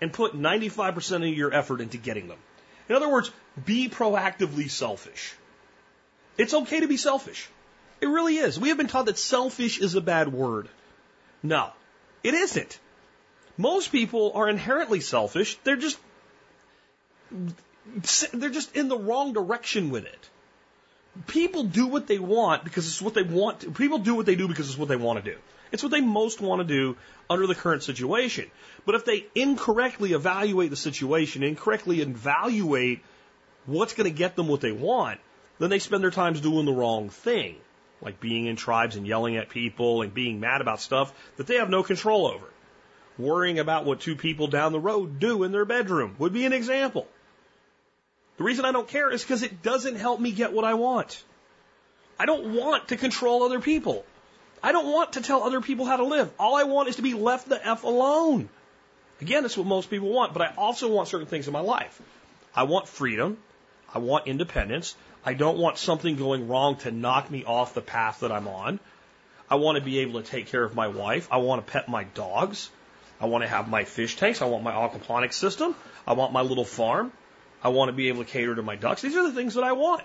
and 0.00 0.12
put 0.12 0.36
95% 0.36 1.28
of 1.28 1.36
your 1.36 1.52
effort 1.52 1.80
into 1.80 1.96
getting 1.96 2.28
them. 2.28 2.38
In 2.88 2.94
other 2.94 3.08
words, 3.08 3.30
be 3.64 3.88
proactively 3.88 4.70
selfish. 4.70 5.34
It's 6.36 6.54
okay 6.54 6.80
to 6.80 6.88
be 6.88 6.96
selfish. 6.96 7.48
It 8.00 8.06
really 8.06 8.36
is. 8.36 8.58
We 8.58 8.68
have 8.68 8.76
been 8.76 8.88
taught 8.88 9.06
that 9.06 9.18
selfish 9.18 9.78
is 9.78 9.94
a 9.94 10.00
bad 10.00 10.32
word. 10.32 10.68
No, 11.42 11.70
it 12.22 12.34
isn't. 12.34 12.78
Most 13.56 13.92
people 13.92 14.32
are 14.34 14.48
inherently 14.48 15.00
selfish. 15.00 15.56
They're 15.64 15.76
just 15.76 15.98
they're 18.32 18.50
just 18.50 18.76
in 18.76 18.88
the 18.88 18.98
wrong 18.98 19.32
direction 19.32 19.90
with 19.90 20.06
it. 20.06 20.30
People 21.28 21.62
do 21.62 21.86
what 21.86 22.08
they 22.08 22.18
want 22.18 22.64
because 22.64 22.86
it's 22.88 23.00
what 23.00 23.14
they 23.14 23.22
want. 23.22 23.60
To, 23.60 23.70
people 23.70 23.98
do 23.98 24.14
what 24.16 24.26
they 24.26 24.34
do 24.34 24.48
because 24.48 24.68
it's 24.68 24.78
what 24.78 24.88
they 24.88 24.96
want 24.96 25.24
to 25.24 25.30
do. 25.30 25.38
It's 25.70 25.82
what 25.82 25.92
they 25.92 26.00
most 26.00 26.40
want 26.40 26.60
to 26.60 26.64
do 26.64 26.96
under 27.30 27.46
the 27.46 27.54
current 27.54 27.82
situation. 27.82 28.50
But 28.84 28.96
if 28.96 29.04
they 29.04 29.26
incorrectly 29.34 30.12
evaluate 30.12 30.70
the 30.70 30.76
situation, 30.76 31.42
incorrectly 31.42 32.00
evaluate 32.00 33.02
what's 33.66 33.94
going 33.94 34.10
to 34.10 34.16
get 34.16 34.34
them 34.36 34.48
what 34.48 34.60
they 34.60 34.72
want, 34.72 35.20
then 35.58 35.70
they 35.70 35.78
spend 35.78 36.02
their 36.02 36.10
times 36.10 36.40
doing 36.40 36.64
the 36.66 36.72
wrong 36.72 37.10
thing, 37.10 37.56
like 38.02 38.20
being 38.20 38.46
in 38.46 38.56
tribes 38.56 38.96
and 38.96 39.06
yelling 39.06 39.36
at 39.36 39.48
people 39.48 40.02
and 40.02 40.12
being 40.12 40.40
mad 40.40 40.60
about 40.60 40.80
stuff 40.80 41.12
that 41.36 41.46
they 41.46 41.56
have 41.56 41.70
no 41.70 41.82
control 41.82 42.26
over. 42.26 42.46
Worrying 43.18 43.58
about 43.58 43.84
what 43.84 44.00
two 44.00 44.16
people 44.16 44.48
down 44.48 44.72
the 44.72 44.80
road 44.80 45.20
do 45.20 45.44
in 45.44 45.52
their 45.52 45.64
bedroom 45.64 46.16
would 46.18 46.32
be 46.32 46.46
an 46.46 46.52
example. 46.52 47.06
The 48.36 48.44
reason 48.44 48.64
I 48.64 48.72
don't 48.72 48.88
care 48.88 49.10
is 49.10 49.22
because 49.22 49.42
it 49.42 49.62
doesn't 49.62 49.96
help 49.96 50.20
me 50.20 50.32
get 50.32 50.52
what 50.52 50.64
I 50.64 50.74
want. 50.74 51.22
I 52.18 52.26
don't 52.26 52.54
want 52.54 52.88
to 52.88 52.96
control 52.96 53.44
other 53.44 53.60
people. 53.60 54.04
I 54.62 54.72
don't 54.72 54.90
want 54.90 55.12
to 55.12 55.20
tell 55.20 55.42
other 55.42 55.60
people 55.60 55.84
how 55.84 55.96
to 55.96 56.04
live. 56.04 56.32
All 56.38 56.56
I 56.56 56.64
want 56.64 56.88
is 56.88 56.96
to 56.96 57.02
be 57.02 57.14
left 57.14 57.48
the 57.48 57.64
F 57.64 57.84
alone. 57.84 58.48
Again, 59.20 59.42
that's 59.42 59.56
what 59.56 59.66
most 59.66 59.90
people 59.90 60.08
want, 60.08 60.32
but 60.32 60.42
I 60.42 60.54
also 60.56 60.90
want 60.90 61.08
certain 61.08 61.26
things 61.26 61.46
in 61.46 61.52
my 61.52 61.60
life. 61.60 62.00
I 62.54 62.64
want 62.64 62.88
freedom. 62.88 63.36
I 63.94 63.98
want 63.98 64.26
independence. 64.26 64.96
I 65.24 65.34
don't 65.34 65.58
want 65.58 65.78
something 65.78 66.16
going 66.16 66.48
wrong 66.48 66.76
to 66.78 66.90
knock 66.90 67.30
me 67.30 67.44
off 67.44 67.74
the 67.74 67.80
path 67.80 68.20
that 68.20 68.32
I'm 68.32 68.48
on. 68.48 68.80
I 69.48 69.56
want 69.56 69.78
to 69.78 69.84
be 69.84 70.00
able 70.00 70.20
to 70.20 70.26
take 70.26 70.48
care 70.48 70.64
of 70.64 70.74
my 70.74 70.88
wife. 70.88 71.28
I 71.30 71.36
want 71.36 71.64
to 71.64 71.72
pet 71.72 71.88
my 71.88 72.04
dogs. 72.04 72.70
I 73.20 73.26
want 73.26 73.42
to 73.42 73.48
have 73.48 73.68
my 73.68 73.84
fish 73.84 74.16
tanks. 74.16 74.42
I 74.42 74.46
want 74.46 74.64
my 74.64 74.72
aquaponics 74.72 75.34
system. 75.34 75.74
I 76.06 76.14
want 76.14 76.32
my 76.32 76.42
little 76.42 76.64
farm. 76.64 77.12
I 77.62 77.68
want 77.68 77.88
to 77.88 77.92
be 77.92 78.08
able 78.08 78.24
to 78.24 78.30
cater 78.30 78.54
to 78.54 78.62
my 78.62 78.76
ducks. 78.76 79.02
These 79.02 79.16
are 79.16 79.22
the 79.22 79.32
things 79.32 79.54
that 79.54 79.64
I 79.64 79.72
want. 79.72 80.02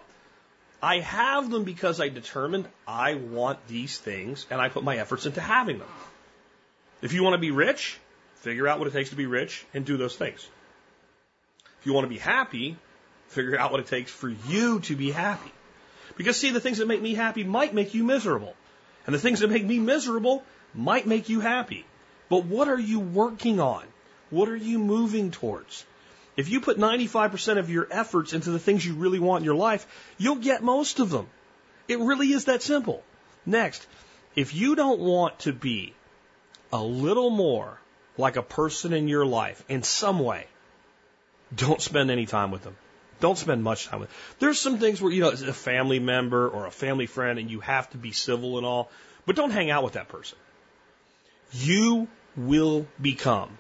I 0.82 1.00
have 1.00 1.50
them 1.50 1.66
because 1.66 2.00
I 2.00 2.08
determined 2.08 2.68
I 2.88 3.16
want 3.16 3.68
these 3.68 3.98
things 3.98 4.46
and 4.50 4.62
I 4.62 4.70
put 4.70 4.84
my 4.84 4.98
efforts 4.98 5.26
into 5.26 5.42
having 5.42 5.80
them. 5.80 5.90
If 7.02 7.12
you 7.14 7.24
want 7.24 7.34
to 7.34 7.40
be 7.40 7.52
rich, 7.52 8.00
figure 8.36 8.68
out 8.68 8.80
what 8.80 8.88
it 8.88 8.94
takes 8.94 9.10
to 9.10 9.18
be 9.18 9.26
rich 9.26 9.66
and 9.74 9.86
do 9.86 9.98
those 9.98 10.16
things. 10.16 10.48
If 11.80 11.86
you 11.86 11.94
want 11.94 12.06
to 12.06 12.10
be 12.10 12.18
happy, 12.18 12.78
figure 13.28 13.58
out 13.58 13.72
what 13.72 13.82
it 13.82 13.88
takes 13.88 14.12
for 14.12 14.30
you 14.30 14.80
to 14.82 14.96
be 14.96 15.12
happy. 15.12 15.52
Because 16.16 16.38
see, 16.38 16.52
the 16.52 16.60
things 16.60 16.78
that 16.78 16.88
make 16.88 17.02
me 17.02 17.14
happy 17.14 17.44
might 17.44 17.74
make 17.74 17.94
you 17.94 18.04
miserable. 18.04 18.56
And 19.06 19.14
the 19.14 19.20
things 19.20 19.40
that 19.40 19.50
make 19.50 19.66
me 19.66 19.80
miserable 19.80 20.44
might 20.74 21.08
make 21.08 21.30
you 21.30 21.40
happy. 21.40 21.86
But 22.30 22.46
what 22.46 22.68
are 22.68 22.80
you 22.80 23.00
working 23.00 23.60
on? 23.60 23.84
What 24.30 24.50
are 24.50 24.56
you 24.56 24.80
moving 24.80 25.32
towards? 25.32 25.86
If 26.38 26.50
you 26.50 26.62
put 26.62 26.78
95% 26.78 27.58
of 27.58 27.70
your 27.70 27.88
efforts 27.92 28.34
into 28.34 28.52
the 28.52 28.60
things 28.60 28.86
you 28.86 28.94
really 28.94 29.20
want 29.20 29.42
in 29.42 29.46
your 29.46 29.56
life, 29.56 29.86
you'll 30.18 30.36
get 30.36 30.64
most 30.64 31.00
of 31.00 31.10
them. 31.10 31.28
It 31.88 32.00
really 32.00 32.32
is 32.32 32.46
that 32.46 32.62
simple. 32.62 33.04
Next, 33.46 33.86
if 34.36 34.54
you 34.54 34.76
don't 34.76 35.00
want 35.00 35.40
to 35.40 35.54
be 35.54 35.94
a 36.72 36.82
little 36.82 37.30
more 37.30 37.80
like 38.18 38.36
a 38.36 38.44
person 38.44 38.94
in 38.94 39.08
your 39.08 39.26
life 39.26 39.64
in 39.68 39.82
some 39.82 40.20
way, 40.20 40.46
don't 41.54 41.82
spend 41.82 42.12
any 42.12 42.26
time 42.26 42.52
with 42.52 42.64
them. 42.64 42.78
Don't 43.20 43.38
spend 43.38 43.64
much 43.64 43.88
time 43.88 44.02
with 44.02 44.10
them. 44.10 44.18
There's 44.40 44.60
some 44.60 44.78
things 44.78 45.02
where, 45.02 45.12
you 45.12 45.22
know, 45.22 45.30
it's 45.30 45.42
a 45.42 45.52
family 45.52 46.00
member 46.00 46.48
or 46.48 46.68
a 46.68 46.72
family 46.72 47.08
friend 47.08 47.40
and 47.40 47.50
you 47.50 47.60
have 47.60 47.90
to 47.90 47.98
be 47.98 48.12
civil 48.12 48.58
and 48.58 48.66
all, 48.66 48.90
but 49.26 49.36
don't 49.36 49.52
hang 49.52 49.72
out 49.72 49.84
with 49.84 49.94
that 49.94 50.08
person. 50.08 50.38
You 51.52 52.08
will 52.36 52.88
become 53.02 53.58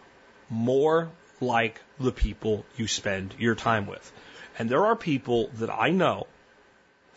more 0.49 1.09
like 1.41 1.81
the 1.99 2.11
people 2.11 2.65
you 2.75 2.87
spend 2.87 3.35
your 3.37 3.55
time 3.55 3.87
with. 3.87 4.11
And 4.57 4.69
there 4.69 4.85
are 4.85 4.95
people 4.95 5.49
that 5.55 5.69
I 5.69 5.91
know, 5.91 6.27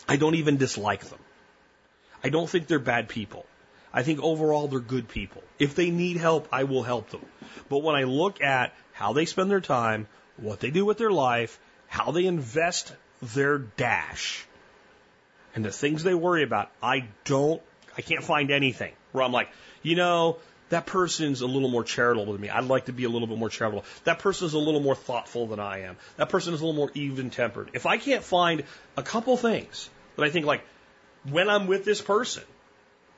I 0.07 0.15
don't 0.15 0.35
even 0.35 0.57
dislike 0.57 1.05
them. 1.05 1.19
I 2.23 2.29
don't 2.29 2.49
think 2.49 2.67
they're 2.67 2.79
bad 2.79 3.09
people. 3.09 3.45
I 3.93 4.03
think 4.03 4.21
overall 4.21 4.67
they're 4.67 4.79
good 4.79 5.07
people. 5.07 5.43
If 5.59 5.75
they 5.75 5.91
need 5.91 6.17
help, 6.17 6.47
I 6.51 6.63
will 6.63 6.83
help 6.83 7.09
them. 7.09 7.25
But 7.69 7.79
when 7.79 7.95
I 7.95 8.03
look 8.03 8.41
at 8.41 8.73
how 8.93 9.13
they 9.13 9.25
spend 9.25 9.51
their 9.51 9.61
time, 9.61 10.07
what 10.37 10.59
they 10.59 10.71
do 10.71 10.85
with 10.85 10.97
their 10.97 11.11
life, 11.11 11.59
how 11.87 12.11
they 12.11 12.25
invest 12.25 12.93
their 13.21 13.57
dash, 13.59 14.45
and 15.53 15.63
the 15.63 15.71
things 15.71 16.03
they 16.03 16.15
worry 16.15 16.43
about, 16.43 16.71
I 16.81 17.07
don't, 17.25 17.61
I 17.95 18.01
can't 18.01 18.23
find 18.23 18.49
anything 18.49 18.93
where 19.11 19.23
I'm 19.23 19.31
like, 19.31 19.49
you 19.83 19.95
know, 19.95 20.37
that 20.73 20.87
person's 20.87 21.41
a 21.41 21.47
little 21.47 21.69
more 21.69 21.83
charitable 21.83 22.33
than 22.33 22.41
me. 22.41 22.49
I'd 22.49 22.63
like 22.63 22.85
to 22.85 22.93
be 22.93 23.03
a 23.03 23.09
little 23.09 23.27
bit 23.27 23.37
more 23.37 23.49
charitable. 23.49 23.85
That 24.05 24.17
person's 24.17 24.53
a 24.53 24.59
little 24.59 24.79
more 24.79 24.95
thoughtful 24.95 25.45
than 25.45 25.59
I 25.59 25.81
am. 25.81 25.97
That 26.17 26.29
person 26.29 26.55
is 26.55 26.61
a 26.61 26.65
little 26.65 26.75
more 26.75 26.91
even 26.95 27.29
tempered. 27.29 27.69
If 27.73 27.85
I 27.85 27.97
can't 27.97 28.23
find 28.23 28.63
a 28.97 29.03
couple 29.03 29.37
things 29.37 29.87
that 30.15 30.23
I 30.23 30.31
think 30.31 30.47
like, 30.47 30.63
when 31.29 31.47
I'm 31.47 31.67
with 31.67 31.85
this 31.85 32.01
person, 32.01 32.43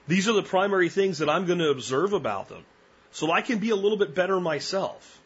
these 0.05 0.27
are 0.27 0.33
the 0.33 0.43
primary 0.43 0.89
things 0.89 1.19
that 1.19 1.29
I'm 1.29 1.45
going 1.45 1.59
to 1.59 1.69
observe 1.69 2.11
about 2.11 2.49
them 2.49 2.65
so 3.11 3.31
I 3.31 3.39
can 3.39 3.59
be 3.59 3.69
a 3.69 3.75
little 3.75 3.97
bit 3.97 4.13
better 4.13 4.37
myself. 4.41 5.21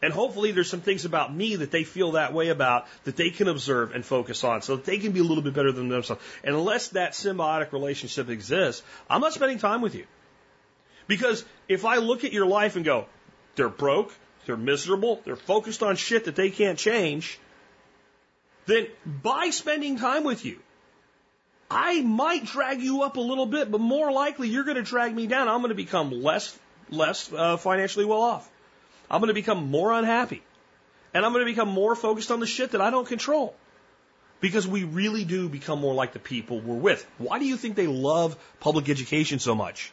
And 0.00 0.12
hopefully 0.12 0.52
there's 0.52 0.70
some 0.70 0.80
things 0.80 1.04
about 1.04 1.34
me 1.34 1.56
that 1.56 1.72
they 1.72 1.82
feel 1.82 2.12
that 2.12 2.32
way 2.32 2.50
about 2.50 2.86
that 3.02 3.16
they 3.16 3.30
can 3.30 3.48
observe 3.48 3.96
and 3.96 4.04
focus 4.04 4.44
on 4.44 4.62
so 4.62 4.76
that 4.76 4.84
they 4.84 4.98
can 4.98 5.10
be 5.10 5.18
a 5.18 5.24
little 5.24 5.42
bit 5.42 5.54
better 5.54 5.72
than 5.72 5.88
themselves. 5.88 6.22
And 6.44 6.54
unless 6.54 6.90
that 6.90 7.14
symbiotic 7.14 7.72
relationship 7.72 8.28
exists, 8.28 8.84
I'm 9.10 9.20
not 9.20 9.32
spending 9.32 9.58
time 9.58 9.80
with 9.80 9.96
you. 9.96 10.06
Because 11.08 11.44
if 11.66 11.84
I 11.84 11.96
look 11.96 12.22
at 12.22 12.32
your 12.32 12.46
life 12.46 12.76
and 12.76 12.84
go, 12.84 13.06
they're 13.56 13.68
broke, 13.68 14.14
they're 14.46 14.56
miserable, 14.56 15.20
they're 15.24 15.36
focused 15.36 15.82
on 15.82 15.96
shit 15.96 16.26
that 16.26 16.36
they 16.36 16.50
can't 16.50 16.78
change, 16.78 17.40
then 18.66 18.86
by 19.06 19.50
spending 19.50 19.98
time 19.98 20.22
with 20.22 20.44
you, 20.44 20.60
I 21.70 22.02
might 22.02 22.44
drag 22.44 22.80
you 22.80 23.02
up 23.02 23.16
a 23.16 23.20
little 23.20 23.46
bit, 23.46 23.70
but 23.70 23.80
more 23.80 24.12
likely 24.12 24.48
you're 24.48 24.64
going 24.64 24.76
to 24.76 24.82
drag 24.82 25.14
me 25.14 25.26
down. 25.26 25.48
I'm 25.48 25.60
going 25.60 25.70
to 25.70 25.74
become 25.74 26.10
less 26.22 26.56
less 26.90 27.30
uh, 27.32 27.56
financially 27.56 28.04
well 28.04 28.22
off. 28.22 28.48
I'm 29.10 29.20
going 29.20 29.28
to 29.28 29.34
become 29.34 29.70
more 29.70 29.92
unhappy. 29.92 30.42
And 31.14 31.24
I'm 31.24 31.32
going 31.32 31.44
to 31.44 31.50
become 31.50 31.68
more 31.68 31.94
focused 31.94 32.30
on 32.30 32.40
the 32.40 32.46
shit 32.46 32.72
that 32.72 32.80
I 32.80 32.90
don't 32.90 33.06
control. 33.06 33.54
Because 34.40 34.68
we 34.68 34.84
really 34.84 35.24
do 35.24 35.48
become 35.48 35.80
more 35.80 35.94
like 35.94 36.12
the 36.12 36.18
people 36.18 36.60
we're 36.60 36.76
with. 36.76 37.04
Why 37.18 37.38
do 37.38 37.44
you 37.44 37.56
think 37.56 37.74
they 37.74 37.86
love 37.86 38.36
public 38.60 38.88
education 38.88 39.38
so 39.38 39.54
much? 39.54 39.92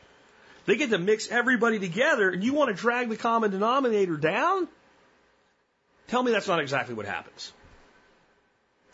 They 0.65 0.77
get 0.77 0.89
to 0.89 0.97
mix 0.97 1.29
everybody 1.29 1.79
together 1.79 2.29
and 2.29 2.43
you 2.43 2.53
want 2.53 2.69
to 2.69 2.75
drag 2.75 3.09
the 3.09 3.17
common 3.17 3.51
denominator 3.51 4.17
down? 4.17 4.67
Tell 6.07 6.23
me 6.23 6.31
that's 6.31 6.47
not 6.47 6.59
exactly 6.59 6.95
what 6.95 7.05
happens. 7.05 7.51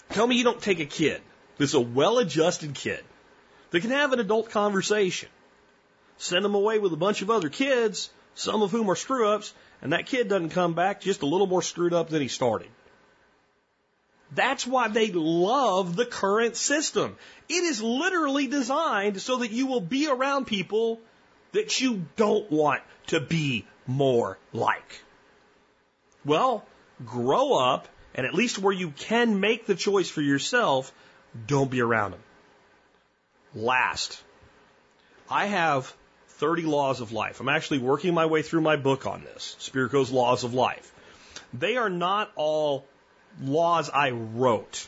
Tell 0.10 0.28
me 0.28 0.36
you 0.36 0.44
don't 0.44 0.62
take 0.62 0.80
a 0.80 0.86
kid 0.86 1.22
that's 1.58 1.74
a 1.74 1.80
well 1.80 2.18
adjusted 2.20 2.74
kid 2.74 3.04
that 3.72 3.82
can 3.82 3.92
have 3.92 4.12
an 4.12 4.20
adult 4.20 4.50
conversation. 4.50 5.30
Send 6.18 6.44
them 6.46 6.56
away 6.56 6.80
with 6.80 6.94
a 6.94 6.98
bunch 6.98 7.22
of 7.22 7.32
other 7.32 7.50
kids, 7.50 8.10
some 8.36 8.62
of 8.62 8.72
whom 8.72 8.90
are 8.90 8.96
screw 8.96 9.30
ups, 9.30 9.54
and 9.82 9.94
that 9.94 10.06
kid 10.06 10.28
doesn't 10.28 10.50
come 10.50 10.74
back 10.74 11.02
just 11.02 11.22
a 11.22 11.26
little 11.26 11.48
more 11.48 11.62
screwed 11.62 11.94
up 11.94 12.10
than 12.10 12.22
he 12.22 12.28
started. 12.28 12.70
That's 14.34 14.66
why 14.66 14.88
they 14.88 15.12
love 15.12 15.96
the 15.96 16.06
current 16.06 16.56
system. 16.56 17.18
It 17.50 17.64
is 17.64 17.82
literally 17.82 18.48
designed 18.48 19.22
so 19.22 19.38
that 19.38 19.52
you 19.52 19.68
will 19.68 19.82
be 19.82 20.08
around 20.08 20.46
people 20.46 21.02
that 21.52 21.82
you 21.82 22.06
don't 22.16 22.50
want 22.52 22.82
to 23.08 23.20
be 23.20 23.66
more 23.88 24.38
like. 24.54 25.04
Well, 26.24 26.66
grow 27.06 27.54
up, 27.54 27.88
and 28.14 28.26
at 28.26 28.34
least 28.34 28.60
where 28.60 28.74
you 28.74 28.92
can 28.92 29.40
make 29.40 29.66
the 29.66 29.76
choice 29.76 30.10
for 30.10 30.22
yourself, 30.22 30.94
don't 31.48 31.72
be 31.72 31.82
around 31.82 32.12
them. 32.12 32.24
Last, 33.54 34.22
I 35.30 35.48
have 35.48 35.94
30 36.30 36.64
laws 36.64 37.02
of 37.02 37.12
life. 37.12 37.40
I'm 37.40 37.50
actually 37.50 37.80
working 37.80 38.14
my 38.14 38.26
way 38.26 38.42
through 38.42 38.62
my 38.62 38.76
book 38.76 39.06
on 39.06 39.24
this, 39.24 39.56
Spirko's 39.60 40.12
Laws 40.12 40.44
of 40.44 40.54
Life. 40.54 40.94
They 41.54 41.78
are 41.78 41.90
not 41.90 42.32
all 42.36 42.86
laws 43.42 43.90
I 43.90 44.12
wrote. 44.12 44.88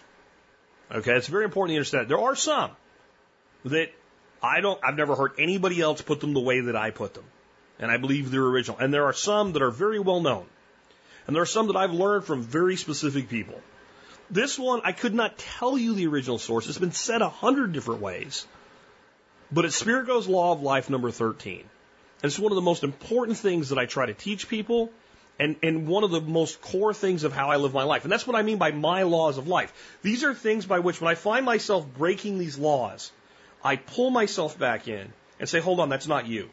Okay, 0.92 1.14
it's 1.14 1.28
very 1.28 1.46
important 1.46 1.74
to 1.74 1.78
understand. 1.78 2.08
There 2.08 2.20
are 2.20 2.36
some 2.36 2.72
that 3.66 3.92
I 4.44 4.60
don't, 4.60 4.80
I've 4.84 4.98
never 4.98 5.16
heard 5.16 5.32
anybody 5.40 5.80
else 5.80 6.02
put 6.02 6.20
them 6.20 6.34
the 6.34 6.42
way 6.42 6.60
that 6.60 6.76
I 6.76 6.92
put 6.92 7.14
them. 7.14 7.24
And 7.80 7.90
I 7.90 7.98
believe 7.98 8.30
they're 8.30 8.46
original. 8.46 8.78
And 8.78 8.94
there 8.94 9.06
are 9.06 9.14
some 9.14 9.54
that 9.54 9.62
are 9.62 9.72
very 9.72 10.00
well 10.00 10.20
known. 10.20 10.46
And 11.26 11.36
there 11.36 11.42
are 11.42 11.48
some 11.48 11.68
that 11.68 11.78
I've 11.78 11.94
learned 11.94 12.26
from 12.26 12.44
very 12.44 12.76
specific 12.76 13.30
people. 13.30 13.60
This 14.30 14.60
one, 14.60 14.82
I 14.84 14.92
could 14.92 15.14
not 15.14 15.38
tell 15.38 15.78
you 15.78 15.94
the 15.94 16.08
original 16.08 16.38
source. 16.38 16.68
It's 16.68 16.78
been 16.78 16.92
said 16.92 17.22
a 17.22 17.30
hundred 17.30 17.72
different 17.72 18.02
ways. 18.02 18.46
But 19.52 19.66
it's 19.66 19.82
Spirko's 19.82 20.28
Law 20.28 20.52
of 20.52 20.62
Life 20.62 20.90
number 20.90 21.12
13. 21.12 21.60
And 21.60 21.70
it's 22.24 22.40
one 22.40 22.52
of 22.52 22.56
the 22.56 22.62
most 22.62 22.84
important 22.84 23.38
things 23.38 23.70
that 23.70 23.78
I 23.78 23.86
try 23.86 24.06
to 24.06 24.14
teach 24.14 24.50
people 24.50 24.92
and, 25.40 25.56
and 25.64 25.88
one 25.88 26.04
of 26.04 26.12
the 26.12 26.22
most 26.22 26.62
core 26.62 26.94
things 26.94 27.24
of 27.24 27.34
how 27.34 27.50
I 27.50 27.58
live 27.58 27.74
my 27.74 27.84
life. 27.84 28.04
And 28.04 28.12
that's 28.12 28.28
what 28.28 28.36
I 28.36 28.44
mean 28.44 28.58
by 28.58 28.72
my 28.72 29.04
laws 29.04 29.38
of 29.38 29.48
life. 29.48 29.74
These 30.02 30.24
are 30.24 30.34
things 30.34 30.66
by 30.66 30.80
which 30.80 31.02
when 31.02 31.12
I 31.12 31.16
find 31.16 31.46
myself 31.46 31.86
breaking 31.98 32.40
these 32.40 32.58
laws, 32.58 33.12
I 33.64 33.78
pull 33.78 34.10
myself 34.10 34.58
back 34.60 34.88
in 34.88 35.14
and 35.40 35.48
say, 35.48 35.60
hold 35.60 35.80
on, 35.80 35.90
that's 35.90 36.08
not 36.08 36.28
you. 36.28 36.50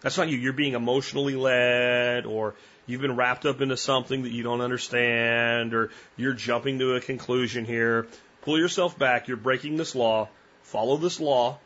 That's 0.00 0.18
not 0.18 0.28
you. 0.28 0.36
You're 0.36 0.52
being 0.52 0.74
emotionally 0.74 1.36
led 1.36 2.26
or 2.26 2.54
you've 2.86 3.00
been 3.00 3.16
wrapped 3.16 3.46
up 3.46 3.60
into 3.60 3.76
something 3.76 4.22
that 4.22 4.32
you 4.32 4.42
don't 4.42 4.60
understand 4.60 5.74
or 5.74 5.90
you're 6.16 6.32
jumping 6.32 6.80
to 6.80 6.94
a 6.94 7.00
conclusion 7.00 7.64
here. 7.64 8.08
Pull 8.42 8.58
yourself 8.58 8.98
back. 8.98 9.28
You're 9.28 9.36
breaking 9.36 9.76
this 9.76 9.94
law. 9.94 10.28
Follow 10.62 10.96
this 10.96 11.20
law. 11.20 11.58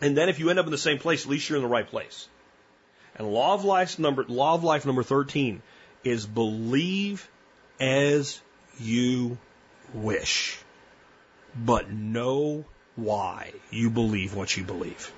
And 0.00 0.16
then 0.16 0.28
if 0.28 0.40
you 0.40 0.50
end 0.50 0.58
up 0.58 0.66
in 0.66 0.72
the 0.72 0.78
same 0.78 0.98
place, 0.98 1.24
at 1.24 1.30
least 1.30 1.48
you're 1.48 1.56
in 1.58 1.62
the 1.62 1.68
right 1.68 1.86
place. 1.86 2.28
And 3.16 3.32
law 3.32 3.54
of 3.54 3.64
life 3.64 3.98
number, 4.00 4.24
law 4.26 4.54
of 4.54 4.64
life 4.64 4.84
number 4.84 5.04
13 5.04 5.62
is 6.02 6.26
believe 6.26 7.28
as 7.78 8.40
you 8.80 9.38
wish, 9.92 10.58
but 11.54 11.90
know 11.90 12.64
why 12.96 13.52
you 13.70 13.90
believe 13.90 14.34
what 14.34 14.56
you 14.56 14.64
believe. 14.64 15.12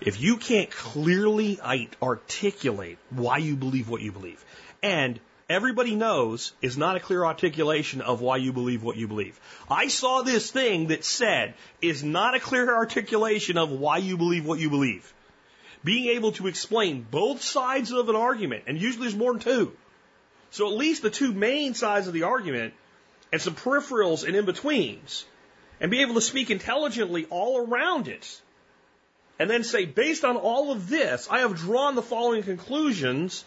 If 0.00 0.20
you 0.20 0.36
can't 0.36 0.70
clearly 0.70 1.60
articulate 2.02 2.98
why 3.10 3.38
you 3.38 3.56
believe 3.56 3.88
what 3.88 4.02
you 4.02 4.12
believe, 4.12 4.44
and 4.82 5.20
everybody 5.48 5.94
knows 5.94 6.52
is 6.60 6.76
not 6.76 6.96
a 6.96 7.00
clear 7.00 7.24
articulation 7.24 8.00
of 8.00 8.20
why 8.20 8.38
you 8.38 8.52
believe 8.52 8.82
what 8.82 8.96
you 8.96 9.06
believe. 9.06 9.38
I 9.70 9.88
saw 9.88 10.22
this 10.22 10.50
thing 10.50 10.88
that 10.88 11.04
said 11.04 11.54
is 11.80 12.02
not 12.02 12.34
a 12.34 12.40
clear 12.40 12.74
articulation 12.74 13.56
of 13.56 13.70
why 13.70 13.98
you 13.98 14.16
believe 14.16 14.44
what 14.44 14.58
you 14.58 14.70
believe. 14.70 15.12
Being 15.84 16.16
able 16.16 16.32
to 16.32 16.46
explain 16.46 17.06
both 17.08 17.42
sides 17.42 17.92
of 17.92 18.08
an 18.08 18.16
argument, 18.16 18.64
and 18.66 18.80
usually 18.80 19.04
there's 19.04 19.16
more 19.16 19.32
than 19.32 19.40
two. 19.40 19.76
So 20.50 20.66
at 20.66 20.76
least 20.76 21.02
the 21.02 21.10
two 21.10 21.32
main 21.32 21.74
sides 21.74 22.06
of 22.06 22.14
the 22.14 22.22
argument 22.22 22.74
and 23.32 23.40
some 23.40 23.54
peripherals 23.54 24.26
and 24.26 24.34
in-betweens, 24.36 25.24
and 25.80 25.90
be 25.90 26.02
able 26.02 26.14
to 26.14 26.20
speak 26.20 26.50
intelligently 26.50 27.26
all 27.30 27.66
around 27.66 28.08
it. 28.08 28.40
And 29.38 29.50
then 29.50 29.64
say, 29.64 29.84
based 29.84 30.24
on 30.24 30.36
all 30.36 30.70
of 30.70 30.88
this, 30.88 31.28
I 31.30 31.40
have 31.40 31.56
drawn 31.56 31.96
the 31.96 32.02
following 32.02 32.42
conclusions 32.42 33.44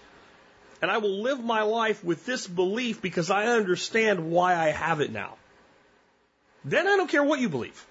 and 0.81 0.91
I 0.91 0.97
will 0.97 1.21
live 1.21 1.43
my 1.43 1.63
life 1.63 2.03
with 2.03 2.25
this 2.25 2.45
belief 2.45 3.01
because 3.01 3.31
I 3.31 3.45
understand 3.45 4.29
why 4.29 4.55
I 4.55 4.69
have 4.69 5.01
it 5.01 5.11
now. 5.11 5.35
Then 6.63 6.87
I 6.87 6.97
don't 6.97 7.09
care 7.09 7.23
what 7.23 7.39
you 7.39 7.49
believe. 7.49 7.85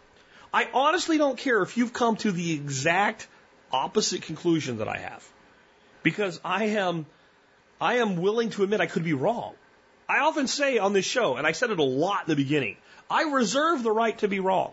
I 0.52 0.68
honestly 0.72 1.18
don't 1.18 1.38
care 1.38 1.62
if 1.62 1.76
you've 1.76 1.92
come 1.92 2.16
to 2.16 2.30
the 2.30 2.52
exact 2.52 3.26
opposite 3.72 4.22
conclusion 4.22 4.78
that 4.78 4.88
I 4.88 4.98
have. 4.98 5.26
Because 6.02 6.40
I 6.44 6.64
am, 6.64 7.06
I 7.80 7.96
am 7.96 8.16
willing 8.16 8.50
to 8.50 8.62
admit 8.62 8.80
I 8.80 8.86
could 8.86 9.04
be 9.04 9.14
wrong. 9.14 9.54
I 10.08 10.20
often 10.20 10.46
say 10.46 10.78
on 10.78 10.92
this 10.92 11.04
show, 11.04 11.36
and 11.36 11.46
I 11.46 11.52
said 11.52 11.70
it 11.70 11.80
a 11.80 11.82
lot 11.82 12.22
in 12.22 12.28
the 12.28 12.36
beginning, 12.36 12.76
I 13.10 13.22
reserve 13.24 13.82
the 13.82 13.92
right 13.92 14.16
to 14.18 14.28
be 14.28 14.40
wrong. 14.40 14.72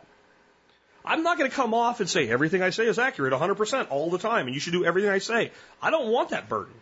I'm 1.05 1.23
not 1.23 1.37
going 1.37 1.49
to 1.49 1.55
come 1.55 1.73
off 1.73 1.99
and 1.99 2.09
say 2.09 2.29
everything 2.29 2.61
I 2.61 2.69
say 2.69 2.85
is 2.85 2.97
accurate 2.97 3.33
100% 3.33 3.91
all 3.91 4.09
the 4.09 4.17
time 4.17 4.47
and 4.47 4.53
you 4.53 4.59
should 4.59 4.73
do 4.73 4.85
everything 4.85 5.09
I 5.09 5.19
say. 5.19 5.51
I 5.81 5.91
don't 5.91 6.09
want 6.09 6.29
that 6.29 6.47
burden. 6.47 6.73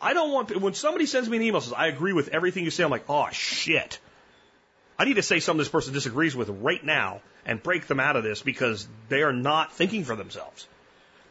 I 0.00 0.14
don't 0.14 0.32
want, 0.32 0.56
when 0.60 0.74
somebody 0.74 1.06
sends 1.06 1.28
me 1.28 1.36
an 1.36 1.42
email 1.42 1.60
says, 1.60 1.72
I 1.72 1.88
agree 1.88 2.12
with 2.12 2.28
everything 2.28 2.64
you 2.64 2.70
say, 2.70 2.84
I'm 2.84 2.90
like, 2.90 3.04
oh 3.08 3.28
shit. 3.32 3.98
I 4.98 5.04
need 5.04 5.14
to 5.14 5.22
say 5.22 5.40
something 5.40 5.58
this 5.58 5.68
person 5.68 5.92
disagrees 5.92 6.36
with 6.36 6.48
right 6.48 6.84
now 6.84 7.22
and 7.44 7.62
break 7.62 7.86
them 7.86 7.98
out 7.98 8.16
of 8.16 8.22
this 8.22 8.42
because 8.42 8.86
they 9.08 9.22
are 9.22 9.32
not 9.32 9.72
thinking 9.72 10.04
for 10.04 10.14
themselves. 10.14 10.66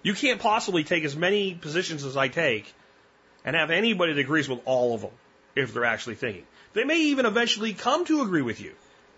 You 0.04 0.14
can't 0.14 0.42
possibly 0.42 0.84
take 0.84 1.04
as 1.04 1.16
many 1.16 1.54
positions 1.54 2.04
as 2.04 2.18
I 2.18 2.28
take 2.28 2.74
and 3.46 3.56
have 3.56 3.72
anybody 3.72 4.14
that 4.14 4.20
agrees 4.20 4.50
with 4.50 4.62
all 4.66 4.96
of 4.96 5.02
them 5.02 5.12
if 5.56 5.74
they're 5.74 5.86
actually 5.86 6.16
thinking. 6.16 6.46
They 6.74 6.84
may 6.84 7.00
even 7.04 7.26
eventually 7.26 7.74
come 7.74 8.06
to 8.06 8.22
agree 8.22 8.42
with 8.42 8.62
you. 8.62 8.74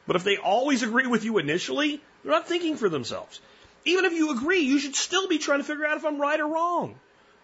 But 0.06 0.16
if 0.16 0.24
they 0.24 0.38
always 0.38 0.84
agree 0.84 1.08
with 1.08 1.24
you 1.24 1.38
initially, 1.38 2.02
they're 2.24 2.32
not 2.32 2.48
thinking 2.48 2.76
for 2.76 2.90
themselves. 2.90 3.40
Even 3.86 4.06
if 4.06 4.14
you 4.14 4.32
agree, 4.32 4.60
you 4.60 4.80
should 4.80 4.96
still 4.96 5.28
be 5.28 5.38
trying 5.38 5.60
to 5.60 5.64
figure 5.64 5.86
out 5.86 5.98
if 5.98 6.06
I'm 6.06 6.20
right 6.20 6.40
or 6.40 6.48
wrong. 6.48 6.96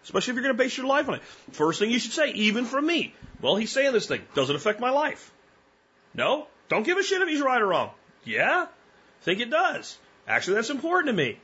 Especially 0.04 0.32
if 0.32 0.34
you're 0.36 0.44
going 0.44 0.56
to 0.56 0.62
base 0.62 0.76
your 0.76 0.86
life 0.86 1.08
on 1.08 1.16
it. 1.16 1.22
First 1.52 1.78
thing 1.78 1.90
you 1.90 1.98
should 1.98 2.12
say, 2.12 2.32
even 2.32 2.64
from 2.64 2.86
me. 2.86 3.14
Well, 3.40 3.56
he's 3.56 3.70
saying 3.70 3.92
this 3.92 4.06
thing. 4.06 4.22
Does 4.34 4.48
it 4.48 4.56
affect 4.56 4.80
my 4.80 4.90
life? 4.90 5.30
No? 6.14 6.46
Don't 6.68 6.84
give 6.84 6.96
a 6.96 7.02
shit 7.02 7.20
if 7.20 7.28
he's 7.28 7.40
right 7.40 7.60
or 7.60 7.66
wrong. 7.66 7.90
Yeah? 8.24 8.66
Think 9.22 9.40
it 9.40 9.50
does. 9.50 9.98
Actually, 10.26 10.54
that's 10.54 10.70
important 10.70 11.08
to 11.08 11.12
me. 11.12 11.38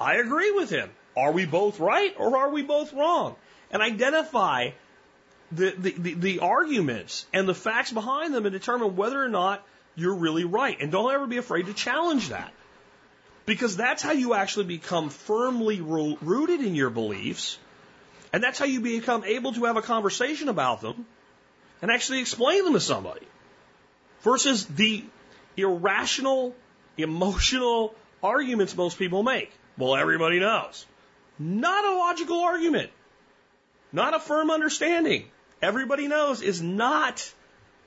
I 0.00 0.16
agree 0.16 0.52
with 0.52 0.70
him. 0.70 0.90
Are 1.16 1.32
we 1.32 1.44
both 1.44 1.80
right 1.80 2.14
or 2.16 2.36
are 2.36 2.50
we 2.50 2.62
both 2.62 2.92
wrong? 2.92 3.36
And 3.70 3.82
identify 3.82 4.70
the, 5.52 5.70
the, 5.70 5.90
the, 5.90 6.14
the 6.14 6.38
arguments 6.40 7.26
and 7.32 7.48
the 7.48 7.54
facts 7.54 7.92
behind 7.92 8.32
them 8.32 8.46
and 8.46 8.52
determine 8.52 8.96
whether 8.96 9.22
or 9.22 9.28
not 9.28 9.66
you're 9.96 10.14
really 10.14 10.44
right. 10.44 10.76
And 10.80 10.90
don't 10.90 11.12
ever 11.12 11.26
be 11.26 11.36
afraid 11.36 11.66
to 11.66 11.74
challenge 11.74 12.28
that. 12.28 12.52
Because 13.46 13.76
that's 13.76 14.02
how 14.02 14.12
you 14.12 14.34
actually 14.34 14.66
become 14.66 15.10
firmly 15.10 15.80
rooted 15.80 16.60
in 16.60 16.74
your 16.74 16.90
beliefs. 16.90 17.58
And 18.32 18.42
that's 18.42 18.58
how 18.58 18.64
you 18.64 18.80
become 18.80 19.24
able 19.24 19.52
to 19.54 19.64
have 19.64 19.76
a 19.76 19.82
conversation 19.82 20.48
about 20.48 20.80
them 20.80 21.06
and 21.82 21.90
actually 21.90 22.20
explain 22.20 22.64
them 22.64 22.74
to 22.74 22.80
somebody. 22.80 23.26
Versus 24.22 24.66
the 24.66 25.04
irrational, 25.56 26.54
emotional 26.96 27.94
arguments 28.22 28.76
most 28.76 28.98
people 28.98 29.22
make. 29.22 29.50
Well, 29.78 29.96
everybody 29.96 30.38
knows. 30.38 30.86
Not 31.38 31.84
a 31.84 31.96
logical 31.96 32.40
argument. 32.40 32.90
Not 33.92 34.14
a 34.14 34.20
firm 34.20 34.50
understanding. 34.50 35.24
Everybody 35.62 36.06
knows 36.06 36.42
is 36.42 36.62
not 36.62 37.32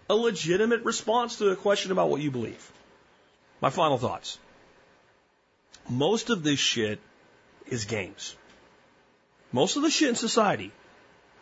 a 0.09 0.15
legitimate 0.15 0.84
response 0.84 1.38
to 1.38 1.49
a 1.49 1.55
question 1.55 1.91
about 1.91 2.09
what 2.09 2.21
you 2.21 2.31
believe. 2.31 2.71
My 3.61 3.69
final 3.69 3.97
thoughts. 3.97 4.38
Most 5.89 6.30
of 6.30 6.43
this 6.43 6.59
shit 6.59 6.99
is 7.67 7.85
games. 7.85 8.35
Most 9.51 9.77
of 9.77 9.84
the 9.84 9.89
shit 9.89 10.09
in 10.09 10.15
society 10.15 10.71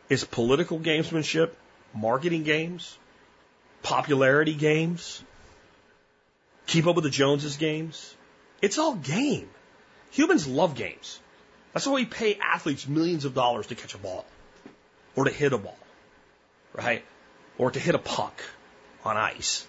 is 0.10 0.24
political 0.26 0.80
gamesmanship, 0.80 1.52
marketing 1.94 2.44
games, 2.44 2.98
popularity 3.84 4.54
games, 4.54 5.24
keep 6.68 6.88
up 6.88 6.96
with 6.96 7.04
the 7.04 7.10
Joneses 7.10 7.58
games. 7.58 8.16
It's 8.62 8.78
all 8.78 8.96
game. 8.96 9.50
Humans 10.12 10.48
love 10.48 10.76
games. 10.76 11.20
That's 11.74 11.88
why 11.88 11.94
we 11.94 12.06
pay 12.06 12.36
athletes 12.36 12.88
millions 12.88 13.26
of 13.26 13.34
dollars 13.34 13.68
to 13.68 13.76
catch 13.76 13.96
a 13.96 13.98
ball 13.98 14.26
or 15.16 15.26
to 15.26 15.32
hit 15.32 15.54
a 15.54 15.58
ball, 15.58 15.78
right? 16.74 17.04
Or 17.62 17.70
to 17.70 17.80
hit 17.80 17.94
a 17.94 18.00
puck 18.00 18.42
on 19.06 19.18
ice. 19.18 19.68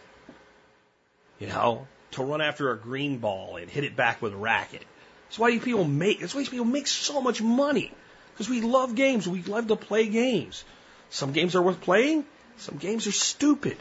You 1.39 1.49
know, 1.49 1.87
to 2.13 2.25
run 2.25 2.41
after 2.41 2.71
a 2.71 2.79
green 2.79 3.19
ball 3.19 3.59
and 3.59 3.69
hit 3.69 3.85
it 3.85 3.95
back 3.95 4.23
with 4.23 4.33
a 4.33 4.37
racket. 4.37 4.83
That's 5.29 5.39
why 5.39 5.59
people 5.59 5.85
make, 5.85 6.21
that's 6.21 6.35
why 6.35 6.43
people 6.45 6.65
make 6.65 6.87
so 6.87 7.21
much 7.21 7.43
money. 7.43 7.93
Because 8.33 8.49
we 8.49 8.63
love 8.63 8.95
games. 8.95 9.29
We 9.29 9.43
love 9.43 9.69
to 9.69 9.77
play 9.77 10.07
games. 10.07 10.65
Some 11.11 11.33
games 11.33 11.55
are 11.55 11.61
worth 11.61 11.83
playing. 11.83 12.25
Some 12.57 12.79
games 12.79 13.07
are 13.07 13.13
stupid. 13.13 13.77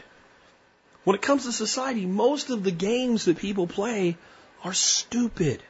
When 1.04 1.16
it 1.16 1.22
comes 1.22 1.46
to 1.46 1.52
society, 1.52 2.04
most 2.04 2.50
of 2.50 2.64
the 2.64 2.70
games 2.70 3.24
that 3.24 3.38
people 3.38 3.66
play 3.66 4.18
are 4.62 4.74
stupid. 4.74 5.62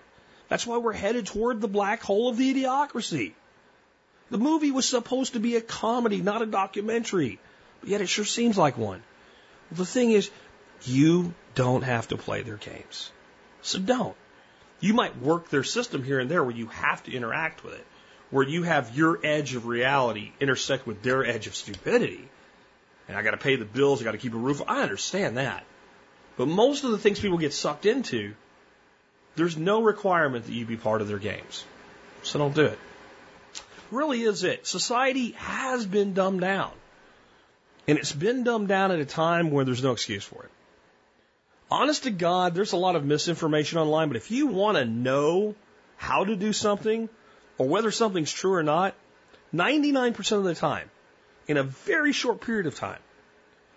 That's 0.49 0.67
why 0.67 0.79
we're 0.79 0.93
headed 1.05 1.27
toward 1.27 1.61
the 1.61 1.69
black 1.69 2.03
hole 2.03 2.29
of 2.29 2.39
the 2.39 2.53
idiocracy. 2.53 3.35
The 4.33 4.39
movie 4.39 4.73
was 4.73 4.89
supposed 4.89 5.35
to 5.35 5.39
be 5.39 5.55
a 5.55 5.61
comedy, 5.61 6.21
not 6.21 6.43
a 6.43 6.47
documentary, 6.47 7.39
yet 7.85 8.01
it 8.01 8.09
sure 8.09 8.25
seems 8.25 8.57
like 8.57 8.77
one. 8.77 9.03
The 9.71 9.87
thing 9.87 10.11
is, 10.11 10.31
you 10.85 11.35
don't 11.55 11.83
have 11.83 12.09
to 12.09 12.17
play 12.17 12.43
their 12.43 12.57
games. 12.57 13.11
So 13.63 13.79
don't. 13.79 14.17
You 14.81 14.95
might 14.95 15.21
work 15.21 15.49
their 15.49 15.63
system 15.63 16.03
here 16.03 16.19
and 16.19 16.31
there 16.31 16.43
where 16.43 16.55
you 16.55 16.67
have 16.67 17.03
to 17.05 17.13
interact 17.13 17.63
with 17.63 17.75
it, 17.75 17.87
where 18.31 18.47
you 18.47 18.65
have 18.65 18.97
your 18.97 19.21
edge 19.23 19.55
of 19.55 19.67
reality 19.67 20.33
intersect 20.41 20.87
with 20.87 21.03
their 21.03 21.25
edge 21.25 21.47
of 21.47 21.55
stupidity. 21.55 22.29
And 23.09 23.17
I 23.17 23.23
got 23.23 23.33
to 23.33 23.37
pay 23.37 23.57
the 23.57 23.65
bills, 23.65 24.01
I 24.01 24.05
got 24.05 24.13
to 24.13 24.19
keep 24.19 24.35
a 24.35 24.39
roof. 24.39 24.63
I 24.67 24.83
understand 24.83 25.37
that. 25.37 25.65
But 26.37 26.49
most 26.49 26.85
of 26.85 26.91
the 26.91 26.99
things 26.99 27.21
people 27.21 27.39
get 27.39 27.53
sucked 27.53 27.87
into, 27.87 28.35
there's 29.37 29.57
no 29.57 29.83
requirement 29.83 30.47
that 30.47 30.53
you 30.53 30.67
be 30.67 30.77
part 30.77 31.01
of 31.01 31.09
their 31.09 31.19
games. 31.19 31.65
So 32.23 32.39
don't 32.39 32.55
do 32.55 32.67
it. 32.67 32.79
Really 33.91 34.23
is 34.23 34.43
it. 34.43 34.67
Society 34.67 35.33
has 35.33 35.85
been 35.85 36.15
dumbed 36.15 36.41
down. 36.41 36.73
And 37.89 37.99
it's 37.99 38.13
been 38.13 38.45
dumbed 38.45 38.69
down 38.69 38.93
at 38.93 39.01
a 39.01 39.05
time 39.05 39.51
where 39.51 39.65
there's 39.65 39.83
no 39.83 39.93
excuse 39.93 40.25
for 40.25 40.45
it. 40.45 40.51
Honest 41.71 42.05
to 42.05 42.11
God, 42.11 42.55
there's 42.55 42.73
a 42.73 42.77
lot 42.77 42.97
of 42.97 43.05
misinformation 43.05 43.79
online, 43.79 44.09
but 44.09 44.17
if 44.17 44.31
you 44.31 44.47
want 44.47 44.77
to 44.77 44.85
know 44.85 45.55
how 45.97 46.25
to 46.25 46.37
do 46.37 46.53
something 46.53 47.09
or 47.59 47.67
whether 47.67 47.91
something's 47.91 48.33
true 48.33 48.53
or 48.53 48.63
not, 48.63 48.95
99% 49.55 50.33
of 50.33 50.45
the 50.45 50.55
time, 50.55 50.91
in 51.49 51.57
a 51.57 51.63
very 51.63 52.13
short 52.13 52.41
period 52.41 52.67
of 52.67 52.75
time, 52.75 52.99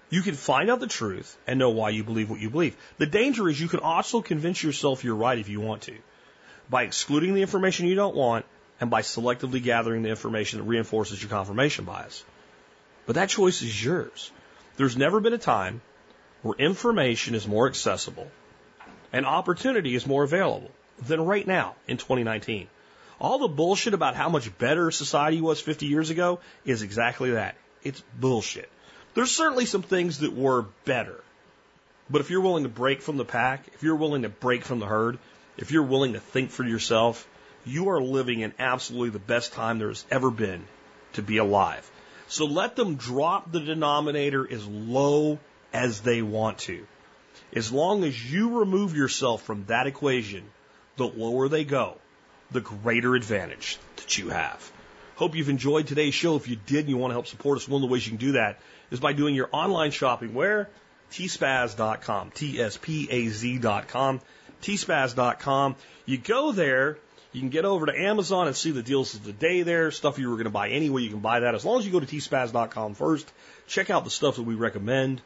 you 0.09 0.21
can 0.21 0.35
find 0.35 0.69
out 0.69 0.79
the 0.79 0.87
truth 0.87 1.37
and 1.47 1.57
know 1.57 1.71
why 1.71 1.89
you 1.89 2.03
believe 2.03 2.29
what 2.29 2.39
you 2.39 2.49
believe. 2.49 2.75
The 2.97 3.05
danger 3.05 3.49
is 3.49 3.59
you 3.59 3.67
can 3.67 3.79
also 3.79 4.21
convince 4.21 4.61
yourself 4.63 5.03
you're 5.03 5.15
right 5.15 5.37
if 5.37 5.49
you 5.49 5.61
want 5.61 5.83
to 5.83 5.95
by 6.69 6.83
excluding 6.83 7.33
the 7.33 7.41
information 7.41 7.87
you 7.87 7.95
don't 7.95 8.15
want 8.15 8.45
and 8.79 8.89
by 8.89 9.01
selectively 9.01 9.61
gathering 9.61 10.03
the 10.03 10.09
information 10.09 10.59
that 10.59 10.65
reinforces 10.65 11.21
your 11.21 11.29
confirmation 11.29 11.85
bias. 11.85 12.23
But 13.05 13.15
that 13.15 13.29
choice 13.29 13.61
is 13.61 13.83
yours. 13.83 14.31
There's 14.77 14.97
never 14.97 15.19
been 15.19 15.33
a 15.33 15.37
time 15.37 15.81
where 16.41 16.57
information 16.57 17.35
is 17.35 17.47
more 17.47 17.67
accessible 17.67 18.29
and 19.13 19.25
opportunity 19.25 19.95
is 19.95 20.05
more 20.05 20.23
available 20.23 20.71
than 20.99 21.21
right 21.21 21.45
now 21.45 21.75
in 21.87 21.97
2019. 21.97 22.67
All 23.19 23.39
the 23.39 23.47
bullshit 23.47 23.93
about 23.93 24.15
how 24.15 24.29
much 24.29 24.55
better 24.57 24.91
society 24.91 25.39
was 25.39 25.61
50 25.61 25.85
years 25.85 26.09
ago 26.09 26.39
is 26.65 26.81
exactly 26.81 27.31
that. 27.31 27.55
It's 27.83 28.03
bullshit. 28.19 28.69
There's 29.13 29.31
certainly 29.31 29.65
some 29.65 29.83
things 29.83 30.19
that 30.19 30.33
were 30.33 30.65
better. 30.83 31.23
But 32.09 32.21
if 32.21 32.29
you're 32.29 32.41
willing 32.41 32.63
to 32.63 32.69
break 32.69 33.01
from 33.01 33.17
the 33.17 33.25
pack, 33.25 33.65
if 33.73 33.83
you're 33.83 33.95
willing 33.95 34.23
to 34.23 34.29
break 34.29 34.65
from 34.65 34.79
the 34.79 34.85
herd, 34.85 35.17
if 35.57 35.71
you're 35.71 35.83
willing 35.83 36.13
to 36.13 36.19
think 36.19 36.51
for 36.51 36.63
yourself, 36.63 37.27
you 37.65 37.89
are 37.89 38.01
living 38.01 38.41
in 38.41 38.53
absolutely 38.59 39.09
the 39.09 39.19
best 39.19 39.53
time 39.53 39.79
there 39.79 39.87
has 39.87 40.05
ever 40.11 40.29
been 40.29 40.65
to 41.13 41.21
be 41.21 41.37
alive. 41.37 41.89
So 42.27 42.45
let 42.45 42.75
them 42.75 42.95
drop 42.95 43.51
the 43.51 43.59
denominator 43.59 44.51
as 44.51 44.65
low 44.65 45.39
as 45.73 46.01
they 46.01 46.21
want 46.21 46.59
to. 46.59 46.85
As 47.53 47.71
long 47.71 48.03
as 48.03 48.31
you 48.31 48.59
remove 48.59 48.95
yourself 48.95 49.43
from 49.43 49.65
that 49.65 49.87
equation, 49.87 50.43
the 50.97 51.07
lower 51.07 51.47
they 51.47 51.63
go, 51.63 51.97
the 52.51 52.61
greater 52.61 53.15
advantage 53.15 53.77
that 53.97 54.17
you 54.17 54.29
have. 54.29 54.71
Hope 55.15 55.35
you've 55.35 55.49
enjoyed 55.49 55.87
today's 55.87 56.13
show. 56.13 56.35
If 56.35 56.47
you 56.47 56.57
did 56.57 56.79
and 56.79 56.89
you 56.89 56.97
want 56.97 57.11
to 57.11 57.15
help 57.15 57.27
support 57.27 57.57
us, 57.57 57.67
one 57.67 57.81
of 57.81 57.87
the 57.87 57.93
ways 57.93 58.05
you 58.05 58.11
can 58.11 58.25
do 58.25 58.33
that 58.33 58.59
is 58.91 58.99
by 58.99 59.13
doing 59.13 59.35
your 59.35 59.49
online 59.51 59.91
shopping 59.91 60.33
where? 60.33 60.69
tspaz.com, 61.11 62.31
T-S-P-A-Z.com, 62.31 64.21
tspaz.com. 64.61 65.75
You 66.05 66.17
go 66.17 66.51
there, 66.51 66.97
you 67.35 67.41
can 67.41 67.49
get 67.49 67.65
over 67.65 67.85
to 67.85 67.99
Amazon 67.99 68.47
and 68.47 68.55
see 68.55 68.71
the 68.71 68.81
deals 68.81 69.13
of 69.13 69.25
the 69.25 69.33
day 69.33 69.63
there, 69.63 69.91
stuff 69.91 70.17
you 70.17 70.29
were 70.29 70.35
going 70.35 70.45
to 70.45 70.51
buy 70.51 70.69
anyway. 70.69 71.01
You 71.01 71.09
can 71.09 71.19
buy 71.19 71.41
that 71.41 71.53
as 71.53 71.65
long 71.65 71.79
as 71.79 71.85
you 71.85 71.91
go 71.91 71.99
to 71.99 72.05
tspaz.com 72.05 72.93
first. 72.93 73.29
Check 73.67 73.89
out 73.89 74.05
the 74.05 74.09
stuff 74.09 74.37
that 74.37 74.43
we 74.43 74.55
recommend. 74.55 75.21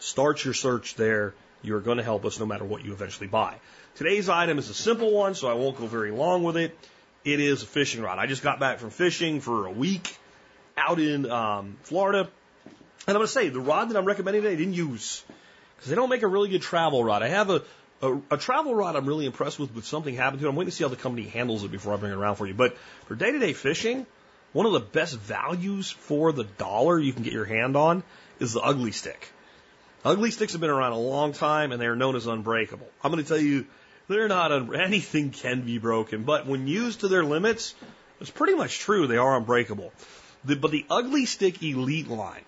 Start 0.00 0.44
your 0.44 0.52
search 0.52 0.96
there. 0.96 1.32
You're 1.62 1.80
going 1.80 1.98
to 1.98 2.02
help 2.02 2.24
us 2.24 2.40
no 2.40 2.44
matter 2.44 2.64
what 2.64 2.84
you 2.84 2.92
eventually 2.92 3.28
buy. 3.28 3.54
Today's 3.94 4.28
item 4.28 4.58
is 4.58 4.68
a 4.68 4.74
simple 4.74 5.12
one, 5.12 5.36
so 5.36 5.48
I 5.48 5.54
won't 5.54 5.78
go 5.78 5.86
very 5.86 6.10
long 6.10 6.42
with 6.42 6.56
it. 6.56 6.76
It 7.24 7.38
is 7.38 7.62
a 7.62 7.66
fishing 7.66 8.02
rod. 8.02 8.18
I 8.18 8.26
just 8.26 8.42
got 8.42 8.58
back 8.58 8.80
from 8.80 8.90
fishing 8.90 9.40
for 9.40 9.66
a 9.66 9.70
week 9.70 10.18
out 10.76 10.98
in 10.98 11.30
um, 11.30 11.76
Florida. 11.84 12.28
And 13.06 13.08
I'm 13.08 13.14
going 13.14 13.26
to 13.26 13.32
say, 13.32 13.48
the 13.48 13.60
rod 13.60 13.90
that 13.90 13.96
I'm 13.96 14.04
recommending 14.04 14.42
today, 14.42 14.54
I 14.54 14.56
didn't 14.56 14.74
use 14.74 15.22
because 15.76 15.88
they 15.88 15.94
don't 15.94 16.10
make 16.10 16.22
a 16.22 16.26
really 16.26 16.48
good 16.48 16.62
travel 16.62 17.04
rod. 17.04 17.22
I 17.22 17.28
have 17.28 17.48
a 17.50 17.62
a, 18.02 18.20
a, 18.30 18.36
travel 18.36 18.74
rod 18.74 18.96
I'm 18.96 19.06
really 19.06 19.26
impressed 19.26 19.58
with, 19.58 19.74
but 19.74 19.84
something 19.84 20.14
happened 20.14 20.40
to 20.40 20.46
it. 20.46 20.50
I'm 20.50 20.56
waiting 20.56 20.70
to 20.70 20.76
see 20.76 20.84
how 20.84 20.90
the 20.90 20.96
company 20.96 21.28
handles 21.28 21.64
it 21.64 21.70
before 21.70 21.94
I 21.94 21.96
bring 21.96 22.12
it 22.12 22.16
around 22.16 22.36
for 22.36 22.46
you. 22.46 22.54
But 22.54 22.76
for 23.06 23.14
day 23.14 23.32
to 23.32 23.38
day 23.38 23.52
fishing, 23.52 24.06
one 24.52 24.66
of 24.66 24.72
the 24.72 24.80
best 24.80 25.18
values 25.18 25.90
for 25.90 26.32
the 26.32 26.44
dollar 26.44 26.98
you 26.98 27.12
can 27.12 27.22
get 27.22 27.32
your 27.32 27.44
hand 27.44 27.76
on 27.76 28.02
is 28.38 28.52
the 28.52 28.60
Ugly 28.60 28.92
Stik. 28.92 29.32
Ugly 30.04 30.30
Stiks 30.30 30.52
have 30.52 30.60
been 30.60 30.70
around 30.70 30.92
a 30.92 30.98
long 30.98 31.32
time 31.32 31.72
and 31.72 31.80
they're 31.80 31.96
known 31.96 32.14
as 32.14 32.26
unbreakable. 32.26 32.86
I'm 33.02 33.10
going 33.10 33.22
to 33.22 33.28
tell 33.28 33.40
you, 33.40 33.66
they're 34.06 34.28
not, 34.28 34.52
un- 34.52 34.74
anything 34.80 35.30
can 35.30 35.62
be 35.62 35.78
broken, 35.78 36.24
but 36.24 36.46
when 36.46 36.66
used 36.66 37.00
to 37.00 37.08
their 37.08 37.24
limits, 37.24 37.74
it's 38.20 38.30
pretty 38.30 38.54
much 38.54 38.78
true, 38.78 39.06
they 39.06 39.16
are 39.16 39.36
unbreakable. 39.36 39.92
The, 40.44 40.56
but 40.56 40.70
the 40.70 40.84
Ugly 40.88 41.26
Stik 41.26 41.62
elite 41.62 42.08
line, 42.08 42.44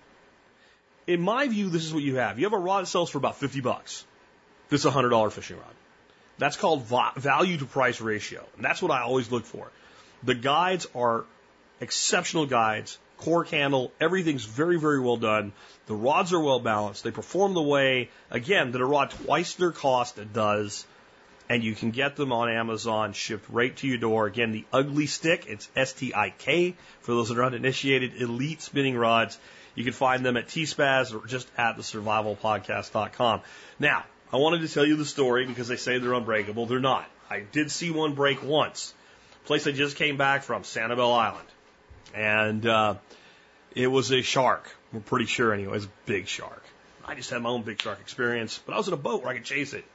in 1.07 1.21
my 1.21 1.47
view, 1.47 1.69
this 1.69 1.83
is 1.83 1.93
what 1.93 2.03
you 2.03 2.15
have. 2.15 2.39
You 2.39 2.45
have 2.45 2.53
a 2.53 2.59
rod 2.59 2.83
that 2.83 2.87
sells 2.87 3.09
for 3.09 3.17
about 3.17 3.37
50 3.37 3.61
bucks. 3.61 4.05
This 4.69 4.81
is 4.81 4.85
a 4.85 4.91
$100 4.91 5.31
fishing 5.31 5.57
rod. 5.57 5.65
That's 6.37 6.57
called 6.57 6.85
value 7.15 7.57
to 7.57 7.65
price 7.65 7.99
ratio. 7.99 8.45
And 8.55 8.63
that's 8.63 8.81
what 8.81 8.91
I 8.91 9.01
always 9.01 9.31
look 9.31 9.45
for. 9.45 9.71
The 10.23 10.35
guides 10.35 10.87
are 10.93 11.25
exceptional 11.79 12.45
guides, 12.45 12.97
cork 13.17 13.49
handle, 13.49 13.91
everything's 13.99 14.45
very, 14.45 14.79
very 14.79 14.99
well 14.99 15.17
done. 15.17 15.53
The 15.87 15.95
rods 15.95 16.33
are 16.33 16.39
well 16.39 16.59
balanced. 16.59 17.03
They 17.03 17.11
perform 17.11 17.53
the 17.53 17.61
way, 17.61 18.09
again, 18.29 18.71
that 18.71 18.81
a 18.81 18.85
rod 18.85 19.11
twice 19.11 19.55
their 19.55 19.71
cost 19.71 20.19
does. 20.33 20.85
And 21.49 21.63
you 21.63 21.75
can 21.75 21.91
get 21.91 22.17
them 22.17 22.33
on 22.33 22.49
Amazon 22.49 23.13
shipped 23.13 23.49
right 23.49 23.75
to 23.77 23.87
your 23.87 23.97
door. 23.97 24.25
Again, 24.25 24.51
the 24.51 24.65
Ugly 24.73 25.07
Stik, 25.07 25.45
it's 25.47 25.69
S-T-I-K 25.77 26.75
for 27.01 27.13
those 27.13 27.29
that 27.29 27.37
are 27.37 27.45
uninitiated, 27.45 28.21
elite 28.21 28.61
spinning 28.61 28.97
rods. 28.97 29.39
You 29.73 29.85
can 29.85 29.93
find 29.93 30.25
them 30.25 30.35
at 30.35 30.49
T-Spaz 30.49 31.15
or 31.15 31.25
just 31.25 31.47
at 31.57 31.77
the 31.77 31.83
survivalpodcast.com. 31.83 33.41
Now, 33.79 34.03
I 34.31 34.37
wanted 34.37 34.61
to 34.61 34.67
tell 34.67 34.85
you 34.85 34.95
the 34.95 35.05
story 35.05 35.45
because 35.45 35.67
they 35.67 35.77
say 35.77 35.99
they're 35.99 36.13
unbreakable. 36.13 36.65
They're 36.65 36.79
not. 36.79 37.09
I 37.29 37.39
did 37.39 37.71
see 37.71 37.91
one 37.91 38.13
break 38.13 38.43
once. 38.43 38.93
Place 39.45 39.65
I 39.67 39.71
just 39.71 39.95
came 39.95 40.17
back 40.17 40.43
from, 40.43 40.63
Sanibel 40.63 41.17
Island. 41.17 41.47
And, 42.13 42.65
uh, 42.65 42.95
it 43.73 43.87
was 43.87 44.11
a 44.11 44.21
shark. 44.21 44.69
We're 44.91 44.99
pretty 45.01 45.25
sure 45.25 45.53
anyway. 45.53 45.77
It's 45.77 45.85
a 45.85 45.89
big 46.05 46.27
shark. 46.27 46.63
I 47.05 47.15
just 47.15 47.29
had 47.29 47.41
my 47.41 47.49
own 47.49 47.61
big 47.61 47.81
shark 47.81 47.99
experience, 48.01 48.59
but 48.65 48.73
I 48.73 48.77
was 48.77 48.87
in 48.87 48.93
a 48.93 48.97
boat 48.97 49.23
where 49.23 49.31
I 49.31 49.35
could 49.35 49.45
chase 49.45 49.73
it. 49.73 49.85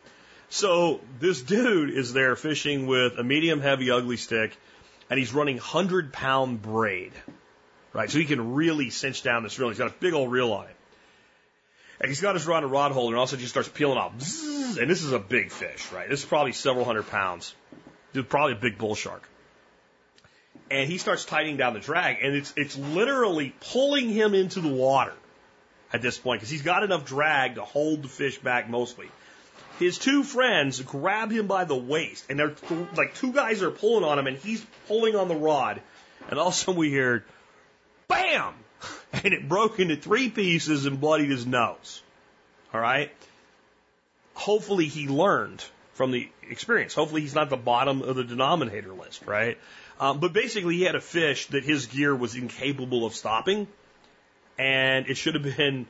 So 0.48 1.00
this 1.18 1.42
dude 1.42 1.90
is 1.90 2.12
there 2.12 2.36
fishing 2.36 2.86
with 2.86 3.18
a 3.18 3.24
medium 3.24 3.60
heavy 3.60 3.90
Ugly 3.90 4.18
Stik 4.18 4.56
and 5.10 5.18
he's 5.18 5.34
running 5.34 5.56
100 5.56 6.12
pound 6.12 6.62
braid. 6.62 7.12
Right. 7.92 8.10
So 8.10 8.18
he 8.18 8.24
can 8.24 8.54
really 8.54 8.88
cinch 8.88 9.22
down 9.22 9.42
this 9.42 9.58
reel. 9.58 9.68
He's 9.68 9.78
got 9.78 9.90
a 9.90 9.94
big 10.00 10.14
old 10.14 10.30
reel 10.30 10.52
on 10.52 10.66
it. 10.66 10.76
And 12.02 12.08
he's 12.08 12.20
got 12.20 12.34
his 12.34 12.46
rod 12.46 12.64
and 12.64 12.72
rod 12.72 12.90
holder 12.90 13.14
and 13.14 13.20
also 13.20 13.36
just 13.36 13.52
starts 13.52 13.68
peeling 13.68 13.96
off. 13.96 14.12
Bzzz, 14.18 14.76
and 14.76 14.90
this 14.90 15.04
is 15.04 15.12
a 15.12 15.20
big 15.20 15.52
fish, 15.52 15.92
right? 15.92 16.08
This 16.08 16.20
is 16.20 16.26
probably 16.26 16.52
several 16.52 16.84
hundred 16.84 17.08
pounds. 17.08 17.54
Dude, 18.12 18.28
probably 18.28 18.54
a 18.54 18.56
big 18.56 18.76
bull 18.76 18.96
shark. 18.96 19.22
And 20.68 20.90
he 20.90 20.98
starts 20.98 21.24
tightening 21.24 21.58
down 21.58 21.74
the 21.74 21.80
drag 21.80 22.18
and 22.22 22.34
it's, 22.34 22.52
it's 22.56 22.76
literally 22.76 23.54
pulling 23.72 24.08
him 24.08 24.34
into 24.34 24.60
the 24.60 24.68
water 24.68 25.12
at 25.92 26.02
this 26.02 26.18
point 26.18 26.40
because 26.40 26.50
he's 26.50 26.62
got 26.62 26.82
enough 26.82 27.04
drag 27.04 27.54
to 27.54 27.62
hold 27.62 28.02
the 28.02 28.08
fish 28.08 28.38
back 28.38 28.68
mostly. 28.68 29.08
His 29.78 29.98
two 29.98 30.24
friends 30.24 30.80
grab 30.80 31.30
him 31.30 31.46
by 31.46 31.64
the 31.64 31.76
waist 31.76 32.24
and 32.28 32.38
they're 32.38 32.54
like 32.96 33.14
two 33.14 33.32
guys 33.32 33.62
are 33.62 33.70
pulling 33.70 34.04
on 34.04 34.18
him 34.18 34.26
and 34.26 34.36
he's 34.38 34.64
pulling 34.88 35.14
on 35.14 35.28
the 35.28 35.36
rod. 35.36 35.80
And 36.28 36.38
all 36.38 36.48
of 36.48 36.54
a 36.54 36.56
sudden 36.56 36.78
we 36.78 36.90
hear, 36.90 37.24
bam! 38.08 38.54
And 39.24 39.34
it 39.34 39.46
broke 39.48 39.78
into 39.78 39.94
three 39.94 40.30
pieces 40.30 40.86
and 40.86 40.98
bloodied 41.00 41.30
his 41.30 41.46
nose. 41.46 42.02
All 42.72 42.80
right? 42.80 43.12
Hopefully 44.34 44.86
he 44.86 45.06
learned 45.06 45.62
from 45.92 46.10
the 46.10 46.28
experience. 46.48 46.94
Hopefully 46.94 47.20
he's 47.20 47.34
not 47.34 47.50
the 47.50 47.56
bottom 47.56 48.02
of 48.02 48.16
the 48.16 48.24
denominator 48.24 48.92
list, 48.92 49.26
right? 49.26 49.58
Um, 50.00 50.18
but 50.18 50.32
basically 50.32 50.76
he 50.76 50.82
had 50.82 50.94
a 50.94 51.00
fish 51.00 51.46
that 51.48 51.62
his 51.62 51.86
gear 51.86 52.16
was 52.16 52.34
incapable 52.34 53.04
of 53.04 53.14
stopping 53.14 53.68
and 54.58 55.06
it 55.08 55.16
should 55.16 55.34
have 55.34 55.56
been 55.56 55.86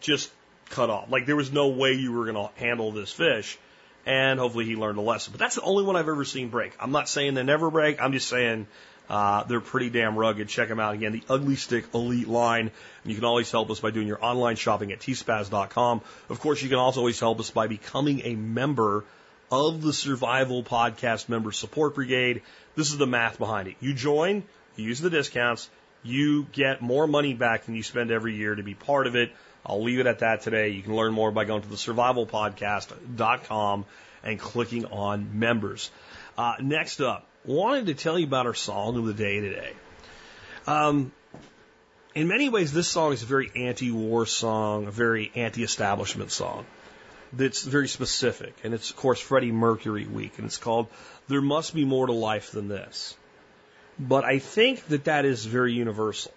just 0.00 0.30
cut 0.70 0.90
off. 0.90 1.10
Like 1.10 1.26
there 1.26 1.36
was 1.36 1.52
no 1.52 1.68
way 1.68 1.92
you 1.92 2.12
were 2.12 2.30
going 2.30 2.36
to 2.36 2.50
handle 2.60 2.92
this 2.92 3.12
fish. 3.12 3.58
And 4.04 4.38
hopefully 4.38 4.66
he 4.66 4.76
learned 4.76 4.98
a 4.98 5.02
lesson. 5.02 5.32
But 5.32 5.40
that's 5.40 5.56
the 5.56 5.62
only 5.62 5.82
one 5.82 5.96
I've 5.96 6.08
ever 6.08 6.24
seen 6.24 6.48
break. 6.48 6.74
I'm 6.78 6.92
not 6.92 7.08
saying 7.08 7.34
they 7.34 7.42
never 7.42 7.70
break. 7.70 8.00
I'm 8.00 8.12
just 8.12 8.28
saying 8.28 8.68
uh, 9.08 9.44
they're 9.44 9.60
pretty 9.60 9.90
damn 9.90 10.16
rugged. 10.16 10.48
Check 10.48 10.68
them 10.68 10.80
out 10.80 10.94
again. 10.94 11.12
The 11.12 11.22
Ugly 11.28 11.56
Stik 11.56 11.94
Elite 11.94 12.28
line. 12.28 12.70
And 13.02 13.12
you 13.12 13.14
can 13.14 13.24
always 13.24 13.50
help 13.50 13.70
us 13.70 13.80
by 13.80 13.90
doing 13.90 14.06
your 14.06 14.24
online 14.24 14.56
shopping 14.56 14.92
at 14.92 15.00
tspaz.com. 15.00 16.00
Of 16.28 16.40
course, 16.40 16.62
you 16.62 16.68
can 16.68 16.78
also 16.78 17.00
always 17.00 17.20
help 17.20 17.40
us 17.40 17.50
by 17.50 17.66
becoming 17.66 18.22
a 18.24 18.34
member 18.34 19.04
of 19.50 19.82
the 19.82 19.92
Survival 19.92 20.62
Podcast 20.62 21.28
Member 21.28 21.52
Support 21.52 21.94
Brigade. 21.94 22.42
This 22.74 22.90
is 22.90 22.98
the 22.98 23.06
math 23.06 23.38
behind 23.38 23.68
it. 23.68 23.76
You 23.80 23.94
join, 23.94 24.42
you 24.74 24.86
use 24.86 25.00
the 25.00 25.10
discounts, 25.10 25.70
you 26.02 26.46
get 26.52 26.82
more 26.82 27.06
money 27.06 27.34
back 27.34 27.66
than 27.66 27.74
you 27.74 27.82
spend 27.82 28.10
every 28.10 28.34
year 28.34 28.54
to 28.54 28.62
be 28.62 28.74
part 28.74 29.06
of 29.06 29.14
it. 29.14 29.32
I'll 29.64 29.82
leave 29.82 29.98
it 29.98 30.06
at 30.06 30.20
that 30.20 30.42
today. 30.42 30.70
You 30.70 30.82
can 30.82 30.94
learn 30.94 31.12
more 31.12 31.32
by 31.32 31.44
going 31.44 31.62
to 31.62 31.68
the 31.68 31.76
survivalpodcast.com 31.76 33.84
and 34.22 34.38
clicking 34.38 34.86
on 34.86 35.38
members. 35.38 35.90
Uh, 36.38 36.54
next 36.60 37.00
up, 37.00 37.26
wanted 37.46 37.86
to 37.86 37.94
tell 37.94 38.18
you 38.18 38.26
about 38.26 38.46
our 38.46 38.54
song 38.54 38.96
of 38.96 39.06
the 39.06 39.14
day 39.14 39.40
today. 39.40 39.72
Um, 40.66 41.12
in 42.14 42.28
many 42.28 42.48
ways, 42.48 42.72
this 42.72 42.88
song 42.88 43.12
is 43.12 43.22
a 43.22 43.26
very 43.26 43.50
anti-war 43.54 44.26
song, 44.26 44.86
a 44.86 44.90
very 44.90 45.30
anti-establishment 45.34 46.32
song. 46.32 46.66
That's 47.32 47.62
very 47.62 47.88
specific, 47.88 48.54
and 48.64 48.72
it's 48.72 48.90
of 48.90 48.96
course 48.96 49.20
Freddie 49.20 49.52
Mercury 49.52 50.06
week, 50.06 50.38
and 50.38 50.46
it's 50.46 50.58
called 50.58 50.86
"There 51.28 51.42
Must 51.42 51.74
Be 51.74 51.84
More 51.84 52.06
to 52.06 52.12
Life 52.12 52.52
Than 52.52 52.68
This." 52.68 53.16
But 53.98 54.24
I 54.24 54.38
think 54.38 54.86
that 54.88 55.04
that 55.04 55.24
is 55.24 55.44
very 55.44 55.72
universal 55.72 56.32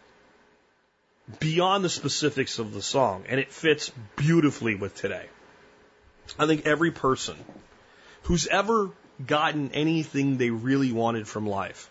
beyond 1.39 1.83
the 1.83 1.89
specifics 1.89 2.59
of 2.59 2.73
the 2.73 2.81
song, 2.81 3.25
and 3.29 3.39
it 3.39 3.51
fits 3.51 3.91
beautifully 4.15 4.75
with 4.75 4.95
today. 4.95 5.27
I 6.37 6.47
think 6.47 6.65
every 6.65 6.91
person 6.91 7.35
who's 8.23 8.47
ever 8.47 8.89
gotten 9.25 9.71
anything 9.73 10.37
they 10.37 10.49
really 10.49 10.91
wanted 10.91 11.27
from 11.27 11.47
life 11.47 11.89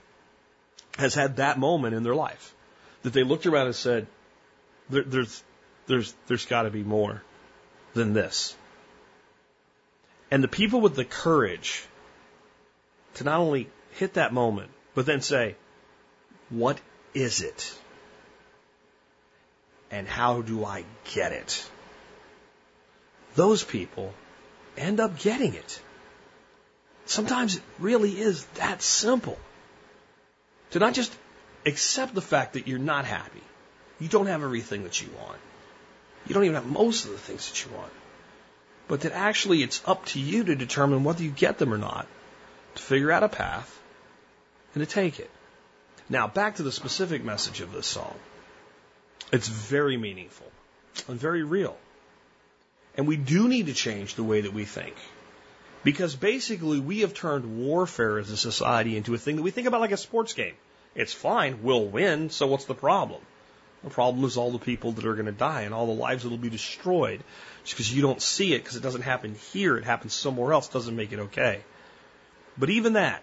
has 0.96 1.14
had 1.14 1.36
that 1.36 1.59
moment 1.59 1.94
in 1.94 2.02
their 2.02 2.14
life 2.14 2.55
that 3.02 3.12
they 3.12 3.22
looked 3.22 3.46
around 3.46 3.66
and 3.66 3.76
said, 3.76 4.06
there, 4.88 5.02
"There's, 5.02 5.42
there's, 5.86 6.14
there's 6.26 6.46
got 6.46 6.62
to 6.62 6.70
be 6.70 6.82
more 6.82 7.22
than 7.94 8.14
this." 8.14 8.56
And 10.30 10.42
the 10.42 10.48
people 10.48 10.80
with 10.80 10.94
the 10.94 11.05
courage 11.05 11.84
to 13.14 13.24
not 13.24 13.40
only 13.40 13.68
hit 13.92 14.14
that 14.14 14.32
moment, 14.32 14.70
but 14.94 15.06
then 15.06 15.20
say, 15.20 15.56
"What 16.50 16.80
is 17.14 17.42
it?" 17.42 17.78
and 19.90 20.06
how 20.06 20.42
do 20.42 20.64
I 20.64 20.84
get 21.14 21.32
it? 21.32 21.68
Those 23.34 23.64
people 23.64 24.14
end 24.76 25.00
up 25.00 25.18
getting 25.18 25.55
it. 25.55 25.80
Sometimes 27.09 27.56
it 27.56 27.62
really 27.78 28.20
is 28.20 28.44
that 28.56 28.82
simple. 28.82 29.39
To 30.72 30.78
not 30.78 30.93
just 30.93 31.10
accept 31.64 32.14
the 32.14 32.20
fact 32.20 32.52
that 32.52 32.68
you're 32.68 32.78
not 32.78 33.06
happy. 33.06 33.43
You 33.98 34.09
don't 34.09 34.26
have 34.26 34.43
everything 34.43 34.85
that 34.85 35.01
you 35.01 35.09
want. 35.18 35.39
You 36.26 36.35
don't 36.35 36.44
even 36.44 36.56
have 36.56 36.66
most 36.66 37.06
of 37.06 37.12
the 37.12 37.16
things 37.16 37.48
that 37.48 37.64
you 37.64 37.74
want. 37.74 37.93
But 38.89 39.01
that 39.01 39.12
actually 39.12 39.62
it's 39.62 39.80
up 39.86 40.05
to 40.06 40.20
you 40.20 40.44
to 40.44 40.55
determine 40.55 41.02
whether 41.02 41.22
you 41.22 41.30
get 41.30 41.56
them 41.56 41.72
or 41.72 41.78
not, 41.78 42.06
to 42.74 42.82
figure 42.82 43.10
out 43.10 43.22
a 43.22 43.28
path, 43.30 43.80
and 44.74 44.86
to 44.86 44.94
take 44.94 45.18
it. 45.18 45.30
Now, 46.10 46.28
back 46.28 46.56
to 46.56 46.62
the 46.62 46.72
specific 46.72 47.24
message 47.24 47.62
of 47.62 47.72
this 47.72 47.86
song. 47.86 48.14
It's 49.32 49.48
very 49.48 49.97
meaningful 49.97 50.52
and 51.09 51.18
very 51.18 51.43
real. 51.43 51.78
And 52.98 53.06
we 53.06 53.16
do 53.16 53.48
need 53.48 53.66
to 53.66 53.74
change 53.74 54.14
the 54.14 54.24
way 54.24 54.43
that 54.43 54.52
we 54.52 54.66
think. 54.66 54.94
Because 55.89 56.15
basically, 56.15 56.81
we 56.81 57.01
have 57.01 57.15
turned 57.15 57.56
warfare 57.56 58.19
as 58.19 58.28
a 58.28 58.36
society 58.36 58.98
into 58.98 59.15
a 59.15 59.16
thing 59.16 59.36
that 59.36 59.43
we 59.43 59.51
think 59.51 59.66
about 59.66 59.81
like 59.81 59.90
a 59.90 59.97
sports 59.97 60.35
game. 60.35 60.52
It's 60.94 61.15
fine, 61.15 61.62
we'll 61.62 61.86
win, 61.86 62.28
so 62.28 62.47
what's 62.47 62.66
the 62.66 62.74
problem? 62.74 63.23
The 63.82 63.89
problem 63.89 64.23
is 64.27 64.36
all 64.36 64.51
the 64.51 64.59
people 64.59 64.93
that 64.93 65.06
are 65.06 65.15
going 65.15 65.32
to 65.32 65.32
die 65.32 65.62
and 65.62 65.73
all 65.73 65.86
the 65.86 66.02
lives 66.02 66.24
that 66.24 66.28
will 66.28 66.36
be 66.36 66.51
destroyed. 66.51 67.23
Just 67.65 67.74
because 67.74 67.90
you 67.90 68.02
don't 68.02 68.20
see 68.20 68.52
it, 68.52 68.59
because 68.59 68.77
it 68.77 68.82
doesn't 68.82 69.01
happen 69.01 69.35
here, 69.51 69.78
it 69.78 69.85
happens 69.85 70.12
somewhere 70.12 70.52
else, 70.52 70.69
doesn't 70.69 70.94
make 70.94 71.12
it 71.12 71.20
okay. 71.20 71.62
But 72.59 72.69
even 72.69 72.93
that, 72.93 73.23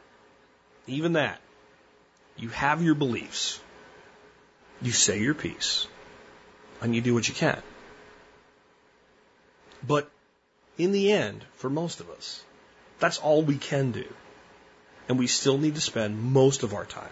even 0.87 1.13
that, 1.13 1.39
you 2.35 2.49
have 2.49 2.81
your 2.81 2.95
beliefs. 2.95 3.59
You 4.81 4.91
say 4.91 5.19
your 5.19 5.35
piece 5.35 5.85
and 6.81 6.95
you 6.95 7.01
do 7.01 7.13
what 7.13 7.27
you 7.27 7.35
can. 7.35 7.61
But 9.87 10.09
in 10.79 10.93
the 10.93 11.11
end, 11.11 11.45
for 11.57 11.69
most 11.69 11.99
of 11.99 12.09
us, 12.09 12.43
that's 12.99 13.17
all 13.17 13.41
we 13.41 13.57
can 13.57 13.91
do. 13.91 14.05
And 15.07 15.19
we 15.19 15.27
still 15.27 15.57
need 15.57 15.75
to 15.75 15.81
spend 15.81 16.19
most 16.19 16.63
of 16.63 16.73
our 16.73 16.85
time 16.85 17.09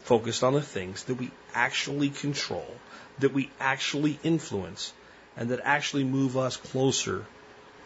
focused 0.00 0.42
on 0.42 0.52
the 0.52 0.62
things 0.62 1.04
that 1.04 1.14
we 1.14 1.30
actually 1.54 2.10
control, 2.10 2.66
that 3.20 3.32
we 3.32 3.50
actually 3.60 4.18
influence, 4.22 4.92
and 5.36 5.50
that 5.50 5.60
actually 5.64 6.04
move 6.04 6.36
us 6.36 6.56
closer 6.56 7.24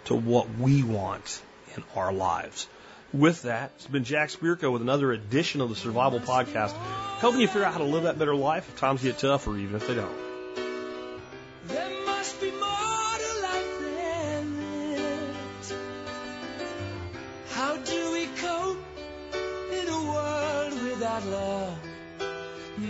to 0.07 0.15
what 0.15 0.49
we 0.59 0.82
want 0.82 1.43
in 1.77 1.85
our 1.95 2.12
lives. 2.12 2.66
With 3.12 3.43
that, 3.43 3.73
it's 3.77 3.86
been 3.86 4.05
Jack 4.05 4.28
Spirko 4.31 4.73
with 4.73 4.82
another 4.82 5.12
edition 5.12 5.61
of 5.61 5.69
the 5.69 5.77
Survival 5.77 6.20
Podcast, 6.20 6.73
helping 7.19 7.40
you 7.40 7.47
figure 7.47 7.65
out 7.65 7.73
how 7.73 7.78
to 7.78 7.85
live 7.85 8.03
that 8.03 8.19
better 8.19 8.35
life 8.35 8.69
if 8.69 8.77
times 8.77 9.03
get 9.03 9.19
tough 9.19 9.47
or 9.47 9.57
even 9.57 9.77
if 9.77 9.86
they 9.86 9.95
don't. 9.95 10.38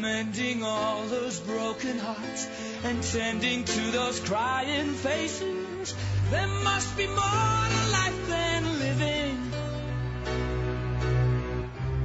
Mending 0.00 0.62
all 0.62 1.06
those 1.06 1.40
broken 1.40 1.98
hearts 1.98 2.48
and 2.84 3.02
tending 3.02 3.64
to 3.64 3.80
those 3.90 4.20
crying 4.20 4.92
faces. 4.92 5.94
There 6.30 6.46
must 6.46 6.96
be 6.96 7.08
more 7.08 7.64
to 7.74 7.82
life 7.90 8.28
than 8.28 8.78
living. 8.78 9.50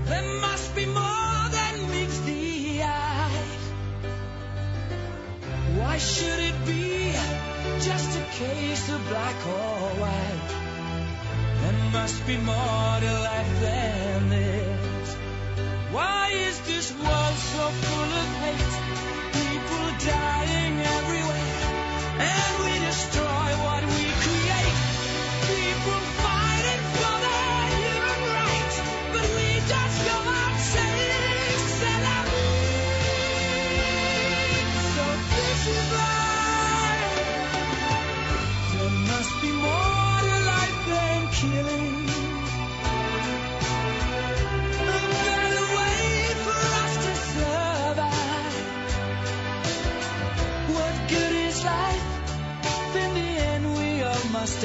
There 0.05 0.41
must 0.41 0.75
be 0.75 0.85
more 0.87 1.49
than 1.51 1.91
meets 1.91 2.19
the 2.21 2.81
eye. 2.83 3.45
Why 5.77 5.97
should 5.99 6.39
it 6.39 6.65
be 6.65 7.11
just 7.79 8.17
a 8.17 8.23
case 8.43 8.89
of 8.89 9.07
black 9.07 9.35
or 9.45 9.89
white? 10.01 10.63
There 11.61 11.91
must 11.91 12.25
be 12.25 12.37
more 12.37 12.99
to 13.05 13.13
life 13.29 13.59
than 13.61 14.29
this. 14.29 15.15
Why 15.91 16.31
is 16.33 16.52
full 17.71 18.11
of 18.21 18.29
hate? 18.43 18.73
People 19.33 20.07
dying 20.07 20.32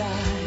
end, 0.01 0.38